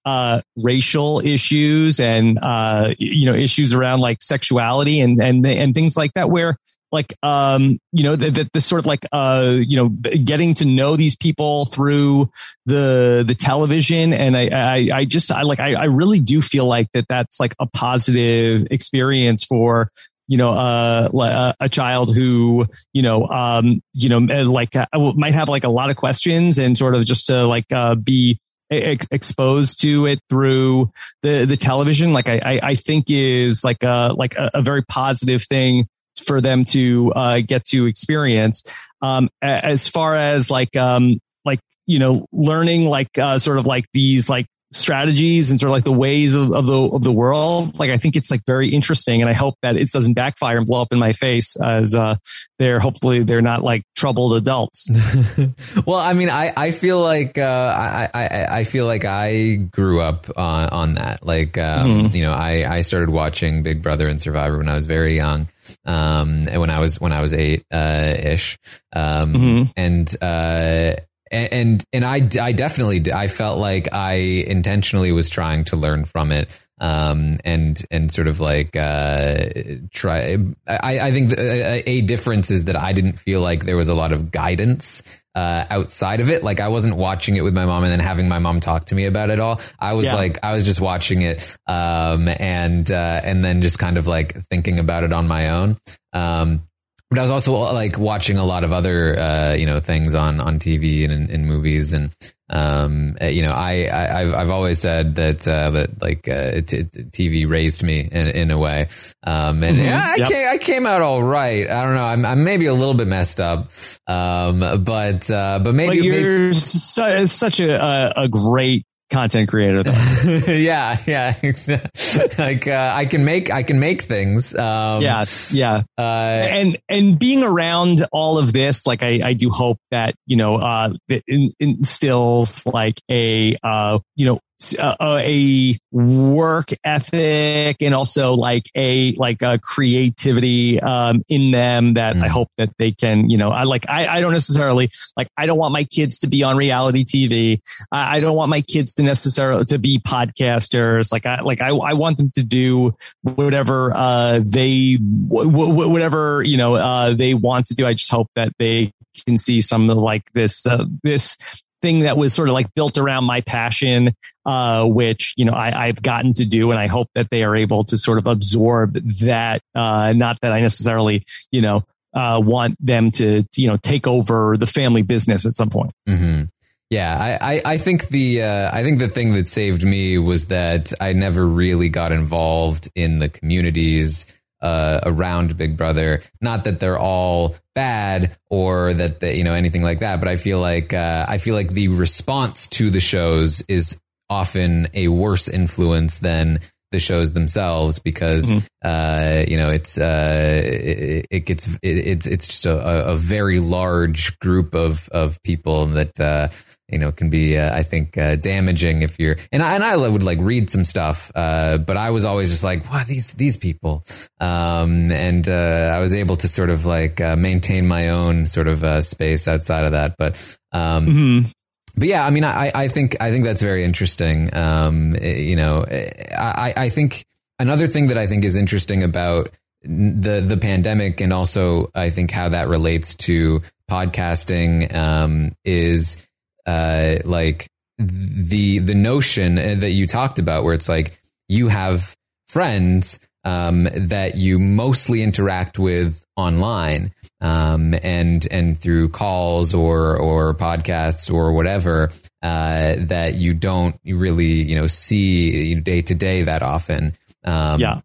uh, 0.06 0.42
racial 0.58 1.22
issues 1.22 2.00
and 2.00 2.40
uh, 2.42 2.94
you 2.98 3.26
know 3.26 3.34
issues 3.34 3.74
around 3.74 4.00
like 4.00 4.22
sexuality 4.22 5.00
and 5.00 5.22
and 5.22 5.46
and 5.46 5.74
things 5.74 5.96
like 5.98 6.14
that 6.14 6.30
where 6.30 6.58
like 6.92 7.12
um 7.24 7.80
you 7.92 8.04
know 8.04 8.16
that 8.16 8.62
sort 8.62 8.80
of 8.80 8.86
like 8.86 9.04
uh 9.12 9.56
you 9.58 9.76
know 9.76 9.90
getting 9.90 10.54
to 10.54 10.64
know 10.64 10.96
these 10.96 11.16
people 11.16 11.66
through 11.66 12.30
the 12.68 13.24
the 13.28 13.34
television. 13.34 14.14
And 14.14 14.38
I 14.38 14.50
I, 14.52 14.90
I 14.94 15.06
just 15.06 15.32
I 15.32 15.42
like 15.42 15.60
I, 15.60 15.74
I 15.74 15.86
really 15.86 16.20
do 16.20 16.42
feel 16.42 16.66
like 16.66 16.88
that 16.94 17.08
that's 17.10 17.40
like 17.40 17.56
a 17.60 17.66
positive 17.66 18.68
experience 18.70 19.44
for 19.44 19.90
you 20.28 20.38
know, 20.38 20.52
uh, 20.52 21.54
a 21.60 21.68
child 21.68 22.16
who, 22.16 22.66
you 22.94 23.02
know, 23.02 23.28
um, 23.28 23.82
you 23.94 24.08
know, 24.08 24.20
like 24.20 24.74
uh, 24.74 24.86
might 25.16 25.34
have 25.34 25.50
like 25.50 25.66
a 25.66 25.70
lot 25.70 25.90
of 25.90 25.98
questions 25.98 26.58
and 26.58 26.78
sort 26.78 26.96
of 26.96 27.04
just 27.06 27.28
to 27.28 27.46
like, 27.46 27.66
uh, 27.72 27.94
be 27.96 28.40
ex- 28.82 29.08
exposed 29.12 29.82
to 29.82 30.06
it 30.08 30.20
through 30.30 30.92
the 31.22 31.46
the 31.46 31.58
television, 31.58 32.14
like 32.14 32.28
I 32.28 32.60
I, 32.62 32.76
think 32.76 33.06
is 33.10 33.64
like 33.64 33.84
a 33.84 34.14
like 34.16 34.36
a, 34.36 34.52
a 34.56 34.62
very 34.62 34.84
positive 34.84 35.44
thing 35.44 35.88
for 36.26 36.42
them 36.42 36.66
to 36.66 37.12
uh, 37.16 37.42
get 37.46 37.66
to 37.66 37.86
experience. 37.86 38.64
Um, 39.02 39.30
as 39.42 39.88
far 39.88 40.16
as 40.16 40.50
like 40.50 40.76
um, 40.76 41.20
like 41.46 41.60
you 41.86 42.00
know 42.00 42.26
learning 42.32 42.86
like 42.86 43.18
uh, 43.18 43.38
sort 43.40 43.58
of 43.58 43.66
like 43.66 43.86
these 43.94 44.30
like 44.30 44.48
strategies 44.74 45.52
and 45.52 45.60
sort 45.60 45.70
of 45.70 45.74
like 45.74 45.84
the 45.84 45.92
ways 45.92 46.34
of, 46.34 46.52
of, 46.52 46.66
the 46.66 46.78
of 46.78 47.04
the 47.04 47.12
world. 47.12 47.78
Like 47.80 47.90
I 47.90 47.98
think 47.98 48.16
it's 48.16 48.32
like 48.32 48.42
very 48.46 48.70
interesting, 48.70 49.22
and 49.22 49.30
I 49.30 49.34
hope 49.34 49.56
that 49.62 49.78
it 49.78 49.90
doesn't 49.92 50.14
backfire 50.14 50.58
and 50.58 50.66
blow 50.66 50.82
up 50.82 50.92
in 50.92 51.00
my 51.00 51.14
face 51.14 51.56
as 51.56 51.96
uh, 51.96 52.16
they're 52.60 52.80
hopefully 52.80 53.24
they're 53.24 53.42
not 53.42 53.64
like 53.64 53.84
troubled 53.96 54.36
adults. 54.36 54.90
well, 55.86 56.00
I 56.00 56.14
mean, 56.14 56.30
I 56.30 56.52
I 56.56 56.72
feel 56.72 57.00
like 57.00 57.38
uh, 57.38 57.74
I, 57.76 58.10
I 58.14 58.46
I 58.60 58.64
feel 58.64 58.86
like 58.86 59.06
I 59.06 59.56
grew 59.56 60.02
up 60.02 60.30
on 60.36 60.70
on 60.70 60.94
that. 60.96 61.26
Like 61.26 61.58
um, 61.58 61.88
mm-hmm. 61.88 62.16
you 62.16 62.24
know, 62.24 62.34
I 62.34 62.78
I 62.78 62.82
started 62.82 63.10
watching 63.10 63.64
Big 63.64 63.82
Brother 63.82 64.08
and 64.08 64.20
Survivor 64.20 64.58
when 64.58 64.70
I 64.70 64.76
was 64.76 64.86
very 64.86 65.16
young 65.16 65.48
um, 65.86 66.48
and 66.48 66.60
when 66.60 66.70
I 66.70 66.80
was 66.80 67.00
when 67.00 67.12
I 67.12 67.22
was 67.22 67.34
eight 67.34 67.64
uh, 67.72 68.16
ish, 68.18 68.58
um, 68.96 69.34
mm-hmm. 69.34 69.72
and 69.76 70.16
uh, 70.22 70.96
and 71.34 71.84
and 71.92 72.06
I 72.06 72.28
I 72.42 72.52
definitely 72.52 73.12
I 73.12 73.28
felt 73.28 73.58
like 73.58 73.94
I 73.94 74.14
intentionally 74.14 75.12
was 75.12 75.30
trying 75.30 75.66
to 75.66 75.76
learn 75.76 76.06
from 76.06 76.32
it 76.32 76.50
um, 76.80 77.40
and 77.46 77.82
and 77.92 78.12
sort 78.12 78.28
of 78.28 78.40
like 78.40 78.76
uh, 78.76 79.48
try. 79.92 80.38
I, 80.68 81.00
I 81.00 81.12
think 81.12 81.32
a, 81.32 81.90
a, 81.90 82.02
difference 82.02 82.52
is 82.52 82.66
that 82.66 82.76
I 82.76 82.92
didn't 82.92 83.20
feel 83.20 83.40
like 83.40 83.66
there 83.66 83.78
was 83.78 83.88
a 83.88 83.94
lot 83.94 84.12
of 84.12 84.32
guidance 84.32 85.02
uh, 85.34 85.64
outside 85.70 86.20
of 86.20 86.30
it. 86.30 86.44
Like 86.44 86.60
I 86.60 86.68
wasn't 86.68 86.98
watching 86.98 87.38
it 87.38 87.42
with 87.42 87.54
my 87.54 87.66
mom 87.66 87.84
and 87.84 87.92
then 87.92 88.02
having 88.02 88.28
my 88.28 88.40
mom 88.40 88.60
talk 88.60 88.86
to 88.86 88.96
me 88.96 89.06
about 89.06 89.30
it 89.30 89.40
all. 89.40 89.62
I 89.80 89.94
was 89.94 90.08
yeah. 90.08 90.16
like 90.16 90.40
I 90.44 90.54
was 90.54 90.66
just 90.66 90.82
watching 90.82 91.22
it 91.22 91.56
um, 91.68 92.28
and 92.28 92.92
uh, 92.92 93.22
and 93.24 93.46
then 93.46 93.62
just 93.62 93.80
kind 93.80 93.98
of 93.98 94.08
like 94.08 94.46
thinking 94.48 94.78
about 94.78 95.04
it 95.04 95.14
on 95.14 95.28
my 95.28 95.52
own. 95.52 95.78
Um, 96.12 96.68
but 97.14 97.20
I 97.20 97.22
was 97.24 97.32
also 97.32 97.54
like 97.54 98.00
watching 98.00 98.38
a 98.38 98.44
lot 98.44 98.64
of 98.64 98.72
other, 98.72 99.20
uh, 99.20 99.54
you 99.54 99.66
know, 99.66 99.80
things 99.80 100.16
on, 100.16 100.40
on 100.40 100.58
TV 100.58 101.04
and 101.04 101.14
in, 101.14 101.30
in 101.30 101.46
movies. 101.46 101.94
And, 101.94 102.16
um, 102.50 103.16
uh, 103.22 103.28
you 103.28 103.44
know, 103.44 103.52
I, 103.52 103.88
I, 103.92 104.24
have 104.24 104.34
I've 104.34 104.50
always 104.50 104.80
said 104.80 105.16
that, 105.16 105.48
uh, 105.48 105.70
that 105.72 106.02
like, 106.02 106.28
uh, 106.28 106.62
t- 106.62 106.84
TV 106.84 107.48
raised 107.48 107.84
me 107.84 108.00
in, 108.12 108.28
in 108.28 108.52
a 108.52 108.58
way. 108.58 108.88
Um, 109.24 109.64
and 109.64 109.78
mm-hmm. 109.78 109.86
yeah, 109.86 110.02
I, 110.04 110.16
yep. 110.18 110.28
came, 110.28 110.48
I 110.48 110.58
came 110.58 110.86
out 110.88 111.02
all 111.02 111.22
right. 111.22 111.70
I 111.70 111.84
don't 111.84 111.96
know. 111.96 112.04
I'm, 112.04 112.26
I'm 112.26 112.44
maybe 112.44 112.66
a 112.66 112.74
little 112.74 112.96
bit 112.96 113.08
messed 113.08 113.40
up. 113.40 113.72
Um, 114.08 114.84
but, 114.84 115.30
uh, 115.30 115.60
but 115.64 115.76
maybe 115.76 115.98
but 115.98 116.04
you're 116.04 116.40
maybe, 116.48 116.54
su- 116.54 117.28
such 117.28 117.60
a, 117.60 118.14
a 118.20 118.28
great 118.28 118.86
content 119.14 119.48
creator 119.50 119.84
though. 119.84 119.92
yeah, 120.48 120.98
yeah. 121.06 121.36
like 122.38 122.68
uh, 122.68 122.92
I 122.94 123.06
can 123.06 123.24
make 123.24 123.52
I 123.52 123.64
can 123.64 123.80
make 123.80 124.02
things. 124.02 124.56
Um, 124.56 125.02
yes, 125.02 125.54
yeah. 125.54 125.84
Uh, 125.98 126.02
and 126.02 126.78
and 126.90 127.18
being 127.18 127.44
around 127.44 128.06
all 128.12 128.38
of 128.38 128.52
this, 128.52 128.86
like 128.86 129.04
I, 129.04 129.22
I 129.24 129.34
do 129.34 129.50
hope 129.50 129.78
that 129.92 130.16
you 130.26 130.36
know 130.36 130.56
uh, 130.58 130.94
it 131.08 131.24
instills 131.60 132.66
like 132.66 133.00
a 133.10 133.56
uh, 133.64 134.00
you 134.16 134.26
know 134.26 134.40
uh, 134.80 134.96
a 135.22 135.78
work 135.92 136.70
ethic 136.84 137.78
and 137.82 137.94
also 137.94 138.34
like 138.34 138.64
a 138.76 139.14
like 139.16 139.42
a 139.42 139.60
creativity 139.62 140.80
um, 140.80 141.22
in 141.30 141.52
them 141.52 141.96
that 141.96 142.16
mm. 142.16 142.24
I 142.24 142.28
hope 142.28 142.50
that 142.58 142.70
they 142.78 142.92
can 142.92 143.30
you 143.30 143.38
know 143.38 143.50
I 143.50 143.64
like 143.64 143.90
I, 143.90 144.08
I 144.08 144.22
don't 144.22 144.34
necessarily 144.34 144.90
like 145.18 145.28
I 145.38 145.46
don't 145.46 145.58
want 145.58 145.74
my 145.74 145.84
kids 145.84 146.20
to 146.20 146.28
be 146.28 146.44
on 146.44 146.56
reality 146.56 147.04
TV 147.04 147.60
I, 147.92 148.18
I 148.18 148.20
don't 148.20 148.36
want 148.36 148.50
my 148.50 148.62
kids 148.62 148.94
to 148.94 149.04
necessarily 149.04 149.66
to 149.66 149.80
be 149.80 150.00
podcasters. 150.00 151.12
Like 151.12 151.26
I 151.26 151.42
like 151.42 151.62
I, 151.62 151.70
I 151.70 151.94
want 151.94 152.18
them 152.18 152.32
to 152.36 152.44
do 152.44 152.96
whatever 153.22 153.96
uh, 153.96 154.40
they 154.44 154.98
w- 154.98 155.52
w- 155.52 155.90
whatever 155.90 156.44
you 156.44 156.58
know 156.58 156.76
uh, 156.76 157.14
they 157.14 157.34
want 157.34 157.68
to 157.68 157.74
do. 157.74 157.86
I 157.86 157.94
just 157.94 158.12
hope 158.12 158.30
that 158.36 158.54
they 158.60 158.94
can 159.26 159.38
see 159.38 159.62
some 159.62 159.90
of 159.90 159.98
like 159.98 160.32
this 160.34 160.66
uh, 160.66 160.86
this 161.04 161.38
thing 161.84 162.00
that 162.00 162.18
was 162.18 162.34
sort 162.34 162.48
of 162.48 162.54
like 162.54 162.74
built 162.74 162.98
around 162.98 163.26
my 163.26 163.42
passion, 163.42 164.16
uh, 164.46 164.86
which, 164.86 165.34
you 165.38 165.44
know, 165.46 165.52
I, 165.52 165.88
I've 165.88 166.02
gotten 166.02 166.34
to 166.36 166.46
do. 166.46 166.72
And 166.72 166.80
I 166.80 166.88
hope 166.88 167.10
that 167.14 167.28
they 167.30 167.44
are 167.44 167.56
able 167.56 167.84
to 167.84 167.98
sort 167.98 168.18
of 168.18 168.26
absorb 168.26 168.94
that, 169.20 169.62
uh, 169.76 170.14
not 170.16 170.40
that 170.42 170.54
I 170.54 170.62
necessarily, 170.62 171.26
you 171.52 171.62
know, 171.62 171.84
uh, 172.14 172.42
want 172.44 172.78
them 172.80 173.12
to, 173.12 173.44
you 173.56 173.68
know, 173.68 173.78
take 173.78 174.08
over 174.08 174.56
the 174.58 174.66
family 174.66 175.02
business 175.02 175.46
at 175.46 175.56
some 175.56 175.70
point. 175.70 175.92
Mm-hmm. 176.08 176.44
Yeah, 176.90 177.38
I, 177.42 177.56
I, 177.56 177.62
I, 177.66 177.78
think 177.78 178.10
the 178.10 178.44
uh, 178.44 178.70
I 178.72 178.84
think 178.84 179.00
the 179.00 179.08
thing 179.08 179.34
that 179.34 179.50
saved 179.50 179.84
me 179.84 180.20
was 180.20 180.46
that 180.48 180.94
I 181.02 181.14
never 181.14 181.44
really 181.44 181.90
got 181.90 182.12
involved 182.12 182.88
in 182.96 183.18
the 183.18 183.30
communities 183.30 184.28
uh, 184.64 185.02
around 185.04 185.58
Big 185.58 185.78
Brother. 185.78 186.24
Not 186.42 186.64
that 186.64 186.80
they're 186.80 186.98
all 186.98 187.56
bad 187.76 188.36
or 188.50 188.94
that 188.94 189.20
they, 189.20 189.38
you 189.38 189.44
know 189.44 189.54
anything 189.54 189.84
like 189.84 190.00
that, 190.00 190.20
but 190.20 190.30
I 190.30 190.38
feel 190.38 190.60
like 190.60 190.94
uh, 190.94 191.26
I 191.28 191.38
feel 191.38 191.54
like 191.54 191.70
the 191.70 191.90
response 191.90 192.66
to 192.68 192.90
the 192.90 193.02
shows 193.02 193.62
is 193.68 194.00
often 194.30 194.88
a 194.94 195.10
worse 195.10 195.48
influence 195.48 196.20
than 196.20 196.60
the 196.94 197.00
shows 197.00 197.34
themselves 197.34 198.00
because 198.00 198.52
mm-hmm. 198.52 198.66
uh, 198.84 199.44
you 199.48 199.58
know 199.58 199.70
it's 199.70 200.00
uh, 200.00 200.62
it, 200.64 201.28
it, 201.30 201.40
gets 201.42 201.68
it, 201.68 201.80
it's 201.82 202.28
it's 202.28 202.48
just 202.48 202.66
a, 202.66 203.10
a, 203.10 203.18
very 203.18 203.60
large 203.60 204.40
group 204.40 204.74
of 204.74 205.10
of 205.10 205.42
people 205.44 205.88
that 205.88 206.18
uh, 206.20 206.48
you 206.94 207.00
know 207.00 207.12
can 207.12 207.30
be 207.30 207.58
uh, 207.58 207.76
I 207.76 207.84
think 207.84 208.18
uh, 208.18 208.36
damaging 208.38 209.02
if 209.02 209.20
you're 209.20 209.36
and 209.52 209.62
I 209.62 209.76
and 209.76 209.84
I 209.84 209.98
would 209.98 210.24
like 210.24 210.40
read 210.42 210.70
some 210.70 210.86
stuff 210.86 211.32
uh, 211.36 211.78
but 211.80 211.98
I 211.98 212.12
was 212.12 212.24
always 212.24 212.50
just 212.50 212.64
like 212.64 212.90
wow 212.90 213.04
these 213.06 213.34
these 213.34 213.58
people 213.58 214.06
um, 214.40 215.12
and 215.12 215.48
I 215.48 216.00
was 216.00 216.14
able 216.14 216.38
to 216.38 216.48
sort 216.48 216.70
of 216.70 216.86
like 216.86 217.20
maintain 217.20 217.88
my 217.88 218.10
own 218.10 218.46
sort 218.46 218.68
of 218.68 219.04
space 219.04 219.48
outside 219.48 219.84
of 219.84 219.92
that 219.92 220.16
but 220.18 220.36
um, 220.72 221.08
mm-hmm 221.08 221.50
but 221.96 222.08
yeah, 222.08 222.26
I 222.26 222.30
mean, 222.32 222.44
I, 222.44 222.72
I 222.74 222.88
think 222.88 223.16
I 223.22 223.30
think 223.32 223.46
that's 223.46 223.62
very 223.62 223.84
interesting. 223.84 224.54
Um, 224.56 225.16
eh, 225.16 225.38
you 225.38 225.56
know, 225.56 225.82
eh, 225.82 226.12
I, 226.36 226.74
I 226.76 226.90
think 226.90 227.26
another 227.60 227.88
thing 227.88 228.08
that 228.08 228.18
I 228.18 228.28
think 228.28 228.44
is 228.44 228.56
interesting 228.56 229.04
about 229.04 229.50
the 229.84 230.42
the 230.42 230.58
pandemic 230.58 231.22
and 231.22 231.34
also 231.34 231.92
I 231.94 232.10
think 232.10 232.32
how 232.32 232.50
that 232.50 232.68
relates 232.68 233.16
to 233.16 233.62
podcasting 233.90 234.94
um, 234.96 235.56
is 235.66 236.18
uh, 236.66 237.18
like 237.26 237.68
the 237.98 238.80
the 238.80 238.96
notion 238.96 239.56
that 239.56 239.92
you 239.92 240.08
talked 240.08 240.40
about, 240.40 240.64
where 240.64 240.74
it's 240.74 240.90
like 240.90 241.20
you 241.48 241.68
have 241.68 242.16
friends 242.48 243.20
um, 243.44 243.88
that 243.94 244.36
you 244.36 244.60
mostly 244.60 245.22
interact 245.22 245.78
with 245.78 246.24
online 246.36 247.14
um, 247.42 247.94
and 248.02 248.48
and 248.52 248.78
through 248.78 249.10
calls 249.10 249.74
or 249.74 250.18
or 250.18 250.54
podcasts 250.54 251.32
or 251.32 251.54
whatever 251.54 252.12
uh, 252.42 252.96
that 252.98 253.36
you 253.36 253.54
don't 253.54 254.00
really 254.06 254.64
you 254.64 254.76
know 254.76 254.88
see 254.88 255.76
day 255.76 256.02
to 256.02 256.16
day 256.16 256.44
that 256.44 256.62
often. 256.62 257.16
Um, 257.44 257.80
yeah, 257.80 258.02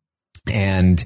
and 0.50 1.04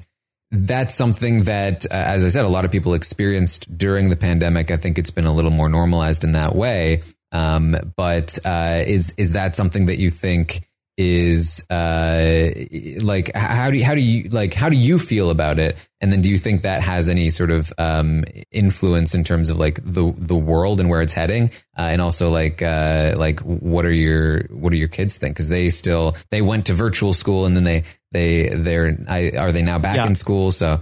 that's 0.53 0.93
something 0.93 1.45
that, 1.45 1.85
uh, 1.87 1.95
as 1.95 2.23
I 2.23 2.29
said, 2.29 2.45
a 2.45 2.49
lot 2.49 2.63
of 2.63 2.71
people 2.71 2.93
experienced 2.93 3.75
during 3.75 4.09
the 4.09 4.15
pandemic. 4.15 4.69
I 4.69 4.77
think 4.77 4.99
it's 4.99 5.09
been 5.09 5.25
a 5.25 5.33
little 5.33 5.51
more 5.51 5.67
normalized 5.67 6.23
in 6.23 6.33
that 6.33 6.55
way. 6.55 7.01
Um, 7.33 7.75
but 7.97 8.37
uh, 8.45 8.83
is 8.85 9.13
is 9.17 9.33
that 9.33 9.55
something 9.55 9.87
that 9.87 9.99
you 9.99 10.09
think? 10.09 10.65
is 10.95 11.65
uh 11.71 12.51
like 13.01 13.35
how 13.35 13.71
do 13.71 13.77
you, 13.77 13.83
how 13.83 13.95
do 13.95 14.01
you 14.01 14.29
like 14.29 14.53
how 14.53 14.69
do 14.69 14.77
you 14.77 14.99
feel 14.99 15.31
about 15.31 15.57
it 15.57 15.75
and 16.01 16.11
then 16.11 16.21
do 16.21 16.29
you 16.29 16.37
think 16.37 16.61
that 16.61 16.83
has 16.83 17.09
any 17.09 17.31
sort 17.31 17.49
of 17.49 17.73
um 17.79 18.23
influence 18.51 19.15
in 19.15 19.23
terms 19.23 19.49
of 19.49 19.57
like 19.57 19.79
the 19.83 20.13
the 20.17 20.35
world 20.35 20.79
and 20.79 20.91
where 20.91 21.01
it's 21.01 21.13
heading 21.13 21.49
uh, 21.79 21.81
and 21.81 21.99
also 21.99 22.29
like 22.29 22.61
uh 22.61 23.15
like 23.17 23.39
what 23.39 23.85
are 23.85 23.91
your 23.91 24.43
what 24.51 24.69
do 24.69 24.77
your 24.77 24.87
kids 24.87 25.17
think 25.17 25.35
because 25.35 25.49
they 25.49 25.71
still 25.71 26.15
they 26.29 26.43
went 26.43 26.67
to 26.67 26.75
virtual 26.75 27.11
school 27.11 27.47
and 27.47 27.55
then 27.55 27.63
they 27.63 27.83
they 28.11 28.49
they're 28.49 28.95
I, 29.09 29.31
are 29.35 29.51
they 29.51 29.63
now 29.63 29.79
back 29.79 29.97
yeah. 29.97 30.05
in 30.05 30.13
school 30.13 30.51
so 30.51 30.79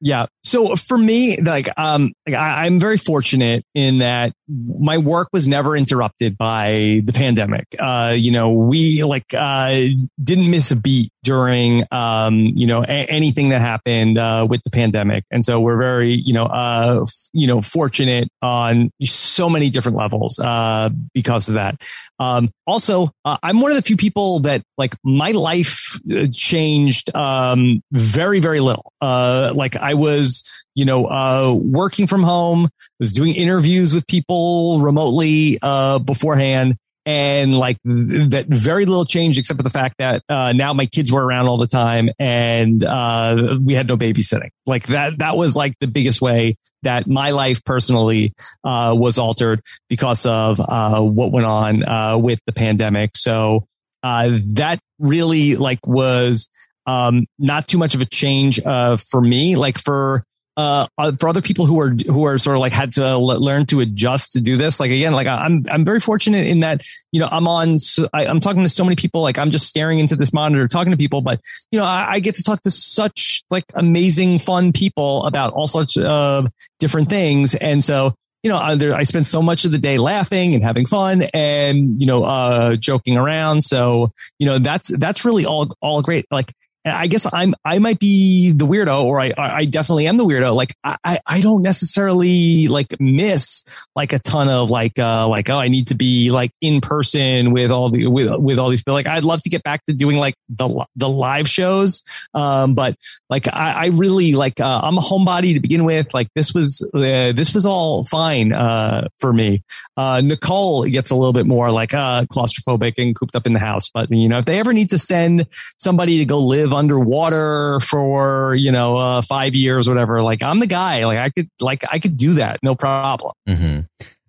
yeah. 0.00 0.26
So 0.44 0.76
for 0.76 0.96
me, 0.96 1.40
like, 1.40 1.68
um, 1.78 2.12
like 2.26 2.36
I, 2.36 2.66
am 2.66 2.78
very 2.78 2.96
fortunate 2.96 3.64
in 3.74 3.98
that 3.98 4.32
my 4.46 4.98
work 4.98 5.28
was 5.32 5.48
never 5.48 5.76
interrupted 5.76 6.38
by 6.38 7.02
the 7.04 7.12
pandemic. 7.12 7.64
Uh, 7.78 8.14
you 8.16 8.30
know, 8.30 8.52
we 8.52 9.02
like, 9.02 9.34
uh, 9.34 9.86
didn't 10.22 10.50
miss 10.50 10.70
a 10.70 10.76
beat 10.76 11.10
during, 11.24 11.84
um, 11.90 12.52
you 12.54 12.66
know, 12.66 12.82
a- 12.84 13.10
anything 13.10 13.48
that 13.48 13.60
happened, 13.60 14.18
uh, 14.18 14.46
with 14.48 14.62
the 14.62 14.70
pandemic. 14.70 15.24
And 15.32 15.44
so 15.44 15.58
we're 15.58 15.78
very, 15.78 16.14
you 16.14 16.32
know, 16.32 16.44
uh, 16.44 17.00
f- 17.02 17.28
you 17.32 17.48
know, 17.48 17.60
fortunate 17.60 18.28
on 18.42 18.90
so 19.02 19.50
many 19.50 19.70
different 19.70 19.98
levels, 19.98 20.38
uh, 20.38 20.90
because 21.12 21.48
of 21.48 21.54
that. 21.54 21.82
Um, 22.20 22.50
also, 22.66 23.10
uh, 23.24 23.38
I'm 23.42 23.60
one 23.60 23.72
of 23.72 23.76
the 23.76 23.82
few 23.82 23.96
people 23.96 24.40
that 24.40 24.62
like 24.78 24.94
my 25.02 25.32
life 25.32 25.98
uh, 26.12 26.26
changed, 26.32 27.14
um, 27.16 27.82
very, 27.90 28.38
very 28.38 28.60
little. 28.60 28.92
Uh, 29.00 29.52
like 29.54 29.74
I 29.86 29.94
was, 29.94 30.42
you 30.74 30.84
know, 30.84 31.06
uh, 31.06 31.54
working 31.54 32.06
from 32.06 32.22
home, 32.22 32.68
was 32.98 33.12
doing 33.12 33.34
interviews 33.34 33.94
with 33.94 34.06
people 34.06 34.80
remotely, 34.80 35.58
uh, 35.62 35.98
beforehand. 36.00 36.76
And 37.08 37.56
like 37.56 37.76
that 37.84 38.46
very 38.48 38.84
little 38.84 39.04
change 39.04 39.38
except 39.38 39.60
for 39.60 39.62
the 39.62 39.70
fact 39.70 39.94
that 39.98 40.24
uh, 40.28 40.52
now 40.52 40.72
my 40.72 40.86
kids 40.86 41.12
were 41.12 41.24
around 41.24 41.46
all 41.46 41.56
the 41.56 41.68
time 41.68 42.10
and 42.18 42.82
uh, 42.82 43.58
we 43.62 43.74
had 43.74 43.86
no 43.86 43.96
babysitting. 43.96 44.50
Like 44.66 44.88
that 44.88 45.18
that 45.18 45.36
was 45.36 45.54
like 45.54 45.74
the 45.78 45.86
biggest 45.86 46.20
way 46.20 46.56
that 46.82 47.06
my 47.06 47.30
life 47.30 47.62
personally 47.62 48.32
uh, 48.64 48.92
was 48.98 49.18
altered 49.18 49.60
because 49.88 50.26
of 50.26 50.58
uh, 50.58 51.00
what 51.00 51.30
went 51.30 51.46
on 51.46 51.84
uh, 51.84 52.18
with 52.18 52.40
the 52.44 52.52
pandemic. 52.52 53.16
So 53.16 53.68
uh, 54.02 54.38
that 54.54 54.80
really 54.98 55.54
like 55.54 55.86
was 55.86 56.48
um, 56.86 57.26
not 57.38 57.68
too 57.68 57.78
much 57.78 57.94
of 57.94 58.00
a 58.00 58.06
change 58.06 58.60
for 58.62 59.20
me 59.20 59.56
like 59.56 59.78
for 59.78 60.24
uh, 60.56 60.86
uh, 60.96 61.12
for 61.20 61.28
other 61.28 61.42
people 61.42 61.66
who 61.66 61.78
are 61.78 61.90
who 62.06 62.24
are 62.24 62.38
sort 62.38 62.56
of 62.56 62.60
like 62.60 62.72
had 62.72 62.90
to 62.94 63.18
learn 63.18 63.66
to 63.66 63.80
adjust 63.80 64.32
to 64.32 64.40
do 64.40 64.56
this 64.56 64.80
like 64.80 64.90
again 64.90 65.12
like 65.12 65.26
i'm 65.26 65.64
i'm 65.70 65.84
very 65.84 66.00
fortunate 66.00 66.46
in 66.46 66.60
that 66.60 66.82
you 67.12 67.20
know 67.20 67.28
i'm 67.30 67.46
on 67.46 67.76
I, 68.14 68.24
am 68.24 68.40
talking 68.40 68.62
to 68.62 68.68
so 68.70 68.82
many 68.82 68.96
people 68.96 69.20
like 69.20 69.38
i'm 69.38 69.50
just 69.50 69.66
staring 69.66 69.98
into 69.98 70.16
this 70.16 70.32
monitor 70.32 70.66
talking 70.66 70.92
to 70.92 70.96
people 70.96 71.20
but 71.20 71.40
you 71.70 71.78
know 71.78 71.84
I, 71.84 72.12
I 72.12 72.20
get 72.20 72.36
to 72.36 72.42
talk 72.42 72.62
to 72.62 72.70
such 72.70 73.44
like 73.50 73.64
amazing 73.74 74.38
fun 74.38 74.72
people 74.72 75.26
about 75.26 75.52
all 75.52 75.66
sorts 75.66 75.98
of 75.98 76.48
different 76.78 77.10
things 77.10 77.54
and 77.54 77.84
so 77.84 78.14
you 78.42 78.50
know, 78.50 78.58
I, 78.58 78.74
I 78.96 79.02
spend 79.02 79.26
so 79.26 79.42
much 79.42 79.64
of 79.64 79.72
the 79.72 79.78
day 79.78 79.98
laughing 79.98 80.54
and 80.54 80.62
having 80.62 80.86
fun 80.86 81.22
and, 81.34 81.98
you 82.00 82.06
know, 82.06 82.22
uh, 82.22 82.76
joking 82.76 83.16
around. 83.16 83.62
So, 83.62 84.12
you 84.38 84.46
know, 84.46 84.60
that's, 84.60 84.86
that's 84.86 85.24
really 85.24 85.44
all, 85.44 85.74
all 85.80 86.00
great. 86.00 86.26
Like, 86.30 86.52
I 86.86 87.08
guess 87.08 87.26
I'm 87.32 87.54
I 87.64 87.78
might 87.80 87.98
be 87.98 88.52
the 88.52 88.64
weirdo, 88.64 89.04
or 89.04 89.20
I 89.20 89.32
I 89.36 89.64
definitely 89.64 90.06
am 90.06 90.16
the 90.16 90.24
weirdo. 90.24 90.54
Like 90.54 90.74
I 90.84 91.18
I 91.26 91.40
don't 91.40 91.62
necessarily 91.62 92.68
like 92.68 92.94
miss 93.00 93.64
like 93.96 94.12
a 94.12 94.20
ton 94.20 94.48
of 94.48 94.70
like 94.70 94.96
uh 94.98 95.26
like 95.26 95.50
oh 95.50 95.58
I 95.58 95.66
need 95.66 95.88
to 95.88 95.94
be 95.94 96.30
like 96.30 96.52
in 96.60 96.80
person 96.80 97.52
with 97.52 97.72
all 97.72 97.90
the 97.90 98.06
with 98.06 98.40
with 98.40 98.58
all 98.58 98.70
these 98.70 98.80
people. 98.80 98.94
Like 98.94 99.08
I'd 99.08 99.24
love 99.24 99.42
to 99.42 99.50
get 99.50 99.64
back 99.64 99.84
to 99.86 99.92
doing 99.92 100.16
like 100.18 100.34
the 100.48 100.86
the 100.94 101.08
live 101.08 101.48
shows, 101.48 102.02
um, 102.34 102.74
but 102.74 102.96
like 103.28 103.48
I, 103.48 103.72
I 103.72 103.86
really 103.86 104.34
like 104.34 104.60
uh, 104.60 104.80
I'm 104.82 104.96
a 104.96 105.00
homebody 105.02 105.54
to 105.54 105.60
begin 105.60 105.84
with. 105.84 106.14
Like 106.14 106.28
this 106.36 106.54
was 106.54 106.88
uh, 106.94 107.32
this 107.32 107.52
was 107.52 107.66
all 107.66 108.04
fine 108.04 108.52
uh 108.52 109.08
for 109.18 109.32
me. 109.32 109.64
Uh, 109.96 110.20
Nicole 110.20 110.84
gets 110.84 111.10
a 111.10 111.16
little 111.16 111.32
bit 111.32 111.46
more 111.46 111.72
like 111.72 111.94
uh 111.94 112.24
claustrophobic 112.26 112.94
and 112.98 113.16
cooped 113.16 113.34
up 113.34 113.46
in 113.46 113.54
the 113.54 113.58
house, 113.58 113.90
but 113.90 114.08
you 114.10 114.28
know 114.28 114.38
if 114.38 114.44
they 114.44 114.60
ever 114.60 114.72
need 114.72 114.90
to 114.90 114.98
send 114.98 115.46
somebody 115.78 116.18
to 116.18 116.24
go 116.24 116.38
live 116.38 116.75
underwater 116.76 117.80
for, 117.80 118.54
you 118.54 118.70
know, 118.70 118.96
uh, 118.96 119.22
five 119.22 119.54
years, 119.54 119.88
whatever. 119.88 120.22
Like 120.22 120.42
I'm 120.42 120.60
the 120.60 120.66
guy, 120.66 121.04
like 121.04 121.18
I 121.18 121.30
could, 121.30 121.48
like 121.60 121.84
I 121.90 121.98
could 121.98 122.16
do 122.16 122.34
that. 122.34 122.60
No 122.62 122.74
problem. 122.74 123.32
Mm-hmm. 123.48 123.80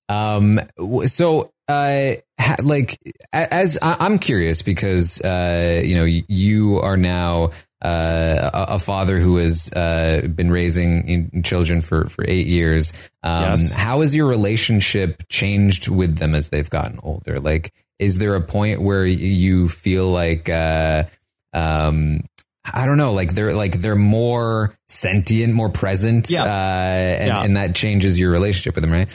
Um, 0.09 0.59
so, 1.07 1.51
uh, 1.67 2.13
like 2.63 2.97
as 3.33 3.77
I'm 3.81 4.19
curious 4.19 4.61
because, 4.61 5.21
uh, 5.21 5.81
you 5.83 5.95
know, 5.95 6.05
you 6.05 6.79
are 6.79 6.97
now, 6.97 7.51
uh, 7.81 8.49
a, 8.53 8.79
father 8.79 9.19
who 9.19 9.37
has 9.37 9.71
uh, 9.73 10.27
been 10.33 10.49
raising 10.49 11.43
children 11.43 11.81
for, 11.81 12.09
for 12.09 12.25
eight 12.27 12.47
years. 12.47 12.91
Um, 13.21 13.51
yes. 13.51 13.71
How 13.71 14.01
has 14.01 14.15
your 14.15 14.25
relationship 14.25 15.27
changed 15.29 15.87
with 15.87 16.17
them 16.17 16.33
as 16.33 16.49
they've 16.49 16.69
gotten 16.69 16.99
older? 17.03 17.39
Like, 17.39 17.71
is 17.99 18.17
there 18.17 18.35
a 18.35 18.41
point 18.41 18.81
where 18.81 19.05
you 19.05 19.69
feel 19.69 20.09
like 20.09 20.49
uh, 20.49 21.03
um, 21.53 22.21
I 22.74 22.86
don't 22.86 22.97
know, 22.97 23.13
like 23.13 23.34
they're 23.34 23.53
like 23.53 23.80
they're 23.80 23.95
more 23.95 24.76
sentient, 24.89 25.53
more 25.53 25.70
present, 25.70 26.30
yeah. 26.30 26.43
Uh, 26.43 26.47
and, 26.47 27.28
yeah. 27.28 27.41
and 27.41 27.57
that 27.57 27.76
changes 27.76 28.20
your 28.20 28.32
relationship 28.32 28.76
with 28.76 28.84
them, 28.84 28.91
right? 28.91 29.09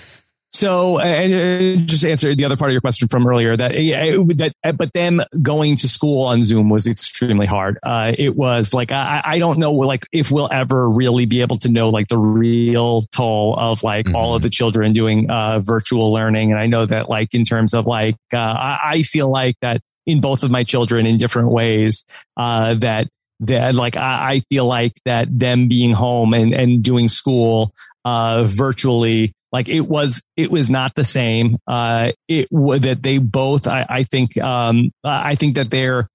So, 0.55 0.99
and 0.99 1.89
just 1.89 2.05
answer 2.05 2.35
the 2.35 2.45
other 2.45 2.59
part 2.59 2.71
of 2.71 2.73
your 2.73 2.83
question 2.83 3.09
from 3.09 3.27
earlier 3.27 3.57
that, 3.57 3.73
that, 3.73 4.77
but 4.77 4.93
them 4.93 5.23
going 5.41 5.77
to 5.77 5.89
school 5.89 6.27
on 6.27 6.45
Zoom 6.45 6.69
was 6.69 6.87
extremely 6.87 7.47
hard. 7.47 7.79
Uh, 7.83 8.13
it 8.19 8.37
was 8.37 8.75
like, 8.75 8.93
I, 8.93 9.23
I 9.25 9.39
don't 9.39 9.59
know, 9.59 9.73
like 9.73 10.05
if 10.13 10.31
we'll 10.31 10.51
ever 10.53 10.91
really 10.91 11.25
be 11.25 11.41
able 11.41 11.57
to 11.61 11.71
know 11.71 11.89
like 11.89 12.09
the 12.09 12.19
real 12.19 13.07
toll 13.17 13.59
of 13.59 13.83
like 13.83 14.05
mm-hmm. 14.05 14.15
all 14.15 14.35
of 14.35 14.43
the 14.43 14.51
children 14.51 14.93
doing, 14.93 15.31
uh, 15.31 15.61
virtual 15.61 16.13
learning. 16.13 16.53
And 16.53 16.61
I 16.61 16.67
know 16.67 16.85
that 16.85 17.09
like 17.09 17.33
in 17.33 17.45
terms 17.45 17.73
of 17.73 17.87
like, 17.87 18.17
uh, 18.35 18.37
I, 18.37 18.79
I 18.83 19.03
feel 19.05 19.31
like 19.31 19.57
that 19.63 19.81
in 20.05 20.21
both 20.21 20.43
of 20.43 20.51
my 20.51 20.65
children 20.65 21.07
in 21.07 21.17
different 21.17 21.49
ways, 21.49 22.05
uh, 22.37 22.75
that, 22.75 23.09
that 23.43 23.75
like 23.75 23.97
I, 23.97 24.35
I 24.35 24.41
feel 24.49 24.67
like 24.67 24.93
that 25.05 25.27
them 25.37 25.69
being 25.69 25.93
home 25.93 26.33
and, 26.33 26.55
and 26.55 26.83
doing 26.83 27.09
school, 27.09 27.75
uh, 28.05 28.45
virtually, 28.45 29.33
like 29.53 29.69
it 29.69 29.83
was, 29.83 30.23
it 30.37 30.51
was 30.51 30.71
not 30.71 30.95
the 30.95 31.05
same. 31.05 31.59
Uh, 31.67 32.13
it 32.29 32.49
that 32.51 33.01
they 33.03 33.19
both, 33.19 33.67
I, 33.67 33.85
I 33.89 34.03
think, 34.05 34.39
um, 34.39 34.93
I 35.05 35.35
think 35.35 35.57
that 35.57 35.71
their 35.71 36.09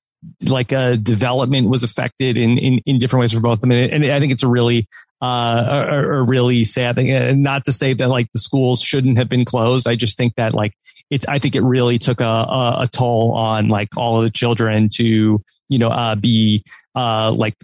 like 0.46 0.74
uh, 0.74 0.96
development 0.96 1.70
was 1.70 1.84
affected 1.84 2.38
in, 2.38 2.58
in, 2.58 2.80
in 2.86 2.98
different 2.98 3.22
ways 3.22 3.34
for 3.34 3.40
both 3.40 3.56
of 3.56 3.62
them. 3.62 3.72
And, 3.72 4.06
I 4.06 4.20
think 4.20 4.32
it's 4.32 4.44
a 4.44 4.48
really, 4.48 4.88
uh, 5.22 5.86
a, 5.90 5.98
a, 6.00 6.24
really 6.24 6.64
sad 6.64 6.96
thing. 6.96 7.12
And 7.12 7.44
not 7.44 7.66
to 7.66 7.72
say 7.72 7.94
that 7.94 8.08
like 8.08 8.28
the 8.34 8.40
schools 8.40 8.82
shouldn't 8.82 9.18
have 9.18 9.30
been 9.30 9.46
closed. 9.46 9.88
I 9.88 9.96
just 9.96 10.18
think 10.18 10.34
that 10.36 10.54
like 10.54 10.74
it, 11.10 11.28
I 11.30 11.40
think 11.40 11.56
it 11.56 11.62
really 11.62 12.00
took 12.00 12.22
a, 12.22 12.26
a, 12.26 12.78
a 12.82 12.88
toll 12.92 13.34
on 13.34 13.68
like 13.68 13.90
all 13.96 14.18
of 14.18 14.24
the 14.24 14.32
children 14.32 14.90
to, 14.96 15.42
you 15.70 15.80
know, 15.80 15.89
uh, 15.89 16.15
be, 16.15 16.63
uh, 16.95 17.32
like 17.32 17.55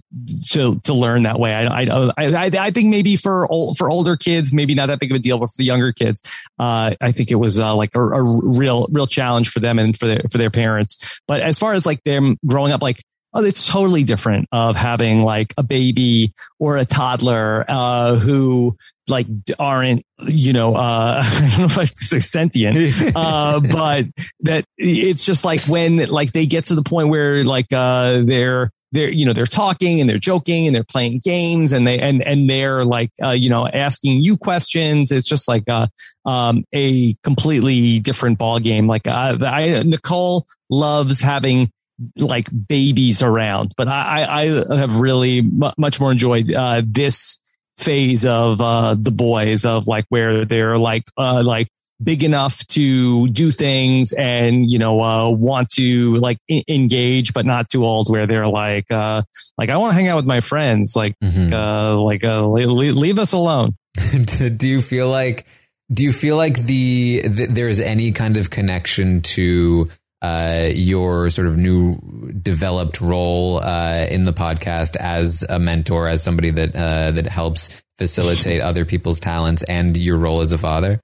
to, 0.49 0.79
to 0.81 0.93
learn 0.93 1.23
that 1.23 1.39
way. 1.39 1.53
I, 1.53 1.83
I, 1.83 2.11
I, 2.17 2.51
I 2.59 2.71
think 2.71 2.89
maybe 2.89 3.15
for, 3.15 3.51
old, 3.51 3.77
for 3.77 3.89
older 3.89 4.17
kids, 4.17 4.53
maybe 4.53 4.75
not 4.75 4.87
that 4.87 4.99
big 4.99 5.11
of 5.11 5.15
a 5.15 5.19
deal, 5.19 5.37
but 5.39 5.47
for 5.47 5.57
the 5.57 5.65
younger 5.65 5.91
kids, 5.91 6.21
uh, 6.59 6.93
I 6.99 7.11
think 7.11 7.31
it 7.31 7.35
was, 7.35 7.59
uh, 7.59 7.75
like 7.75 7.91
a, 7.95 8.01
a 8.01 8.21
real, 8.21 8.87
real 8.91 9.07
challenge 9.07 9.49
for 9.49 9.59
them 9.59 9.79
and 9.79 9.97
for 9.97 10.07
their, 10.07 10.21
for 10.31 10.37
their 10.37 10.51
parents. 10.51 11.19
But 11.27 11.41
as 11.41 11.57
far 11.57 11.73
as 11.73 11.85
like 11.85 12.03
them 12.03 12.37
growing 12.45 12.73
up, 12.73 12.81
like, 12.81 13.03
it's 13.35 13.67
totally 13.67 14.03
different 14.03 14.47
of 14.51 14.75
having 14.75 15.23
like 15.23 15.53
a 15.57 15.63
baby 15.63 16.33
or 16.59 16.77
a 16.77 16.85
toddler, 16.85 17.65
uh, 17.67 18.15
who 18.15 18.75
like 19.07 19.27
aren't, 19.59 20.03
you 20.19 20.53
know, 20.53 20.75
uh, 20.75 21.23
I 21.25 21.47
don't 21.49 21.59
know 21.59 21.65
if 21.65 21.79
I 21.79 21.85
say 21.85 22.19
sentient, 22.19 22.77
uh, 23.15 23.59
but 23.59 24.05
that 24.41 24.65
it's 24.77 25.25
just 25.25 25.43
like 25.43 25.61
when 25.65 25.97
like 26.09 26.31
they 26.31 26.45
get 26.45 26.65
to 26.65 26.75
the 26.75 26.83
point 26.83 27.09
where 27.09 27.43
like, 27.43 27.67
uh, 27.71 28.21
they're, 28.23 28.71
they're, 28.91 29.09
you 29.09 29.25
know, 29.25 29.33
they're 29.33 29.47
talking 29.47 29.99
and 29.99 30.07
they're 30.07 30.19
joking 30.19 30.67
and 30.67 30.75
they're 30.75 30.83
playing 30.83 31.19
games 31.23 31.73
and 31.73 31.87
they, 31.87 31.99
and, 31.99 32.21
and 32.21 32.47
they're 32.47 32.85
like, 32.85 33.09
uh, 33.23 33.31
you 33.31 33.49
know, 33.49 33.67
asking 33.67 34.21
you 34.21 34.37
questions. 34.37 35.11
It's 35.11 35.27
just 35.27 35.47
like, 35.47 35.63
a 35.67 35.89
um, 36.25 36.63
a 36.73 37.15
completely 37.23 37.99
different 37.99 38.37
ball 38.37 38.59
game. 38.59 38.85
Like, 38.85 39.07
uh, 39.07 39.39
I, 39.41 39.81
Nicole 39.81 40.45
loves 40.69 41.21
having 41.21 41.71
like 42.17 42.47
babies 42.67 43.21
around, 43.21 43.73
but 43.77 43.87
I, 43.87 44.43
I 44.43 44.77
have 44.77 44.99
really 44.99 45.41
much 45.77 45.99
more 45.99 46.11
enjoyed, 46.11 46.51
uh, 46.51 46.81
this 46.85 47.37
phase 47.77 48.25
of, 48.25 48.61
uh, 48.61 48.95
the 48.97 49.11
boys 49.11 49.65
of 49.65 49.87
like 49.87 50.05
where 50.09 50.45
they're 50.45 50.77
like, 50.77 51.03
uh, 51.17 51.43
like 51.43 51.67
big 52.01 52.23
enough 52.23 52.65
to 52.67 53.27
do 53.29 53.51
things 53.51 54.13
and, 54.13 54.71
you 54.71 54.79
know, 54.79 55.01
uh, 55.01 55.29
want 55.29 55.69
to 55.69 56.15
like 56.15 56.37
I- 56.49 56.63
engage, 56.67 57.33
but 57.33 57.45
not 57.45 57.69
too 57.69 57.85
old 57.85 58.09
where 58.09 58.27
they're 58.27 58.47
like, 58.47 58.91
uh, 58.91 59.23
like, 59.57 59.69
I 59.69 59.77
want 59.77 59.91
to 59.91 59.95
hang 59.95 60.07
out 60.07 60.17
with 60.17 60.25
my 60.25 60.41
friends. 60.41 60.95
Like, 60.95 61.17
mm-hmm. 61.19 61.53
uh, 61.53 61.95
like, 61.95 62.23
uh, 62.23 62.45
leave, 62.45 62.95
leave 62.95 63.19
us 63.19 63.33
alone. 63.33 63.77
do 64.57 64.67
you 64.67 64.81
feel 64.81 65.09
like, 65.09 65.45
do 65.91 66.03
you 66.03 66.11
feel 66.11 66.37
like 66.37 66.57
the, 66.57 67.21
the 67.25 67.45
there's 67.47 67.79
any 67.79 68.11
kind 68.11 68.37
of 68.37 68.49
connection 68.49 69.21
to 69.21 69.89
uh, 70.23 70.69
your 70.73 71.29
sort 71.29 71.47
of 71.47 71.57
new 71.57 71.93
developed 72.41 73.01
role 73.01 73.59
uh, 73.59 74.07
in 74.09 74.23
the 74.23 74.33
podcast 74.33 74.95
as 74.95 75.45
a 75.49 75.59
mentor, 75.59 76.07
as 76.07 76.23
somebody 76.23 76.49
that 76.49 76.75
uh, 76.75 77.11
that 77.11 77.27
helps 77.27 77.83
facilitate 77.97 78.61
other 78.69 78.85
people's 78.85 79.19
talents, 79.19 79.63
and 79.63 79.97
your 79.97 80.17
role 80.17 80.41
as 80.41 80.51
a 80.51 80.57
father? 80.57 81.01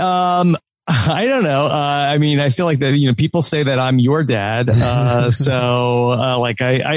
Um, 0.00 0.56
I 0.90 1.26
don't 1.26 1.44
know. 1.44 1.66
Uh, 1.66 2.08
I 2.10 2.18
mean, 2.18 2.40
I 2.40 2.48
feel 2.48 2.66
like 2.66 2.80
that, 2.80 2.96
you 2.96 3.08
know, 3.08 3.14
people 3.14 3.42
say 3.42 3.62
that 3.62 3.78
I'm 3.78 3.98
your 3.98 4.24
dad. 4.24 4.70
Uh, 4.70 5.30
so, 5.30 6.12
uh, 6.12 6.38
like, 6.38 6.60
I, 6.60 6.96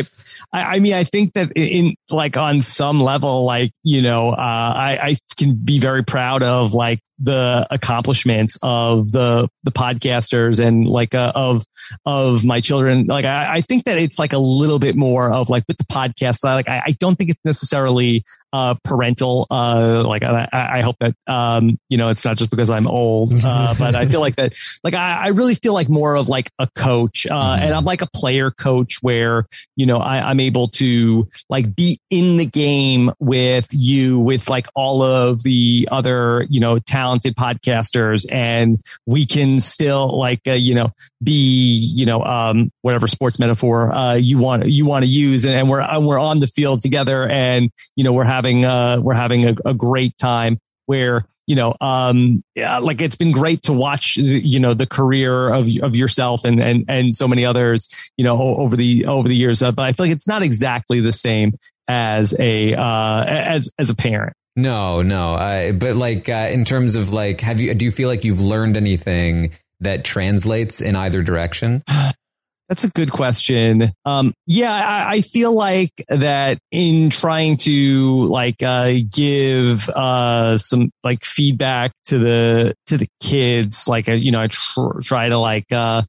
I, 0.51 0.75
I, 0.75 0.79
mean, 0.79 0.93
I 0.93 1.03
think 1.03 1.33
that 1.33 1.51
in 1.55 1.95
like 2.09 2.35
on 2.35 2.61
some 2.61 2.99
level, 2.99 3.43
like, 3.43 3.71
you 3.83 4.01
know, 4.01 4.31
uh, 4.31 4.35
I, 4.35 4.99
I 5.01 5.17
can 5.37 5.55
be 5.55 5.79
very 5.79 6.03
proud 6.03 6.41
of 6.41 6.73
like 6.73 7.01
the 7.23 7.65
accomplishments 7.71 8.57
of 8.61 9.11
the, 9.11 9.49
the 9.63 9.71
podcasters 9.71 10.63
and 10.63 10.87
like, 10.87 11.15
uh, 11.15 11.31
of, 11.35 11.65
of 12.05 12.43
my 12.43 12.59
children. 12.59 13.05
Like, 13.05 13.25
I, 13.25 13.55
I 13.55 13.61
think 13.61 13.85
that 13.85 13.97
it's 13.97 14.19
like 14.19 14.33
a 14.33 14.37
little 14.37 14.79
bit 14.79 14.95
more 14.95 15.31
of 15.31 15.49
like 15.49 15.63
with 15.67 15.77
the 15.77 15.85
podcast, 15.85 16.43
like, 16.43 16.69
I, 16.69 16.83
I 16.87 16.91
don't 16.99 17.15
think 17.15 17.31
it's 17.31 17.45
necessarily, 17.45 18.23
uh, 18.53 18.75
parental. 18.83 19.47
Uh, 19.49 20.03
like 20.05 20.21
I, 20.21 20.47
I, 20.53 20.81
hope 20.81 20.97
that, 20.99 21.15
um, 21.25 21.79
you 21.89 21.97
know, 21.97 22.09
it's 22.09 22.23
not 22.23 22.37
just 22.37 22.51
because 22.51 22.69
I'm 22.69 22.85
old, 22.85 23.33
uh, 23.43 23.73
but 23.79 23.95
I 23.95 24.05
feel 24.05 24.19
like 24.19 24.35
that, 24.35 24.53
like 24.83 24.93
I, 24.93 25.25
I 25.25 25.27
really 25.29 25.55
feel 25.55 25.73
like 25.73 25.89
more 25.89 26.15
of 26.15 26.29
like 26.29 26.51
a 26.59 26.67
coach, 26.75 27.25
uh, 27.25 27.33
mm-hmm. 27.33 27.63
and 27.63 27.73
I'm 27.73 27.83
like 27.83 28.03
a 28.03 28.09
player 28.13 28.51
coach 28.51 28.99
where, 29.01 29.47
you 29.75 29.87
know, 29.87 29.97
I, 29.97 30.29
I'm 30.29 30.39
able 30.39 30.67
to 30.69 31.27
like 31.49 31.75
be 31.75 31.99
in 32.11 32.37
the 32.37 32.45
game 32.45 33.11
with 33.19 33.67
you, 33.71 34.19
with 34.19 34.47
like 34.47 34.67
all 34.75 35.01
of 35.01 35.41
the 35.41 35.89
other, 35.91 36.45
you 36.47 36.59
know, 36.59 36.77
talented 37.13 37.35
podcasters 37.35 38.25
and 38.31 38.81
we 39.05 39.25
can 39.25 39.59
still 39.59 40.17
like, 40.17 40.41
uh, 40.47 40.51
you 40.51 40.75
know, 40.75 40.91
be, 41.23 41.75
you 41.95 42.05
know, 42.05 42.23
um, 42.23 42.71
whatever 42.81 43.07
sports 43.07 43.39
metaphor, 43.39 43.93
uh, 43.93 44.13
you 44.13 44.37
want, 44.37 44.67
you 44.67 44.85
want 44.85 45.03
to 45.03 45.09
use. 45.09 45.45
And, 45.45 45.55
and 45.55 45.69
we're, 45.69 45.99
we're 45.99 46.19
on 46.19 46.39
the 46.39 46.47
field 46.47 46.81
together 46.81 47.27
and, 47.27 47.71
you 47.95 48.03
know, 48.03 48.13
we're 48.13 48.23
having 48.23 48.43
having 48.43 48.65
uh, 48.65 48.99
we're 49.01 49.13
having 49.13 49.47
a, 49.47 49.55
a 49.65 49.73
great 49.73 50.17
time 50.17 50.59
where 50.85 51.25
you 51.47 51.55
know 51.55 51.75
um 51.81 52.43
yeah, 52.55 52.79
like 52.79 53.01
it's 53.01 53.15
been 53.15 53.31
great 53.31 53.63
to 53.63 53.73
watch 53.73 54.15
you 54.17 54.59
know 54.59 54.73
the 54.73 54.85
career 54.85 55.49
of 55.49 55.67
of 55.81 55.95
yourself 55.95 56.45
and 56.45 56.61
and 56.61 56.85
and 56.87 57.15
so 57.15 57.27
many 57.27 57.45
others 57.45 57.87
you 58.17 58.23
know 58.23 58.39
over 58.39 58.75
the 58.75 59.05
over 59.05 59.27
the 59.27 59.35
years. 59.35 59.61
Uh, 59.61 59.71
but 59.71 59.83
i 59.83 59.93
feel 59.93 60.05
like 60.05 60.13
it's 60.13 60.27
not 60.27 60.41
exactly 60.41 60.99
the 60.99 61.11
same 61.11 61.53
as 61.87 62.35
a 62.39 62.73
uh 62.73 63.25
as 63.25 63.69
as 63.77 63.89
a 63.89 63.95
parent 63.95 64.35
no 64.55 65.01
no 65.01 65.73
but 65.79 65.95
like 65.95 66.29
uh, 66.29 66.49
in 66.51 66.65
terms 66.65 66.95
of 66.95 67.11
like 67.11 67.41
have 67.41 67.59
you 67.59 67.73
do 67.73 67.85
you 67.85 67.91
feel 67.91 68.09
like 68.09 68.23
you've 68.23 68.41
learned 68.41 68.77
anything 68.77 69.51
that 69.79 70.03
translates 70.03 70.81
in 70.81 70.95
either 70.95 71.21
direction 71.21 71.83
That's 72.69 72.85
a 72.85 72.89
good 72.89 73.11
question. 73.11 73.91
Um, 74.05 74.33
yeah, 74.47 74.73
I, 74.73 75.15
I, 75.15 75.21
feel 75.21 75.51
like 75.53 75.91
that 76.07 76.59
in 76.71 77.09
trying 77.09 77.57
to 77.57 78.23
like 78.25 78.63
uh, 78.63 78.93
give 79.11 79.87
uh, 79.89 80.57
some 80.57 80.89
like 81.03 81.25
feedback 81.25 81.91
to 82.05 82.17
the 82.17 82.73
to 82.87 82.97
the 82.97 83.07
kids, 83.19 83.87
like 83.87 84.07
uh, 84.07 84.13
you 84.13 84.31
know, 84.31 84.41
I 84.41 84.47
tr- 84.47 84.99
try 85.03 85.27
to 85.27 85.37
like 85.37 85.71
uh, 85.71 86.03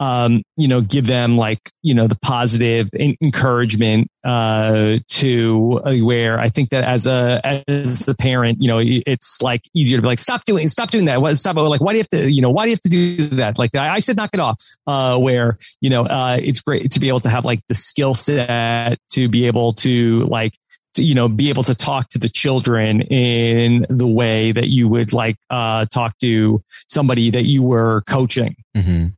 um, 0.00 0.42
you 0.56 0.68
know, 0.68 0.80
give 0.80 1.06
them 1.06 1.36
like, 1.36 1.70
you 1.82 1.94
know, 1.94 2.06
the 2.06 2.18
positive 2.22 2.88
encouragement, 2.94 4.08
uh, 4.24 4.98
to 5.08 5.80
uh, 5.84 5.94
where 5.96 6.38
I 6.38 6.48
think 6.48 6.70
that 6.70 6.84
as 6.84 7.06
a, 7.06 7.40
as 7.68 8.00
the 8.00 8.14
parent, 8.14 8.58
you 8.60 8.68
know, 8.68 8.80
it's 8.82 9.40
like 9.40 9.62
easier 9.74 9.98
to 9.98 10.02
be 10.02 10.08
like, 10.08 10.18
stop 10.18 10.44
doing, 10.44 10.68
stop 10.68 10.90
doing 10.90 11.06
that. 11.06 11.22
What, 11.22 11.38
stop. 11.38 11.56
Like, 11.56 11.80
why 11.80 11.92
do 11.92 11.98
you 11.98 12.02
have 12.02 12.20
to, 12.20 12.30
you 12.30 12.42
know, 12.42 12.50
why 12.50 12.64
do 12.64 12.70
you 12.70 12.74
have 12.74 12.80
to 12.82 12.88
do 12.88 13.26
that? 13.36 13.58
Like 13.58 13.74
I, 13.74 13.94
I 13.94 13.98
said, 14.00 14.16
knock 14.16 14.30
it 14.34 14.40
off. 14.40 14.62
Uh, 14.86 15.18
where, 15.18 15.58
you 15.80 15.90
know, 15.90 16.04
uh, 16.04 16.38
it's 16.42 16.60
great 16.60 16.90
to 16.90 17.00
be 17.00 17.08
able 17.08 17.20
to 17.20 17.30
have 17.30 17.44
like 17.44 17.60
the 17.68 17.74
skill 17.74 18.14
set 18.14 18.98
to 19.12 19.28
be 19.28 19.46
able 19.46 19.72
to 19.74 20.24
like, 20.24 20.52
you 20.96 21.14
know, 21.14 21.28
be 21.28 21.48
able 21.50 21.62
to 21.62 21.74
talk 21.74 22.08
to 22.08 22.18
the 22.18 22.28
children 22.28 23.02
in 23.02 23.84
the 23.88 24.06
way 24.06 24.52
that 24.52 24.68
you 24.68 24.88
would 24.88 25.12
like, 25.12 25.36
uh, 25.50 25.84
talk 25.86 26.16
to 26.18 26.62
somebody 26.88 27.30
that 27.30 27.44
you 27.44 27.62
were 27.62 28.02
coaching. 28.08 28.56
Mm-hmm. 28.76 29.08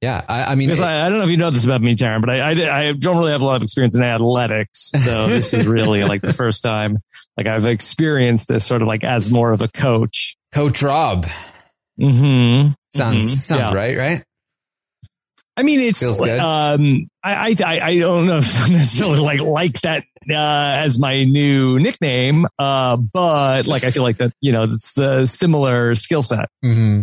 Yeah, 0.00 0.22
I, 0.28 0.44
I 0.44 0.54
mean, 0.54 0.68
because 0.68 0.80
I, 0.80 1.06
I, 1.06 1.08
don't 1.08 1.18
know 1.18 1.24
if 1.24 1.30
you 1.30 1.36
know 1.36 1.50
this 1.50 1.64
about 1.64 1.80
me, 1.80 1.96
Taran, 1.96 2.20
but 2.20 2.30
I, 2.30 2.52
I, 2.52 2.88
I 2.88 2.92
don't 2.92 3.16
really 3.16 3.32
have 3.32 3.40
a 3.40 3.44
lot 3.44 3.56
of 3.56 3.62
experience 3.62 3.96
in 3.96 4.02
athletics, 4.02 4.90
so 4.94 5.26
this 5.28 5.54
is 5.54 5.66
really 5.66 6.02
like 6.02 6.20
the 6.22 6.32
first 6.32 6.62
time 6.62 6.98
like 7.36 7.46
I've 7.46 7.66
experienced 7.66 8.48
this 8.48 8.64
sort 8.64 8.82
of 8.82 8.88
like 8.88 9.04
as 9.04 9.30
more 9.30 9.52
of 9.52 9.62
a 9.62 9.68
coach. 9.68 10.36
Coach 10.52 10.82
Rob. 10.82 11.26
Mm-hmm. 12.00 12.72
Sounds 12.94 13.16
mm-hmm. 13.16 13.26
sounds 13.26 13.70
yeah. 13.70 13.74
right, 13.74 13.96
right? 13.96 14.24
I 15.56 15.62
mean, 15.62 15.80
it's 15.80 16.00
feels 16.00 16.20
good. 16.20 16.40
Um, 16.40 17.08
I, 17.22 17.56
I 17.64 17.80
I 17.80 17.98
don't 17.98 18.26
know 18.26 18.38
if 18.38 18.68
necessarily 18.70 19.20
like 19.20 19.40
like 19.40 19.80
that 19.82 20.04
uh, 20.28 20.82
as 20.84 20.98
my 20.98 21.24
new 21.24 21.78
nickname, 21.78 22.46
uh, 22.58 22.96
but 22.96 23.66
like 23.66 23.84
I 23.84 23.90
feel 23.90 24.02
like 24.02 24.16
that 24.16 24.32
you 24.40 24.50
know 24.50 24.64
it's 24.64 24.94
the 24.94 25.26
similar 25.26 25.94
skill 25.94 26.22
set. 26.22 26.48
Mm-hmm. 26.64 27.02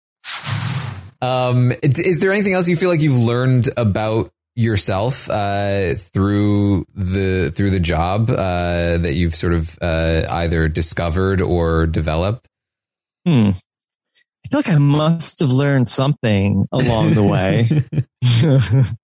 Um, 1.21 1.71
is 1.83 2.19
there 2.19 2.31
anything 2.31 2.53
else 2.53 2.67
you 2.67 2.75
feel 2.75 2.89
like 2.89 3.01
you've 3.01 3.17
learned 3.17 3.69
about 3.77 4.31
yourself 4.55 5.29
uh, 5.29 5.93
through 5.95 6.85
the 6.95 7.51
through 7.51 7.69
the 7.69 7.79
job 7.79 8.29
uh, 8.29 8.97
that 8.97 9.13
you've 9.13 9.35
sort 9.35 9.53
of 9.53 9.77
uh, 9.81 10.25
either 10.29 10.67
discovered 10.67 11.41
or 11.41 11.85
developed? 11.85 12.47
Hmm. 13.25 13.51
I 13.53 14.47
feel 14.49 14.59
like 14.59 14.69
I 14.69 14.77
must 14.79 15.39
have 15.39 15.51
learned 15.51 15.87
something 15.87 16.65
along 16.71 17.13
the 17.13 17.23
way. 17.23 17.69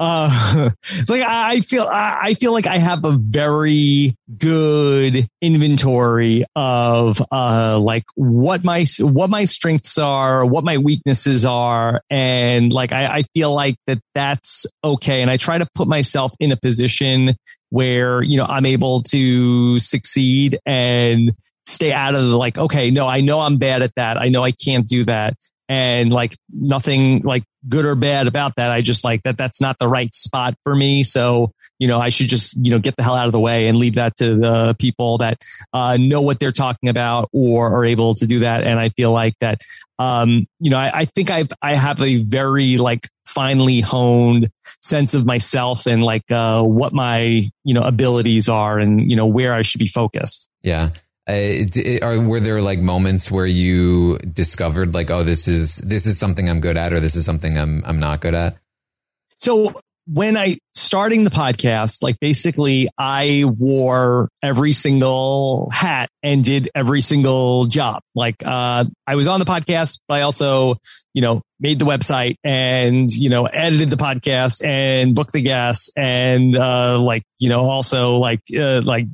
uh, 0.00 0.70
like 1.08 1.22
I 1.22 1.60
feel, 1.60 1.88
I 1.90 2.34
feel 2.34 2.52
like 2.52 2.66
I 2.66 2.78
have 2.78 3.04
a 3.04 3.12
very 3.12 4.14
good 4.36 5.28
inventory 5.40 6.44
of, 6.56 7.22
uh, 7.30 7.78
like 7.78 8.04
what 8.14 8.64
my, 8.64 8.84
what 8.98 9.30
my 9.30 9.44
strengths 9.44 9.98
are, 9.98 10.44
what 10.44 10.64
my 10.64 10.78
weaknesses 10.78 11.44
are. 11.44 12.00
And 12.10 12.72
like, 12.72 12.92
I, 12.92 13.18
I 13.18 13.22
feel 13.34 13.54
like 13.54 13.76
that 13.86 13.98
that's 14.14 14.66
okay. 14.84 15.22
And 15.22 15.30
I 15.30 15.36
try 15.36 15.58
to 15.58 15.66
put 15.74 15.88
myself 15.88 16.32
in 16.40 16.52
a 16.52 16.56
position 16.56 17.36
where, 17.70 18.22
you 18.22 18.36
know, 18.36 18.46
I'm 18.46 18.66
able 18.66 19.02
to 19.04 19.78
succeed 19.78 20.58
and 20.66 21.32
stay 21.66 21.92
out 21.92 22.14
of 22.14 22.28
the 22.28 22.36
like, 22.36 22.58
okay, 22.58 22.90
no, 22.90 23.06
I 23.06 23.20
know 23.20 23.40
I'm 23.40 23.56
bad 23.56 23.82
at 23.82 23.94
that. 23.96 24.18
I 24.18 24.28
know 24.28 24.44
I 24.44 24.50
can't 24.50 24.86
do 24.86 25.04
that 25.04 25.34
and 25.68 26.12
like 26.12 26.36
nothing 26.52 27.22
like 27.22 27.44
good 27.68 27.84
or 27.84 27.94
bad 27.94 28.26
about 28.26 28.56
that. 28.56 28.70
I 28.70 28.80
just 28.80 29.04
like 29.04 29.22
that 29.22 29.38
that's 29.38 29.60
not 29.60 29.78
the 29.78 29.88
right 29.88 30.12
spot 30.14 30.54
for 30.64 30.74
me. 30.74 31.04
So, 31.04 31.52
you 31.78 31.86
know, 31.86 32.00
I 32.00 32.08
should 32.08 32.28
just, 32.28 32.56
you 32.56 32.72
know, 32.72 32.78
get 32.78 32.96
the 32.96 33.02
hell 33.02 33.14
out 33.14 33.26
of 33.26 33.32
the 33.32 33.40
way 33.40 33.68
and 33.68 33.78
leave 33.78 33.94
that 33.94 34.16
to 34.16 34.34
the 34.34 34.76
people 34.78 35.18
that 35.18 35.38
uh, 35.72 35.96
know 35.98 36.20
what 36.20 36.40
they're 36.40 36.52
talking 36.52 36.88
about 36.88 37.28
or 37.32 37.74
are 37.74 37.84
able 37.84 38.14
to 38.16 38.26
do 38.26 38.40
that. 38.40 38.64
And 38.64 38.80
I 38.80 38.88
feel 38.90 39.12
like 39.12 39.34
that, 39.40 39.60
um, 39.98 40.46
you 40.58 40.70
know, 40.70 40.78
I, 40.78 40.90
I 40.92 41.04
think 41.04 41.30
I've, 41.30 41.52
I 41.62 41.74
have 41.74 42.02
a 42.02 42.16
very 42.16 42.76
like 42.78 43.08
finely 43.24 43.80
honed 43.80 44.50
sense 44.80 45.14
of 45.14 45.24
myself 45.24 45.86
and 45.86 46.02
like, 46.02 46.28
uh, 46.32 46.62
what 46.62 46.92
my, 46.92 47.48
you 47.64 47.74
know, 47.74 47.82
abilities 47.82 48.48
are 48.48 48.78
and, 48.78 49.08
you 49.08 49.16
know, 49.16 49.26
where 49.26 49.54
I 49.54 49.62
should 49.62 49.78
be 49.78 49.86
focused. 49.86 50.48
Yeah. 50.62 50.90
Uh, 51.28 51.64
are, 52.02 52.20
were 52.20 52.40
there 52.40 52.60
like 52.60 52.80
moments 52.80 53.30
where 53.30 53.46
you 53.46 54.18
discovered 54.18 54.92
like, 54.92 55.10
oh, 55.10 55.22
this 55.22 55.46
is 55.46 55.76
this 55.78 56.06
is 56.06 56.18
something 56.18 56.48
I'm 56.48 56.60
good 56.60 56.76
at, 56.76 56.92
or 56.92 57.00
this 57.00 57.16
is 57.16 57.24
something 57.24 57.56
I'm 57.56 57.82
I'm 57.86 58.00
not 58.00 58.20
good 58.20 58.34
at? 58.34 58.56
So 59.36 59.80
when 60.06 60.36
I 60.36 60.58
starting 60.74 61.22
the 61.24 61.30
podcast, 61.30 62.02
like 62.02 62.18
basically 62.18 62.88
I 62.98 63.44
wore 63.46 64.28
every 64.42 64.72
single 64.72 65.70
hat 65.70 66.10
and 66.22 66.44
did 66.44 66.68
every 66.74 67.00
single 67.00 67.66
job. 67.66 68.02
Like, 68.14 68.44
uh, 68.44 68.84
I 69.06 69.14
was 69.14 69.28
on 69.28 69.38
the 69.38 69.46
podcast, 69.46 70.00
but 70.08 70.14
I 70.14 70.22
also, 70.22 70.76
you 71.14 71.22
know, 71.22 71.42
made 71.60 71.78
the 71.78 71.84
website 71.84 72.34
and, 72.42 73.10
you 73.14 73.28
know, 73.30 73.46
edited 73.46 73.90
the 73.90 73.96
podcast 73.96 74.64
and 74.64 75.14
booked 75.14 75.32
the 75.32 75.42
guests 75.42 75.90
and, 75.96 76.56
uh, 76.56 76.98
like, 77.00 77.22
you 77.38 77.48
know, 77.48 77.60
also 77.70 78.16
like, 78.16 78.40
uh, 78.58 78.82
like 78.82 79.06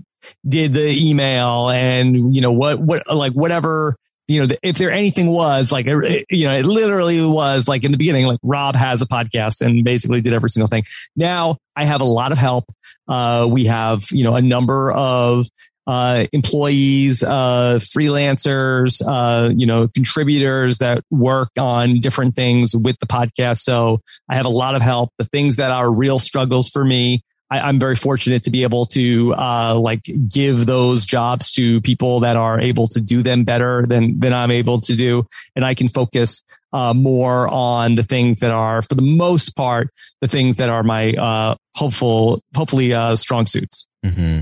did 0.47 0.73
the 0.73 0.89
email 0.89 1.71
and, 1.71 2.35
you 2.35 2.41
know, 2.41 2.53
what, 2.53 2.79
what, 2.79 3.03
like 3.15 3.33
whatever, 3.33 3.97
you 4.27 4.47
know, 4.47 4.55
if 4.63 4.77
there 4.77 4.91
anything 4.91 5.29
was 5.29 5.73
like, 5.73 5.87
you 5.87 6.45
know, 6.45 6.55
it 6.55 6.67
literally 6.67 7.25
was 7.25 7.67
like 7.67 7.85
in 7.85 7.93
the 7.93 7.99
beginning, 7.99 8.27
like 8.27 8.39
Rob 8.43 8.77
has 8.77 9.01
a 9.01 9.07
podcast 9.07 9.63
and 9.63 9.83
basically 9.85 10.21
did 10.21 10.35
every 10.35 10.51
single 10.51 10.69
thing. 10.69 10.85
Now 11.17 11.57
I 11.75 11.85
have 11.85 12.03
a 12.03 12.05
lot 12.05 12.31
of 12.33 12.39
help. 12.39 12.65
Uh, 13.07 13.49
we 13.51 13.67
have, 13.67 14.05
you 14.11 14.25
know, 14.25 14.37
a 14.37 14.43
number 14.43 14.93
of, 14.93 15.47
uh, 15.87 16.27
employees, 16.35 17.23
uh, 17.23 17.79
freelancers, 17.81 19.01
uh, 19.09 19.49
you 19.57 19.65
know, 19.65 19.89
contributors 19.89 20.77
that 20.79 21.03
work 21.11 21.49
on 21.59 21.99
different 22.01 22.37
things 22.37 22.77
with 22.77 22.99
the 22.99 23.07
podcast. 23.07 23.61
So 23.61 24.03
I 24.29 24.35
have 24.35 24.45
a 24.45 24.51
lot 24.51 24.75
of 24.75 24.83
help. 24.83 25.09
The 25.17 25.25
things 25.25 25.57
that 25.57 25.71
are 25.71 25.91
real 25.91 26.19
struggles 26.19 26.69
for 26.69 26.85
me, 26.85 27.23
I, 27.51 27.69
am 27.69 27.79
very 27.79 27.97
fortunate 27.97 28.45
to 28.45 28.51
be 28.51 28.63
able 28.63 28.87
to 28.87 29.35
uh, 29.35 29.75
like 29.79 30.03
give 30.29 30.67
those 30.67 31.07
jobs 31.07 31.51
to 31.53 31.81
people 31.81 32.21
that 32.21 32.37
are 32.37 32.61
able 32.61 32.89
to 32.89 33.01
do 33.01 33.23
them 33.23 33.45
better 33.45 33.87
than 33.87 34.21
than 34.21 34.33
I'm 34.33 34.51
able 34.51 34.81
to 34.83 34.95
do, 34.95 35.27
and 35.57 35.65
I 35.65 35.75
can 35.75 35.89
focus 35.89 36.43
uh, 36.73 36.95
more 36.95 37.49
on 37.49 37.95
the 37.95 38.03
things 38.03 38.41
that 38.41 38.51
are, 38.51 38.83
for 38.83 38.95
the 38.95 39.03
most 39.03 39.51
part, 39.57 39.91
the 40.21 40.29
things 40.29 40.59
that 40.59 40.69
are 40.69 40.83
my 40.83 41.13
uh, 41.13 41.55
hopeful, 41.75 42.43
hopefully 42.55 42.93
uh, 42.93 43.17
strong 43.17 43.47
suits. 43.47 43.87
Mm-hmm. 44.05 44.41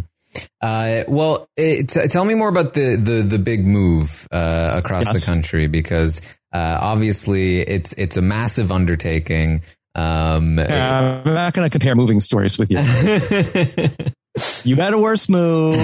Uh, 0.60 1.04
well, 1.08 1.48
it, 1.56 1.88
tell 1.88 2.24
me 2.24 2.34
more 2.34 2.48
about 2.48 2.74
the 2.74 2.96
the 2.96 3.22
the 3.22 3.38
big 3.38 3.66
move 3.66 4.26
uh, 4.30 4.72
across 4.74 5.06
yes. 5.06 5.20
the 5.20 5.32
country 5.32 5.66
because 5.66 6.20
uh, 6.52 6.78
obviously 6.80 7.60
it's 7.60 7.92
it's 7.94 8.16
a 8.16 8.22
massive 8.22 8.72
undertaking. 8.72 9.62
Um, 9.96 10.58
I'm 10.58 11.24
not 11.24 11.54
going 11.54 11.66
to 11.66 11.70
compare 11.70 11.94
moving 11.94 12.20
stories 12.20 12.58
with 12.58 12.70
you. 12.70 12.78
you 14.64 14.76
had 14.76 14.92
a 14.92 14.98
worse 14.98 15.28
move. 15.28 15.74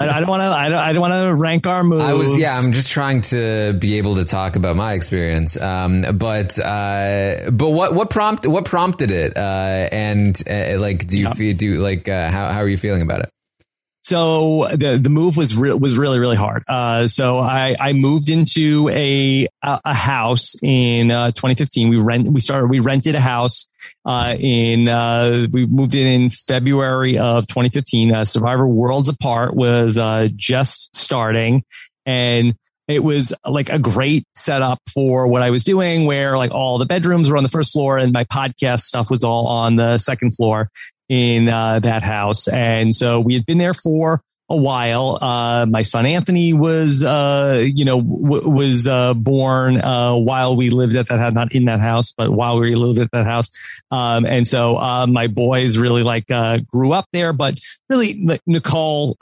I, 0.00 0.20
don't 0.20 0.28
want 0.28 0.42
to. 0.42 0.46
I 0.46 0.68
don't, 0.68 0.78
I 0.78 0.92
don't 0.92 1.00
want 1.00 1.14
to 1.14 1.34
rank 1.34 1.66
our 1.66 1.82
moves. 1.82 2.04
I 2.04 2.12
was. 2.12 2.36
Yeah, 2.36 2.58
I'm 2.58 2.72
just 2.72 2.90
trying 2.90 3.22
to 3.22 3.72
be 3.72 3.96
able 3.98 4.16
to 4.16 4.24
talk 4.24 4.56
about 4.56 4.76
my 4.76 4.92
experience. 4.92 5.58
Um, 5.58 6.04
but 6.18 6.58
uh, 6.58 7.50
but 7.50 7.70
what 7.70 7.94
what 7.94 8.10
prompt 8.10 8.46
what 8.46 8.66
prompted 8.66 9.10
it? 9.10 9.36
Uh, 9.36 9.88
and 9.90 10.40
uh, 10.48 10.78
like, 10.78 11.06
do 11.06 11.18
you 11.18 11.30
feel 11.30 11.56
do 11.56 11.80
like 11.80 12.08
uh, 12.08 12.30
how 12.30 12.52
how 12.52 12.60
are 12.60 12.68
you 12.68 12.78
feeling 12.78 13.02
about 13.02 13.20
it? 13.20 13.30
So 14.04 14.66
the 14.70 14.98
the 14.98 15.08
move 15.08 15.38
was 15.38 15.56
re- 15.56 15.72
was 15.72 15.96
really 15.96 16.18
really 16.18 16.36
hard. 16.36 16.62
Uh, 16.68 17.08
so 17.08 17.38
I 17.38 17.74
I 17.80 17.94
moved 17.94 18.28
into 18.28 18.90
a 18.90 19.48
a, 19.62 19.94
house 19.94 20.54
in 20.62 21.10
uh, 21.10 21.30
2015. 21.30 21.88
We 21.88 21.98
rent 21.98 22.28
we 22.28 22.40
started 22.40 22.68
we 22.68 22.80
rented 22.80 23.14
a 23.14 23.20
house 23.20 23.66
uh, 24.04 24.36
in 24.38 24.90
uh, 24.90 25.46
we 25.50 25.64
moved 25.64 25.94
in 25.94 26.06
in 26.06 26.30
February 26.30 27.16
of 27.16 27.46
2015. 27.46 28.14
Uh, 28.14 28.24
Survivor 28.26 28.66
Worlds 28.66 29.08
Apart 29.08 29.54
was 29.54 29.96
uh, 29.96 30.28
just 30.36 30.94
starting, 30.94 31.64
and 32.04 32.54
it 32.86 33.02
was 33.02 33.32
like 33.46 33.70
a 33.70 33.78
great 33.78 34.26
setup 34.34 34.78
for 34.92 35.26
what 35.26 35.40
I 35.40 35.48
was 35.48 35.64
doing 35.64 36.04
where 36.04 36.36
like 36.36 36.50
all 36.50 36.76
the 36.76 36.84
bedrooms 36.84 37.30
were 37.30 37.38
on 37.38 37.42
the 37.42 37.48
first 37.48 37.72
floor 37.72 37.96
and 37.96 38.12
my 38.12 38.24
podcast 38.24 38.80
stuff 38.80 39.10
was 39.10 39.24
all 39.24 39.46
on 39.46 39.76
the 39.76 39.96
second 39.96 40.32
floor 40.34 40.68
in 41.08 41.48
uh, 41.48 41.80
that 41.80 42.02
house. 42.02 42.48
And 42.48 42.94
so 42.94 43.20
we 43.20 43.34
had 43.34 43.46
been 43.46 43.58
there 43.58 43.74
for 43.74 44.22
a 44.50 44.56
while. 44.56 45.18
Uh, 45.22 45.64
my 45.64 45.80
son 45.80 46.04
Anthony 46.04 46.52
was, 46.52 47.02
uh, 47.02 47.64
you 47.64 47.84
know, 47.84 48.00
w- 48.00 48.48
was 48.48 48.86
uh, 48.86 49.14
born 49.14 49.80
uh, 49.80 50.14
while 50.14 50.54
we 50.54 50.68
lived 50.68 50.94
at 50.96 51.08
that 51.08 51.18
house, 51.18 51.32
not 51.32 51.52
in 51.52 51.64
that 51.64 51.80
house, 51.80 52.12
but 52.12 52.30
while 52.30 52.60
we 52.60 52.74
lived 52.74 52.98
at 52.98 53.10
that 53.12 53.24
house. 53.24 53.50
Um, 53.90 54.26
and 54.26 54.46
so 54.46 54.76
uh, 54.76 55.06
my 55.06 55.28
boys 55.28 55.78
really 55.78 56.02
like 56.02 56.30
uh, 56.30 56.58
grew 56.66 56.92
up 56.92 57.06
there, 57.12 57.32
but 57.32 57.54
really 57.88 58.28
Nicole, 58.46 59.16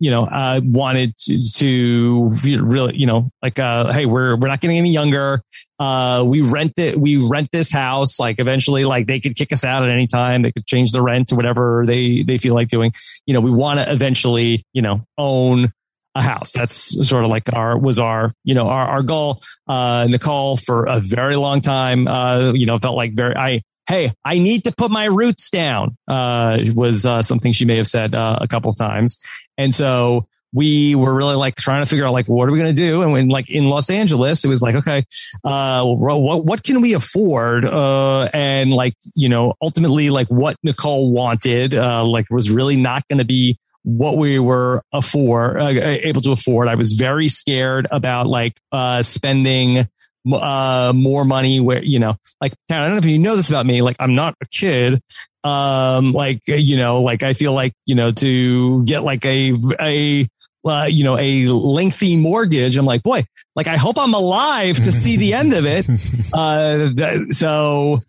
you 0.00 0.10
know, 0.10 0.28
wanted 0.64 1.16
to, 1.16 1.52
to, 1.54 2.36
really, 2.44 2.96
you 2.96 3.06
know, 3.06 3.30
like, 3.42 3.56
hey, 3.56 4.04
we're 4.04 4.36
we're 4.36 4.48
not 4.48 4.60
getting 4.60 4.76
any 4.76 4.92
younger 4.92 5.42
uh, 5.78 6.24
we 6.26 6.42
rent 6.42 6.72
it, 6.76 6.98
we 6.98 7.16
rent 7.16 7.50
this 7.52 7.70
house. 7.70 8.18
Like 8.18 8.38
eventually, 8.38 8.84
like 8.84 9.06
they 9.06 9.20
could 9.20 9.36
kick 9.36 9.52
us 9.52 9.64
out 9.64 9.84
at 9.84 9.90
any 9.90 10.06
time. 10.06 10.42
They 10.42 10.52
could 10.52 10.66
change 10.66 10.92
the 10.92 11.02
rent 11.02 11.28
to 11.28 11.34
whatever 11.34 11.84
they, 11.86 12.22
they 12.22 12.38
feel 12.38 12.54
like 12.54 12.68
doing. 12.68 12.92
You 13.26 13.34
know, 13.34 13.40
we 13.40 13.50
want 13.50 13.80
to 13.80 13.90
eventually, 13.90 14.64
you 14.72 14.82
know, 14.82 15.04
own 15.16 15.72
a 16.14 16.22
house. 16.22 16.52
That's 16.52 17.06
sort 17.08 17.24
of 17.24 17.30
like 17.30 17.52
our, 17.52 17.78
was 17.78 17.98
our, 17.98 18.32
you 18.44 18.54
know, 18.54 18.68
our, 18.68 18.86
our 18.88 19.02
goal. 19.02 19.42
Uh, 19.66 20.06
Nicole 20.08 20.56
for 20.56 20.86
a 20.86 21.00
very 21.00 21.36
long 21.36 21.60
time, 21.60 22.08
uh, 22.08 22.52
you 22.52 22.66
know, 22.66 22.78
felt 22.78 22.96
like 22.96 23.14
very, 23.14 23.36
I, 23.36 23.62
Hey, 23.88 24.12
I 24.22 24.38
need 24.38 24.64
to 24.64 24.72
put 24.76 24.90
my 24.90 25.06
roots 25.06 25.48
down, 25.48 25.96
uh, 26.06 26.58
was, 26.74 27.06
uh, 27.06 27.22
something 27.22 27.52
she 27.52 27.64
may 27.64 27.76
have 27.76 27.88
said, 27.88 28.14
uh, 28.14 28.38
a 28.38 28.46
couple 28.46 28.70
of 28.70 28.76
times. 28.76 29.16
And 29.56 29.74
so, 29.74 30.26
we 30.52 30.94
were 30.94 31.14
really 31.14 31.36
like 31.36 31.56
trying 31.56 31.82
to 31.82 31.86
figure 31.86 32.06
out 32.06 32.12
like 32.12 32.26
what 32.26 32.48
are 32.48 32.52
we 32.52 32.58
going 32.58 32.74
to 32.74 32.82
do? 32.82 33.02
And 33.02 33.12
when 33.12 33.28
like 33.28 33.50
in 33.50 33.68
los 33.68 33.90
angeles 33.90 34.44
it 34.44 34.48
was 34.48 34.62
like 34.62 34.74
okay 34.76 35.04
uh 35.44 35.84
what 35.84 36.44
what 36.44 36.62
can 36.62 36.80
we 36.80 36.94
afford? 36.94 37.64
Uh 37.64 38.28
and 38.32 38.72
like 38.72 38.94
you 39.14 39.28
know 39.28 39.54
ultimately 39.60 40.10
like 40.10 40.28
what 40.28 40.56
nicole 40.62 41.10
wanted 41.10 41.74
uh 41.74 42.04
like 42.04 42.26
was 42.30 42.50
really 42.50 42.76
not 42.76 43.06
going 43.08 43.18
to 43.18 43.24
be 43.24 43.58
what 43.84 44.18
we 44.18 44.38
were 44.38 44.82
afford 44.92 45.60
uh, 45.60 45.66
able 45.68 46.20
to 46.22 46.32
afford. 46.32 46.68
I 46.68 46.74
was 46.74 46.92
very 46.92 47.28
scared 47.28 47.86
about 47.90 48.26
like 48.26 48.58
uh 48.72 49.02
spending 49.02 49.88
uh, 50.32 50.92
more 50.94 51.24
money 51.24 51.60
where, 51.60 51.82
you 51.82 51.98
know, 51.98 52.16
like, 52.40 52.52
I 52.70 52.84
don't 52.84 52.92
know 52.92 52.98
if 52.98 53.04
you 53.06 53.18
know 53.18 53.36
this 53.36 53.50
about 53.50 53.66
me. 53.66 53.82
Like, 53.82 53.96
I'm 54.00 54.14
not 54.14 54.34
a 54.40 54.46
kid. 54.46 55.00
Um, 55.44 56.12
like, 56.12 56.40
you 56.46 56.76
know, 56.76 57.00
like 57.02 57.22
I 57.22 57.32
feel 57.32 57.52
like, 57.52 57.72
you 57.86 57.94
know, 57.94 58.10
to 58.12 58.84
get 58.84 59.02
like 59.02 59.24
a, 59.24 59.54
a, 59.80 60.28
uh, 60.64 60.86
you 60.90 61.04
know, 61.04 61.16
a 61.18 61.46
lengthy 61.46 62.16
mortgage. 62.16 62.76
I'm 62.76 62.84
like, 62.84 63.02
boy, 63.02 63.24
like 63.56 63.66
I 63.66 63.76
hope 63.76 63.98
I'm 63.98 64.14
alive 64.14 64.76
to 64.76 64.92
see 64.92 65.16
the 65.16 65.34
end 65.34 65.52
of 65.52 65.64
it. 65.66 65.86
Uh, 66.30 66.90
th- 66.94 67.32
so 67.32 68.02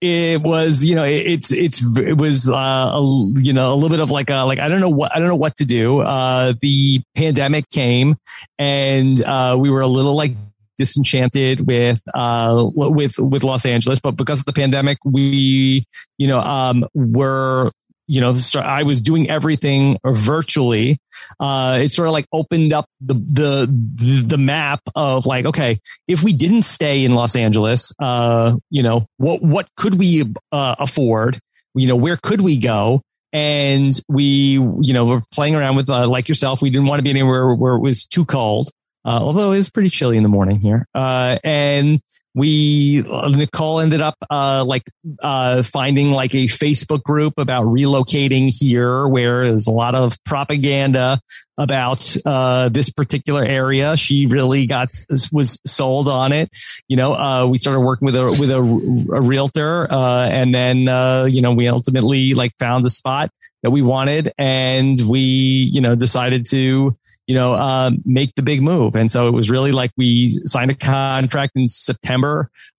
it 0.00 0.40
was, 0.40 0.84
you 0.84 0.94
know, 0.94 1.02
it, 1.02 1.26
it's, 1.26 1.50
it's, 1.50 1.96
it 1.98 2.16
was, 2.16 2.48
uh, 2.48 2.54
a, 2.54 3.02
you 3.40 3.52
know, 3.52 3.72
a 3.72 3.74
little 3.74 3.88
bit 3.88 3.98
of 3.98 4.12
like, 4.12 4.30
a, 4.30 4.44
like, 4.44 4.60
I 4.60 4.68
don't 4.68 4.80
know 4.80 4.90
what, 4.90 5.14
I 5.14 5.18
don't 5.18 5.28
know 5.28 5.34
what 5.34 5.56
to 5.56 5.64
do. 5.64 6.00
Uh, 6.00 6.54
the 6.60 7.02
pandemic 7.16 7.68
came 7.70 8.16
and, 8.58 9.20
uh, 9.22 9.56
we 9.58 9.70
were 9.70 9.80
a 9.80 9.88
little 9.88 10.14
like 10.14 10.36
disenchanted 10.78 11.66
with, 11.66 12.02
uh, 12.14 12.68
with, 12.74 13.18
with 13.18 13.44
Los 13.44 13.66
Angeles, 13.66 14.00
but 14.00 14.12
because 14.12 14.40
of 14.40 14.46
the 14.46 14.52
pandemic, 14.52 14.98
we, 15.04 15.86
you 16.18 16.26
know, 16.26 16.40
um, 16.40 16.84
were 16.94 17.70
you 18.06 18.20
know, 18.20 18.36
I 18.56 18.82
was 18.82 19.00
doing 19.00 19.30
everything 19.30 19.98
virtually. 20.04 20.98
Uh, 21.40 21.78
it 21.82 21.90
sort 21.90 22.08
of 22.08 22.12
like 22.12 22.26
opened 22.32 22.72
up 22.72 22.86
the, 23.00 23.14
the, 23.14 24.24
the 24.26 24.38
map 24.38 24.80
of 24.94 25.26
like, 25.26 25.46
okay, 25.46 25.80
if 26.06 26.22
we 26.22 26.32
didn't 26.32 26.62
stay 26.62 27.04
in 27.04 27.14
Los 27.14 27.34
Angeles, 27.34 27.92
uh, 27.98 28.56
you 28.70 28.82
know, 28.82 29.06
what, 29.16 29.42
what 29.42 29.68
could 29.76 29.94
we, 29.94 30.24
uh, 30.52 30.74
afford? 30.78 31.38
You 31.74 31.88
know, 31.88 31.96
where 31.96 32.16
could 32.16 32.40
we 32.40 32.58
go? 32.58 33.00
And 33.32 33.98
we, 34.08 34.58
you 34.82 34.92
know, 34.92 35.06
we're 35.06 35.22
playing 35.32 35.54
around 35.54 35.76
with, 35.76 35.88
uh, 35.88 36.06
like 36.06 36.28
yourself. 36.28 36.62
We 36.62 36.70
didn't 36.70 36.86
want 36.86 36.98
to 36.98 37.02
be 37.02 37.10
anywhere 37.10 37.54
where 37.54 37.74
it 37.74 37.80
was 37.80 38.04
too 38.04 38.24
cold. 38.24 38.70
Uh, 39.04 39.20
although 39.20 39.52
it 39.52 39.56
was 39.56 39.68
pretty 39.68 39.90
chilly 39.90 40.16
in 40.16 40.22
the 40.22 40.28
morning 40.28 40.60
here. 40.60 40.86
Uh, 40.94 41.38
and 41.44 42.00
we 42.34 43.04
Nicole 43.28 43.78
ended 43.78 44.02
up 44.02 44.16
uh, 44.28 44.64
like 44.64 44.82
uh, 45.20 45.62
finding 45.62 46.10
like 46.10 46.34
a 46.34 46.46
Facebook 46.46 47.02
group 47.02 47.34
about 47.38 47.66
relocating 47.66 48.48
here, 48.48 49.06
where 49.06 49.44
there's 49.44 49.68
a 49.68 49.72
lot 49.72 49.94
of 49.94 50.16
propaganda 50.24 51.20
about 51.56 52.16
uh, 52.26 52.68
this 52.70 52.90
particular 52.90 53.44
area. 53.44 53.96
She 53.96 54.26
really 54.26 54.66
got 54.66 54.88
was 55.30 55.58
sold 55.64 56.08
on 56.08 56.32
it. 56.32 56.50
You 56.88 56.96
know, 56.96 57.14
uh, 57.14 57.46
we 57.46 57.58
started 57.58 57.80
working 57.80 58.06
with 58.06 58.16
a 58.16 58.30
with 58.30 58.50
a, 58.50 58.58
a 58.58 59.20
realtor, 59.20 59.86
uh, 59.92 60.28
and 60.28 60.52
then 60.52 60.88
uh, 60.88 61.24
you 61.24 61.40
know 61.40 61.52
we 61.52 61.68
ultimately 61.68 62.34
like 62.34 62.52
found 62.58 62.84
the 62.84 62.90
spot 62.90 63.30
that 63.62 63.70
we 63.70 63.80
wanted, 63.80 64.32
and 64.38 65.00
we 65.08 65.20
you 65.20 65.80
know 65.80 65.94
decided 65.94 66.46
to 66.46 66.96
you 67.26 67.34
know, 67.34 67.90
make 68.04 68.34
the 68.34 68.42
big 68.42 68.62
move. 68.62 68.94
And 68.96 69.10
so 69.10 69.28
it 69.28 69.30
was 69.32 69.48
really 69.50 69.72
like 69.72 69.90
we 69.96 70.28
signed 70.28 70.70
a 70.70 70.74
contract 70.74 71.52
in 71.56 71.68
September 71.68 72.23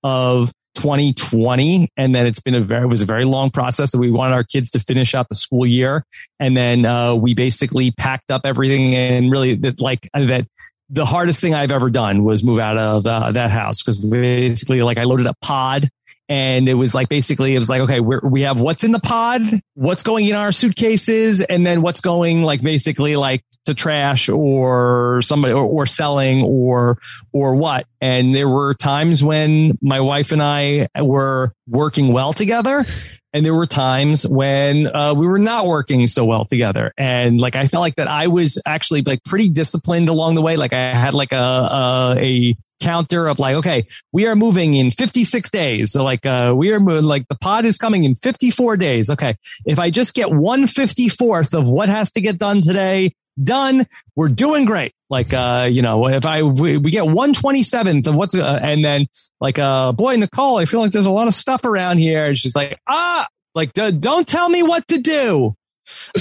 of 0.04 0.52
2020. 0.76 1.90
And 1.98 2.14
then 2.14 2.28
it's 2.28 2.40
been 2.40 2.56
a 2.56 2.62
very, 2.62 2.84
it 2.84 2.90
was 2.90 3.02
a 3.02 3.06
very 3.06 3.26
long 3.26 3.50
process 3.50 3.92
that 3.92 3.98
we 3.98 4.12
wanted 4.12 4.34
our 4.34 4.44
kids 4.44 4.70
to 4.72 4.80
finish 4.80 5.16
out 5.16 5.30
the 5.30 5.36
school 5.36 5.66
year. 5.66 6.06
And 6.40 6.56
then, 6.56 6.86
uh, 6.86 7.16
we 7.16 7.34
basically 7.34 7.92
packed 7.92 8.32
up 8.32 8.42
everything 8.46 8.96
and 8.96 9.32
really 9.32 9.56
that 9.56 9.80
like 9.80 10.10
that 10.14 10.46
the 10.90 11.06
hardest 11.06 11.42
thing 11.42 11.54
I've 11.56 11.72
ever 11.72 11.90
done 11.90 12.24
was 12.24 12.44
move 12.44 12.60
out 12.60 12.78
of 12.78 13.08
uh, 13.08 13.32
that 13.32 13.50
house 13.50 13.82
because 13.82 13.98
basically 13.98 14.84
like 14.84 14.98
I 14.98 15.04
loaded 15.04 15.26
a 15.26 15.34
pod 15.42 15.90
and 16.28 16.68
it 16.68 16.74
was 16.74 16.94
like 16.96 17.10
basically 17.10 17.56
it 17.56 17.60
was 17.60 17.70
like 17.70 17.82
okay 17.82 18.00
we 18.00 18.18
we 18.24 18.42
have 18.42 18.60
what's 18.60 18.84
in 18.84 18.92
the 18.92 19.00
pod 19.00 19.42
what's 19.76 20.04
going 20.04 20.28
in 20.28 20.36
our 20.36 20.52
suitcases 20.52 21.42
and 21.42 21.66
then 21.66 21.82
what's 21.82 22.02
going 22.02 22.44
like 22.44 22.62
basically 22.62 23.16
like 23.16 23.44
to 23.66 23.74
trash 23.74 24.30
or 24.30 25.22
somebody 25.22 25.54
or, 25.54 25.66
or 25.66 25.86
selling 25.86 26.44
or 26.44 26.98
or 27.32 27.56
what. 27.56 27.86
And 28.00 28.34
there 28.34 28.48
were 28.48 28.74
times 28.74 29.24
when 29.24 29.78
my 29.82 30.00
wife 30.00 30.32
and 30.32 30.42
I 30.42 30.88
were 31.00 31.52
working 31.68 32.14
well 32.14 32.34
together 32.34 32.86
and 33.34 33.46
there 33.46 33.56
were 33.56 33.66
times 33.66 34.26
when 34.26 34.88
uh, 34.88 35.14
we 35.14 35.28
were 35.28 35.40
not 35.40 35.66
working 35.66 36.08
so 36.08 36.24
well 36.26 36.46
together. 36.46 36.94
And 36.98 37.42
like 37.42 37.56
i 37.56 37.68
felt 37.68 37.82
like 37.82 37.96
that 37.96 38.08
i 38.08 38.28
was 38.28 38.60
actually 38.66 39.02
like 39.02 39.24
pretty 39.24 39.50
disciplined 39.50 40.10
along 40.10 40.36
the 40.36 40.42
way. 40.42 40.58
Like 40.58 40.74
i 40.74 40.94
had 40.94 41.14
like 41.14 41.32
a, 41.32 41.36
a, 41.36 42.16
a 42.18 42.56
counter 42.80 43.28
of 43.28 43.40
like, 43.40 43.56
okay, 43.56 43.88
we 44.12 44.28
are 44.28 44.36
moving 44.36 44.76
in 44.76 44.92
56 44.92 45.50
days. 45.50 45.92
So 45.92 46.04
like, 46.04 46.26
uh, 46.26 46.54
we 46.56 46.74
are 46.74 46.80
moving, 46.80 47.06
like 47.06 47.28
the 47.28 47.36
pod 47.36 47.66
is 47.66 47.78
coming 47.78 48.04
in 48.04 48.16
54 48.16 48.78
days. 48.78 49.10
Okay. 49.10 49.36
If 49.66 49.80
I 49.80 49.90
just 49.90 50.14
get 50.14 50.28
154th 50.28 51.58
of 51.58 51.70
what 51.70 51.90
has 51.90 52.12
to 52.14 52.22
get 52.22 52.38
done 52.38 52.62
today, 52.62 53.14
done, 53.42 53.86
we're 54.16 54.30
doing 54.30 54.66
great. 54.66 54.94
Like, 55.10 55.34
uh, 55.34 55.68
you 55.70 55.82
know, 55.82 56.08
if 56.08 56.26
I, 56.26 56.44
we, 56.44 56.78
we 56.78 56.92
get 56.92 57.04
127th 57.04 58.08
of 58.08 58.16
what's, 58.16 58.36
uh, 58.36 58.60
and 58.62 58.84
then 58.84 59.08
like, 59.40 59.60
uh, 59.60 59.92
boy, 59.92 60.16
Nicole, 60.16 60.58
I 60.58 60.66
feel 60.66 60.80
like 60.80 60.92
there's 60.92 61.06
a 61.06 61.12
lot 61.12 61.28
of 61.28 61.34
stuff 61.34 61.66
around 61.66 61.98
here. 61.98 62.26
And 62.26 62.38
she's 62.38 62.56
like, 62.56 62.80
ah, 62.88 63.28
like, 63.54 63.74
don't 63.74 64.28
tell 64.28 64.50
me 64.50 64.64
what 64.64 64.88
to 64.90 64.98
do. 64.98 65.56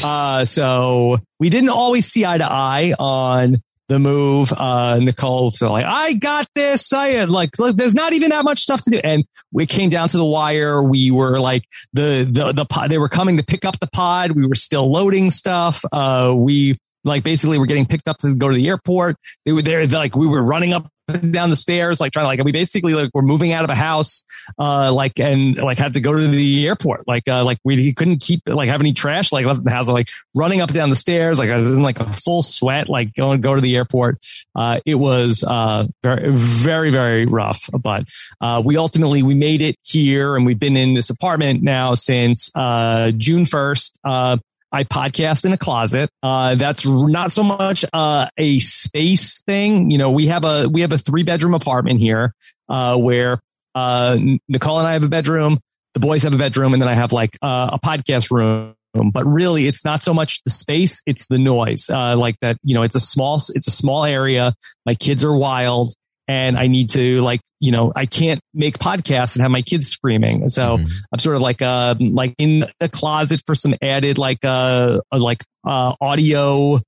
Uh, 0.02 0.44
so 0.44 1.18
we 1.40 1.50
didn't 1.50 1.70
always 1.70 2.06
see 2.06 2.24
eye 2.24 2.38
to 2.38 2.44
eye 2.44 2.94
on 2.98 3.62
the 3.88 3.98
move. 3.98 4.52
Uh, 4.56 4.98
Nicole 5.00 5.50
felt 5.50 5.72
like, 5.72 5.84
I 5.86 6.14
got 6.14 6.46
this. 6.54 6.92
I 6.92 7.08
had 7.08 7.30
like, 7.30 7.58
look, 7.58 7.76
there's 7.76 7.94
not 7.94 8.12
even 8.12 8.30
that 8.30 8.44
much 8.44 8.60
stuff 8.60 8.82
to 8.84 8.90
do. 8.90 9.00
And 9.04 9.24
we 9.52 9.66
came 9.66 9.90
down 9.90 10.08
to 10.08 10.16
the 10.16 10.24
wire. 10.24 10.82
We 10.82 11.10
were 11.10 11.38
like 11.38 11.64
the, 11.92 12.28
the, 12.30 12.52
the 12.52 12.64
pod, 12.64 12.90
they 12.90 12.98
were 12.98 13.08
coming 13.08 13.36
to 13.36 13.42
pick 13.42 13.64
up 13.64 13.78
the 13.80 13.88
pod. 13.92 14.32
We 14.32 14.46
were 14.46 14.54
still 14.54 14.90
loading 14.90 15.30
stuff. 15.30 15.84
Uh, 15.92 16.32
we 16.36 16.78
like 17.04 17.22
basically 17.22 17.58
were 17.58 17.66
getting 17.66 17.86
picked 17.86 18.08
up 18.08 18.18
to 18.18 18.34
go 18.34 18.48
to 18.48 18.54
the 18.54 18.66
airport. 18.68 19.16
They 19.44 19.52
were 19.52 19.62
there. 19.62 19.86
Like 19.86 20.16
we 20.16 20.26
were 20.26 20.42
running 20.42 20.72
up 20.72 20.88
down 21.08 21.50
the 21.50 21.56
stairs, 21.56 22.00
like 22.00 22.12
trying 22.12 22.24
to 22.24 22.28
like 22.28 22.44
we 22.44 22.52
basically 22.52 22.94
like 22.94 23.10
we're 23.12 23.22
moving 23.22 23.52
out 23.52 23.64
of 23.64 23.70
a 23.70 23.74
house, 23.74 24.22
uh, 24.58 24.92
like 24.92 25.18
and 25.20 25.56
like 25.56 25.78
had 25.78 25.94
to 25.94 26.00
go 26.00 26.12
to 26.12 26.26
the 26.26 26.66
airport, 26.66 27.06
like 27.06 27.28
uh, 27.28 27.44
like 27.44 27.58
we 27.64 27.92
couldn't 27.92 28.22
keep 28.22 28.42
like 28.46 28.68
have 28.68 28.80
any 28.80 28.92
trash 28.92 29.32
like 29.32 29.44
left 29.44 29.58
in 29.58 29.64
the 29.64 29.70
house, 29.70 29.88
like 29.88 30.08
running 30.34 30.60
up 30.60 30.70
and 30.70 30.76
down 30.76 30.90
the 30.90 30.96
stairs, 30.96 31.38
like 31.38 31.50
I 31.50 31.58
was 31.58 31.72
in 31.72 31.82
like 31.82 32.00
a 32.00 32.12
full 32.12 32.42
sweat, 32.42 32.88
like 32.88 33.14
going 33.14 33.40
go 33.40 33.54
to 33.54 33.60
the 33.60 33.76
airport. 33.76 34.18
Uh, 34.54 34.80
it 34.86 34.96
was 34.96 35.44
uh 35.46 35.86
very 36.02 36.30
very 36.30 36.90
very 36.90 37.26
rough, 37.26 37.68
but 37.80 38.04
uh, 38.40 38.62
we 38.64 38.76
ultimately 38.76 39.22
we 39.22 39.34
made 39.34 39.60
it 39.60 39.76
here, 39.84 40.36
and 40.36 40.46
we've 40.46 40.58
been 40.58 40.76
in 40.76 40.94
this 40.94 41.10
apartment 41.10 41.62
now 41.62 41.94
since 41.94 42.50
uh 42.54 43.10
June 43.12 43.44
first. 43.44 43.98
Uh, 44.04 44.38
I 44.74 44.82
podcast 44.82 45.44
in 45.44 45.52
a 45.52 45.56
closet. 45.56 46.10
Uh, 46.20 46.56
that's 46.56 46.84
not 46.84 47.30
so 47.30 47.44
much 47.44 47.84
uh, 47.92 48.26
a 48.36 48.58
space 48.58 49.40
thing. 49.42 49.90
You 49.90 49.98
know, 49.98 50.10
we 50.10 50.26
have 50.26 50.44
a 50.44 50.68
we 50.68 50.80
have 50.80 50.90
a 50.90 50.98
three 50.98 51.22
bedroom 51.22 51.54
apartment 51.54 52.00
here 52.00 52.34
uh, 52.68 52.96
where 52.96 53.38
uh, 53.76 54.18
Nicole 54.48 54.80
and 54.80 54.88
I 54.88 54.94
have 54.94 55.04
a 55.04 55.08
bedroom, 55.08 55.60
the 55.94 56.00
boys 56.00 56.24
have 56.24 56.34
a 56.34 56.38
bedroom, 56.38 56.72
and 56.72 56.82
then 56.82 56.88
I 56.88 56.94
have 56.94 57.12
like 57.12 57.38
uh, 57.40 57.70
a 57.72 57.78
podcast 57.78 58.32
room. 58.32 58.74
But 59.12 59.24
really, 59.26 59.68
it's 59.68 59.84
not 59.84 60.02
so 60.02 60.12
much 60.12 60.42
the 60.44 60.50
space; 60.50 61.02
it's 61.06 61.28
the 61.28 61.38
noise. 61.38 61.88
Uh, 61.88 62.16
like 62.16 62.34
that, 62.40 62.58
you 62.64 62.74
know, 62.74 62.82
it's 62.82 62.96
a 62.96 63.00
small 63.00 63.36
it's 63.36 63.68
a 63.68 63.72
small 63.72 64.04
area. 64.04 64.54
My 64.86 64.94
kids 64.94 65.24
are 65.24 65.36
wild 65.36 65.94
and 66.28 66.56
I 66.56 66.66
need 66.66 66.90
to 66.90 67.20
like, 67.20 67.40
you 67.60 67.72
know, 67.72 67.92
I 67.94 68.06
can't 68.06 68.40
make 68.52 68.78
podcasts 68.78 69.36
and 69.36 69.42
have 69.42 69.50
my 69.50 69.62
kids 69.62 69.88
screaming. 69.88 70.48
So 70.48 70.76
mm-hmm. 70.76 70.86
I'm 71.12 71.18
sort 71.18 71.36
of 71.36 71.42
like, 71.42 71.62
uh, 71.62 71.94
like 71.98 72.34
in 72.38 72.64
the 72.80 72.88
closet 72.88 73.42
for 73.46 73.54
some 73.54 73.74
added 73.82 74.18
like, 74.18 74.44
uh, 74.44 75.00
like, 75.12 75.42
uh, 75.66 75.94
audio, 76.00 76.80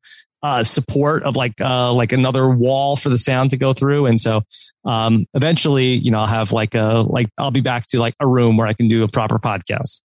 uh, 0.43 0.65
support 0.65 1.23
of 1.23 1.35
like, 1.35 1.61
uh, 1.61 1.93
like 1.93 2.13
another 2.13 2.49
wall 2.49 2.97
for 2.97 3.09
the 3.09 3.19
sound 3.19 3.51
to 3.51 3.57
go 3.57 3.73
through. 3.73 4.07
And 4.07 4.21
so, 4.21 4.43
um, 4.85 5.27
eventually, 5.35 5.95
you 5.95 6.11
know, 6.11 6.19
I'll 6.19 6.27
have 6.27 6.53
like 6.53 6.75
a, 6.75 7.05
like, 7.07 7.29
I'll 7.39 7.51
be 7.51 7.63
back 7.63 7.87
to 7.89 7.99
like 7.99 8.15
a 8.21 8.27
room 8.27 8.57
where 8.57 8.67
I 8.67 8.73
can 8.73 8.89
do 8.89 9.03
a 9.03 9.09
proper 9.09 9.39
podcast. 9.39 10.03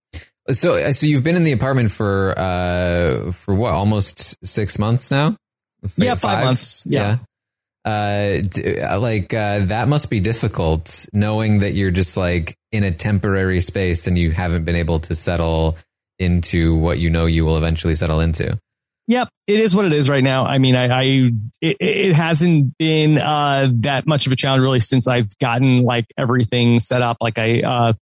So, 0.50 0.92
so 0.92 1.06
you've 1.06 1.24
been 1.24 1.36
in 1.36 1.44
the 1.44 1.52
apartment 1.52 1.92
for, 1.92 2.34
uh, 2.38 3.32
for 3.32 3.54
what, 3.54 3.74
almost 3.74 4.38
six 4.46 4.80
months 4.80 5.12
now? 5.12 5.36
Yeah, 5.98 6.16
five, 6.16 6.20
five 6.20 6.46
months. 6.46 6.84
yeah. 6.86 7.00
yeah 7.00 7.18
uh, 7.86 8.38
uh, 8.84 9.00
like 9.00 9.34
uh, 9.34 9.60
that 9.66 9.88
must 9.88 10.10
be 10.10 10.20
difficult 10.20 11.08
knowing 11.14 11.60
that 11.60 11.74
you're 11.74 11.92
just 11.92 12.18
like 12.18 12.56
in 12.72 12.84
a 12.84 12.92
temporary 12.92 13.62
space 13.62 14.08
and 14.08 14.18
you 14.18 14.32
haven't 14.32 14.66
been 14.66 14.76
able 14.76 15.00
to 15.00 15.16
settle 15.16 15.78
into 16.20 16.76
what 16.76 17.00
you 17.00 17.10
know 17.10 17.26
you 17.26 17.44
will 17.44 17.58
eventually 17.58 17.96
settle 17.96 18.20
into. 18.20 18.58
Yep, 19.08 19.30
it 19.48 19.60
is 19.60 19.76
what 19.76 19.86
it 19.86 19.94
is 19.94 20.10
right 20.10 20.24
now. 20.24 20.46
I 20.46 20.58
mean, 20.58 20.76
I, 20.76 20.88
I 20.88 21.04
it, 21.60 21.78
it, 21.80 22.14
hasn't 22.14 22.78
been 22.78 23.18
uh, 23.18 23.70
that 23.78 24.06
much 24.06 24.28
of 24.28 24.32
a 24.32 24.36
challenge 24.36 24.62
really 24.62 24.80
since 24.80 25.08
I've 25.08 25.38
gotten 25.40 25.82
like 25.82 26.06
everything 26.18 26.80
set 26.80 27.02
up. 27.02 27.18
Like 27.20 27.38
I, 27.38 27.62
uh, 27.62 27.94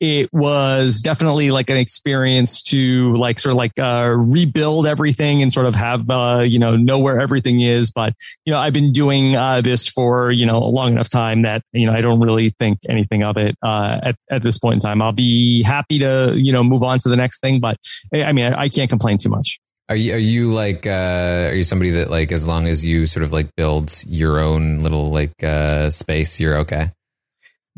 it 0.00 0.32
was 0.32 1.00
definitely 1.00 1.50
like 1.50 1.70
an 1.70 1.76
experience 1.76 2.62
to 2.62 3.14
like 3.14 3.40
sort 3.40 3.52
of 3.52 3.56
like 3.56 3.78
uh, 3.78 4.14
rebuild 4.16 4.86
everything 4.86 5.42
and 5.42 5.52
sort 5.52 5.66
of 5.66 5.74
have 5.74 6.08
uh, 6.10 6.44
you 6.46 6.58
know 6.58 6.76
know 6.76 6.98
where 6.98 7.20
everything 7.20 7.60
is. 7.60 7.90
But 7.90 8.12
you 8.44 8.52
know, 8.52 8.58
I've 8.58 8.72
been 8.72 8.92
doing 8.92 9.36
uh, 9.36 9.60
this 9.60 9.88
for 9.88 10.30
you 10.30 10.46
know 10.46 10.58
a 10.58 10.70
long 10.70 10.92
enough 10.92 11.08
time 11.08 11.42
that 11.42 11.62
you 11.72 11.86
know 11.86 11.92
I 11.92 12.00
don't 12.00 12.20
really 12.20 12.50
think 12.58 12.78
anything 12.88 13.22
of 13.22 13.36
it 13.36 13.56
uh, 13.62 14.00
at 14.02 14.16
at 14.30 14.42
this 14.42 14.58
point 14.58 14.74
in 14.74 14.80
time. 14.80 15.02
I'll 15.02 15.12
be 15.12 15.62
happy 15.62 15.98
to 16.00 16.34
you 16.36 16.52
know 16.52 16.62
move 16.62 16.82
on 16.82 16.98
to 17.00 17.08
the 17.08 17.16
next 17.16 17.40
thing, 17.40 17.60
but 17.60 17.78
I 18.12 18.32
mean 18.32 18.52
I, 18.52 18.62
I 18.62 18.68
can't 18.68 18.90
complain 18.90 19.18
too 19.18 19.30
much. 19.30 19.60
Are 19.88 19.96
you 19.96 20.14
are 20.14 20.18
you 20.18 20.52
like 20.52 20.86
uh, 20.86 21.48
are 21.50 21.54
you 21.54 21.64
somebody 21.64 21.92
that 21.92 22.10
like 22.10 22.30
as 22.30 22.46
long 22.46 22.66
as 22.66 22.86
you 22.86 23.06
sort 23.06 23.24
of 23.24 23.32
like 23.32 23.54
build 23.56 23.90
your 24.06 24.38
own 24.38 24.82
little 24.82 25.10
like 25.10 25.42
uh, 25.42 25.88
space, 25.88 26.38
you're 26.38 26.58
okay? 26.58 26.90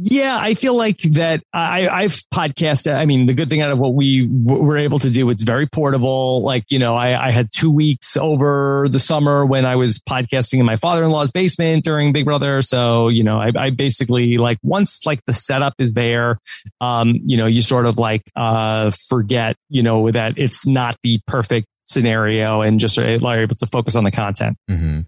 Yeah, 0.03 0.39
I 0.41 0.55
feel 0.55 0.75
like 0.75 1.01
that 1.01 1.43
I, 1.53 1.87
I've 1.87 2.19
podcasted. 2.35 2.97
I 2.97 3.05
mean, 3.05 3.27
the 3.27 3.35
good 3.35 3.51
thing 3.51 3.61
out 3.61 3.71
of 3.71 3.79
what 3.79 3.93
we 3.93 4.27
were 4.27 4.79
able 4.79 4.99
to 4.99 5.11
do, 5.11 5.29
it's 5.29 5.43
very 5.43 5.67
portable. 5.67 6.43
Like, 6.43 6.65
you 6.71 6.79
know, 6.79 6.95
I, 6.95 7.29
I 7.29 7.31
had 7.33 7.51
two 7.53 7.71
weeks 7.71 8.17
over 8.17 8.87
the 8.91 8.99
summer 8.99 9.45
when 9.45 9.67
I 9.67 9.77
was 9.77 9.99
podcasting 9.99 10.59
in 10.59 10.65
my 10.65 10.79
father-in-law's 10.79 11.33
basement 11.33 11.85
during 11.85 12.15
Big 12.15 12.25
Brother. 12.25 12.63
So, 12.63 13.09
you 13.09 13.23
know, 13.23 13.39
I, 13.39 13.53
I 13.55 13.69
basically 13.69 14.39
like 14.39 14.57
once 14.63 15.05
like 15.05 15.21
the 15.27 15.35
setup 15.35 15.75
is 15.79 15.93
there, 15.93 16.39
um, 16.81 17.17
you 17.23 17.37
know, 17.37 17.45
you 17.45 17.61
sort 17.61 17.85
of 17.85 17.99
like, 17.99 18.23
uh, 18.35 18.93
forget, 19.11 19.55
you 19.69 19.83
know, 19.83 20.11
that 20.11 20.39
it's 20.39 20.67
not 20.67 20.97
the 21.03 21.21
perfect 21.27 21.67
scenario 21.91 22.63
and 22.63 22.79
just 22.79 22.97
are 22.97 23.05
able 23.05 23.55
to 23.57 23.67
focus 23.67 23.97
on 23.97 24.05
the 24.05 24.11
content. 24.11 24.57
Mm-hmm. 24.71 25.01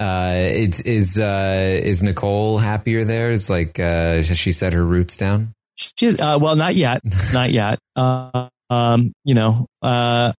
Uh, 0.00 0.32
it's 0.34 0.80
is 0.80 1.20
uh, 1.20 1.80
is 1.82 2.02
Nicole 2.02 2.58
happier 2.58 3.04
there? 3.04 3.30
Is 3.30 3.48
like 3.48 3.78
uh, 3.78 4.16
has 4.16 4.38
she 4.38 4.52
set 4.52 4.72
her 4.72 4.84
roots 4.84 5.16
down? 5.16 5.52
She's 5.76 6.18
uh, 6.18 6.38
well, 6.40 6.56
not 6.56 6.74
yet, 6.74 7.02
not 7.32 7.52
yet. 7.52 7.78
Uh, 7.94 8.48
um, 8.70 9.12
you 9.24 9.34
know, 9.34 9.66
uh, 9.82 10.32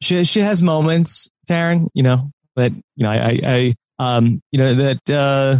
she 0.00 0.24
she 0.24 0.40
has 0.40 0.62
moments, 0.62 1.28
Taran. 1.48 1.88
You 1.94 2.04
know, 2.04 2.30
but 2.54 2.72
you 2.72 3.04
know, 3.04 3.10
I, 3.10 3.16
I, 3.16 3.40
I 3.44 3.74
um, 3.98 4.40
you 4.52 4.58
know 4.58 4.74
that 4.74 5.10
uh, 5.10 5.56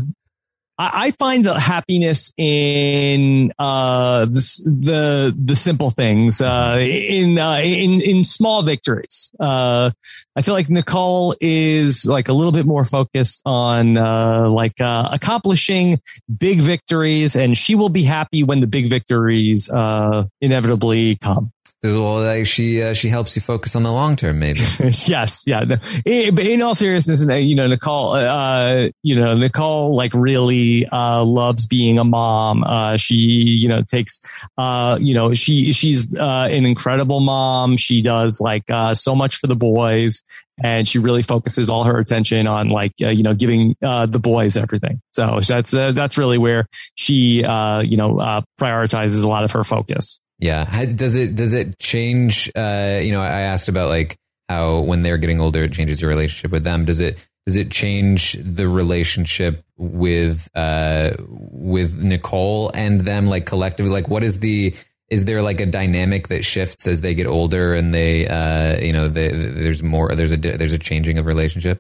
I, 0.79 1.11
find 1.13 1.45
the 1.45 1.59
happiness 1.59 2.33
in 2.37 3.53
uh, 3.59 4.25
the, 4.25 4.41
the 4.67 5.37
the 5.39 5.57
simple 5.57 5.91
things, 5.91 6.41
uh, 6.41 6.79
in 6.81 7.39
uh, 7.39 7.59
in 7.59 8.01
in 8.01 8.25
small 8.25 8.63
victories. 8.63 9.31
Uh, 9.39 9.91
I 10.35 10.43
feel 10.43 10.55
like 10.55 10.71
Nicole 10.71 11.37
is 11.41 12.07
like 12.07 12.29
a 12.29 12.33
little 12.33 12.53
bit 12.53 12.67
more 12.67 12.85
focused 12.85 13.43
on 13.45 13.97
uh, 13.97 14.49
like 14.49 14.81
uh, 14.81 15.11
accomplishing 15.13 16.01
big 16.39 16.61
victories, 16.61 17.37
and 17.37 17.57
she 17.57 17.75
will 17.75 17.91
be 17.91 18.05
happy 18.05 18.43
when 18.43 18.61
the 18.61 18.67
big 18.67 18.89
victories 18.89 19.69
uh, 19.69 20.25
inevitably 20.41 21.17
come. 21.17 21.53
Well, 21.85 22.45
she 22.45 22.81
uh, 22.81 22.95
she 22.95 23.09
helps 23.09 23.35
you 23.35 23.43
focus 23.43 23.75
on 23.75 23.83
the 23.83 23.91
long 23.91 24.15
term, 24.15 24.39
maybe. 24.39 24.61
yes, 24.79 25.43
yeah. 25.49 25.65
No, 25.65 25.77
in, 26.05 26.33
but 26.33 26.47
in 26.47 26.63
all 26.63 26.77
seriousness, 26.77 27.29
uh, 27.29 27.35
you 27.35 27.57
know, 27.57 27.67
Nicole, 27.67 28.15
uh, 28.15 28.89
you 29.03 29.17
know, 29.17 29.35
Nicole 29.35 29.97
like 29.97 30.15
really 30.15 30.87
uh, 30.93 31.25
loves 31.25 31.67
being 31.67 31.99
a 31.99 32.05
mom. 32.05 32.63
Uh, 32.63 32.97
she, 32.97 33.17
you 33.17 33.67
know, 33.67 33.83
takes, 33.83 34.21
uh, 34.59 34.97
you 35.01 35.13
know, 35.13 35.35
she 35.35 35.73
she's 35.73 36.17
uh, 36.17 36.49
an 36.53 36.65
incredible 36.67 37.19
mom. 37.19 37.77
She 37.77 38.01
does 38.01 38.41
like 38.41 38.71
uh, 38.71 38.95
so 38.95 39.17
much 39.17 39.35
for 39.35 39.49
the 39.49 39.57
boys, 39.57 40.23
and 40.63 40.87
she 40.87 40.99
really 41.01 41.23
focuses 41.23 41.69
all 41.69 41.83
her 41.83 41.99
attention 41.99 42.47
on 42.47 42.69
like 42.69 42.93
uh, 43.03 43.09
you 43.09 43.25
know 43.25 43.35
giving 43.35 43.75
uh, 43.83 44.07
the 44.07 44.21
boys 44.21 44.57
everything. 44.57 45.01
So 45.11 45.41
that's 45.41 45.75
uh, 45.75 45.91
that's 45.91 46.17
really 46.17 46.39
where 46.39 46.69
she, 46.95 47.45
uh, 47.45 47.81
you 47.81 47.97
know, 47.97 48.21
uh, 48.21 48.43
prioritizes 48.61 49.25
a 49.25 49.29
lot 49.29 49.43
of 49.43 49.51
her 49.51 49.65
focus. 49.65 50.21
Yeah. 50.43 50.87
Does 50.87 51.15
it 51.15 51.37
does 51.37 51.55
it 51.55 51.79
change? 51.79 52.51
Uh, 52.57 52.99
you 53.01 53.13
know, 53.13 53.23
I 53.23 53.43
asked 53.43 53.69
about 53.69 53.89
like 53.91 54.17
how 54.49 54.81
when 54.81 55.03
they're 55.03 55.17
getting 55.17 55.41
older, 55.41 55.63
it 55.63 55.73
changes 55.73 56.03
your 56.03 56.09
relationship 56.09 56.51
with 56.51 56.65
them. 56.65 56.85
Does 56.85 56.99
it 56.99 57.25
does 57.47 57.57
it 57.57 57.71
change 57.71 58.33
the 58.33 58.67
relationship 58.67 59.63
with 59.77 60.49
uh 60.57 61.13
with 61.29 62.03
Nicole 62.03 62.73
and 62.75 63.03
them 63.03 63.29
like 63.29 63.47
collectively? 63.47 63.93
Like, 63.93 64.09
what 64.09 64.25
is 64.25 64.41
the 64.41 64.75
is 65.09 65.27
there 65.27 65.43
like 65.43 65.61
a 65.61 65.67
dynamic 65.67 66.27
that 66.27 66.45
shifts 66.45 66.89
as 66.89 67.03
they 67.03 67.15
get 67.15 67.29
older 67.29 67.73
and 67.75 67.95
they 67.95 68.27
uh 68.27 68.81
you 68.81 68.93
know 68.93 69.07
they, 69.07 69.29
there's 69.29 69.85
more 69.85 70.13
there's 70.17 70.33
a 70.33 70.37
there's 70.37 70.73
a 70.73 70.79
changing 70.79 71.19
of 71.19 71.27
relationship? 71.27 71.79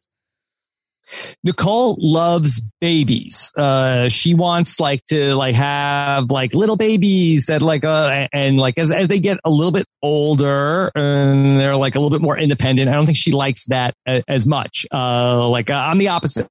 Nicole 1.44 1.96
loves 1.98 2.60
babies. 2.80 3.52
Uh, 3.56 4.08
she 4.08 4.34
wants 4.34 4.80
like 4.80 5.04
to 5.06 5.34
like 5.34 5.54
have 5.54 6.30
like 6.30 6.54
little 6.54 6.76
babies 6.76 7.46
that 7.46 7.62
like, 7.62 7.84
uh, 7.84 8.28
and 8.32 8.58
like 8.58 8.78
as, 8.78 8.90
as 8.90 9.08
they 9.08 9.18
get 9.18 9.38
a 9.44 9.50
little 9.50 9.72
bit 9.72 9.86
older 10.02 10.90
and 10.94 11.58
they're 11.58 11.76
like 11.76 11.94
a 11.94 11.98
little 11.98 12.16
bit 12.16 12.22
more 12.22 12.38
independent, 12.38 12.88
I 12.88 12.92
don't 12.92 13.06
think 13.06 13.18
she 13.18 13.32
likes 13.32 13.64
that 13.66 13.94
a- 14.06 14.22
as 14.28 14.46
much. 14.46 14.86
Uh, 14.92 15.48
like 15.48 15.70
uh, 15.70 15.74
I'm 15.74 15.98
the 15.98 16.08
opposite. 16.08 16.48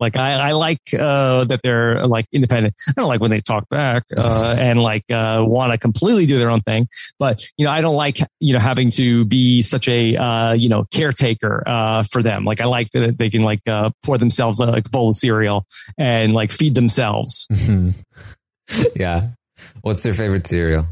Like 0.00 0.16
I, 0.16 0.48
I 0.48 0.52
like 0.52 0.80
uh, 0.98 1.44
that 1.44 1.60
they're 1.62 2.06
like 2.06 2.26
independent. 2.32 2.74
I 2.88 2.92
don't 2.92 3.08
like 3.08 3.20
when 3.20 3.30
they 3.30 3.40
talk 3.40 3.68
back 3.68 4.04
uh, 4.16 4.56
and 4.58 4.80
like 4.80 5.04
uh, 5.10 5.44
want 5.46 5.72
to 5.72 5.78
completely 5.78 6.26
do 6.26 6.38
their 6.38 6.50
own 6.50 6.60
thing. 6.62 6.88
But 7.18 7.44
you 7.56 7.64
know, 7.64 7.70
I 7.70 7.80
don't 7.80 7.96
like 7.96 8.18
you 8.40 8.52
know 8.52 8.58
having 8.58 8.90
to 8.92 9.24
be 9.24 9.62
such 9.62 9.88
a 9.88 10.16
uh, 10.16 10.52
you 10.52 10.68
know 10.68 10.84
caretaker 10.90 11.62
uh, 11.66 12.04
for 12.10 12.22
them. 12.22 12.44
Like 12.44 12.60
I 12.60 12.66
like 12.66 12.90
that 12.92 13.18
they 13.18 13.30
can 13.30 13.42
like 13.42 13.60
uh, 13.66 13.90
pour 14.02 14.18
themselves 14.18 14.60
uh, 14.60 14.66
like 14.66 14.86
a 14.86 14.90
bowl 14.90 15.10
of 15.10 15.14
cereal 15.14 15.66
and 15.98 16.32
like 16.32 16.52
feed 16.52 16.74
themselves. 16.74 17.46
yeah. 18.96 19.28
What's 19.82 20.02
their 20.02 20.14
favorite 20.14 20.46
cereal? 20.46 20.86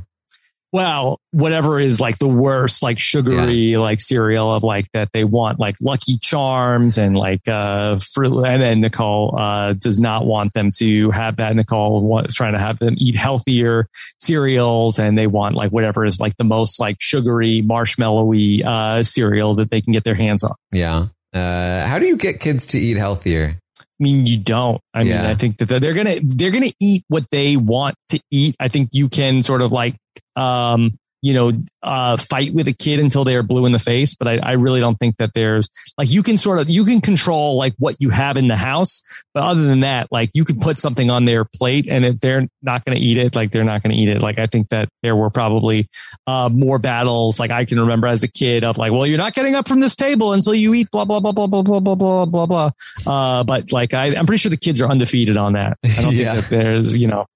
Well, 0.73 1.20
whatever 1.32 1.78
is 1.78 2.01
like 2.01 2.19
the 2.19 2.27
worst, 2.27 2.82
like 2.82 2.99
sugary, 2.99 3.77
like 3.77 4.01
cereal 4.01 4.55
of 4.55 4.62
like 4.62 4.90
that 4.93 5.11
they 5.12 5.23
want, 5.23 5.61
like 5.61 5.77
Lucky 5.82 6.16
Charms 6.16 6.97
and 6.97 7.15
like 7.15 7.47
uh 7.47 7.99
fruit. 7.99 8.44
And 8.44 8.62
then 8.62 8.81
Nicole 8.81 9.39
uh 9.39 9.74
does 9.74 10.01
not 10.01 10.24
want 10.24 10.55
them 10.55 10.70
to 10.78 11.11
have 11.11 11.36
that. 11.36 11.55
Nicole 11.55 12.01
wants 12.01 12.35
trying 12.35 12.55
to 12.55 12.59
have 12.59 12.78
them 12.78 12.94
eat 12.97 13.16
healthier 13.16 13.86
cereals, 14.19 14.99
and 14.99 15.19
they 15.19 15.27
want 15.27 15.55
like 15.55 15.73
whatever 15.73 16.07
is 16.07 16.19
like 16.19 16.36
the 16.39 16.44
most 16.44 16.81
like 16.81 16.97
sugary, 17.01 17.61
marshmallowy 17.62 18.65
uh 18.65 19.03
cereal 19.03 19.55
that 19.57 19.70
they 19.70 19.82
can 19.82 19.93
get 19.93 20.05
their 20.05 20.15
hands 20.15 20.43
on. 20.43 20.55
Yeah. 20.73 21.09
Uh, 21.35 21.86
how 21.86 21.99
do 21.99 22.07
you 22.07 22.16
get 22.16 22.40
kids 22.40 22.66
to 22.66 22.78
eat 22.78 22.99
healthier? 22.99 23.59
I 24.03 24.05
mean, 24.05 24.27
you 24.27 24.39
don't. 24.39 24.81
I 24.93 25.05
mean, 25.05 25.12
I 25.15 25.35
think 25.35 25.59
that 25.59 25.66
they're 25.66 25.95
gonna 25.95 26.16
they're 26.24 26.51
gonna 26.51 26.73
eat 26.81 27.05
what 27.07 27.24
they 27.31 27.57
want 27.57 27.95
to 28.09 28.20
eat. 28.33 28.57
I 28.59 28.66
think 28.66 28.89
you 28.93 29.09
can 29.09 29.45
sort 29.45 29.62
of 29.62 29.70
like 29.70 29.97
um 30.35 30.99
you 31.23 31.32
know 31.35 31.53
uh 31.82 32.16
fight 32.16 32.53
with 32.53 32.69
a 32.69 32.73
kid 32.73 33.01
until 33.01 33.24
they 33.24 33.36
are 33.36 33.43
blue 33.43 33.65
in 33.65 33.73
the 33.73 33.78
face, 33.78 34.15
but 34.15 34.28
I, 34.28 34.39
I 34.39 34.53
really 34.53 34.81
don't 34.81 34.97
think 34.99 35.16
that 35.19 35.32
there's 35.35 35.69
like 35.97 36.11
you 36.11 36.23
can 36.23 36.36
sort 36.36 36.59
of 36.59 36.69
you 36.69 36.85
can 36.85 37.01
control 37.01 37.57
like 37.57 37.74
what 37.78 37.97
you 38.01 38.11
have 38.11 38.36
in 38.36 38.49
the 38.49 38.57
house, 38.57 39.03
but 39.32 39.43
other 39.44 39.62
than 39.62 39.81
that, 39.81 40.09
like 40.12 40.31
you 40.35 40.44
can 40.44 40.59
put 40.61 40.78
something 40.78 41.11
on 41.11 41.24
their 41.24 41.44
plate, 41.44 41.86
and 41.89 42.05
if 42.05 42.19
they're 42.19 42.47
not 42.61 42.85
going 42.85 42.97
to 42.99 43.03
eat 43.03 43.16
it, 43.19 43.35
like 43.35 43.51
they're 43.53 43.65
not 43.65 43.82
going 43.82 43.94
to 43.94 43.99
eat 44.01 44.09
it. 44.09 44.20
Like 44.20 44.39
I 44.39 44.47
think 44.47 44.69
that 44.70 44.89
there 45.03 45.16
were 45.16 45.31
probably 45.31 45.89
uh 46.27 46.51
more 46.53 46.78
battles. 46.78 47.39
Like 47.40 47.51
I 47.51 47.65
can 47.65 47.81
remember 47.81 48.07
as 48.09 48.23
a 48.23 48.28
kid 48.28 48.65
of 48.65 48.77
like, 48.78 48.93
well, 48.93 49.07
you're 49.07 49.19
not 49.19 49.35
getting 49.35 49.55
up 49.55 49.69
from 49.69 49.81
this 49.81 49.94
table 49.97 50.32
until 50.32 50.55
you 50.55 50.74
eat 50.74 50.90
blah 50.90 51.05
blah 51.05 51.20
blah 51.20 51.32
blah 51.32 51.47
blah 51.47 51.62
blah 51.62 51.81
blah 51.81 51.94
blah 51.94 52.24
blah 52.27 52.47
blah. 52.47 52.70
Uh, 53.07 53.44
but 53.44 53.73
like 53.73 53.94
I, 53.94 54.15
I'm 54.16 54.27
pretty 54.27 54.39
sure 54.40 54.51
the 54.51 54.57
kids 54.57 54.81
are 54.82 54.90
undefeated 54.90 55.36
on 55.36 55.53
that. 55.55 55.78
I 55.85 56.03
don't 56.03 56.12
Yeah. 56.16 56.35
think 56.35 56.49
that 56.49 56.51
there's 56.51 56.97
you 56.97 57.07
know 57.09 57.27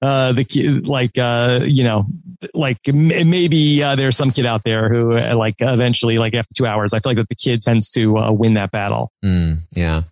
uh 0.00 0.32
the 0.32 0.44
kid 0.44 0.86
like 0.88 1.16
uh 1.18 1.60
you 1.64 1.84
know 1.84 2.06
like 2.54 2.78
m- 2.88 3.08
maybe 3.30 3.82
uh, 3.82 3.94
there's 3.96 4.16
some 4.16 4.30
kid 4.30 4.46
out 4.46 4.64
there 4.64 4.88
who 4.88 5.16
uh, 5.16 5.34
like 5.36 5.54
eventually 5.60 6.18
like 6.18 6.34
after 6.34 6.52
two 6.54 6.66
hours 6.66 6.92
i 6.94 6.98
feel 7.00 7.10
like 7.10 7.16
that 7.18 7.28
the 7.28 7.34
kid 7.34 7.62
tends 7.62 7.88
to 7.90 8.16
uh, 8.18 8.30
win 8.32 8.54
that 8.54 8.70
battle 8.70 9.10
Mm, 9.24 9.60
yeah. 9.72 10.02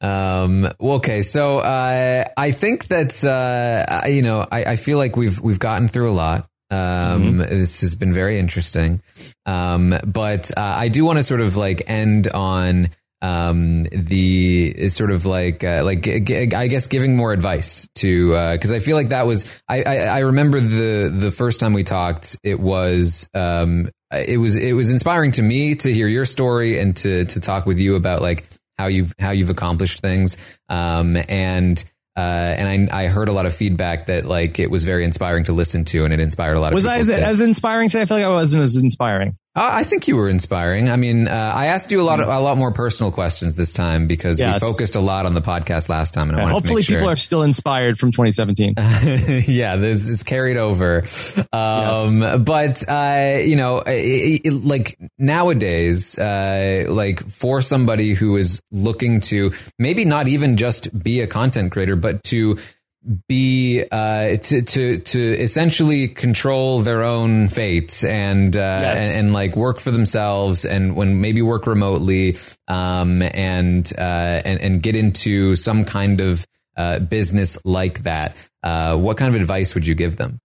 Um, 0.00 0.62
well, 0.80 0.96
okay. 0.96 1.22
So, 1.22 1.58
uh, 1.58 2.24
I 2.36 2.50
think 2.50 2.86
that 2.88 3.24
uh, 3.24 3.92
I- 4.04 4.08
you 4.08 4.22
know, 4.22 4.44
I, 4.50 4.64
I 4.64 4.76
feel 4.76 4.98
like 4.98 5.16
we've, 5.16 5.38
we've 5.40 5.58
gotten 5.60 5.86
through 5.88 6.10
a 6.10 6.12
lot. 6.12 6.46
Um, 6.72 7.36
this 7.38 7.82
has 7.82 7.94
been 7.94 8.12
very 8.12 8.38
interesting. 8.38 9.00
Um, 9.46 9.94
but, 10.04 10.50
uh, 10.56 10.60
I 10.60 10.88
do 10.88 11.04
want 11.04 11.18
to 11.18 11.22
sort 11.22 11.40
of 11.40 11.56
like 11.56 11.82
end 11.86 12.26
on, 12.28 12.88
um, 13.22 13.84
the 13.84 14.88
sort 14.88 15.10
of 15.10 15.24
like, 15.24 15.64
uh, 15.64 15.82
like, 15.84 16.06
I 16.06 16.66
guess 16.66 16.88
giving 16.88 17.16
more 17.16 17.32
advice 17.32 17.88
to, 17.96 18.34
uh, 18.34 18.58
cause 18.58 18.72
I 18.72 18.80
feel 18.80 18.96
like 18.96 19.08
that 19.08 19.26
was, 19.26 19.62
I, 19.68 19.82
I, 19.82 19.96
I 19.98 20.18
remember 20.18 20.60
the, 20.60 21.08
the 21.08 21.30
first 21.30 21.60
time 21.60 21.72
we 21.72 21.84
talked, 21.84 22.36
it 22.42 22.60
was, 22.60 23.30
um, 23.32 23.88
it 24.12 24.38
was, 24.38 24.56
it 24.56 24.74
was 24.74 24.90
inspiring 24.90 25.32
to 25.32 25.42
me 25.42 25.76
to 25.76 25.94
hear 25.94 26.08
your 26.08 26.26
story 26.26 26.78
and 26.78 26.94
to, 26.96 27.24
to 27.24 27.40
talk 27.40 27.64
with 27.64 27.78
you 27.78 27.96
about 27.96 28.20
like, 28.20 28.46
how 28.78 28.88
you've 28.88 29.12
how 29.18 29.30
you've 29.30 29.50
accomplished 29.50 30.00
things. 30.00 30.36
Um, 30.68 31.16
and 31.28 31.82
uh, 32.16 32.20
and 32.20 32.90
I, 32.90 33.04
I 33.04 33.06
heard 33.06 33.28
a 33.28 33.32
lot 33.32 33.46
of 33.46 33.54
feedback 33.54 34.06
that 34.06 34.26
like 34.26 34.58
it 34.58 34.70
was 34.70 34.84
very 34.84 35.04
inspiring 35.04 35.44
to 35.44 35.52
listen 35.52 35.84
to, 35.86 36.04
and 36.04 36.12
it 36.12 36.20
inspired 36.20 36.54
a 36.54 36.60
lot 36.60 36.72
of. 36.72 36.74
was 36.74 36.86
i 36.86 36.98
as, 36.98 37.08
as 37.08 37.40
inspiring 37.40 37.88
today 37.88 38.02
i 38.02 38.04
feel 38.06 38.16
like 38.16 38.26
i 38.26 38.28
wasn't 38.28 38.62
as 38.62 38.76
inspiring 38.76 39.28
Uh, 39.30 39.41
I 39.54 39.84
think 39.84 40.08
you 40.08 40.16
were 40.16 40.30
inspiring. 40.30 40.88
I 40.88 40.96
mean, 40.96 41.28
uh, 41.28 41.52
I 41.54 41.66
asked 41.66 41.90
you 41.92 42.00
a 42.00 42.04
lot 42.04 42.20
of, 42.20 42.28
a 42.28 42.40
lot 42.40 42.56
more 42.56 42.72
personal 42.72 43.12
questions 43.12 43.54
this 43.54 43.74
time 43.74 44.06
because 44.06 44.40
Yes. 44.40 44.54
we 44.62 44.66
focused 44.72 44.96
a 44.96 45.00
lot 45.00 45.26
on 45.26 45.34
the 45.34 45.42
podcast 45.42 45.90
last 45.90 46.14
time, 46.14 46.30
and 46.30 46.38
I 46.38 46.44
wanted 46.44 46.54
hopefully 46.54 46.82
to 46.82 46.92
make 46.92 46.98
people 46.98 47.06
sure. 47.08 47.12
are 47.12 47.16
still 47.16 47.42
inspired 47.42 47.98
from 47.98 48.12
2017 48.12 48.74
yeah, 49.54 49.76
this 49.76 50.08
is 50.08 50.22
carried 50.22 50.56
over. 50.56 51.04
Um, 51.52 52.44
but, 52.44 52.82
uh, 52.88 53.40
you 53.44 53.56
know, 53.56 53.78
it, 53.86 54.40
it- 54.44 54.64
like 54.64 54.96
nowadays, 55.18 56.18
uh, 56.18 56.86
like 56.88 57.28
for 57.28 57.60
somebody 57.60 58.14
who 58.14 58.36
is 58.38 58.62
looking 58.70 59.20
to 59.20 59.52
maybe 59.78 60.06
not 60.06 60.28
even 60.28 60.56
just 60.56 60.96
be 61.04 61.20
a 61.20 61.26
content 61.26 61.72
creator, 61.72 61.96
but 61.96 62.24
to 62.24 62.56
be, 63.28 63.84
uh, 63.90 64.36
to, 64.36 64.62
to, 64.62 64.98
to 64.98 65.20
essentially 65.20 66.08
control 66.08 66.82
their 66.82 67.02
own 67.02 67.48
fate 67.48 68.04
and, 68.04 68.56
uh, 68.56 68.60
Yes. 68.60 68.98
and, 69.16 69.26
and 69.26 69.34
like 69.34 69.56
work 69.56 69.80
for 69.80 69.90
themselves 69.90 70.64
and 70.64 70.94
when 70.94 71.20
maybe 71.20 71.42
work 71.42 71.66
remotely, 71.66 72.36
um, 72.68 73.22
and, 73.22 73.92
uh, 73.98 74.40
and, 74.44 74.60
and 74.60 74.82
get 74.82 74.94
into 74.96 75.56
some 75.56 75.84
kind 75.84 76.20
of, 76.20 76.46
uh, 76.76 77.00
business 77.00 77.58
like 77.64 78.04
that, 78.04 78.36
uh, 78.62 78.96
what 78.96 79.16
kind 79.16 79.34
of 79.34 79.40
advice 79.40 79.74
would 79.74 79.86
you 79.86 79.94
give 79.94 80.16
them? 80.16 80.38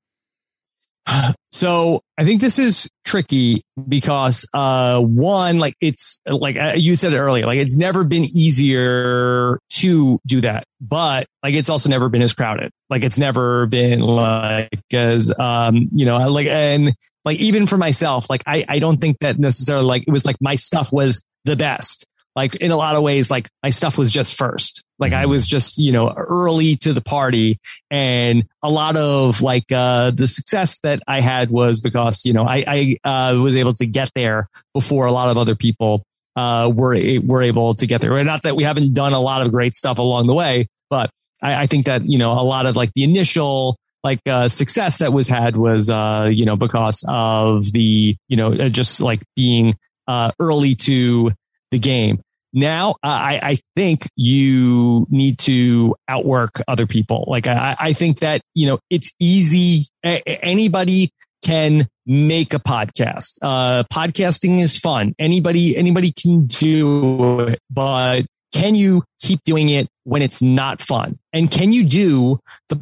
So 1.52 2.02
I 2.18 2.24
think 2.24 2.42
this 2.42 2.60
is 2.60 2.88
tricky 3.06 3.64
because, 3.88 4.46
uh, 4.54 5.00
one, 5.00 5.58
like 5.58 5.74
it's 5.82 6.20
like 6.28 6.56
uh, 6.56 6.74
you 6.76 6.96
said 6.96 7.14
it 7.14 7.18
earlier, 7.18 7.46
like 7.48 7.58
it's 7.58 7.78
never 7.78 8.04
been 8.04 8.26
easier 8.26 9.60
to 9.72 10.20
do 10.28 10.42
that, 10.42 10.66
but 10.82 11.26
like 11.42 11.56
it's 11.56 11.70
also 11.70 11.90
never 11.90 12.10
been 12.10 12.22
as 12.22 12.34
crowded. 12.34 12.72
Like 12.90 13.04
it's 13.04 13.18
never 13.18 13.66
been 13.66 14.02
like 14.02 14.70
as, 14.94 15.32
um, 15.40 15.90
you 15.94 16.06
know, 16.06 16.30
like, 16.30 16.48
and 16.48 16.94
like 17.26 17.40
even 17.40 17.66
for 17.66 17.78
myself, 17.78 18.30
like 18.30 18.44
I, 18.46 18.66
I 18.68 18.80
don't 18.80 19.00
think 19.02 19.18
that 19.22 19.40
necessarily 19.40 19.86
like 19.86 20.04
it 20.08 20.12
was 20.12 20.26
like 20.26 20.38
my 20.40 20.56
stuff 20.56 20.94
was 20.94 21.24
the 21.46 21.56
best 21.56 22.06
like 22.38 22.56
in 22.58 22.70
a 22.70 22.76
lot 22.78 22.96
of 22.96 23.02
ways, 23.02 23.32
like 23.32 23.50
my 23.64 23.72
stuff 23.72 23.98
was 23.98 24.12
just 24.12 24.36
first. 24.36 24.84
Like 25.00 25.12
I 25.12 25.26
was 25.26 25.48
just, 25.48 25.80
you 25.80 25.92
know, 25.92 26.14
early 26.16 26.76
to 26.78 26.94
the 26.94 27.02
party 27.02 27.60
and 27.90 28.46
a 28.62 28.70
lot 28.70 28.96
of 28.96 29.42
like, 29.42 29.72
uh, 29.72 30.12
the 30.12 30.28
success 30.28 30.78
that 30.84 31.02
I 31.08 31.20
had 31.20 31.50
was 31.50 31.82
because, 31.82 32.26
you 32.26 32.34
know, 32.34 32.44
I, 32.44 32.98
I, 33.04 33.32
uh, 33.32 33.42
was 33.42 33.56
able 33.56 33.74
to 33.74 33.88
get 33.88 34.12
there 34.14 34.50
before 34.76 35.08
a 35.08 35.12
lot 35.12 35.30
of 35.30 35.38
other 35.38 35.56
people, 35.56 36.04
uh, 36.36 36.72
were, 36.72 36.96
were 37.24 37.42
able 37.42 37.74
to 37.74 37.88
get 37.88 38.02
there. 38.02 38.16
And 38.16 38.28
not 38.28 38.44
that 38.44 38.56
we 38.56 38.64
haven't 38.64 38.94
done 38.94 39.14
a 39.14 39.20
lot 39.20 39.44
of 39.44 39.52
great 39.52 39.76
stuff 39.76 39.98
along 39.98 40.28
the 40.28 40.36
way, 40.36 40.68
but 40.92 41.10
I, 41.42 41.64
I 41.64 41.66
think 41.66 41.88
that, 41.88 42.06
you 42.08 42.20
know, 42.20 42.34
a 42.34 42.44
lot 42.44 42.68
of 42.68 42.76
like 42.76 42.94
the 42.94 43.04
initial, 43.04 43.78
like 44.04 44.20
uh, 44.28 44.48
success 44.48 45.00
that 45.00 45.12
was 45.12 45.28
had 45.28 45.58
was 45.58 45.90
uh, 45.90 46.30
you 46.32 46.46
know 46.46 46.56
because 46.56 47.04
of 47.10 47.72
the 47.74 48.16
you 48.30 48.38
know 48.38 48.54
uh, 48.54 48.70
just 48.70 49.02
like 49.02 49.22
being 49.36 49.76
uh, 50.08 50.32
early 50.40 50.76
to 50.76 51.32
the 51.72 51.80
game 51.80 52.22
now 52.54 52.96
I, 53.04 53.40
I 53.42 53.58
think 53.76 54.08
you 54.16 55.06
need 55.10 55.40
to 55.40 55.96
outwork 56.08 56.62
other 56.68 56.88
people. 56.88 57.26
Like 57.28 57.48
I, 57.48 57.76
I 57.80 57.94
think 57.94 58.20
that, 58.20 58.42
you 58.56 58.68
know, 58.68 58.80
it's 58.90 59.12
easy. 59.20 59.86
Anybody 60.04 61.12
can 61.44 61.88
make 62.06 62.54
a 62.54 62.60
podcast. 62.60 63.38
Uh, 63.42 63.84
podcasting 63.94 64.60
is 64.60 64.78
fun. 64.78 65.14
Anybody, 65.20 65.78
anybody 65.78 66.12
can 66.12 66.48
do 66.48 67.42
it, 67.42 67.60
but 67.70 68.26
can 68.54 68.76
you 68.76 69.04
keep 69.22 69.42
doing 69.46 69.70
it 69.70 69.88
when 70.04 70.22
it's 70.22 70.42
not 70.42 70.82
fun? 70.82 71.20
And 71.34 71.52
can 71.52 71.72
you 71.72 71.84
do 71.84 72.40
the 72.70 72.82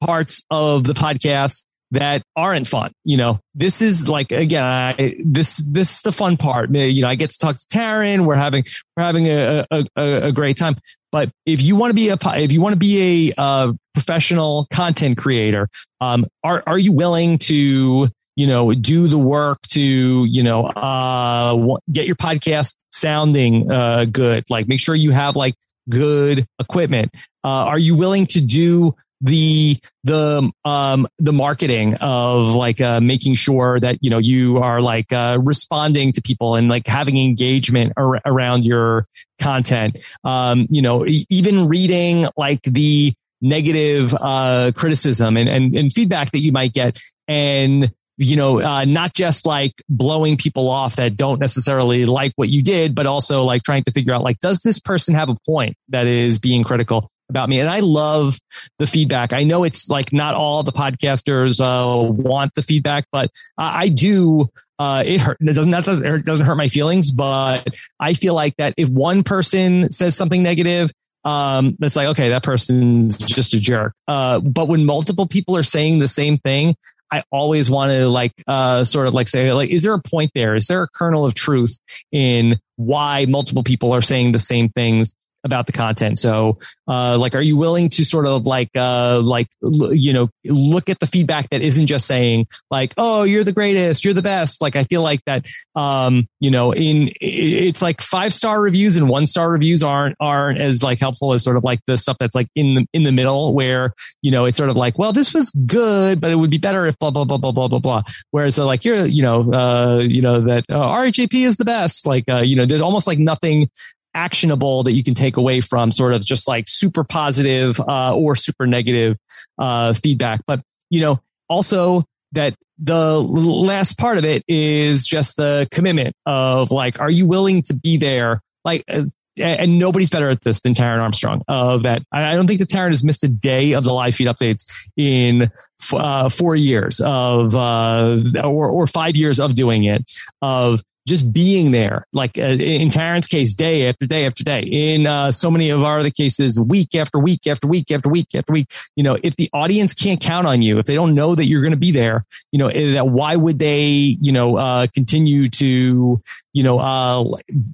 parts 0.00 0.42
of 0.50 0.84
the 0.84 0.92
podcast 0.92 1.64
that 1.92 2.22
aren't 2.34 2.68
fun. 2.68 2.92
You 3.04 3.16
know, 3.16 3.40
this 3.54 3.80
is 3.80 4.08
like 4.08 4.32
again, 4.32 4.62
I, 4.62 5.16
this 5.24 5.58
this 5.58 5.96
is 5.96 6.00
the 6.02 6.12
fun 6.12 6.36
part. 6.36 6.70
You 6.74 7.02
know, 7.02 7.08
I 7.08 7.14
get 7.14 7.30
to 7.30 7.38
talk 7.38 7.56
to 7.56 7.66
Taran. 7.66 8.24
We're 8.24 8.34
having 8.34 8.64
we're 8.96 9.04
having 9.04 9.26
a 9.28 9.66
a, 9.70 9.86
a 9.96 10.32
great 10.32 10.56
time. 10.56 10.76
But 11.12 11.30
if 11.46 11.62
you 11.62 11.76
want 11.76 11.90
to 11.90 11.94
be 11.94 12.08
a 12.08 12.18
if 12.36 12.52
you 12.52 12.60
want 12.60 12.74
to 12.74 12.78
be 12.78 13.32
a 13.38 13.72
professional 13.94 14.66
content 14.72 15.18
creator, 15.18 15.68
um, 16.00 16.26
are 16.42 16.62
are 16.66 16.78
you 16.78 16.92
willing 16.92 17.38
to 17.38 18.10
you 18.34 18.46
know 18.46 18.74
do 18.74 19.08
the 19.08 19.18
work 19.18 19.62
to 19.68 19.80
you 19.80 20.42
know 20.42 20.66
uh, 20.66 21.76
get 21.90 22.06
your 22.06 22.16
podcast 22.16 22.74
sounding 22.90 23.70
uh, 23.70 24.06
good? 24.06 24.44
Like 24.50 24.68
make 24.68 24.80
sure 24.80 24.94
you 24.94 25.12
have 25.12 25.36
like 25.36 25.54
good 25.88 26.46
equipment. 26.58 27.12
Uh, 27.44 27.70
are 27.70 27.78
you 27.78 27.94
willing 27.94 28.26
to 28.26 28.40
do 28.40 28.94
the 29.20 29.78
the 30.04 30.50
um 30.64 31.06
the 31.18 31.32
marketing 31.32 31.94
of 31.96 32.54
like 32.54 32.80
uh 32.80 33.00
making 33.00 33.34
sure 33.34 33.80
that 33.80 33.98
you 34.02 34.10
know 34.10 34.18
you 34.18 34.58
are 34.58 34.80
like 34.80 35.12
uh 35.12 35.38
responding 35.40 36.12
to 36.12 36.20
people 36.20 36.54
and 36.54 36.68
like 36.68 36.86
having 36.86 37.16
engagement 37.16 37.92
ar- 37.96 38.20
around 38.26 38.64
your 38.64 39.06
content 39.40 39.96
um 40.24 40.66
you 40.68 40.82
know 40.82 41.06
even 41.06 41.66
reading 41.68 42.28
like 42.36 42.62
the 42.62 43.12
negative 43.40 44.14
uh 44.20 44.70
criticism 44.74 45.36
and 45.36 45.48
and, 45.48 45.74
and 45.74 45.92
feedback 45.92 46.30
that 46.32 46.40
you 46.40 46.52
might 46.52 46.72
get 46.72 46.98
and 47.26 47.92
you 48.18 48.36
know, 48.36 48.62
uh, 48.62 48.84
not 48.84 49.14
just 49.14 49.44
like 49.44 49.74
blowing 49.88 50.36
people 50.36 50.70
off 50.70 50.96
that 50.96 51.16
don't 51.16 51.38
necessarily 51.38 52.06
like 52.06 52.32
what 52.36 52.48
you 52.48 52.62
did, 52.62 52.94
but 52.94 53.06
also 53.06 53.44
like 53.44 53.62
trying 53.62 53.84
to 53.84 53.90
figure 53.90 54.14
out 54.14 54.22
like, 54.22 54.40
does 54.40 54.60
this 54.60 54.78
person 54.78 55.14
have 55.14 55.28
a 55.28 55.36
point 55.46 55.76
that 55.90 56.06
is 56.06 56.38
being 56.38 56.64
critical? 56.64 57.10
About 57.28 57.48
me. 57.48 57.60
And 57.60 57.68
I 57.68 57.80
love 57.80 58.38
the 58.78 58.86
feedback. 58.86 59.32
I 59.32 59.44
know 59.44 59.64
it's 59.64 59.88
like 59.88 60.12
not 60.12 60.34
all 60.34 60.62
the 60.62 60.72
podcasters 60.72 61.60
uh, 61.60 62.10
want 62.10 62.52
the 62.54 62.62
feedback, 62.62 63.06
but 63.10 63.30
I 63.58 63.88
do. 63.88 64.48
Uh, 64.78 65.02
it 65.06 65.20
hurt. 65.20 65.38
It 65.40 65.54
doesn't, 65.54 65.72
it 65.74 66.24
doesn't 66.24 66.44
hurt 66.44 66.56
my 66.56 66.68
feelings, 66.68 67.10
but 67.10 67.66
I 67.98 68.14
feel 68.14 68.34
like 68.34 68.56
that 68.58 68.74
if 68.76 68.88
one 68.88 69.22
person 69.22 69.90
says 69.90 70.16
something 70.16 70.42
negative, 70.42 70.92
um, 71.24 71.76
that's 71.80 71.96
like, 71.96 72.08
okay, 72.08 72.28
that 72.28 72.44
person's 72.44 73.16
just 73.16 73.54
a 73.54 73.58
jerk. 73.58 73.94
Uh, 74.06 74.38
but 74.38 74.68
when 74.68 74.84
multiple 74.84 75.26
people 75.26 75.56
are 75.56 75.64
saying 75.64 75.98
the 75.98 76.08
same 76.08 76.38
thing, 76.38 76.76
I 77.10 77.24
always 77.32 77.70
want 77.70 77.90
to 77.90 78.08
like, 78.08 78.32
uh, 78.46 78.84
sort 78.84 79.06
of 79.06 79.14
like 79.14 79.28
say, 79.28 79.52
like, 79.52 79.70
is 79.70 79.82
there 79.82 79.94
a 79.94 80.00
point 80.00 80.30
there? 80.34 80.54
Is 80.54 80.66
there 80.66 80.82
a 80.82 80.88
kernel 80.88 81.24
of 81.24 81.34
truth 81.34 81.78
in 82.12 82.60
why 82.76 83.26
multiple 83.28 83.62
people 83.62 83.92
are 83.92 84.02
saying 84.02 84.32
the 84.32 84.38
same 84.38 84.68
things? 84.68 85.12
About 85.46 85.66
the 85.66 85.72
content. 85.72 86.18
So, 86.18 86.58
uh, 86.86 87.16
like, 87.16 87.34
are 87.34 87.40
you 87.40 87.56
willing 87.56 87.88
to 87.90 88.04
sort 88.04 88.26
of 88.26 88.44
like, 88.44 88.68
uh, 88.76 89.20
like, 89.20 89.48
you 89.62 90.12
know, 90.12 90.28
look 90.44 90.90
at 90.90 91.00
the 91.00 91.06
feedback 91.06 91.48
that 91.48 91.62
isn't 91.62 91.86
just 91.86 92.06
saying 92.06 92.46
like, 92.70 92.92
oh, 92.98 93.22
you're 93.22 93.44
the 93.44 93.52
greatest, 93.52 94.04
you're 94.04 94.12
the 94.12 94.20
best. 94.20 94.60
Like, 94.60 94.76
I 94.76 94.84
feel 94.84 95.02
like 95.02 95.20
that, 95.24 95.46
um, 95.74 96.28
you 96.40 96.50
know, 96.50 96.74
in, 96.74 97.10
it's 97.20 97.80
like 97.80 98.02
five 98.02 98.34
star 98.34 98.60
reviews 98.60 98.96
and 98.98 99.08
one 99.08 99.26
star 99.26 99.50
reviews 99.50 99.82
aren't, 99.82 100.16
aren't 100.20 100.60
as 100.60 100.82
like 100.82 101.00
helpful 101.00 101.32
as 101.32 101.42
sort 101.42 101.56
of 101.56 101.64
like 101.64 101.80
the 101.86 101.96
stuff 101.96 102.18
that's 102.20 102.34
like 102.34 102.48
in 102.54 102.74
the, 102.74 102.86
in 102.92 103.04
the 103.04 103.12
middle 103.12 103.54
where, 103.54 103.94
you 104.20 104.30
know, 104.30 104.44
it's 104.44 104.58
sort 104.58 104.68
of 104.68 104.76
like, 104.76 104.98
well, 104.98 105.12
this 105.12 105.32
was 105.32 105.50
good, 105.66 106.20
but 106.20 106.30
it 106.30 106.36
would 106.36 106.50
be 106.50 106.58
better 106.58 106.86
if 106.86 106.98
blah, 106.98 107.10
blah, 107.10 107.24
blah, 107.24 107.38
blah, 107.38 107.52
blah, 107.52 107.68
blah, 107.68 107.78
blah. 107.78 108.02
Whereas 108.32 108.58
uh, 108.58 108.66
like, 108.66 108.84
you're, 108.84 109.06
you 109.06 109.22
know, 109.22 109.52
uh, 109.52 110.00
you 110.02 110.20
know, 110.20 110.40
that 110.40 110.64
uh, 110.68 110.74
RHAP 110.74 111.34
is 111.34 111.56
the 111.56 111.64
best. 111.64 112.06
Like, 112.06 112.24
uh, 112.28 112.42
you 112.42 112.56
know, 112.56 112.66
there's 112.66 112.82
almost 112.82 113.06
like 113.06 113.18
nothing 113.18 113.70
actionable 114.16 114.82
that 114.82 114.94
you 114.94 115.04
can 115.04 115.14
take 115.14 115.36
away 115.36 115.60
from 115.60 115.92
sort 115.92 116.14
of 116.14 116.24
just 116.24 116.48
like 116.48 116.64
super 116.68 117.04
positive 117.04 117.78
uh, 117.78 118.16
or 118.16 118.34
super 118.34 118.66
negative 118.66 119.16
uh, 119.58 119.92
feedback. 119.92 120.40
But 120.46 120.62
you 120.90 121.00
know, 121.00 121.20
also 121.48 122.04
that 122.32 122.54
the 122.78 123.18
last 123.20 123.98
part 123.98 124.18
of 124.18 124.24
it 124.24 124.42
is 124.48 125.06
just 125.06 125.36
the 125.36 125.68
commitment 125.70 126.14
of 126.24 126.70
like, 126.70 127.00
are 127.00 127.10
you 127.10 127.26
willing 127.26 127.62
to 127.62 127.74
be 127.74 127.96
there? 127.96 128.40
Like, 128.64 128.84
uh, 128.88 129.04
and 129.38 129.78
nobody's 129.78 130.08
better 130.08 130.30
at 130.30 130.40
this 130.42 130.60
than 130.60 130.72
Taran 130.72 130.98
Armstrong. 130.98 131.42
Of 131.46 131.82
that, 131.82 132.02
I 132.10 132.34
don't 132.34 132.46
think 132.46 132.58
that 132.60 132.70
Taran 132.70 132.88
has 132.88 133.04
missed 133.04 133.22
a 133.22 133.28
day 133.28 133.72
of 133.72 133.84
the 133.84 133.92
live 133.92 134.14
feed 134.14 134.28
updates 134.28 134.64
in 134.96 135.50
uh, 135.92 136.30
four 136.30 136.56
years 136.56 137.00
of, 137.00 137.54
uh, 137.54 138.18
or, 138.42 138.70
or 138.70 138.86
five 138.86 139.14
years 139.14 139.38
of 139.38 139.54
doing 139.54 139.84
it. 139.84 140.10
Of 140.40 140.82
just 141.06 141.32
being 141.32 141.70
there, 141.70 142.06
like 142.12 142.36
uh, 142.36 142.42
in 142.42 142.90
Taran's 142.90 143.28
case, 143.28 143.54
day 143.54 143.88
after 143.88 144.06
day 144.06 144.26
after 144.26 144.42
day. 144.42 144.60
In 144.60 145.06
uh, 145.06 145.30
so 145.30 145.50
many 145.50 145.70
of 145.70 145.82
our 145.82 146.00
other 146.00 146.10
cases, 146.10 146.60
week 146.60 146.94
after 146.94 147.18
week 147.18 147.46
after 147.46 147.68
week 147.68 147.90
after 147.92 148.08
week 148.08 148.34
after 148.34 148.52
week. 148.52 148.72
You 148.96 149.04
know, 149.04 149.16
if 149.22 149.36
the 149.36 149.48
audience 149.52 149.94
can't 149.94 150.20
count 150.20 150.46
on 150.46 150.62
you, 150.62 150.78
if 150.78 150.86
they 150.86 150.96
don't 150.96 151.14
know 151.14 151.34
that 151.36 151.46
you're 151.46 151.62
going 151.62 151.72
to 151.72 151.76
be 151.76 151.92
there, 151.92 152.26
you 152.50 152.58
know, 152.58 152.68
eh, 152.68 152.94
that 152.94 153.08
why 153.08 153.36
would 153.36 153.58
they, 153.58 154.16
you 154.20 154.32
know, 154.32 154.56
uh, 154.56 154.88
continue 154.92 155.48
to, 155.50 156.20
you 156.52 156.62
know, 156.62 156.80
uh, 156.80 157.24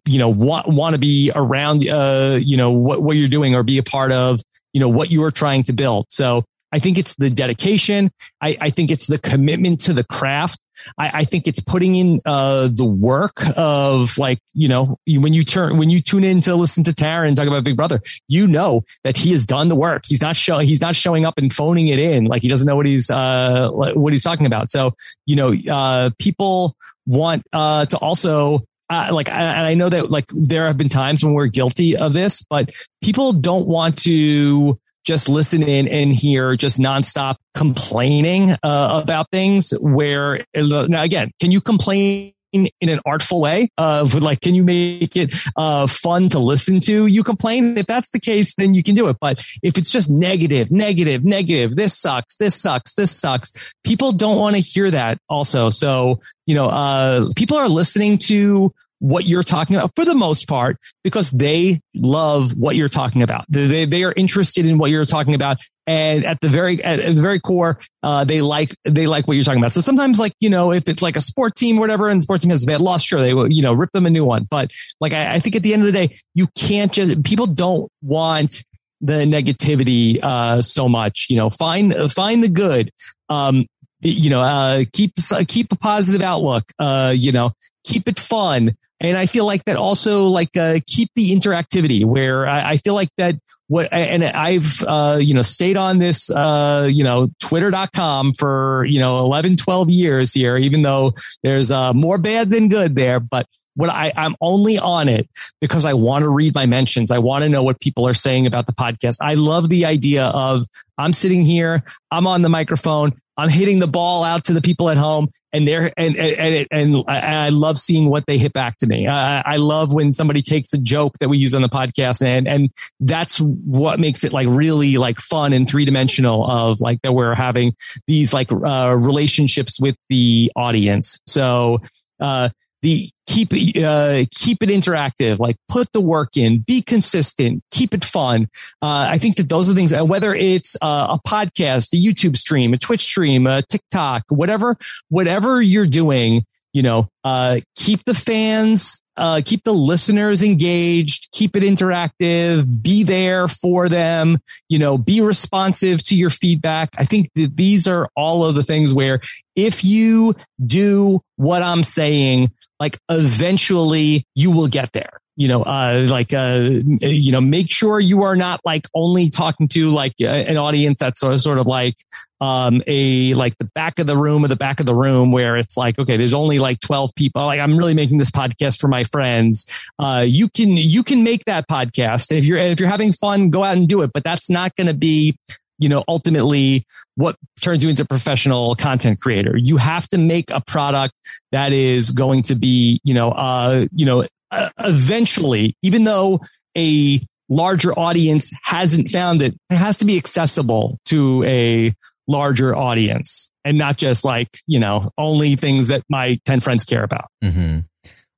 you 0.07 0.19
know, 0.19 0.29
want 0.29 0.69
want 0.69 0.95
to 0.95 0.99
be 0.99 1.33
around, 1.35 1.89
uh, 1.89 2.39
you 2.41 2.59
know, 2.59 2.71
what 2.71 3.03
what 3.03 3.17
you're 3.17 3.29
doing 3.29 3.55
or 3.55 3.63
be 3.63 3.79
a 3.79 3.83
part 3.83 4.13
of, 4.13 4.43
you 4.75 4.81
know, 4.81 4.91
what 4.91 5.11
you 5.11 5.23
are 5.25 5.31
trying 5.31 5.63
to 5.65 5.73
build. 5.73 6.07
So 6.11 6.45
I 6.73 6.79
think 6.79 6.99
it's 6.99 7.15
the 7.17 7.31
dedication. 7.31 8.11
I, 8.41 8.57
I 8.61 8.71
think 8.71 8.91
it's 8.91 9.07
the 9.07 9.19
commitment 9.19 9.81
to 9.83 9.93
the 9.93 10.05
craft. 10.05 10.59
I, 10.97 11.11
I 11.15 11.25
think 11.25 11.47
it's 11.47 11.61
putting 11.61 11.97
in 11.97 12.21
uh, 12.25 12.69
the 12.73 12.85
work 12.85 13.43
of 13.57 14.17
like 14.19 14.39
you 14.55 14.69
know 14.69 14.97
when 15.07 15.35
you 15.35 15.45
turn 15.45 15.77
when 15.77 15.91
you 15.91 16.01
tune 16.01 16.25
in 16.25 16.41
to 16.43 16.55
listen 16.55 16.83
to 16.85 16.93
Taran 16.93 17.37
talk 17.37 17.47
about 17.47 17.63
Big 17.65 17.77
Brother, 17.77 18.01
you 18.27 18.47
know 18.47 18.85
that 19.05 19.17
he 19.17 19.33
has 19.33 19.45
done 19.45 19.69
the 19.69 19.77
work. 19.77 20.05
He's 20.07 20.23
not 20.23 20.35
showing. 20.35 20.67
He's 20.67 20.81
not 20.81 20.97
showing 20.97 21.25
up 21.27 21.39
and 21.39 21.53
phoning 21.53 21.89
it 21.89 21.99
in 21.99 22.25
like 22.25 22.43
he 22.43 22.49
doesn't 22.49 22.67
know 22.67 22.77
what 22.77 22.87
he's 22.87 23.11
uh, 23.11 23.69
what 23.71 24.13
he's 24.13 24.23
talking 24.23 24.47
about. 24.47 24.71
So 24.73 24.95
you 25.27 25.37
know, 25.37 25.55
uh, 25.71 26.11
people 26.19 26.75
want 27.07 27.43
uh, 27.53 27.87
to 27.87 27.99
also 27.99 28.65
uh, 28.89 29.09
like 29.13 29.29
I, 29.29 29.71
I, 29.71 29.75
know 29.75 29.89
that 29.89 30.11
like 30.11 30.27
there 30.29 30.67
have 30.67 30.77
been 30.77 30.89
times 30.89 31.25
when 31.25 31.33
we're 31.33 31.47
guilty 31.47 31.97
of 31.97 32.13
this, 32.13 32.43
but 32.43 32.71
people 33.03 33.33
don't 33.33 33.67
want 33.67 33.99
to 34.01 34.79
just 35.05 35.29
listen 35.29 35.63
in 35.63 35.89
and 35.89 36.15
hear 36.15 36.57
just 36.57 36.79
nonstop 36.79 37.37
complaining 37.55 38.53
uh, 38.63 39.01
about 39.03 39.27
things 39.31 39.73
where 39.81 40.45
now 40.55 41.03
again 41.03 41.31
can 41.41 41.51
you 41.51 41.61
complain 41.61 42.33
in 42.53 42.69
an 42.83 43.01
artful 43.07 43.41
way 43.41 43.69
of 43.79 44.15
like 44.15 44.41
can 44.41 44.55
you 44.55 44.63
make 44.63 45.17
it 45.17 45.35
uh, 45.57 45.87
fun 45.87 46.29
to 46.29 46.39
listen 46.39 46.81
to? 46.81 47.07
You 47.07 47.25
complain. 47.25 47.79
If 47.79 47.87
that's 47.87 48.11
the 48.11 48.21
case 48.21 48.55
then 48.55 48.75
you 48.75 48.83
can 48.83 48.95
do 48.95 49.09
it. 49.09 49.17
But 49.21 49.45
if 49.63 49.79
it's 49.79 49.91
just 49.91 50.11
negative 50.11 50.71
negative 50.71 51.25
negative 51.25 51.77
this 51.77 51.97
sucks 51.99 52.37
this 52.37 52.61
sucks 52.61 52.95
this 52.95 53.19
sucks 53.19 53.53
people 53.85 54.13
don't 54.13 54.39
want 54.39 54.57
to 54.57 54.61
hear 54.61 54.91
that 54.91 55.19
also. 55.29 55.71
So 55.71 56.21
you 56.47 56.55
know 56.55 56.69
uh, 56.69 57.31
people 57.37 57.57
are 57.57 57.69
listening 57.69 58.19
to 58.19 58.73
what 59.03 59.27
you're 59.27 59.43
talking 59.43 59.75
about 59.75 59.91
for 59.97 60.05
the 60.05 60.15
most 60.15 60.47
part 60.47 60.79
because 61.03 61.33
they 61.33 61.81
love 61.93 62.53
what 62.53 62.77
you're 62.77 62.89
talking 62.89 63.21
about. 63.21 63.45
They, 63.49 63.85
they 63.85 64.05
are 64.05 64.13
interested 64.17 64.65
in 64.65 64.79
what 64.79 64.93
you're 64.93 65.05
talking 65.05 65.35
about. 65.35 65.59
And 65.89 66.25
at 66.25 66.41
the 66.41 66.49
very, 66.49 66.83
at, 66.85 67.01
the 67.17 67.21
very 67.21 67.41
core, 67.41 67.81
uh, 68.05 68.23
they 68.23 68.41
like, 68.43 68.77
they 68.85 69.09
like 69.09 69.27
what 69.27 69.35
you're 69.35 69.43
talking 69.43 69.61
about. 69.61 69.73
So 69.73 69.81
sometimes 69.81 70.21
like, 70.21 70.35
you 70.39 70.49
know, 70.49 70.71
if 70.71 70.89
it's 70.89 71.03
like 71.03 71.17
a 71.17 71.21
sport 71.21 71.57
team 71.57 71.79
whatever 71.79 72.09
and 72.09 72.21
the 72.21 72.23
sport 72.23 72.43
team 72.43 72.53
has 72.53 72.63
a 72.63 72.67
bad 72.69 72.81
loss, 72.81 73.03
sure, 73.03 73.21
they 73.21 73.35
will, 73.35 73.51
you 73.51 73.61
know, 73.61 73.73
rip 73.73 73.91
them 73.91 74.07
a 74.07 74.11
new 74.11 74.25
one. 74.25 74.47
But 74.49 74.71
like, 75.01 75.13
I, 75.13 75.35
I 75.35 75.41
think 75.41 75.57
at 75.57 75.65
the 75.65 75.73
end 75.73 75.83
of 75.83 75.87
the 75.87 76.07
day, 76.07 76.17
you 76.37 76.47
can't 76.57 76.93
just, 76.93 77.25
people 77.25 77.47
don't 77.47 77.91
want, 78.03 78.63
the 79.05 79.25
negativity 79.25 80.23
uh, 80.23 80.63
so 80.63 80.89
much. 80.89 81.27
You 81.29 81.37
know, 81.37 81.51
find 81.51 81.93
find 82.13 82.41
the 82.41 82.49
good. 82.49 82.93
Um, 83.29 83.67
you 84.03 84.31
know, 84.31 84.43
uh, 84.43 84.85
keep 84.93 85.13
keep 85.49 85.73
a 85.73 85.77
positive 85.77 86.23
outlook. 86.23 86.65
Uh, 86.79 87.13
you 87.17 87.33
know, 87.33 87.53
keep 87.85 88.09
it 88.09 88.19
fun. 88.19 88.77
And 89.01 89.19
I 89.19 89.27
feel 89.27 89.45
like 89.47 89.65
that 89.65 89.77
also 89.77 90.27
like 90.27 90.57
uh, 90.57 90.79
keep 90.87 91.11
the 91.17 91.35
interactivity 91.35 92.05
where 92.05 92.47
I, 92.47 92.73
I, 92.73 92.77
feel 92.77 92.95
like 92.95 93.09
that 93.19 93.35
what 93.67 93.93
and 93.93 94.23
I've 94.23 94.81
uh, 94.87 95.19
you 95.21 95.35
know 95.35 95.43
stayed 95.43 95.77
on 95.77 95.99
this 95.99 96.31
uh, 96.31 96.89
you 96.91 97.03
know 97.03 97.29
twitter.com 97.41 98.35
for 98.35 98.85
you 98.85 99.01
know 99.01 99.19
11 99.19 99.57
12 99.57 99.91
years 99.91 100.33
here 100.33 100.57
even 100.57 100.83
though 100.83 101.15
there's 101.43 101.73
uh, 101.73 101.93
more 101.93 102.17
bad 102.17 102.51
than 102.51 102.69
good 102.69 102.95
there 102.95 103.19
but 103.19 103.47
what 103.75 103.91
I, 103.91 104.13
I'm 104.17 104.37
only 104.41 104.79
on 104.79 105.09
it 105.09 105.29
because 105.61 105.85
I 105.85 105.95
want 105.95 106.23
to 106.23 106.29
read 106.29 106.55
my 106.55 106.67
mentions. 106.67 107.11
I 107.11 107.19
want 107.19 107.43
to 107.43 107.49
know 107.49 107.63
what 107.63 107.81
people 107.81 108.07
are 108.07 108.15
saying 108.15 108.47
about 108.47 108.67
the 108.67 108.73
podcast. 108.73 109.17
I 109.21 109.35
love 109.35 109.69
the 109.69 109.87
idea 109.87 110.27
of 110.27 110.65
I'm 110.99 111.13
sitting 111.13 111.43
here, 111.43 111.83
I'm 112.11 112.27
on 112.27 112.43
the 112.43 112.49
microphone, 112.49 113.13
I'm 113.37 113.49
hitting 113.49 113.79
the 113.79 113.87
ball 113.87 114.25
out 114.25 114.45
to 114.45 114.53
the 114.53 114.61
people 114.61 114.91
at 114.91 114.99
home, 114.99 115.31
and 115.53 115.67
they're 115.67 115.93
and 115.97 116.17
and 116.17 116.67
and, 116.71 116.97
and 116.97 117.05
I 117.09 117.49
love 117.49 117.79
seeing 117.79 118.11
what 118.11 118.27
they 118.27 118.37
hit 118.37 118.53
back 118.53 118.77
to 118.79 118.87
me. 118.87 119.09
I, 119.09 119.41
I 119.41 119.57
love 119.57 119.95
when 119.95 120.13
somebody 120.13 120.43
takes 120.43 120.75
a 120.75 120.79
joke 120.79 121.19
that 121.19 121.29
we 121.29 121.39
use 121.39 121.55
on 121.55 121.63
the 121.63 121.69
podcast, 121.69 122.23
and 122.23 122.47
and 122.47 122.71
that's 123.01 123.41
what 123.41 123.99
makes 123.99 124.23
it 124.23 124.33
like 124.35 124.47
really 124.51 124.99
like 124.99 125.19
fun 125.19 125.55
and 125.55 125.69
three 125.69 125.87
dimensional. 125.87 126.45
Of 126.49 126.81
like 126.81 127.01
that 127.03 127.13
we're 127.13 127.35
having 127.35 127.75
these 128.07 128.35
like 128.35 128.53
uh, 128.53 128.97
relationships 129.01 129.81
with 129.81 129.97
the 130.09 130.53
audience. 130.55 131.19
So. 131.27 131.79
Uh, 132.21 132.51
the 132.83 133.09
keep 133.27 133.53
uh, 133.53 134.25
keep 134.35 134.63
it 134.63 134.69
interactive 134.69 135.39
like 135.39 135.57
put 135.69 135.91
the 135.93 136.01
work 136.01 136.37
in 136.37 136.59
be 136.59 136.83
consistent 136.83 137.63
keep 137.71 137.95
it 137.95 138.05
fun. 138.05 138.49
Uh, 138.83 139.07
i 139.09 139.19
think 139.19 139.37
that 139.37 139.49
those 139.49 139.71
are 139.71 139.75
things 139.75 139.95
whether 139.95 140.35
it's 140.35 140.77
uh, 140.83 141.17
a 141.17 141.29
podcast 141.29 141.93
a 141.93 141.97
youtube 141.97 142.37
stream 142.37 142.75
a 142.75 142.79
twitch 142.79 143.03
stream 143.03 143.47
a 143.47 143.63
tiktok 143.63 144.25
whatever 144.29 144.77
whatever 145.09 145.63
you're 145.63 145.87
doing 145.87 146.45
you 146.73 146.83
know 146.83 147.09
uh, 147.25 147.59
keep 147.77 148.05
the 148.05 148.15
fans 148.15 149.03
uh, 149.17 149.43
keep 149.45 149.63
the 149.65 149.75
listeners 149.75 150.43
engaged, 150.43 151.29
keep 151.33 151.57
it 151.57 151.63
interactive, 151.63 152.83
be 152.83 153.03
there 153.03 153.49
for 153.49 153.89
them, 153.89 154.39
you 154.69 154.79
know, 154.79 154.97
be 154.97 155.21
responsive 155.21 156.03
to 156.03 156.15
your 156.15 156.31
feedback. 156.31 156.89
I 156.97 157.05
think 157.05 157.31
that 157.35 157.57
these 157.57 157.87
are 157.87 158.09
all 158.17 158.45
of 158.45 158.55
the 158.55 158.63
things 158.63 158.95
where 158.95 159.21
if 159.55 159.85
you 159.85 160.35
do 160.65 161.21
what 161.37 161.63
I'm 161.63 161.83
saying, 161.83 162.53
like 162.81 162.99
eventually 163.11 164.25
you 164.35 164.51
will 164.51 164.69
get 164.69 164.93
there 164.93 165.22
you 165.35 165.49
know, 165.49 165.63
uh, 165.63 166.07
like, 166.11 166.35
uh, 166.35 166.69
you 167.01 167.33
know, 167.33 167.41
make 167.41 167.71
sure 167.71 167.99
you 167.99 168.23
are 168.23 168.37
not 168.37 168.61
like 168.65 168.87
only 168.95 169.31
talking 169.31 169.67
to 169.69 169.91
like 169.91 170.13
an 170.21 170.59
audience 170.59 170.99
that's 171.01 171.21
sort 171.21 171.33
of, 171.33 171.41
sort 171.41 171.59
of 171.59 171.67
like, 171.67 171.97
um, 172.41 172.83
a, 172.87 173.33
like 173.35 173.57
the 173.59 173.65
back 173.75 173.99
of 173.99 174.07
the 174.07 174.17
room 174.17 174.45
or 174.45 174.49
the 174.49 174.57
back 174.57 174.79
of 174.79 174.85
the 174.85 174.95
room 174.95 175.33
where 175.33 175.57
it's 175.57 175.77
like, 175.77 175.99
okay, 175.99 176.19
there's 176.19 176.35
only 176.35 176.59
like 176.59 176.81
12 176.81 177.15
people. 177.15 177.47
Like, 177.47 177.61
I'm 177.61 177.79
really 177.79 177.95
making 177.95 178.19
this 178.19 178.31
podcast 178.31 178.79
for 178.79 178.89
my 178.89 179.05
friends. 179.05 179.65
Uh, 179.99 180.25
you 180.27 180.49
can, 180.49 180.77
you 180.77 181.03
can 181.03 181.25
make 181.25 181.47
that 181.47 181.67
podcast. 181.67 182.31
If 182.31 182.45
you're, 182.45 182.59
if 182.59 182.79
you're 182.79 182.91
having 182.91 183.13
fun, 183.13 183.49
go 183.49 183.65
out 183.65 183.77
and 183.77 183.89
do 183.89 184.03
it, 184.03 184.11
but 184.13 184.25
that's 184.25 184.51
not 184.51 184.77
going 184.77 184.89
to 184.89 184.95
be, 184.95 185.39
you 185.79 185.89
know, 185.89 186.05
ultimately 186.09 186.87
what 187.15 187.37
turns 187.61 187.83
you 187.83 187.91
into 187.91 188.03
a 188.03 188.07
professional 188.07 188.75
content 188.75 189.21
creator. 189.21 189.57
You 189.57 189.77
have 189.79 190.09
to 190.09 190.19
make 190.19 190.51
a 190.51 190.61
product 190.61 191.15
that 191.53 191.73
is 191.73 192.11
going 192.11 192.43
to 192.43 192.55
be, 192.55 193.01
you 193.05 193.15
know, 193.15 193.31
uh, 193.33 193.87
you 193.93 194.07
know, 194.07 194.25
uh, 194.53 194.69
eventually, 194.79 195.77
even 195.83 196.05
though 196.05 196.41
a 196.77 197.21
larger 197.49 197.93
audience 197.99 198.51
hasn't 198.63 199.11
found 199.11 199.43
it, 199.43 199.55
it 199.71 199.77
has 199.77 199.99
to 199.99 200.07
be 200.07 200.17
accessible 200.17 200.99
to 201.07 201.43
a 201.45 201.93
larger 202.29 202.77
audience 202.77 203.51
and 203.65 203.79
not 203.79 203.97
just 203.97 204.25
like, 204.25 204.49
you 204.67 204.79
know, 204.79 205.11
only 205.19 205.57
things 205.57 205.89
that 205.89 206.03
my 206.09 206.39
10 206.45 206.61
friends 206.61 206.85
care 206.85 207.03
about. 207.03 207.27
Mm-hmm. 207.45 207.81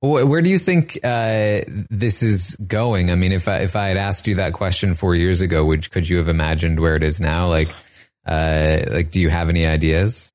Where 0.00 0.42
do 0.42 0.50
you 0.50 0.58
think 0.58 0.98
uh, 1.02 1.62
this 1.88 2.22
is 2.22 2.56
going? 2.56 3.10
I 3.10 3.14
mean, 3.14 3.32
if 3.32 3.48
I, 3.48 3.60
if 3.60 3.74
I 3.74 3.88
had 3.88 3.96
asked 3.96 4.26
you 4.26 4.34
that 4.34 4.52
question 4.52 4.94
four 4.94 5.14
years 5.14 5.40
ago, 5.40 5.64
would 5.64 5.90
could 5.90 6.06
you 6.06 6.18
have 6.18 6.28
imagined 6.28 6.78
where 6.78 6.94
it 6.94 7.02
is 7.02 7.22
now? 7.22 7.48
Like, 7.48 7.68
uh, 8.26 8.80
like, 8.90 9.10
do 9.10 9.18
you 9.18 9.30
have 9.30 9.48
any 9.48 9.66
ideas? 9.66 10.30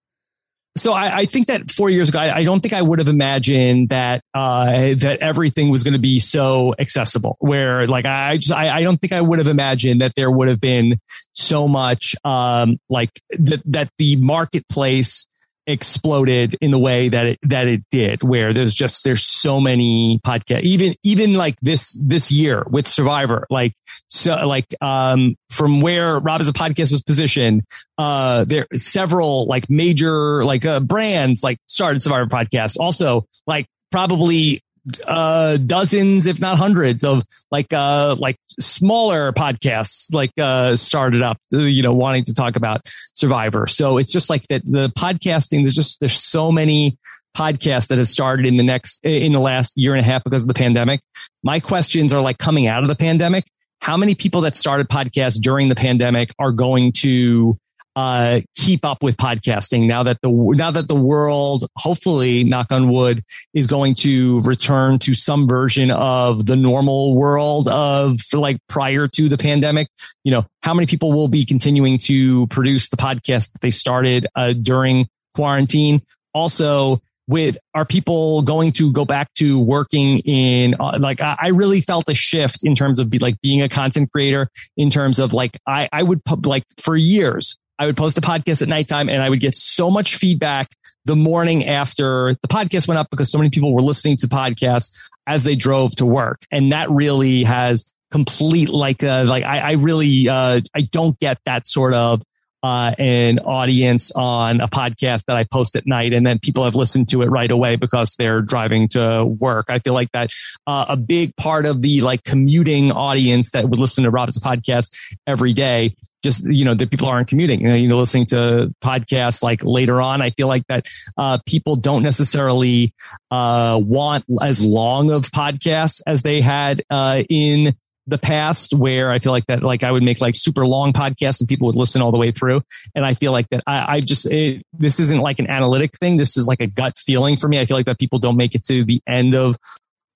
So 0.78 0.94
I, 0.94 1.18
I, 1.20 1.26
think 1.26 1.48
that 1.48 1.72
four 1.72 1.90
years 1.90 2.10
ago, 2.10 2.20
I, 2.20 2.38
I, 2.38 2.44
don't 2.44 2.62
think 2.62 2.74
I 2.74 2.82
would 2.82 3.00
have 3.00 3.10
imagined 3.10 3.90
that 3.90 4.22
uh, 4.34 4.94
that 4.96 5.20
everything 5.20 5.70
was 5.70 5.84
going 5.84 5.94
to 5.94 6.00
be 6.00 6.20
so 6.20 6.74
accessible. 6.80 7.38
Where 7.40 7.88
like 7.88 8.06
I 8.06 8.38
just 8.38 8.52
I, 8.52 8.70
I, 8.70 8.84
don't 8.84 8.98
think 8.98 9.12
I 9.12 9.22
would 9.22 9.40
have 9.40 9.48
imagined 9.48 10.02
that 10.02 10.14
there 10.16 10.32
would 10.32 10.48
have 10.48 10.62
been 10.62 11.00
so 11.34 11.68
much 11.68 12.16
um, 12.24 12.78
like 12.90 13.10
that 13.32 13.62
that 13.66 13.90
the 13.98 14.16
marketplace 14.18 15.28
exploded 15.70 16.58
in 16.62 16.72
the 16.72 16.80
way 16.80 17.10
that 17.10 17.26
it 17.28 17.40
that 17.44 17.68
it 17.68 17.84
did 17.92 18.24
where 18.24 18.54
there's 18.54 18.74
just 18.74 19.04
there's 19.04 19.26
so 19.26 19.60
many 19.60 20.20
podcasts 20.26 20.62
even 20.62 20.96
even 21.04 21.36
like 21.36 21.56
this 21.62 21.94
this 22.04 22.32
year 22.32 22.66
with 22.70 22.88
survivor 22.88 23.46
like 23.50 23.74
so 24.08 24.48
like 24.48 24.66
um 24.82 25.36
from 25.50 25.82
where 25.82 26.20
Rob 26.20 26.40
Has 26.40 26.48
a 26.48 26.54
Podcast 26.54 26.92
was 26.92 27.02
positioned 27.02 27.64
uh 27.98 28.46
there 28.46 28.66
several 28.74 29.46
like 29.46 29.70
major 29.70 30.44
like 30.44 30.66
uh 30.66 30.80
brands 30.80 31.44
like 31.44 31.58
started 31.68 32.02
survivor 32.02 32.26
podcasts. 32.26 32.78
Also 32.80 33.26
like 33.46 33.68
probably 33.92 34.62
uh, 35.06 35.58
dozens, 35.58 36.26
if 36.26 36.40
not 36.40 36.58
hundreds 36.58 37.04
of 37.04 37.24
like, 37.52 37.72
uh, 37.74 38.16
like 38.18 38.38
smaller 38.60 39.32
podcasts, 39.34 40.14
like, 40.14 40.32
uh, 40.40 40.76
started 40.76 41.22
up, 41.22 41.38
you 41.52 41.84
know, 41.84 41.94
wanting 41.94 42.26
to 42.26 42.34
talk 42.34 42.56
about 42.56 42.82
survivor. 43.16 43.68
So 43.68 43.98
it's 43.98 44.12
just 44.12 44.30
like 44.30 44.48
that 44.48 44.66
the 44.66 44.90
podcasting, 44.90 45.64
there's 45.64 45.76
just, 45.76 46.00
there's 46.00 46.14
so 46.14 46.52
many 46.52 46.98
podcasts 47.38 47.88
that 47.88 47.98
have 47.98 48.08
started 48.08 48.46
in 48.46 48.58
the 48.58 48.64
next, 48.64 49.00
in 49.04 49.32
the 49.32 49.40
last 49.40 49.78
year 49.78 49.94
and 49.94 50.02
a 50.02 50.04
half 50.04 50.24
because 50.24 50.44
of 50.44 50.48
the 50.48 50.54
pandemic. 50.54 51.02
My 51.44 51.60
questions 51.60 52.12
are 52.12 52.22
like 52.22 52.38
coming 52.38 52.68
out 52.68 52.84
of 52.84 52.90
the 52.90 52.96
pandemic. 52.96 53.46
How 53.82 53.96
many 53.96 54.14
people 54.14 54.42
that 54.42 54.58
started 54.58 54.90
podcasts 54.90 55.40
during 55.40 55.70
the 55.70 55.76
pandemic 55.76 56.34
are 56.38 56.52
going 56.52 56.92
to 56.94 57.58
uh, 58.00 58.40
keep 58.56 58.86
up 58.86 59.04
with 59.04 59.18
podcasting 59.18 59.86
now 59.86 60.04
that 60.04 60.20
the 60.22 60.30
now 60.30 60.72
that 60.72 60.88
the 60.88 60.96
world, 60.96 61.66
hopefully, 61.76 62.46
knock 62.46 62.72
on 62.72 62.90
wood, 62.90 63.22
is 63.54 63.68
going 63.68 63.94
to 63.94 64.40
return 64.42 65.00
to 65.00 65.14
some 65.14 65.50
version 65.50 65.92
of 65.92 66.46
the 66.46 66.56
normal 66.56 67.14
world 67.14 67.68
of 67.68 68.22
like 68.32 68.58
prior 68.70 69.10
to 69.10 69.28
the 69.28 69.38
pandemic. 69.38 69.90
You 70.24 70.32
know, 70.32 70.46
how 70.64 70.74
many 70.74 70.86
people 70.86 71.12
will 71.12 71.28
be 71.28 71.46
continuing 71.46 71.98
to 72.00 72.48
produce 72.48 72.88
the 72.88 72.96
podcast 72.96 73.52
that 73.52 73.62
they 73.62 73.72
started 73.72 74.28
uh, 74.34 74.54
during 74.54 75.10
quarantine? 75.36 76.02
Also, 76.34 77.02
with 77.28 77.58
are 77.74 77.86
people 77.86 78.44
going 78.44 78.72
to 78.72 78.94
go 78.94 79.04
back 79.04 79.34
to 79.34 79.60
working 79.60 80.20
in 80.20 80.74
uh, 80.80 80.98
like 81.02 81.20
I, 81.20 81.50
really 81.50 81.82
felt 81.82 82.08
a 82.08 82.16
shift 82.16 82.60
in 82.64 82.76
terms 82.76 83.00
of 83.02 83.10
be, 83.10 83.20
like 83.20 83.42
being 83.42 83.62
a 83.62 83.68
content 83.68 84.10
creator 84.12 84.50
in 84.78 84.90
terms 84.90 85.20
of 85.20 85.34
like 85.34 85.58
I 85.68 85.90
I 85.92 86.02
would 86.02 86.24
pub, 86.24 86.46
like 86.46 86.64
for 86.78 86.96
years 86.96 87.58
I 87.80 87.86
would 87.86 87.96
post 87.96 88.18
a 88.18 88.22
podcast 88.22 88.62
at 88.62 88.68
nighttime 88.68 89.08
and 89.08 89.24
I 89.24 89.30
would 89.30 89.40
get 89.40 89.56
so 89.56 89.90
much 89.90 90.18
feedback 90.18 90.76
the 91.06 91.16
morning 91.16 91.66
after 91.66 92.38
the 92.42 92.48
podcast 92.50 92.90
went 92.90 93.00
up 93.00 93.10
because 93.10 93.32
so 93.32 93.38
many 93.38 93.50
people 93.50 93.74
were 93.74 93.82
listening 93.82 94.18
to 94.18 94.28
podcasts 94.28 94.96
as 95.26 95.46
they 95.46 95.56
drove 95.56 95.96
to 95.96 96.06
work. 96.06 96.42
And 96.52 96.74
that 96.74 96.92
really 96.92 97.44
has 97.46 97.92
complete 98.12 98.68
like, 98.70 99.02
uh, 99.02 99.24
like 99.26 99.46
I, 99.46 99.60
I 99.60 99.72
really, 99.74 100.28
uh, 100.28 100.60
I 100.76 100.82
don't 100.82 101.18
get 101.20 101.38
that 101.46 101.68
sort 101.68 101.94
of, 101.94 102.22
uh, 102.62 102.94
an 103.00 103.40
audience 103.40 104.12
on 104.12 104.60
a 104.60 104.68
podcast 104.68 105.24
that 105.28 105.38
I 105.38 105.46
post 105.46 105.78
at 105.78 105.88
night 105.88 106.12
and 106.12 106.28
then 106.28 106.40
people 106.40 106.66
have 106.66 106.76
listened 106.76 107.08
to 107.10 107.22
it 107.22 107.28
right 107.28 107.50
away 107.50 107.78
because 107.78 108.16
they're 108.20 108.42
driving 108.42 108.90
to 108.90 109.24
work. 109.24 109.68
I 109.70 109.80
feel 109.80 109.94
like 109.94 110.12
that, 110.12 110.32
uh, 110.68 110.86
a 110.90 110.98
big 110.98 111.34
part 111.38 111.66
of 111.66 111.82
the 111.82 112.02
like 112.02 112.26
commuting 112.26 112.92
audience 112.92 113.52
that 113.52 113.70
would 113.70 113.80
listen 113.80 114.04
to 114.04 114.10
Rob's 114.10 114.38
podcast 114.38 114.94
every 115.26 115.54
day 115.54 115.96
just 116.24 116.44
you 116.46 116.66
know 116.66 116.74
that 116.74 116.90
people 116.90 117.08
aren't 117.08 117.28
commuting 117.28 117.62
you 117.62 117.70
know, 117.70 117.76
you 117.76 117.96
listening 117.96 118.26
to 118.26 118.70
podcasts 118.84 119.42
like 119.42 119.64
later 119.64 120.02
on 120.02 120.22
i 120.22 120.30
feel 120.32 120.48
like 120.48 120.66
that 120.68 120.86
uh, 121.18 121.38
people 121.46 121.76
don't 121.76 122.04
necessarily 122.04 122.94
uh, 123.32 123.80
want 123.82 124.24
as 124.42 124.64
long 124.64 125.12
of 125.12 125.24
podcasts 125.26 126.02
as 126.06 126.22
they 126.22 126.42
had 126.42 126.84
uh, 126.90 127.24
in 127.30 127.76
the 128.10 128.18
past 128.18 128.74
where 128.74 129.12
I 129.12 129.20
feel 129.20 129.32
like 129.32 129.46
that, 129.46 129.62
like 129.62 129.84
I 129.84 129.92
would 129.92 130.04
make 130.04 130.20
like 130.20 130.36
super 130.36 130.66
long 130.66 130.94
podcasts 130.94 131.40
and 131.40 131.48
people 131.48 131.68
would 131.68 131.76
listen 131.76 132.02
all 132.02 132.12
the 132.12 132.18
way 132.18 132.32
through. 132.32 132.62
And 132.96 133.06
I 133.06 133.14
feel 133.14 133.32
like 133.32 133.48
that 133.50 133.64
I, 133.68 133.98
I 133.98 134.02
just, 134.02 134.26
it, 134.26 134.64
this 134.74 135.00
isn't 135.00 135.20
like 135.20 135.40
an 135.40 135.48
analytic 135.48 135.96
thing. 136.00 136.18
This 136.18 136.36
is 136.36 136.48
like 136.48 136.60
a 136.60 136.68
gut 136.68 136.98
feeling 136.98 137.38
for 137.38 137.48
me. 137.48 137.60
I 137.60 137.66
feel 137.66 137.78
like 137.78 137.86
that 137.86 138.00
people 138.00 138.18
don't 138.20 138.36
make 138.36 138.56
it 138.56 138.64
to 138.66 138.84
the 138.84 139.00
end 139.08 139.36
of 139.36 139.58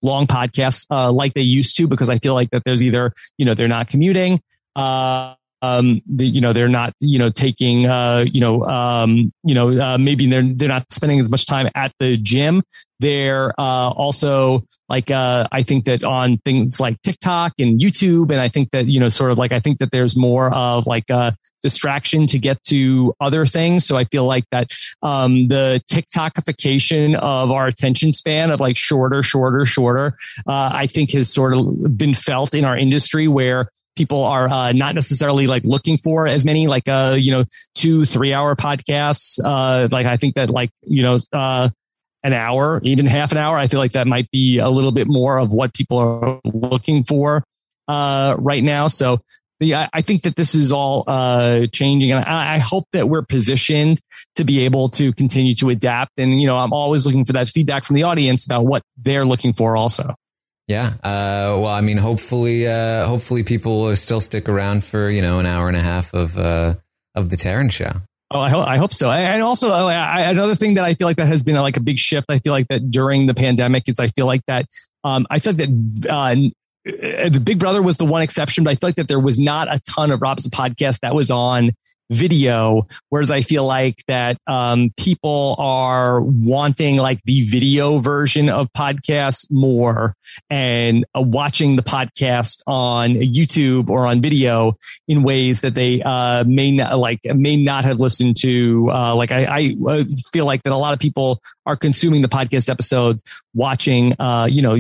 long 0.02 0.28
podcasts 0.28 0.86
uh, 0.92 1.12
like 1.12 1.34
they 1.34 1.42
used 1.42 1.78
to 1.78 1.88
because 1.88 2.10
I 2.10 2.18
feel 2.20 2.34
like 2.34 2.50
that 2.52 2.64
there's 2.66 2.84
either 2.84 3.14
you 3.38 3.46
know 3.46 3.54
they're 3.54 3.68
not 3.68 3.88
commuting. 3.88 4.42
Uh, 4.76 5.36
um, 5.64 6.02
the, 6.06 6.28
you 6.28 6.42
know, 6.42 6.52
they're 6.52 6.68
not, 6.68 6.94
you 7.00 7.18
know, 7.18 7.30
taking, 7.30 7.86
uh, 7.86 8.26
you 8.30 8.42
know, 8.42 8.66
um, 8.66 9.32
you 9.44 9.56
know, 9.56 9.72
uh, 9.80 9.98
maybe 9.98 10.28
they're, 10.28 10.44
they're 10.44 10.68
not 10.68 10.86
spending 10.92 11.22
as 11.22 11.30
much 11.30 11.46
time 11.46 11.70
at 11.74 11.94
the 12.00 12.18
gym. 12.18 12.62
They're, 13.00 13.54
uh, 13.58 13.90
also 13.90 14.66
like, 14.90 15.10
uh, 15.10 15.48
I 15.54 15.64
think 15.64 15.86
that 15.86 16.04
on 16.04 16.38
things 16.40 16.82
like 16.82 17.02
TikTok 17.02 17.54
and 17.60 17.80
YouTube. 17.80 18.30
And 18.30 18.42
I 18.42 18.50
think 18.50 18.72
that, 18.72 18.88
you 18.88 19.00
know, 19.00 19.08
sort 19.08 19.32
of 19.32 19.38
like, 19.38 19.54
I 19.54 19.62
think 19.62 19.80
that 19.80 19.92
there's 19.92 20.18
more 20.18 20.54
of 20.54 20.86
like 20.86 21.10
a 21.10 21.34
distraction 21.62 22.28
to 22.28 22.40
get 22.40 22.62
to 22.66 23.14
other 23.22 23.46
things. 23.46 23.86
So 23.86 23.96
I 23.96 24.04
feel 24.04 24.26
like 24.26 24.44
that, 24.52 24.72
um, 25.02 25.48
the 25.48 25.82
TikTokification 25.90 27.16
of 27.16 27.52
our 27.52 27.68
attention 27.68 28.12
span 28.12 28.52
of 28.52 28.60
like 28.60 28.76
shorter, 28.76 29.24
shorter, 29.24 29.66
shorter, 29.66 30.18
uh, 30.46 30.72
I 30.74 30.88
think 30.88 31.12
has 31.12 31.32
sort 31.32 31.56
of 31.56 31.98
been 31.98 32.14
felt 32.14 32.54
in 32.54 32.66
our 32.66 32.78
industry 32.78 33.30
where, 33.30 33.70
people 33.96 34.24
are 34.24 34.48
uh, 34.48 34.72
not 34.72 34.96
necessarily 34.96 35.48
like 35.48 35.64
looking 35.64 35.98
for 35.98 36.28
as 36.28 36.46
many 36.46 36.68
like 36.68 36.88
uh 36.88 37.16
you 37.18 37.32
know 37.32 37.46
two 37.76 38.06
three 38.06 38.34
hour 38.34 38.56
podcasts 38.56 39.40
uh 39.44 39.88
like 39.92 40.06
i 40.06 40.18
think 40.18 40.36
that 40.36 40.50
like 40.50 40.70
you 40.84 41.02
know 41.02 41.18
uh 41.34 41.70
an 42.24 42.34
hour 42.34 42.80
even 42.84 43.06
half 43.06 43.32
an 43.32 43.38
hour 43.38 43.58
i 43.58 43.68
feel 43.68 43.80
like 43.80 43.92
that 43.94 44.08
might 44.08 44.30
be 44.32 44.60
a 44.60 44.70
little 44.70 44.92
bit 44.92 45.08
more 45.08 45.38
of 45.38 45.52
what 45.52 45.74
people 45.74 45.98
are 45.98 46.40
looking 46.46 47.04
for 47.04 47.44
uh 47.88 48.36
right 48.40 48.64
now 48.64 48.88
so 48.88 49.20
yeah, 49.64 49.90
I 49.94 50.02
think 50.02 50.24
that 50.24 50.36
this 50.36 50.56
is 50.56 50.72
all 50.72 51.04
uh, 51.08 51.68
changing, 51.72 52.12
and 52.12 52.24
I, 52.24 52.56
I 52.56 52.58
hope 52.60 52.86
that 52.94 53.10
we're 53.10 53.24
positioned 53.24 54.00
to 54.36 54.44
be 54.44 54.66
able 54.66 54.90
to 54.90 55.14
continue 55.14 55.56
to 55.56 55.70
adapt. 55.70 56.12
And 56.18 56.40
you 56.40 56.48
know, 56.48 56.58
I'm 56.58 56.74
always 56.74 57.06
looking 57.06 57.26
for 57.26 57.34
that 57.34 57.50
feedback 57.50 57.86
from 57.86 57.96
the 57.96 58.04
audience 58.04 58.46
about 58.46 58.66
what 58.66 58.84
they're 58.98 59.26
looking 59.26 59.54
for, 59.54 59.78
also. 59.78 60.16
Yeah. 60.68 60.94
Uh, 61.04 61.60
well, 61.60 61.68
I 61.68 61.82
mean, 61.82 61.98
hopefully, 61.98 62.68
uh, 62.68 63.06
hopefully 63.06 63.44
people 63.44 63.82
will 63.82 63.96
still 63.96 64.22
stick 64.22 64.48
around 64.48 64.84
for, 64.84 65.10
you 65.10 65.22
know, 65.22 65.40
an 65.40 65.46
hour 65.46 65.68
and 65.68 65.76
a 65.76 65.82
half 65.82 66.14
of, 66.14 66.38
uh, 66.38 66.76
of 67.16 67.30
the 67.30 67.36
Taran 67.36 67.72
show. 67.72 67.92
Oh, 68.32 68.40
I 68.40 68.50
hope, 68.50 68.68
I 68.68 68.78
hope 68.78 68.94
so. 68.94 69.12
And 69.12 69.44
also, 69.44 69.68
uh, 69.68 69.88
I, 69.88 70.22
another 70.22 70.56
thing 70.56 70.76
that 70.76 70.86
I 70.86 70.94
feel 70.96 71.06
like 71.06 71.18
that 71.18 71.28
has 71.28 71.44
been 71.44 71.56
like 71.56 71.78
a 71.78 71.82
big 71.82 72.00
shift. 72.00 72.28
I 72.30 72.40
feel 72.40 72.54
like 72.54 72.68
that 72.70 72.90
during 72.90 73.28
the 73.28 73.34
pandemic 73.34 73.84
is 73.88 74.00
I 74.00 74.08
feel 74.08 74.26
like 74.26 74.42
that, 74.48 74.66
um, 75.04 75.28
I 75.30 75.40
feel 75.40 75.54
like 75.54 75.68
that, 75.68 76.10
uh, 76.10 76.36
the 76.86 77.42
Big 77.44 77.60
Brother 77.60 77.82
was 77.82 77.98
the 77.98 78.06
one 78.06 78.22
exception, 78.22 78.64
but 78.64 78.72
I 78.72 78.76
feel 78.76 78.88
like 78.88 78.96
that 78.96 79.08
there 79.08 79.20
was 79.20 79.40
not 79.40 79.68
a 79.74 79.80
ton 79.88 80.12
of 80.12 80.22
Rob's 80.22 80.48
podcast 80.48 81.00
that 81.02 81.14
was 81.14 81.30
on 81.30 81.72
video. 82.12 82.88
Whereas 83.10 83.32
I 83.32 83.42
feel 83.42 83.66
like 83.66 84.04
that 84.08 84.38
um, 84.48 84.92
people 84.98 85.56
are 85.60 86.22
wanting 86.22 86.98
like 86.98 87.22
the 87.26 87.44
video 87.46 88.00
version 88.00 88.50
of 88.50 88.72
podcasts 88.74 89.50
more 89.52 90.16
and 90.50 91.06
uh, 91.16 91.22
watching 91.22 91.76
the 91.76 91.84
podcast 91.84 92.62
on 92.68 93.12
YouTube 93.16 93.90
or 93.90 94.06
on 94.06 94.22
video 94.22 94.78
in 95.08 95.24
ways 95.24 95.62
that 95.62 95.76
they 95.76 96.02
uh, 96.02 96.44
may 96.46 96.72
not 96.72 96.98
like 97.00 97.20
may 97.26 97.56
not 97.56 97.84
have 97.86 98.00
listened 98.00 98.38
to. 98.38 98.90
Uh, 98.92 99.16
like 99.16 99.32
I, 99.32 99.46
I 99.46 99.76
uh, 99.88 100.04
feel 100.32 100.46
like 100.46 100.64
that 100.64 100.74
a 100.74 100.78
lot 100.78 100.94
of 100.94 101.00
people 101.00 101.42
are 101.66 101.76
consuming 101.76 102.22
the 102.22 102.30
podcast 102.30 102.70
episodes 102.70 103.24
watching, 103.54 104.20
uh, 104.20 104.48
you 104.50 104.62
know, 104.62 104.78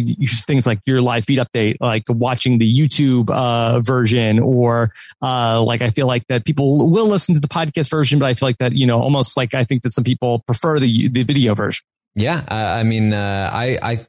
things 0.48 0.66
like 0.66 0.80
your 0.86 1.02
live 1.02 1.24
feed 1.26 1.40
update, 1.40 1.78
like 1.80 2.04
watching 2.10 2.58
the 2.58 2.72
YouTube 2.72 3.30
uh, 3.30 3.80
version, 3.82 4.40
or 4.40 4.92
uh, 5.22 5.62
like 5.62 5.82
I 5.82 5.92
feel 5.92 6.08
like 6.08 6.26
that 6.28 6.46
people 6.46 6.90
will 6.90 7.13
listen 7.14 7.36
to 7.36 7.42
the 7.42 7.48
podcast 7.48 7.90
version, 7.90 8.20
but 8.20 8.26
I 8.26 8.34
feel 8.34 8.48
like 8.48 8.58
that 8.58 8.74
you 8.74 8.86
know, 8.86 9.02
almost 9.02 9.38
like 9.38 9.54
I 9.54 9.64
think 9.64 9.84
that 9.84 9.92
some 9.94 10.04
people 10.04 10.40
prefer 10.40 10.80
the 10.80 11.08
the 11.08 11.24
video 11.24 11.56
version. 11.56 11.84
Yeah, 12.16 12.44
I 12.48 12.84
mean, 12.84 13.14
uh, 13.14 13.50
I 13.52 13.80
I. 13.82 14.06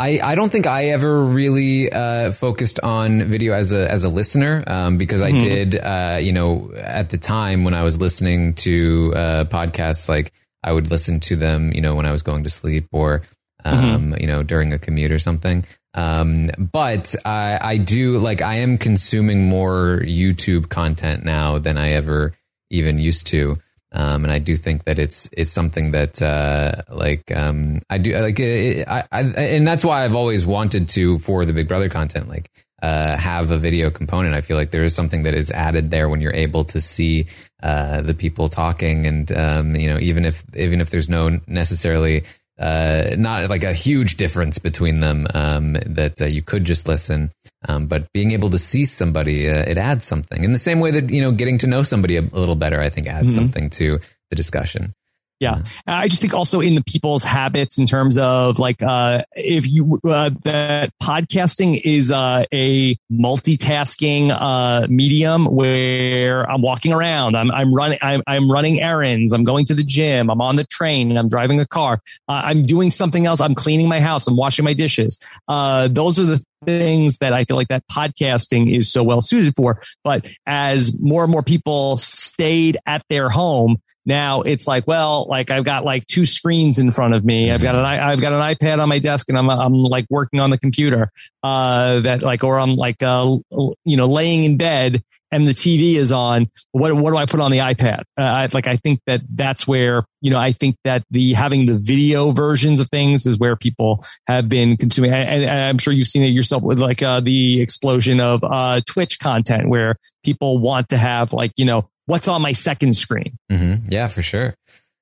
I, 0.00 0.20
I 0.22 0.34
don't 0.36 0.48
think 0.48 0.68
I 0.68 0.90
ever 0.90 1.24
really 1.24 1.90
uh, 1.90 2.30
focused 2.30 2.78
on 2.78 3.24
video 3.24 3.52
as 3.52 3.72
a 3.72 3.90
as 3.90 4.04
a 4.04 4.08
listener 4.08 4.62
um, 4.68 4.96
because 4.96 5.22
I 5.22 5.32
mm-hmm. 5.32 5.40
did 5.40 5.76
uh, 5.76 6.18
you 6.20 6.32
know 6.32 6.70
at 6.76 7.10
the 7.10 7.18
time 7.18 7.64
when 7.64 7.74
I 7.74 7.82
was 7.82 8.00
listening 8.00 8.54
to 8.62 9.12
uh, 9.16 9.44
podcasts 9.46 10.08
like 10.08 10.32
I 10.62 10.72
would 10.72 10.92
listen 10.92 11.18
to 11.18 11.34
them 11.34 11.72
you 11.72 11.80
know 11.80 11.96
when 11.96 12.06
I 12.06 12.12
was 12.12 12.22
going 12.22 12.44
to 12.44 12.48
sleep 12.48 12.86
or 12.92 13.24
Mm-hmm. 13.64 13.94
um, 13.94 14.02
mm-hmm. 14.02 14.20
you 14.20 14.26
know, 14.26 14.42
during 14.42 14.72
a 14.72 14.78
commute 14.78 15.12
or 15.12 15.18
something. 15.18 15.64
Um, 15.94 16.50
but 16.58 17.14
I, 17.24 17.58
I 17.60 17.76
do 17.78 18.18
like, 18.18 18.42
I 18.42 18.56
am 18.56 18.78
consuming 18.78 19.48
more 19.48 20.00
YouTube 20.04 20.68
content 20.68 21.24
now 21.24 21.58
than 21.58 21.76
I 21.76 21.90
ever 21.92 22.34
even 22.70 22.98
used 22.98 23.26
to. 23.28 23.56
Um, 23.92 24.24
and 24.24 24.32
I 24.32 24.38
do 24.38 24.54
think 24.56 24.84
that 24.84 24.98
it's 24.98 25.30
it's 25.32 25.50
something 25.50 25.92
that 25.92 26.20
uh, 26.20 26.82
like 26.90 27.34
um, 27.34 27.80
I 27.88 27.96
do 27.96 28.14
like 28.18 28.38
it, 28.38 28.86
I, 28.86 29.04
I, 29.10 29.22
and 29.22 29.66
that's 29.66 29.82
why 29.82 30.04
I've 30.04 30.14
always 30.14 30.44
wanted 30.44 30.90
to 30.90 31.18
for 31.18 31.46
the 31.46 31.54
Big 31.54 31.68
Brother 31.68 31.88
content 31.88 32.28
like 32.28 32.50
uh, 32.82 33.16
have 33.16 33.50
a 33.50 33.56
video 33.56 33.90
component. 33.90 34.34
I 34.34 34.42
feel 34.42 34.58
like 34.58 34.72
there 34.72 34.84
is 34.84 34.94
something 34.94 35.22
that 35.22 35.34
is 35.34 35.50
added 35.50 35.90
there 35.90 36.10
when 36.10 36.20
you're 36.20 36.34
able 36.34 36.64
to 36.64 36.82
see 36.82 37.26
uh, 37.62 38.02
the 38.02 38.12
people 38.12 38.48
talking, 38.48 39.06
and 39.06 39.32
um, 39.32 39.74
you 39.74 39.88
know 39.88 39.98
even 39.98 40.26
if 40.26 40.44
even 40.54 40.82
if 40.82 40.90
there's 40.90 41.08
no 41.08 41.40
necessarily 41.46 42.24
uh, 42.58 43.10
not 43.16 43.48
like 43.48 43.64
a 43.64 43.72
huge 43.72 44.16
difference 44.16 44.58
between 44.58 45.00
them 45.00 45.26
um, 45.34 45.74
that 45.86 46.20
uh, 46.20 46.26
you 46.26 46.42
could 46.42 46.64
just 46.64 46.88
listen. 46.88 47.30
Um, 47.68 47.86
but 47.86 48.12
being 48.12 48.32
able 48.32 48.50
to 48.50 48.58
see 48.58 48.84
somebody, 48.84 49.48
uh, 49.48 49.64
it 49.66 49.78
adds 49.78 50.04
something. 50.04 50.44
In 50.44 50.52
the 50.52 50.58
same 50.58 50.80
way 50.80 50.90
that 50.92 51.10
you 51.10 51.20
know, 51.20 51.32
getting 51.32 51.58
to 51.58 51.66
know 51.66 51.82
somebody 51.82 52.16
a, 52.16 52.22
little 52.22 52.56
better, 52.56 52.80
I 52.80 52.88
think 52.88 53.06
adds 53.06 53.28
mm-hmm. 53.28 53.36
something 53.36 53.70
to 53.70 54.00
the 54.30 54.36
discussion. 54.36 54.94
Yeah. 55.40 55.62
I 55.86 56.08
just 56.08 56.20
think 56.20 56.34
also 56.34 56.60
in 56.60 56.74
the 56.74 56.82
people's 56.82 57.22
habits 57.22 57.78
in 57.78 57.86
terms 57.86 58.18
of 58.18 58.58
like, 58.58 58.82
uh, 58.82 59.22
if 59.36 59.68
you, 59.68 60.00
uh, 60.04 60.30
that 60.42 60.92
podcasting 61.00 61.80
is, 61.84 62.10
uh, 62.10 62.44
a 62.52 62.96
multitasking, 63.10 64.36
uh, 64.36 64.88
medium 64.88 65.46
where 65.46 66.42
I'm 66.50 66.60
walking 66.60 66.92
around, 66.92 67.36
I'm, 67.36 67.52
I'm 67.52 67.72
running, 67.72 67.98
I'm, 68.02 68.22
I'm 68.26 68.50
running 68.50 68.80
errands, 68.80 69.32
I'm 69.32 69.44
going 69.44 69.64
to 69.66 69.74
the 69.74 69.84
gym, 69.84 70.28
I'm 70.28 70.40
on 70.40 70.56
the 70.56 70.64
train 70.64 71.10
and 71.10 71.18
I'm 71.18 71.28
driving 71.28 71.60
a 71.60 71.66
car, 71.66 72.00
uh, 72.28 72.42
I'm 72.44 72.64
doing 72.64 72.90
something 72.90 73.24
else, 73.24 73.40
I'm 73.40 73.54
cleaning 73.54 73.88
my 73.88 74.00
house, 74.00 74.26
I'm 74.26 74.36
washing 74.36 74.64
my 74.64 74.74
dishes. 74.74 75.20
Uh, 75.46 75.86
those 75.86 76.18
are 76.18 76.24
the 76.24 76.42
things 76.64 77.18
that 77.18 77.32
I 77.32 77.44
feel 77.44 77.56
like 77.56 77.68
that 77.68 77.84
podcasting 77.90 78.74
is 78.74 78.90
so 78.90 79.02
well 79.02 79.20
suited 79.20 79.54
for. 79.54 79.80
But 80.02 80.28
as 80.46 80.98
more 80.98 81.22
and 81.22 81.30
more 81.30 81.42
people 81.42 81.96
stayed 82.38 82.78
at 82.86 83.02
their 83.10 83.28
home, 83.28 83.82
now 84.06 84.42
it's 84.42 84.66
like, 84.66 84.86
well, 84.86 85.26
like 85.28 85.50
I've 85.50 85.64
got 85.64 85.84
like 85.84 86.06
two 86.06 86.24
screens 86.24 86.78
in 86.78 86.92
front 86.92 87.14
of 87.14 87.24
me. 87.24 87.50
I've 87.50 87.60
got 87.60 87.74
an 87.74 87.84
I've 87.84 88.20
got 88.20 88.32
an 88.32 88.40
iPad 88.40 88.80
on 88.80 88.88
my 88.88 89.00
desk, 89.00 89.28
and 89.28 89.36
I'm 89.36 89.50
I'm 89.50 89.74
like 89.74 90.06
working 90.08 90.40
on 90.40 90.50
the 90.50 90.58
computer. 90.58 91.10
Uh, 91.42 92.00
that 92.00 92.22
like, 92.22 92.44
or 92.44 92.58
I'm 92.58 92.76
like, 92.76 93.02
uh, 93.02 93.36
you 93.84 93.96
know, 93.96 94.06
laying 94.06 94.44
in 94.44 94.56
bed 94.56 95.02
and 95.30 95.46
the 95.46 95.52
TV 95.52 95.96
is 95.96 96.12
on. 96.12 96.50
What 96.72 96.94
what 96.94 97.10
do 97.10 97.16
I 97.16 97.26
put 97.26 97.40
on 97.40 97.50
the 97.50 97.58
iPad? 97.58 98.00
Uh, 98.16 98.22
I, 98.22 98.48
like 98.52 98.66
I 98.66 98.76
think 98.76 99.00
that 99.06 99.20
that's 99.28 99.66
where 99.66 100.04
you 100.20 100.30
know 100.30 100.38
I 100.38 100.52
think 100.52 100.76
that 100.84 101.04
the 101.10 101.34
having 101.34 101.66
the 101.66 101.78
video 101.78 102.30
versions 102.30 102.80
of 102.80 102.88
things 102.88 103.26
is 103.26 103.38
where 103.38 103.56
people 103.56 104.04
have 104.26 104.48
been 104.48 104.76
consuming. 104.76 105.12
And, 105.12 105.44
and 105.44 105.50
I'm 105.50 105.78
sure 105.78 105.92
you've 105.92 106.08
seen 106.08 106.24
it 106.24 106.28
yourself 106.28 106.62
with 106.62 106.78
like 106.78 107.02
uh, 107.02 107.20
the 107.20 107.60
explosion 107.60 108.20
of 108.20 108.42
uh, 108.42 108.80
Twitch 108.86 109.18
content, 109.18 109.68
where 109.68 109.96
people 110.24 110.58
want 110.58 110.88
to 110.90 110.96
have 110.96 111.32
like 111.32 111.52
you 111.56 111.64
know 111.64 111.88
what's 112.08 112.26
on 112.26 112.42
my 112.42 112.52
second 112.52 112.96
screen. 112.96 113.38
Mm-hmm. 113.52 113.86
Yeah, 113.88 114.08
for 114.08 114.22
sure. 114.22 114.56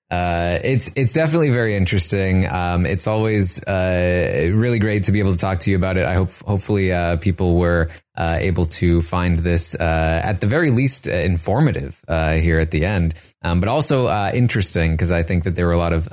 Uh, 0.08 0.60
it's 0.62 0.90
it's 0.94 1.12
definitely 1.12 1.50
very 1.50 1.74
interesting. 1.74 2.48
Um, 2.48 2.86
it's 2.86 3.08
always 3.08 3.62
uh, 3.64 4.50
really 4.52 4.78
great 4.78 5.04
to 5.04 5.12
be 5.12 5.18
able 5.18 5.32
to 5.32 5.38
talk 5.38 5.58
to 5.60 5.70
you 5.70 5.76
about 5.76 5.96
it. 5.96 6.04
I 6.04 6.14
hope 6.14 6.30
hopefully 6.46 6.92
uh, 6.92 7.16
people 7.16 7.56
were 7.56 7.88
uh, 8.16 8.36
able 8.38 8.66
to 8.66 9.00
find 9.00 9.38
this 9.38 9.74
uh, 9.74 10.20
at 10.22 10.40
the 10.40 10.46
very 10.46 10.70
least 10.70 11.08
uh, 11.08 11.12
informative 11.12 12.00
here 12.08 12.60
at 12.60 12.70
the 12.70 12.84
end, 12.84 13.14
um, 13.42 13.58
but 13.58 13.68
also 13.68 14.06
interesting 14.30 14.92
because 14.92 15.10
I 15.10 15.24
think 15.24 15.42
that 15.42 15.56
there 15.56 15.66
were 15.66 15.72
a 15.72 15.78
lot 15.78 15.92
of 15.92 16.04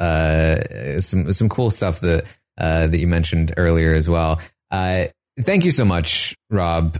some 1.03 1.31
some 1.31 1.49
cool 1.49 1.69
stuff 1.69 1.99
that 1.99 2.35
that 2.57 2.97
you 2.97 3.07
mentioned 3.07 3.53
earlier 3.57 3.93
as 3.93 4.09
well. 4.09 4.41
thank 4.71 5.65
you 5.65 5.71
so 5.71 5.85
much, 5.85 6.35
Rob, 6.49 6.97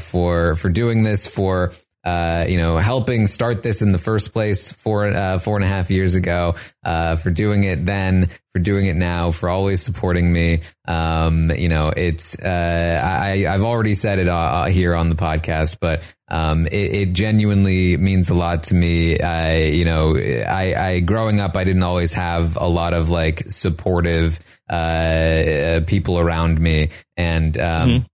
for 0.00 0.54
for 0.56 0.68
doing 0.68 1.02
this 1.02 1.26
for 1.26 1.72
uh, 2.06 2.46
you 2.48 2.56
know, 2.56 2.78
helping 2.78 3.26
start 3.26 3.64
this 3.64 3.82
in 3.82 3.90
the 3.90 3.98
first 3.98 4.32
place 4.32 4.70
four, 4.70 5.08
uh, 5.08 5.40
four 5.40 5.56
and 5.56 5.64
a 5.64 5.66
half 5.66 5.90
years 5.90 6.14
ago, 6.14 6.54
uh, 6.84 7.16
for 7.16 7.30
doing 7.30 7.64
it 7.64 7.84
then, 7.84 8.28
for 8.52 8.60
doing 8.60 8.86
it 8.86 8.94
now, 8.94 9.32
for 9.32 9.48
always 9.48 9.82
supporting 9.82 10.32
me. 10.32 10.60
Um, 10.86 11.50
you 11.50 11.68
know, 11.68 11.88
it's, 11.88 12.38
uh, 12.38 13.00
I, 13.02 13.46
I've 13.48 13.64
already 13.64 13.94
said 13.94 14.20
it 14.20 14.28
uh, 14.28 14.66
here 14.66 14.94
on 14.94 15.08
the 15.08 15.16
podcast, 15.16 15.78
but, 15.80 16.14
um, 16.30 16.66
it, 16.66 16.94
it, 16.94 17.12
genuinely 17.12 17.96
means 17.96 18.30
a 18.30 18.34
lot 18.34 18.62
to 18.64 18.76
me. 18.76 19.18
I, 19.18 19.64
you 19.64 19.84
know, 19.84 20.16
I, 20.16 20.74
I, 20.78 21.00
growing 21.00 21.40
up, 21.40 21.56
I 21.56 21.64
didn't 21.64 21.82
always 21.82 22.12
have 22.12 22.56
a 22.56 22.68
lot 22.68 22.94
of 22.94 23.10
like 23.10 23.50
supportive, 23.50 24.38
people 24.68 26.20
around 26.20 26.60
me. 26.60 26.90
And, 27.16 27.58
um, 27.58 27.88
mm-hmm 27.88 28.06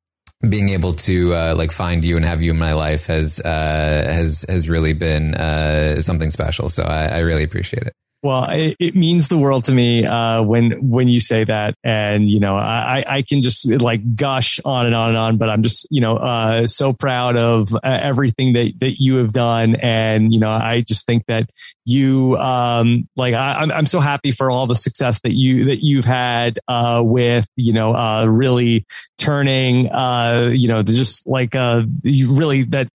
being 0.48 0.70
able 0.70 0.92
to 0.92 1.34
uh, 1.34 1.54
like 1.56 1.70
find 1.70 2.04
you 2.04 2.16
and 2.16 2.24
have 2.24 2.42
you 2.42 2.50
in 2.50 2.58
my 2.58 2.72
life 2.72 3.06
has 3.06 3.40
uh, 3.40 3.48
has 3.48 4.44
has 4.48 4.68
really 4.68 4.92
been 4.92 5.34
uh, 5.34 6.00
something 6.00 6.30
special. 6.30 6.68
So 6.68 6.82
I, 6.82 7.06
I, 7.06 7.18
really 7.18 7.44
appreciate 7.44 7.84
it. 7.84 7.94
Well, 8.22 8.48
it, 8.50 8.76
it, 8.78 8.94
means 8.94 9.26
the 9.26 9.36
world 9.36 9.64
to 9.64 9.72
me 9.72 10.06
uh, 10.06 10.42
when 10.42 10.88
when 10.88 11.08
you 11.08 11.18
say 11.18 11.42
that, 11.42 11.74
and 11.82 12.30
you 12.30 12.38
know, 12.38 12.56
I, 12.56 13.04
I 13.04 13.22
can 13.22 13.42
just 13.42 13.68
like 13.68 14.14
gush 14.14 14.60
on 14.64 14.86
and 14.86 14.94
on 14.94 15.08
and 15.08 15.18
on. 15.18 15.38
But 15.38 15.48
I'm 15.48 15.64
just 15.64 15.88
you 15.90 16.00
know 16.00 16.18
uh, 16.18 16.68
so 16.68 16.92
proud 16.92 17.36
of 17.36 17.74
uh, 17.74 17.78
everything 17.82 18.52
that 18.52 18.78
that 18.78 19.00
you 19.00 19.16
have 19.16 19.32
done, 19.32 19.74
and 19.74 20.32
you 20.32 20.38
know, 20.38 20.50
I 20.50 20.82
just 20.82 21.04
think 21.04 21.26
that 21.26 21.50
you 21.84 22.36
um, 22.36 23.08
like 23.16 23.34
I, 23.34 23.54
am 23.54 23.72
I'm, 23.72 23.78
I'm 23.78 23.86
so 23.86 23.98
happy 23.98 24.30
for 24.30 24.52
all 24.52 24.68
the 24.68 24.76
success 24.76 25.18
that 25.22 25.32
you 25.32 25.64
that 25.64 25.82
you've 25.82 26.04
had 26.04 26.60
uh, 26.68 27.02
with 27.04 27.48
you 27.56 27.72
know 27.72 27.92
uh, 27.92 28.24
really 28.26 28.86
turning 29.18 29.90
uh, 29.90 30.48
you 30.54 30.68
know 30.68 30.84
just 30.84 31.26
like 31.26 31.54
you 32.04 32.38
really 32.38 32.62
that 32.62 32.86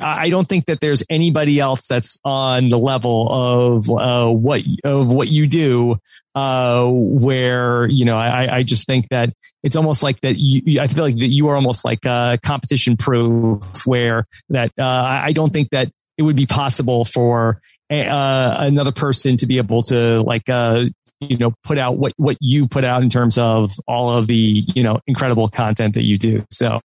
I 0.00 0.30
don't 0.30 0.48
think 0.48 0.66
that 0.66 0.80
there's 0.80 1.02
anybody 1.10 1.58
else 1.58 1.86
that's 1.88 2.18
on 2.24 2.70
the 2.70 2.78
level 2.78 3.28
of 3.30 3.90
uh, 3.90 4.30
what 4.30 4.62
of 4.84 5.12
what 5.12 5.28
you 5.28 5.46
do. 5.46 5.96
Uh, 6.36 6.88
where 6.90 7.86
you 7.86 8.04
know, 8.04 8.16
I, 8.16 8.56
I 8.56 8.62
just 8.64 8.86
think 8.86 9.08
that 9.10 9.32
it's 9.62 9.76
almost 9.76 10.02
like 10.02 10.20
that. 10.22 10.36
You, 10.36 10.80
I 10.80 10.88
feel 10.88 11.04
like 11.04 11.16
that 11.16 11.28
you 11.28 11.48
are 11.48 11.54
almost 11.54 11.84
like 11.84 12.04
a 12.04 12.38
competition 12.42 12.96
proof. 12.96 13.86
Where 13.86 14.26
that 14.48 14.72
uh, 14.78 14.84
I 14.84 15.32
don't 15.32 15.52
think 15.52 15.70
that 15.70 15.90
it 16.18 16.22
would 16.22 16.36
be 16.36 16.46
possible 16.46 17.04
for 17.04 17.60
a, 17.90 18.06
uh, 18.06 18.56
another 18.60 18.92
person 18.92 19.36
to 19.38 19.46
be 19.46 19.58
able 19.58 19.82
to 19.82 20.22
like 20.22 20.48
uh, 20.48 20.86
you 21.20 21.36
know 21.36 21.52
put 21.62 21.78
out 21.78 21.96
what 21.96 22.12
what 22.16 22.36
you 22.40 22.66
put 22.66 22.84
out 22.84 23.02
in 23.02 23.08
terms 23.08 23.38
of 23.38 23.72
all 23.86 24.10
of 24.10 24.26
the 24.26 24.64
you 24.74 24.82
know 24.82 24.98
incredible 25.06 25.48
content 25.48 25.94
that 25.94 26.04
you 26.04 26.18
do 26.18 26.44
so 26.50 26.80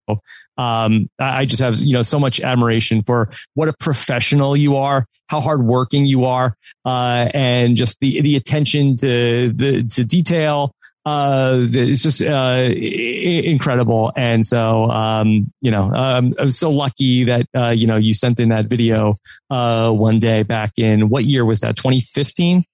um 0.58 1.10
i 1.20 1.46
just 1.46 1.62
have 1.62 1.78
you 1.80 1.94
know 1.94 2.02
so 2.02 2.20
much 2.20 2.40
admiration 2.42 3.02
for 3.04 3.30
what 3.54 3.68
a 3.68 3.74
professional 3.80 4.56
you 4.56 4.76
are 4.76 5.06
how 5.28 5.40
hardworking 5.40 6.06
you 6.06 6.26
are 6.26 6.56
uh 6.86 7.30
and 7.34 7.76
just 7.76 8.00
the 8.00 8.22
the 8.22 8.36
attention 8.36 8.96
to 8.96 9.52
the 9.54 9.84
to 9.84 10.04
detail 10.04 10.72
uh, 11.06 11.66
it's 11.72 12.04
just 12.04 12.22
uh, 12.22 12.70
incredible. 12.70 14.12
And 14.18 14.46
so, 14.46 14.92
um, 14.92 15.54
you 15.62 15.72
know, 15.72 15.84
um, 15.94 16.34
I 16.38 16.44
was 16.44 16.60
so 16.60 16.70
lucky 16.70 17.24
that 17.24 17.46
uh, 17.56 17.70
you 17.70 17.88
know 17.88 17.96
you 17.96 18.14
sent 18.14 18.42
in 18.42 18.50
that 18.50 18.66
video 18.66 19.16
uh, 19.50 19.90
one 19.90 20.20
day 20.20 20.44
back 20.44 20.74
in 20.76 21.08
what 21.08 21.24
year 21.24 21.46
was 21.46 21.62
that? 21.62 21.78
2015. 21.78 22.66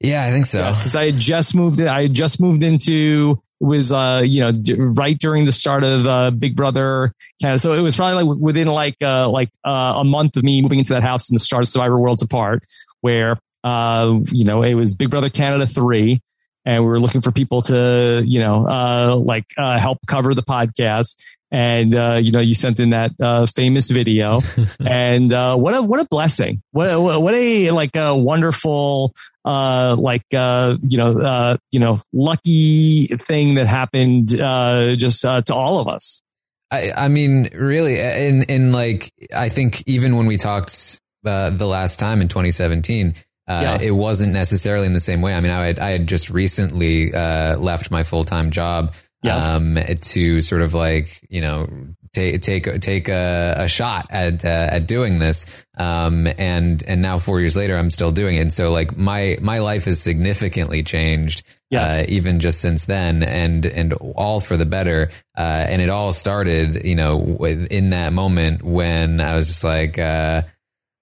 Yeah, 0.00 0.24
I 0.24 0.30
think 0.30 0.46
so. 0.46 0.70
Because 0.70 0.94
yeah, 0.94 1.00
I 1.00 1.06
had 1.06 1.18
just 1.18 1.54
moved. 1.54 1.80
I 1.80 2.02
had 2.02 2.14
just 2.14 2.40
moved 2.40 2.62
into 2.62 3.42
it 3.60 3.64
was 3.64 3.90
uh 3.90 4.22
you 4.24 4.40
know 4.40 4.52
d- 4.52 4.76
right 4.78 5.18
during 5.18 5.44
the 5.44 5.52
start 5.52 5.82
of 5.82 6.06
uh, 6.06 6.30
Big 6.30 6.54
Brother 6.54 7.12
Canada. 7.40 7.58
So 7.58 7.72
it 7.72 7.80
was 7.80 7.96
probably 7.96 8.22
like 8.22 8.38
within 8.40 8.68
like 8.68 8.96
uh 9.02 9.28
like 9.28 9.50
uh, 9.64 9.94
a 9.96 10.04
month 10.04 10.36
of 10.36 10.44
me 10.44 10.62
moving 10.62 10.78
into 10.78 10.92
that 10.94 11.02
house 11.02 11.28
and 11.28 11.34
the 11.38 11.42
start 11.42 11.62
of 11.62 11.68
Survivor 11.68 11.98
Worlds 11.98 12.22
Apart, 12.22 12.64
where 13.00 13.38
uh 13.64 14.20
you 14.26 14.44
know 14.44 14.62
it 14.62 14.74
was 14.74 14.94
Big 14.94 15.10
Brother 15.10 15.30
Canada 15.30 15.66
three, 15.66 16.22
and 16.64 16.84
we 16.84 16.88
were 16.88 17.00
looking 17.00 17.20
for 17.20 17.32
people 17.32 17.62
to 17.62 18.22
you 18.24 18.38
know 18.38 18.68
uh 18.68 19.16
like 19.16 19.46
uh, 19.56 19.78
help 19.78 19.98
cover 20.06 20.34
the 20.34 20.42
podcast 20.42 21.16
and 21.50 21.94
uh, 21.94 22.18
you 22.20 22.30
know 22.30 22.40
you 22.40 22.54
sent 22.54 22.78
in 22.78 22.90
that 22.90 23.12
uh, 23.20 23.46
famous 23.46 23.90
video 23.90 24.40
and 24.86 25.32
uh, 25.32 25.56
what 25.56 25.74
a 25.74 25.82
what 25.82 26.00
a 26.00 26.06
blessing 26.06 26.62
what 26.72 26.86
a, 26.86 26.98
what 26.98 27.34
a 27.34 27.70
like 27.70 27.96
a 27.96 28.16
wonderful 28.16 29.12
uh, 29.44 29.96
like 29.98 30.22
uh, 30.34 30.76
you 30.82 30.98
know 30.98 31.18
uh, 31.18 31.56
you 31.72 31.80
know 31.80 32.00
lucky 32.12 33.06
thing 33.06 33.54
that 33.54 33.66
happened 33.66 34.28
just 34.28 35.22
to 35.22 35.54
all 35.54 35.80
of 35.80 35.88
us 35.88 36.22
I, 36.70 36.92
I 36.96 37.08
mean 37.08 37.48
really 37.54 37.98
in 37.98 38.42
in 38.42 38.72
like 38.72 39.12
I 39.34 39.48
think 39.48 39.82
even 39.86 40.16
when 40.16 40.26
we 40.26 40.36
talked 40.36 41.00
the 41.22 41.66
last 41.66 41.98
time 41.98 42.22
in 42.22 42.28
2017 42.28 43.14
uh, 43.48 43.60
yeah. 43.62 43.78
It 43.80 43.92
wasn't 43.92 44.34
necessarily 44.34 44.84
in 44.84 44.92
the 44.92 45.00
same 45.00 45.22
way. 45.22 45.32
I 45.32 45.40
mean, 45.40 45.50
I 45.50 45.64
had, 45.64 45.78
I 45.78 45.88
had 45.88 46.06
just 46.06 46.28
recently 46.28 47.14
uh, 47.14 47.56
left 47.56 47.90
my 47.90 48.02
full 48.02 48.24
time 48.24 48.50
job 48.50 48.92
yes. 49.22 49.44
um, 49.46 49.78
to 50.00 50.40
sort 50.40 50.62
of 50.62 50.74
like 50.74 51.24
you 51.28 51.40
know 51.40 51.68
take 52.12 52.42
take 52.42 52.80
take 52.80 53.08
a, 53.08 53.54
a 53.58 53.68
shot 53.68 54.06
at 54.10 54.44
uh, 54.44 54.48
at 54.48 54.86
doing 54.86 55.18
this. 55.18 55.64
Um, 55.76 56.26
and 56.38 56.82
and 56.86 57.02
now 57.02 57.18
four 57.18 57.40
years 57.40 57.56
later, 57.56 57.76
I'm 57.76 57.90
still 57.90 58.10
doing 58.10 58.36
it. 58.36 58.40
And 58.40 58.52
so 58.52 58.72
like 58.72 58.96
my 58.96 59.38
my 59.40 59.58
life 59.58 59.84
has 59.84 60.00
significantly 60.00 60.82
changed. 60.82 61.42
Yes. 61.70 62.08
Uh, 62.08 62.10
even 62.10 62.40
just 62.40 62.60
since 62.62 62.86
then, 62.86 63.22
and 63.22 63.66
and 63.66 63.92
all 63.92 64.40
for 64.40 64.56
the 64.56 64.66
better. 64.66 65.10
Uh, 65.36 65.66
and 65.68 65.82
it 65.82 65.90
all 65.90 66.12
started, 66.12 66.84
you 66.84 66.94
know, 66.94 67.36
in 67.44 67.90
that 67.90 68.12
moment 68.14 68.62
when 68.62 69.20
I 69.20 69.36
was 69.36 69.46
just 69.46 69.64
like, 69.64 69.98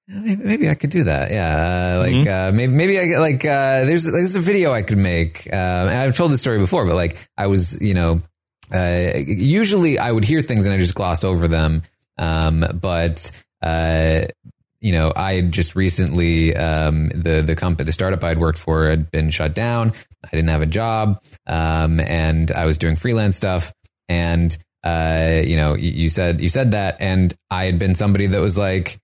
uh, 0.09 0.21
Maybe, 0.39 0.69
I 0.69 0.75
could 0.75 0.91
do 0.91 1.05
that. 1.05 1.31
Yeah, 1.31 1.97
uh, 1.97 1.99
like 1.99 2.15
mm-hmm. 2.15 2.29
uh, 2.29 2.57
maybe 2.57 2.73
maybe 2.73 2.99
I 2.99 3.19
like 3.19 3.45
uh, 3.45 3.85
there's 3.85 4.05
there's 4.05 4.37
a 4.37 4.41
video 4.41 4.73
I 4.73 4.83
could 4.83 4.99
make. 4.99 5.53
Um, 5.53 5.89
and 5.89 5.97
I've 5.97 6.17
told 6.17 6.31
this 6.31 6.41
story 6.41 6.59
before, 6.59 6.87
but 6.87 6.95
like 6.95 7.17
I 7.37 7.49
was, 7.49 7.81
you 7.81 7.95
know, 7.95 8.21
uh, 8.73 9.13
usually 9.17 9.99
I 9.99 10.13
would 10.13 10.25
hear 10.25 10.43
things 10.43 10.67
and 10.67 10.75
I 10.75 10.79
just 10.79 10.95
gloss 10.95 11.25
over 11.25 11.49
them. 11.49 11.83
Um, 12.19 12.65
but 12.81 13.31
uh, 13.63 14.27
you 14.81 14.93
know, 14.93 15.13
I 15.15 15.41
just 15.41 15.75
recently 15.75 16.55
um, 16.55 17.09
the 17.09 17.43
the 17.43 17.57
company 17.57 17.87
the 17.87 17.93
startup 17.93 18.23
I'd 18.23 18.39
worked 18.39 18.59
for 18.59 18.89
had 18.89 19.11
been 19.11 19.31
shut 19.31 19.55
down. 19.55 19.93
I 20.25 20.29
didn't 20.31 20.51
have 20.51 20.63
a 20.63 20.67
job, 20.67 21.23
um, 21.47 21.99
and 22.01 22.53
I 22.53 22.67
was 22.67 22.79
doing 22.79 22.97
freelance 22.97 23.37
stuff. 23.37 23.73
And 24.09 24.57
uh, 24.85 25.43
you 25.45 25.57
know, 25.57 25.77
you, 25.77 25.91
you 25.91 26.09
said 26.09 26.41
you 26.41 26.49
said 26.49 26.71
that, 26.73 26.99
and 27.01 27.35
I 27.51 27.65
had 27.65 27.81
been 27.81 27.97
somebody 27.97 28.29
that 28.29 28.41
was 28.41 28.57
like 28.57 28.99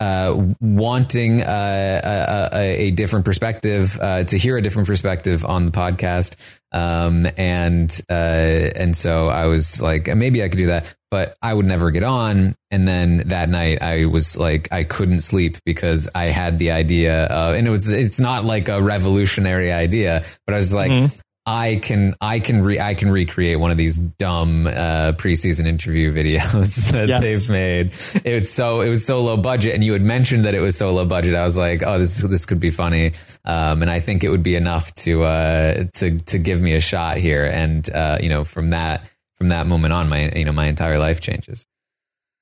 uh, 0.00 0.54
wanting 0.60 1.42
uh, 1.42 2.48
a, 2.52 2.56
a, 2.56 2.86
a, 2.86 2.90
different 2.92 3.24
perspective, 3.24 3.98
uh, 4.00 4.22
to 4.24 4.38
hear 4.38 4.56
a 4.56 4.62
different 4.62 4.86
perspective 4.86 5.44
on 5.44 5.66
the 5.66 5.72
podcast. 5.72 6.36
Um, 6.70 7.26
and, 7.36 8.00
uh, 8.08 8.12
and 8.12 8.96
so 8.96 9.26
I 9.26 9.46
was 9.46 9.82
like, 9.82 10.06
maybe 10.14 10.42
I 10.42 10.48
could 10.48 10.58
do 10.58 10.66
that, 10.66 10.94
but 11.10 11.36
I 11.42 11.52
would 11.52 11.66
never 11.66 11.90
get 11.90 12.04
on. 12.04 12.54
And 12.70 12.86
then 12.86 13.28
that 13.28 13.48
night 13.48 13.82
I 13.82 14.04
was 14.04 14.36
like, 14.36 14.70
I 14.70 14.84
couldn't 14.84 15.20
sleep 15.20 15.56
because 15.64 16.08
I 16.14 16.26
had 16.26 16.58
the 16.58 16.70
idea 16.70 17.24
of, 17.24 17.56
and 17.56 17.66
it 17.66 17.70
was, 17.70 17.90
it's 17.90 18.20
not 18.20 18.44
like 18.44 18.68
a 18.68 18.80
revolutionary 18.80 19.72
idea, 19.72 20.24
but 20.46 20.54
I 20.54 20.58
was 20.58 20.74
like, 20.74 20.92
mm-hmm. 20.92 21.18
I 21.50 21.76
can 21.76 22.14
I 22.20 22.40
can 22.40 22.62
re, 22.62 22.78
I 22.78 22.92
can 22.92 23.10
recreate 23.10 23.58
one 23.58 23.70
of 23.70 23.78
these 23.78 23.96
dumb 23.96 24.66
uh, 24.66 25.12
preseason 25.16 25.66
interview 25.66 26.12
videos 26.12 26.90
that 26.90 27.08
yes. 27.08 27.22
they've 27.22 27.50
made. 27.50 27.92
It's 28.22 28.50
so 28.50 28.82
it 28.82 28.90
was 28.90 29.06
so 29.06 29.22
low 29.22 29.38
budget, 29.38 29.74
and 29.74 29.82
you 29.82 29.94
had 29.94 30.02
mentioned 30.02 30.44
that 30.44 30.54
it 30.54 30.60
was 30.60 30.76
so 30.76 30.90
low 30.92 31.06
budget. 31.06 31.34
I 31.34 31.44
was 31.44 31.56
like, 31.56 31.82
oh, 31.82 31.98
this 31.98 32.18
this 32.18 32.44
could 32.44 32.60
be 32.60 32.70
funny, 32.70 33.12
um, 33.46 33.80
and 33.80 33.90
I 33.90 34.00
think 34.00 34.24
it 34.24 34.28
would 34.28 34.42
be 34.42 34.56
enough 34.56 34.92
to 34.96 35.24
uh, 35.24 35.84
to 35.94 36.18
to 36.18 36.38
give 36.38 36.60
me 36.60 36.74
a 36.74 36.80
shot 36.80 37.16
here. 37.16 37.46
And 37.46 37.88
uh, 37.94 38.18
you 38.20 38.28
know, 38.28 38.44
from 38.44 38.68
that 38.70 39.10
from 39.36 39.48
that 39.48 39.66
moment 39.66 39.94
on, 39.94 40.10
my 40.10 40.30
you 40.30 40.44
know 40.44 40.52
my 40.52 40.66
entire 40.66 40.98
life 40.98 41.22
changes. 41.22 41.64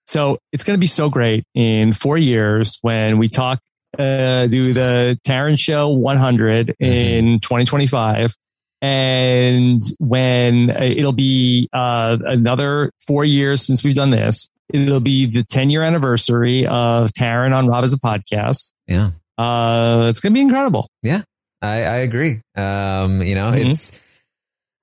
So 0.07 0.39
it's 0.53 0.65
going 0.65 0.77
to 0.77 0.81
be 0.81 0.89
so 0.89 1.11
great 1.11 1.45
in 1.55 1.93
four 1.93 2.19
years 2.19 2.78
when 2.83 3.19
we 3.19 3.28
talk 3.28 3.61
uh, 3.97 4.49
do 4.49 4.73
the 4.73 5.16
Taran 5.24 5.57
Show 5.57 5.91
100 5.91 6.69
mm-hmm. 6.69 6.85
in 6.85 7.39
2025 7.39 8.35
and 8.82 9.81
when 9.98 10.70
uh, 10.70 10.81
it'll 10.81 11.12
be 11.12 11.69
uh, 11.73 12.19
another 12.24 12.90
four 13.07 13.24
years 13.24 13.62
since 13.62 13.82
we've 13.82 13.94
done 13.94 14.11
this, 14.11 14.48
it'll 14.73 15.01
be 15.01 15.27
the 15.27 15.44
10 15.44 15.70
year 15.70 15.82
anniversary 15.82 16.66
of 16.66 17.11
Taran 17.12 17.55
on 17.55 17.66
Rob 17.66 17.85
Has 17.85 17.93
a 17.93 17.98
Podcast. 17.98 18.73
Yeah. 18.86 19.11
Uh, 19.39 20.07
it's 20.09 20.20
going 20.20 20.32
to 20.32 20.35
be 20.35 20.40
incredible. 20.40 20.89
Yeah, 21.03 21.23
I, 21.61 21.82
I 21.82 21.97
agree. 21.97 22.40
Um, 22.57 23.23
you 23.23 23.35
know, 23.35 23.51
mm-hmm. 23.51 23.70
it's, 23.70 24.03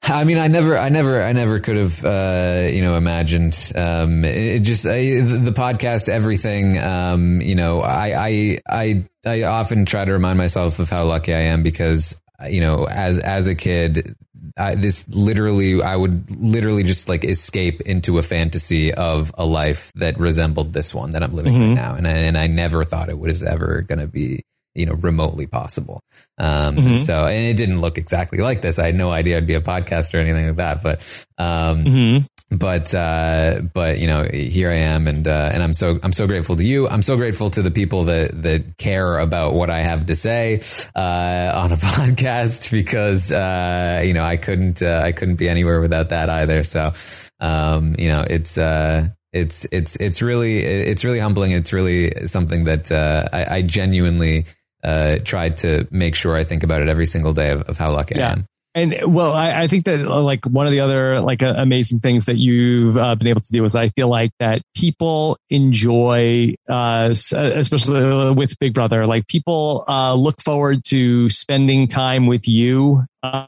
I 0.03 0.25
mean, 0.25 0.37
I 0.37 0.47
never, 0.47 0.77
I 0.77 0.89
never, 0.89 1.21
I 1.21 1.31
never 1.31 1.59
could 1.59 1.77
have, 1.77 2.05
uh, 2.05 2.67
you 2.71 2.81
know, 2.81 2.95
imagined, 2.95 3.71
um, 3.75 4.25
it, 4.25 4.37
it 4.37 4.59
just, 4.59 4.85
I, 4.85 5.21
the 5.21 5.53
podcast, 5.55 6.09
everything, 6.09 6.77
um, 6.77 7.41
you 7.41 7.55
know, 7.55 7.81
I, 7.81 8.27
I, 8.27 8.59
I, 8.69 9.05
I 9.25 9.43
often 9.43 9.85
try 9.85 10.05
to 10.05 10.11
remind 10.11 10.37
myself 10.37 10.79
of 10.79 10.89
how 10.89 11.05
lucky 11.05 11.33
I 11.33 11.41
am 11.41 11.63
because 11.63 12.19
you 12.49 12.61
know, 12.61 12.85
as 12.85 13.19
as 13.19 13.47
a 13.47 13.55
kid, 13.55 14.15
I, 14.57 14.75
this 14.75 15.07
literally, 15.09 15.81
I 15.81 15.95
would 15.95 16.29
literally 16.39 16.83
just 16.83 17.09
like 17.09 17.23
escape 17.23 17.81
into 17.81 18.17
a 18.17 18.21
fantasy 18.23 18.93
of 18.93 19.33
a 19.37 19.45
life 19.45 19.91
that 19.95 20.19
resembled 20.19 20.73
this 20.73 20.93
one 20.93 21.11
that 21.11 21.23
I'm 21.23 21.33
living 21.33 21.53
mm-hmm. 21.53 21.69
right 21.69 21.75
now, 21.75 21.95
and 21.95 22.07
I, 22.07 22.11
and 22.11 22.37
I 22.37 22.47
never 22.47 22.83
thought 22.83 23.09
it 23.09 23.19
was 23.19 23.43
ever 23.43 23.81
going 23.81 23.99
to 23.99 24.07
be 24.07 24.43
you 24.75 24.85
know 24.85 24.93
remotely 24.93 25.47
possible. 25.47 26.01
Um, 26.37 26.75
mm-hmm. 26.75 26.95
So, 26.95 27.25
and 27.25 27.45
it 27.45 27.57
didn't 27.57 27.81
look 27.81 27.97
exactly 27.97 28.39
like 28.39 28.61
this. 28.61 28.79
I 28.79 28.85
had 28.87 28.95
no 28.95 29.11
idea 29.11 29.37
I'd 29.37 29.47
be 29.47 29.55
a 29.55 29.61
podcaster 29.61 30.15
or 30.15 30.19
anything 30.19 30.47
like 30.47 30.57
that, 30.57 30.83
but 30.83 31.25
um, 31.37 31.85
mm-hmm 31.85 32.25
but 32.53 32.93
uh, 32.93 33.61
but 33.73 33.99
you 33.99 34.07
know 34.07 34.23
here 34.31 34.69
I 34.69 34.75
am 34.75 35.07
and 35.07 35.27
uh, 35.27 35.49
and 35.51 35.63
I'm 35.63 35.73
so 35.73 35.99
I'm 36.03 36.13
so 36.13 36.27
grateful 36.27 36.55
to 36.55 36.63
you 36.63 36.87
I'm 36.87 37.01
so 37.01 37.17
grateful 37.17 37.49
to 37.51 37.61
the 37.61 37.71
people 37.71 38.05
that 38.05 38.43
that 38.43 38.77
care 38.77 39.17
about 39.17 39.53
what 39.53 39.69
I 39.69 39.79
have 39.79 40.05
to 40.05 40.15
say 40.15 40.61
uh, 40.95 41.51
on 41.55 41.71
a 41.71 41.75
podcast 41.77 42.71
because 42.71 43.31
uh, 43.31 44.03
you 44.05 44.13
know 44.13 44.23
I 44.23 44.37
couldn't 44.37 44.83
uh, 44.83 45.01
I 45.03 45.11
couldn't 45.11 45.37
be 45.37 45.49
anywhere 45.49 45.81
without 45.81 46.09
that 46.09 46.29
either 46.29 46.63
so 46.63 46.93
um, 47.39 47.95
you 47.97 48.09
know 48.09 48.25
it's 48.29 48.57
uh, 48.57 49.07
it's 49.31 49.65
it's 49.71 49.95
it's 49.95 50.21
really 50.21 50.59
it's 50.59 51.03
really 51.03 51.19
humbling 51.19 51.51
it's 51.51 51.73
really 51.73 52.27
something 52.27 52.65
that 52.65 52.91
I, 52.91 53.57
I, 53.57 53.61
genuinely 53.63 54.45
uh, 54.83 55.17
tried 55.23 55.57
to 55.57 55.87
make 55.91 56.15
sure 56.15 56.35
I 56.35 56.43
think 56.43 56.63
about 56.63 56.81
it 56.81 56.89
every 56.89 57.05
single 57.05 57.33
day 57.33 57.51
of, 57.51 57.61
of 57.63 57.77
how 57.77 57.91
lucky 57.91 58.15
I 58.19 58.31
am. 58.31 58.45
And 58.75 59.13
well, 59.13 59.33
I, 59.33 59.63
I 59.63 59.67
think 59.67 59.85
that 59.85 60.01
uh, 60.01 60.21
like 60.21 60.45
one 60.45 60.65
of 60.65 60.71
the 60.71 60.79
other 60.79 61.21
like 61.21 61.43
uh, 61.43 61.53
amazing 61.57 61.99
things 61.99 62.25
that 62.25 62.37
you've 62.37 62.97
uh, 62.97 63.13
been 63.13 63.27
able 63.27 63.41
to 63.41 63.51
do 63.51 63.63
is 63.65 63.75
I 63.75 63.89
feel 63.89 64.07
like 64.07 64.31
that 64.39 64.63
people 64.75 65.37
enjoy, 65.51 66.55
uh, 66.67 67.09
especially 67.11 68.31
with 68.33 68.57
Big 68.59 68.73
Brother, 68.73 69.05
like 69.05 69.27
people 69.27 69.85
uh, 69.87 70.15
look 70.15 70.41
forward 70.41 70.83
to 70.85 71.29
spending 71.29 71.87
time 71.87 72.25
with 72.25 72.47
you 72.47 73.03
uh, 73.23 73.47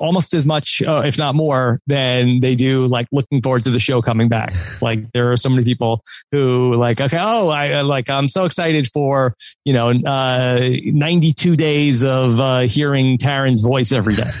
almost 0.00 0.34
as 0.34 0.46
much, 0.46 0.82
uh, 0.82 1.02
if 1.04 1.18
not 1.18 1.34
more, 1.34 1.80
than 1.86 2.40
they 2.40 2.54
do 2.54 2.86
like 2.86 3.06
looking 3.12 3.42
forward 3.42 3.64
to 3.64 3.70
the 3.70 3.78
show 3.78 4.00
coming 4.00 4.28
back. 4.28 4.52
like 4.82 5.12
there 5.12 5.30
are 5.30 5.36
so 5.36 5.48
many 5.48 5.64
people 5.64 6.02
who 6.32 6.74
like, 6.74 7.00
okay, 7.00 7.18
oh, 7.20 7.48
I 7.48 7.72
uh, 7.74 7.84
like 7.84 8.08
I'm 8.08 8.28
so 8.28 8.44
excited 8.44 8.88
for 8.92 9.34
you 9.64 9.72
know 9.72 9.90
uh, 9.90 10.60
92 10.84 11.56
days 11.56 12.02
of 12.02 12.40
uh, 12.40 12.60
hearing 12.60 13.18
Taran's 13.18 13.60
voice 13.60 13.92
every 13.92 14.16
day. 14.16 14.30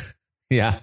Yeah. 0.52 0.80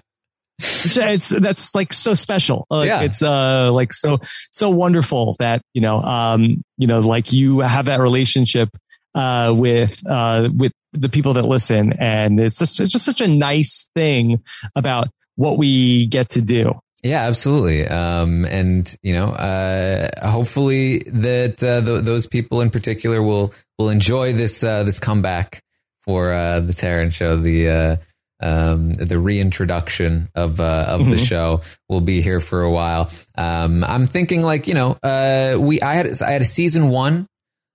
It's, 0.60 1.28
that's 1.28 1.74
like 1.74 1.92
so 1.92 2.14
special. 2.14 2.66
Like, 2.70 2.86
Yeah. 2.86 3.02
It's 3.02 3.22
uh 3.22 3.70
like 3.70 3.92
so 3.92 4.18
so 4.50 4.70
wonderful 4.70 5.36
that 5.38 5.60
you 5.74 5.82
know 5.82 6.00
um 6.00 6.64
you 6.78 6.86
know 6.86 7.00
like 7.00 7.34
you 7.34 7.60
have 7.60 7.84
that 7.84 8.00
relationship 8.00 8.70
uh 9.14 9.52
with 9.56 10.02
uh 10.06 10.48
with 10.56 10.72
the 10.92 11.08
people 11.08 11.34
that 11.34 11.44
listen, 11.44 11.92
and 11.98 12.40
it's 12.40 12.58
just 12.58 12.80
it's 12.80 12.92
just 12.92 13.04
such 13.04 13.20
a 13.20 13.28
nice 13.28 13.88
thing 13.94 14.42
about 14.74 15.08
what 15.36 15.58
we 15.58 16.06
get 16.06 16.30
to 16.30 16.40
do. 16.40 16.80
Yeah, 17.04 17.22
absolutely. 17.28 17.86
Um, 17.86 18.44
and 18.46 18.92
you 19.02 19.12
know, 19.12 19.26
uh, 19.26 20.08
hopefully 20.28 20.98
that 21.06 21.62
uh, 21.62 21.80
th- 21.80 22.02
those 22.02 22.26
people 22.26 22.60
in 22.60 22.70
particular 22.70 23.22
will 23.22 23.52
will 23.78 23.88
enjoy 23.90 24.32
this 24.32 24.64
uh, 24.64 24.82
this 24.82 24.98
comeback 24.98 25.62
for 26.00 26.32
uh, 26.32 26.58
the 26.60 26.72
Taran 26.72 27.12
show. 27.12 27.36
The 27.36 27.70
uh, 27.70 27.96
um, 28.40 28.94
the 28.94 29.18
reintroduction 29.18 30.28
of 30.34 30.58
uh, 30.60 30.86
of 30.88 31.04
the 31.06 31.16
Mhm. 31.16 31.26
show 31.26 31.60
will 31.88 32.00
be 32.00 32.20
here 32.22 32.40
for 32.40 32.62
a 32.62 32.70
while. 32.70 33.10
Um, 33.36 33.84
I'm 33.84 34.06
thinking 34.06 34.42
like 34.42 34.66
you 34.66 34.74
know, 34.74 34.96
uh, 35.02 35.56
we 35.60 35.80
I 35.80 35.94
had 35.94 36.06
I 36.22 36.30
had 36.30 36.42
a 36.42 36.46
season 36.46 36.88
one. 36.88 37.26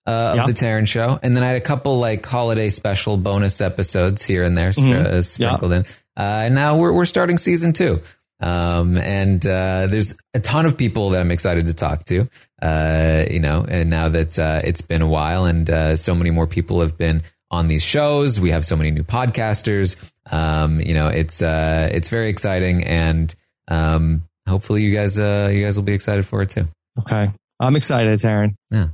Uh, 0.06 0.12
of 0.12 0.36
Yeah. 0.36 0.46
the 0.48 0.54
Taran 0.54 0.86
show, 0.88 1.18
and 1.24 1.34
then 1.36 1.44
I 1.44 1.48
had 1.48 1.56
a 1.56 1.62
couple 1.62 1.98
like 1.98 2.26
holiday 2.26 2.70
special 2.70 3.16
bonus 3.18 3.62
episodes 3.62 4.26
here 4.26 4.44
and 4.44 4.58
there 4.58 4.72
Mhm. 4.72 4.94
uh, 5.06 5.22
sprinkled 5.22 5.72
in. 5.72 5.86
Uh, 6.18 6.44
and 6.46 6.54
now 6.56 6.76
we're 6.78 6.92
we're 6.92 7.06
starting 7.06 7.38
season 7.38 7.72
two. 7.72 8.02
Um, 8.42 8.98
and 8.98 9.46
uh, 9.48 9.88
there's 9.88 10.16
a 10.34 10.40
ton 10.40 10.66
of 10.66 10.78
people 10.78 11.12
that 11.12 11.22
I'm 11.22 11.32
excited 11.32 11.68
to 11.68 11.74
talk 11.74 12.04
to. 12.06 12.28
Uh, 12.62 13.24
you 13.32 13.40
know, 13.40 13.66
and 13.68 13.90
now 13.90 14.10
that 14.10 14.38
uh, 14.38 14.60
it's 14.66 14.82
been 14.82 15.02
a 15.02 15.08
while, 15.08 15.46
and 15.46 15.70
uh, 15.70 15.96
so 15.96 16.14
many 16.14 16.32
more 16.32 16.48
people 16.48 16.82
have 16.82 16.98
been 16.98 17.24
on 17.50 17.68
these 17.70 17.84
shows, 17.84 18.42
we 18.42 18.52
have 18.52 18.66
so 18.66 18.76
many 18.76 18.92
new 18.92 19.04
podcasters. 19.04 19.96
Um, 20.32 20.82
you 20.82 20.94
know, 20.94 21.08
it's 21.08 21.42
uh, 21.42 21.90
it's 21.94 22.10
very 22.10 22.28
exciting, 22.28 22.84
and 22.84 23.34
um, 23.70 24.24
hopefully 24.50 24.82
you 24.84 24.94
guys 24.94 25.18
uh, 25.18 25.50
you 25.54 25.64
guys 25.64 25.78
will 25.78 25.84
be 25.84 25.94
excited 25.94 26.26
for 26.26 26.42
it 26.42 26.50
too. 26.50 26.68
Okay, 27.00 27.32
I'm 27.62 27.76
excited, 27.78 28.20
Taran. 28.20 28.56
Yeah. 28.70 28.88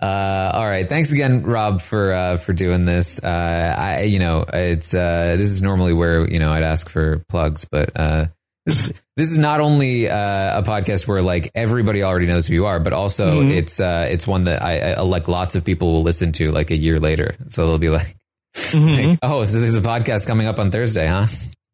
Uh, 0.00 0.50
all 0.54 0.66
right. 0.66 0.88
Thanks 0.88 1.12
again, 1.12 1.42
Rob, 1.42 1.80
for 1.80 2.12
uh, 2.12 2.36
for 2.36 2.52
doing 2.52 2.84
this. 2.84 3.22
Uh, 3.22 3.74
I, 3.78 4.02
you 4.02 4.18
know, 4.18 4.44
it's 4.52 4.94
uh, 4.94 5.36
this 5.36 5.48
is 5.48 5.62
normally 5.62 5.92
where 5.92 6.28
you 6.28 6.38
know 6.38 6.52
I'd 6.52 6.62
ask 6.62 6.88
for 6.88 7.18
plugs, 7.28 7.64
but 7.64 7.90
uh, 7.96 8.26
this 8.66 8.92
this 9.16 9.30
is 9.32 9.38
not 9.38 9.60
only 9.60 10.08
uh, 10.08 10.58
a 10.58 10.62
podcast 10.62 11.06
where 11.08 11.22
like 11.22 11.50
everybody 11.54 12.02
already 12.02 12.26
knows 12.26 12.46
who 12.46 12.54
you 12.54 12.66
are, 12.66 12.80
but 12.80 12.92
also 12.92 13.42
Mhm. 13.42 13.50
it's 13.50 13.80
uh, 13.80 14.06
it's 14.10 14.26
one 14.26 14.42
that 14.42 14.62
I, 14.62 14.92
I 14.92 15.00
like 15.02 15.28
lots 15.28 15.54
of 15.54 15.64
people 15.64 15.92
will 15.92 16.02
listen 16.02 16.32
to 16.32 16.50
like 16.52 16.70
a 16.70 16.76
year 16.76 17.00
later. 17.00 17.34
So 17.48 17.66
they'll 17.66 17.78
be 17.78 17.90
like, 17.90 18.16
Mhm. 18.54 19.08
like, 19.10 19.18
"Oh, 19.22 19.44
so 19.44 19.60
there's 19.60 19.76
a 19.76 19.80
podcast 19.82 20.26
coming 20.26 20.46
up 20.46 20.58
on 20.58 20.70
Thursday, 20.70 21.06
huh?" 21.06 21.26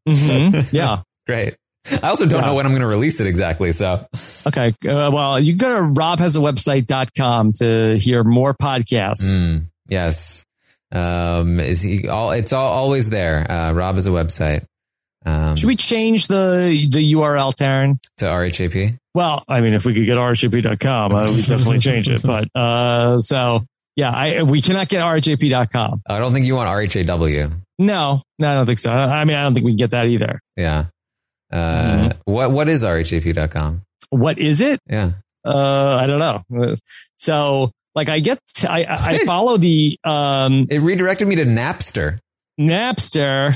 Mhm. 0.09 0.67
Yeah. 0.73 1.03
Great. 1.27 1.55
I 2.03 2.09
also 2.09 2.27
don't 2.27 2.41
Yeah. 2.43 2.47
know 2.49 2.55
when 2.55 2.67
I'm 2.67 2.73
going 2.73 2.83
to 2.83 2.87
release 2.87 3.21
it 3.21 3.27
exactly. 3.27 3.73
So 3.73 4.07
Okay. 4.47 4.69
Uh, 4.87 5.11
well, 5.13 5.41
you 5.41 5.57
can 5.57 5.59
go 5.59 5.69
to 5.95 6.01
robhasawebsite.com 6.01 7.53
to 7.55 7.97
hear 7.99 8.25
more 8.25 8.55
podcasts. 8.55 9.25
Mm, 9.37 9.67
yes. 9.89 10.45
Um, 10.93 11.61
is 11.61 11.81
he 11.81 12.09
all? 12.09 12.33
It's 12.33 12.53
all 12.53 12.69
always 12.69 13.11
there. 13.11 13.51
Uh, 13.51 13.73
Rob 13.73 13.97
is 13.97 14.07
a 14.07 14.11
website. 14.11 14.65
Um, 15.25 15.55
Should 15.57 15.67
we 15.69 15.77
change 15.77 16.27
the 16.29 16.89
the 16.91 17.13
URL, 17.13 17.53
Taran? 17.55 17.99
to 18.19 18.25
RHAP? 18.25 18.99
Well, 19.15 19.45
I 19.49 19.61
mean, 19.61 19.75
if 19.75 19.85
we 19.85 19.95
could 19.95 20.07
get 20.07 20.17
rhp.com, 20.17 21.15
uh, 21.15 21.33
we'd 21.33 21.45
definitely 21.47 21.79
change 21.91 22.09
it. 22.09 22.23
But 22.23 22.49
uh, 22.55 23.19
so 23.21 23.65
yeah, 23.97 24.11
I 24.11 24.43
we 24.43 24.61
cannot 24.63 24.89
get 24.89 25.03
rhp.com. 25.03 26.03
I 26.09 26.19
don't 26.19 26.33
think 26.33 26.47
you 26.47 26.57
want 26.57 26.69
RHAW. 26.71 27.53
No, 27.79 28.23
no, 28.39 28.51
I 28.51 28.55
don't 28.55 28.67
think 28.67 28.79
so. 28.79 28.91
I 28.91 29.25
mean, 29.25 29.37
I 29.37 29.43
don't 29.45 29.55
think 29.55 29.65
we 29.65 29.73
can 29.73 29.77
get 29.79 29.91
that 29.93 30.07
either. 30.09 30.41
Yeah. 30.57 30.87
Uh, 31.51 31.57
Mm-hmm. 31.57 32.33
What 32.33 32.51
what 32.53 32.69
is 32.69 32.85
RHAP.com? 32.85 33.83
What 34.11 34.39
is 34.39 34.61
it? 34.61 34.79
Yeah. 34.89 35.13
Uh, 35.45 35.97
I 36.01 36.07
don't 36.07 36.19
know. 36.19 36.75
So 37.19 37.71
like, 37.95 38.09
I 38.09 38.21
get 38.21 38.39
I 38.69 38.85
I 38.89 39.25
follow 39.25 39.57
the 39.57 39.97
um 40.05 40.67
It 40.71 40.81
redirected 40.81 41.27
me 41.29 41.37
to 41.37 41.45
Napster. 41.45 42.19
Napster. 42.59 43.55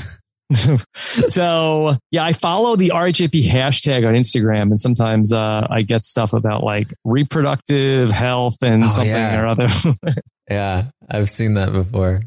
so 0.95 1.97
yeah, 2.11 2.23
I 2.23 2.33
follow 2.33 2.75
the 2.75 2.89
RHAP 2.93 3.47
hashtag 3.47 4.07
on 4.07 4.13
Instagram, 4.13 4.63
and 4.63 4.79
sometimes 4.79 5.31
uh, 5.31 5.65
I 5.69 5.81
get 5.81 6.05
stuff 6.05 6.33
about 6.33 6.63
like 6.63 6.93
reproductive 7.03 8.09
health 8.11 8.57
and 8.61 8.83
Oh, 8.83 8.89
something 8.89 9.11
yeah. 9.11 9.41
or 9.41 9.47
other. 9.47 9.67
Yeah, 10.49 10.85
I've 11.09 11.29
seen 11.29 11.53
that 11.55 11.71
before. 11.73 12.21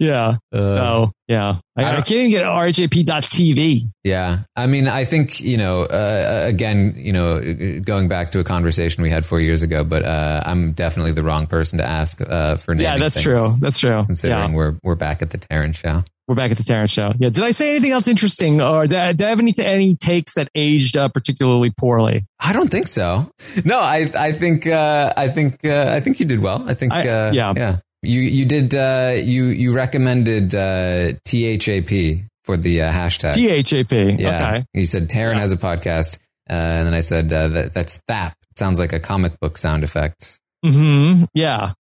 yeah. 0.00 0.36
Uh, 0.52 1.06
yeah, 1.28 1.58
I, 1.76 1.84
I 1.84 1.94
can't 1.96 2.10
even 2.12 2.30
get 2.30 2.44
RJP.TV. 2.44 3.88
Yeah. 4.02 4.40
I 4.56 4.66
mean, 4.66 4.88
I 4.88 5.04
think, 5.04 5.40
you 5.40 5.56
know, 5.56 5.82
uh, 5.82 6.42
again, 6.46 6.94
you 6.96 7.12
know, 7.12 7.80
going 7.80 8.08
back 8.08 8.32
to 8.32 8.40
a 8.40 8.44
conversation 8.44 9.02
we 9.02 9.10
had 9.10 9.24
four 9.24 9.40
years 9.40 9.62
ago, 9.62 9.84
but 9.84 10.04
uh, 10.04 10.42
I'm 10.44 10.72
definitely 10.72 11.12
the 11.12 11.22
wrong 11.22 11.46
person 11.46 11.78
to 11.78 11.84
ask 11.86 12.20
uh, 12.20 12.56
for 12.56 12.74
naming 12.74 12.84
Yeah, 12.84 12.98
that's 12.98 13.14
things, 13.14 13.24
true. 13.24 13.48
That's 13.60 13.78
true. 13.78 14.02
Considering 14.06 14.50
Yeah. 14.50 14.56
we're 14.56 14.74
we're 14.82 14.94
back 14.96 15.22
at 15.22 15.30
the 15.30 15.38
Taran 15.38 15.74
show. 15.74 16.02
We're 16.28 16.34
back 16.34 16.50
at 16.50 16.56
the 16.58 16.64
Terrence 16.64 16.90
show. 16.90 17.12
Yeah. 17.18 17.28
Did 17.30 17.44
I 17.44 17.52
say 17.52 17.70
anything 17.70 17.92
else 17.92 18.08
interesting, 18.08 18.60
or 18.60 18.86
did 18.86 18.98
I, 18.98 19.12
did 19.12 19.26
I 19.26 19.30
have 19.30 19.38
any 19.38 19.54
any 19.58 19.94
takes 19.94 20.34
that 20.34 20.48
aged 20.56 20.96
uh, 20.96 21.08
particularly 21.08 21.70
poorly? 21.70 22.24
I 22.40 22.52
don't 22.52 22.68
think 22.70 22.88
so. 22.88 23.30
No, 23.64 23.78
I 23.80 24.10
I 24.18 24.32
think 24.32 24.66
uh, 24.66 25.12
I 25.16 25.28
think 25.28 25.64
uh, 25.64 25.90
I 25.92 26.00
think 26.00 26.18
you 26.18 26.26
did 26.26 26.40
well. 26.42 26.64
I 26.68 26.74
think 26.74 26.92
I- 26.92 27.08
uh, 27.08 27.32
yeah. 27.32 27.52
yeah. 27.56 27.76
You 28.02 28.20
you 28.20 28.44
did 28.44 28.74
uh, 28.74 29.12
you 29.16 29.44
you 29.44 29.72
recommended 29.74 30.54
uh, 30.54 31.12
THAP 31.24 32.24
for 32.44 32.56
the 32.56 32.82
uh, 32.82 32.92
hashtag. 32.92 33.34
THAP. 33.34 34.20
yeah. 34.20 34.48
Okay. 34.58 34.64
You 34.74 34.86
said 34.86 35.08
Taran 35.08 35.34
Yeah. 35.34 35.40
has 35.40 35.52
a 35.52 35.56
podcast, 35.56 36.18
uh, 36.50 36.52
and 36.52 36.86
then 36.86 36.94
I 36.94 37.00
said 37.00 37.32
uh, 37.32 37.48
that 37.48 37.74
that's 37.74 38.00
THAP. 38.08 38.32
It 38.50 38.58
sounds 38.58 38.78
like 38.80 38.92
a 38.92 39.00
comic 39.00 39.38
book 39.40 39.58
sound 39.58 39.84
effect. 39.84 40.40
hmm 40.64 41.24
Yeah. 41.34 41.72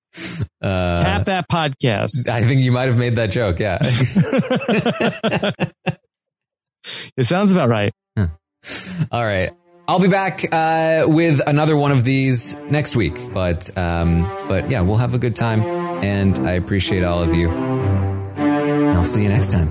Uh, 0.61 1.03
Tap 1.03 1.25
that 1.25 1.49
podcast. 1.49 2.29
I 2.29 2.41
think 2.41 2.61
you 2.61 2.71
might 2.71 2.87
have 2.87 2.97
made 2.97 3.17
that 3.17 3.31
joke. 3.31 3.59
Yeah. 3.59 3.79
it 7.17 7.25
sounds 7.25 7.51
about 7.51 7.69
right. 7.69 7.91
All 9.11 9.25
right. 9.25 9.51
I'll 9.87 9.99
be 9.99 10.07
back 10.07 10.43
uh, 10.51 11.03
with 11.07 11.41
another 11.47 11.77
one 11.77 11.91
of 11.91 12.03
these 12.03 12.55
next 12.71 12.95
week, 12.95 13.15
but 13.33 13.75
um, 13.77 14.23
but 14.47 14.67
yeah, 14.69 14.81
we'll 14.81 14.97
have 14.97 15.13
a 15.13 15.19
good 15.19 15.35
time, 15.35 15.61
and 16.03 16.39
I 16.39 16.53
appreciate 16.53 17.03
all 17.03 17.21
of 17.21 17.35
you. 17.35 17.51
And 17.51 18.97
I'll 18.97 19.03
see 19.03 19.21
you 19.21 19.29
next 19.29 19.51
time. 19.51 19.69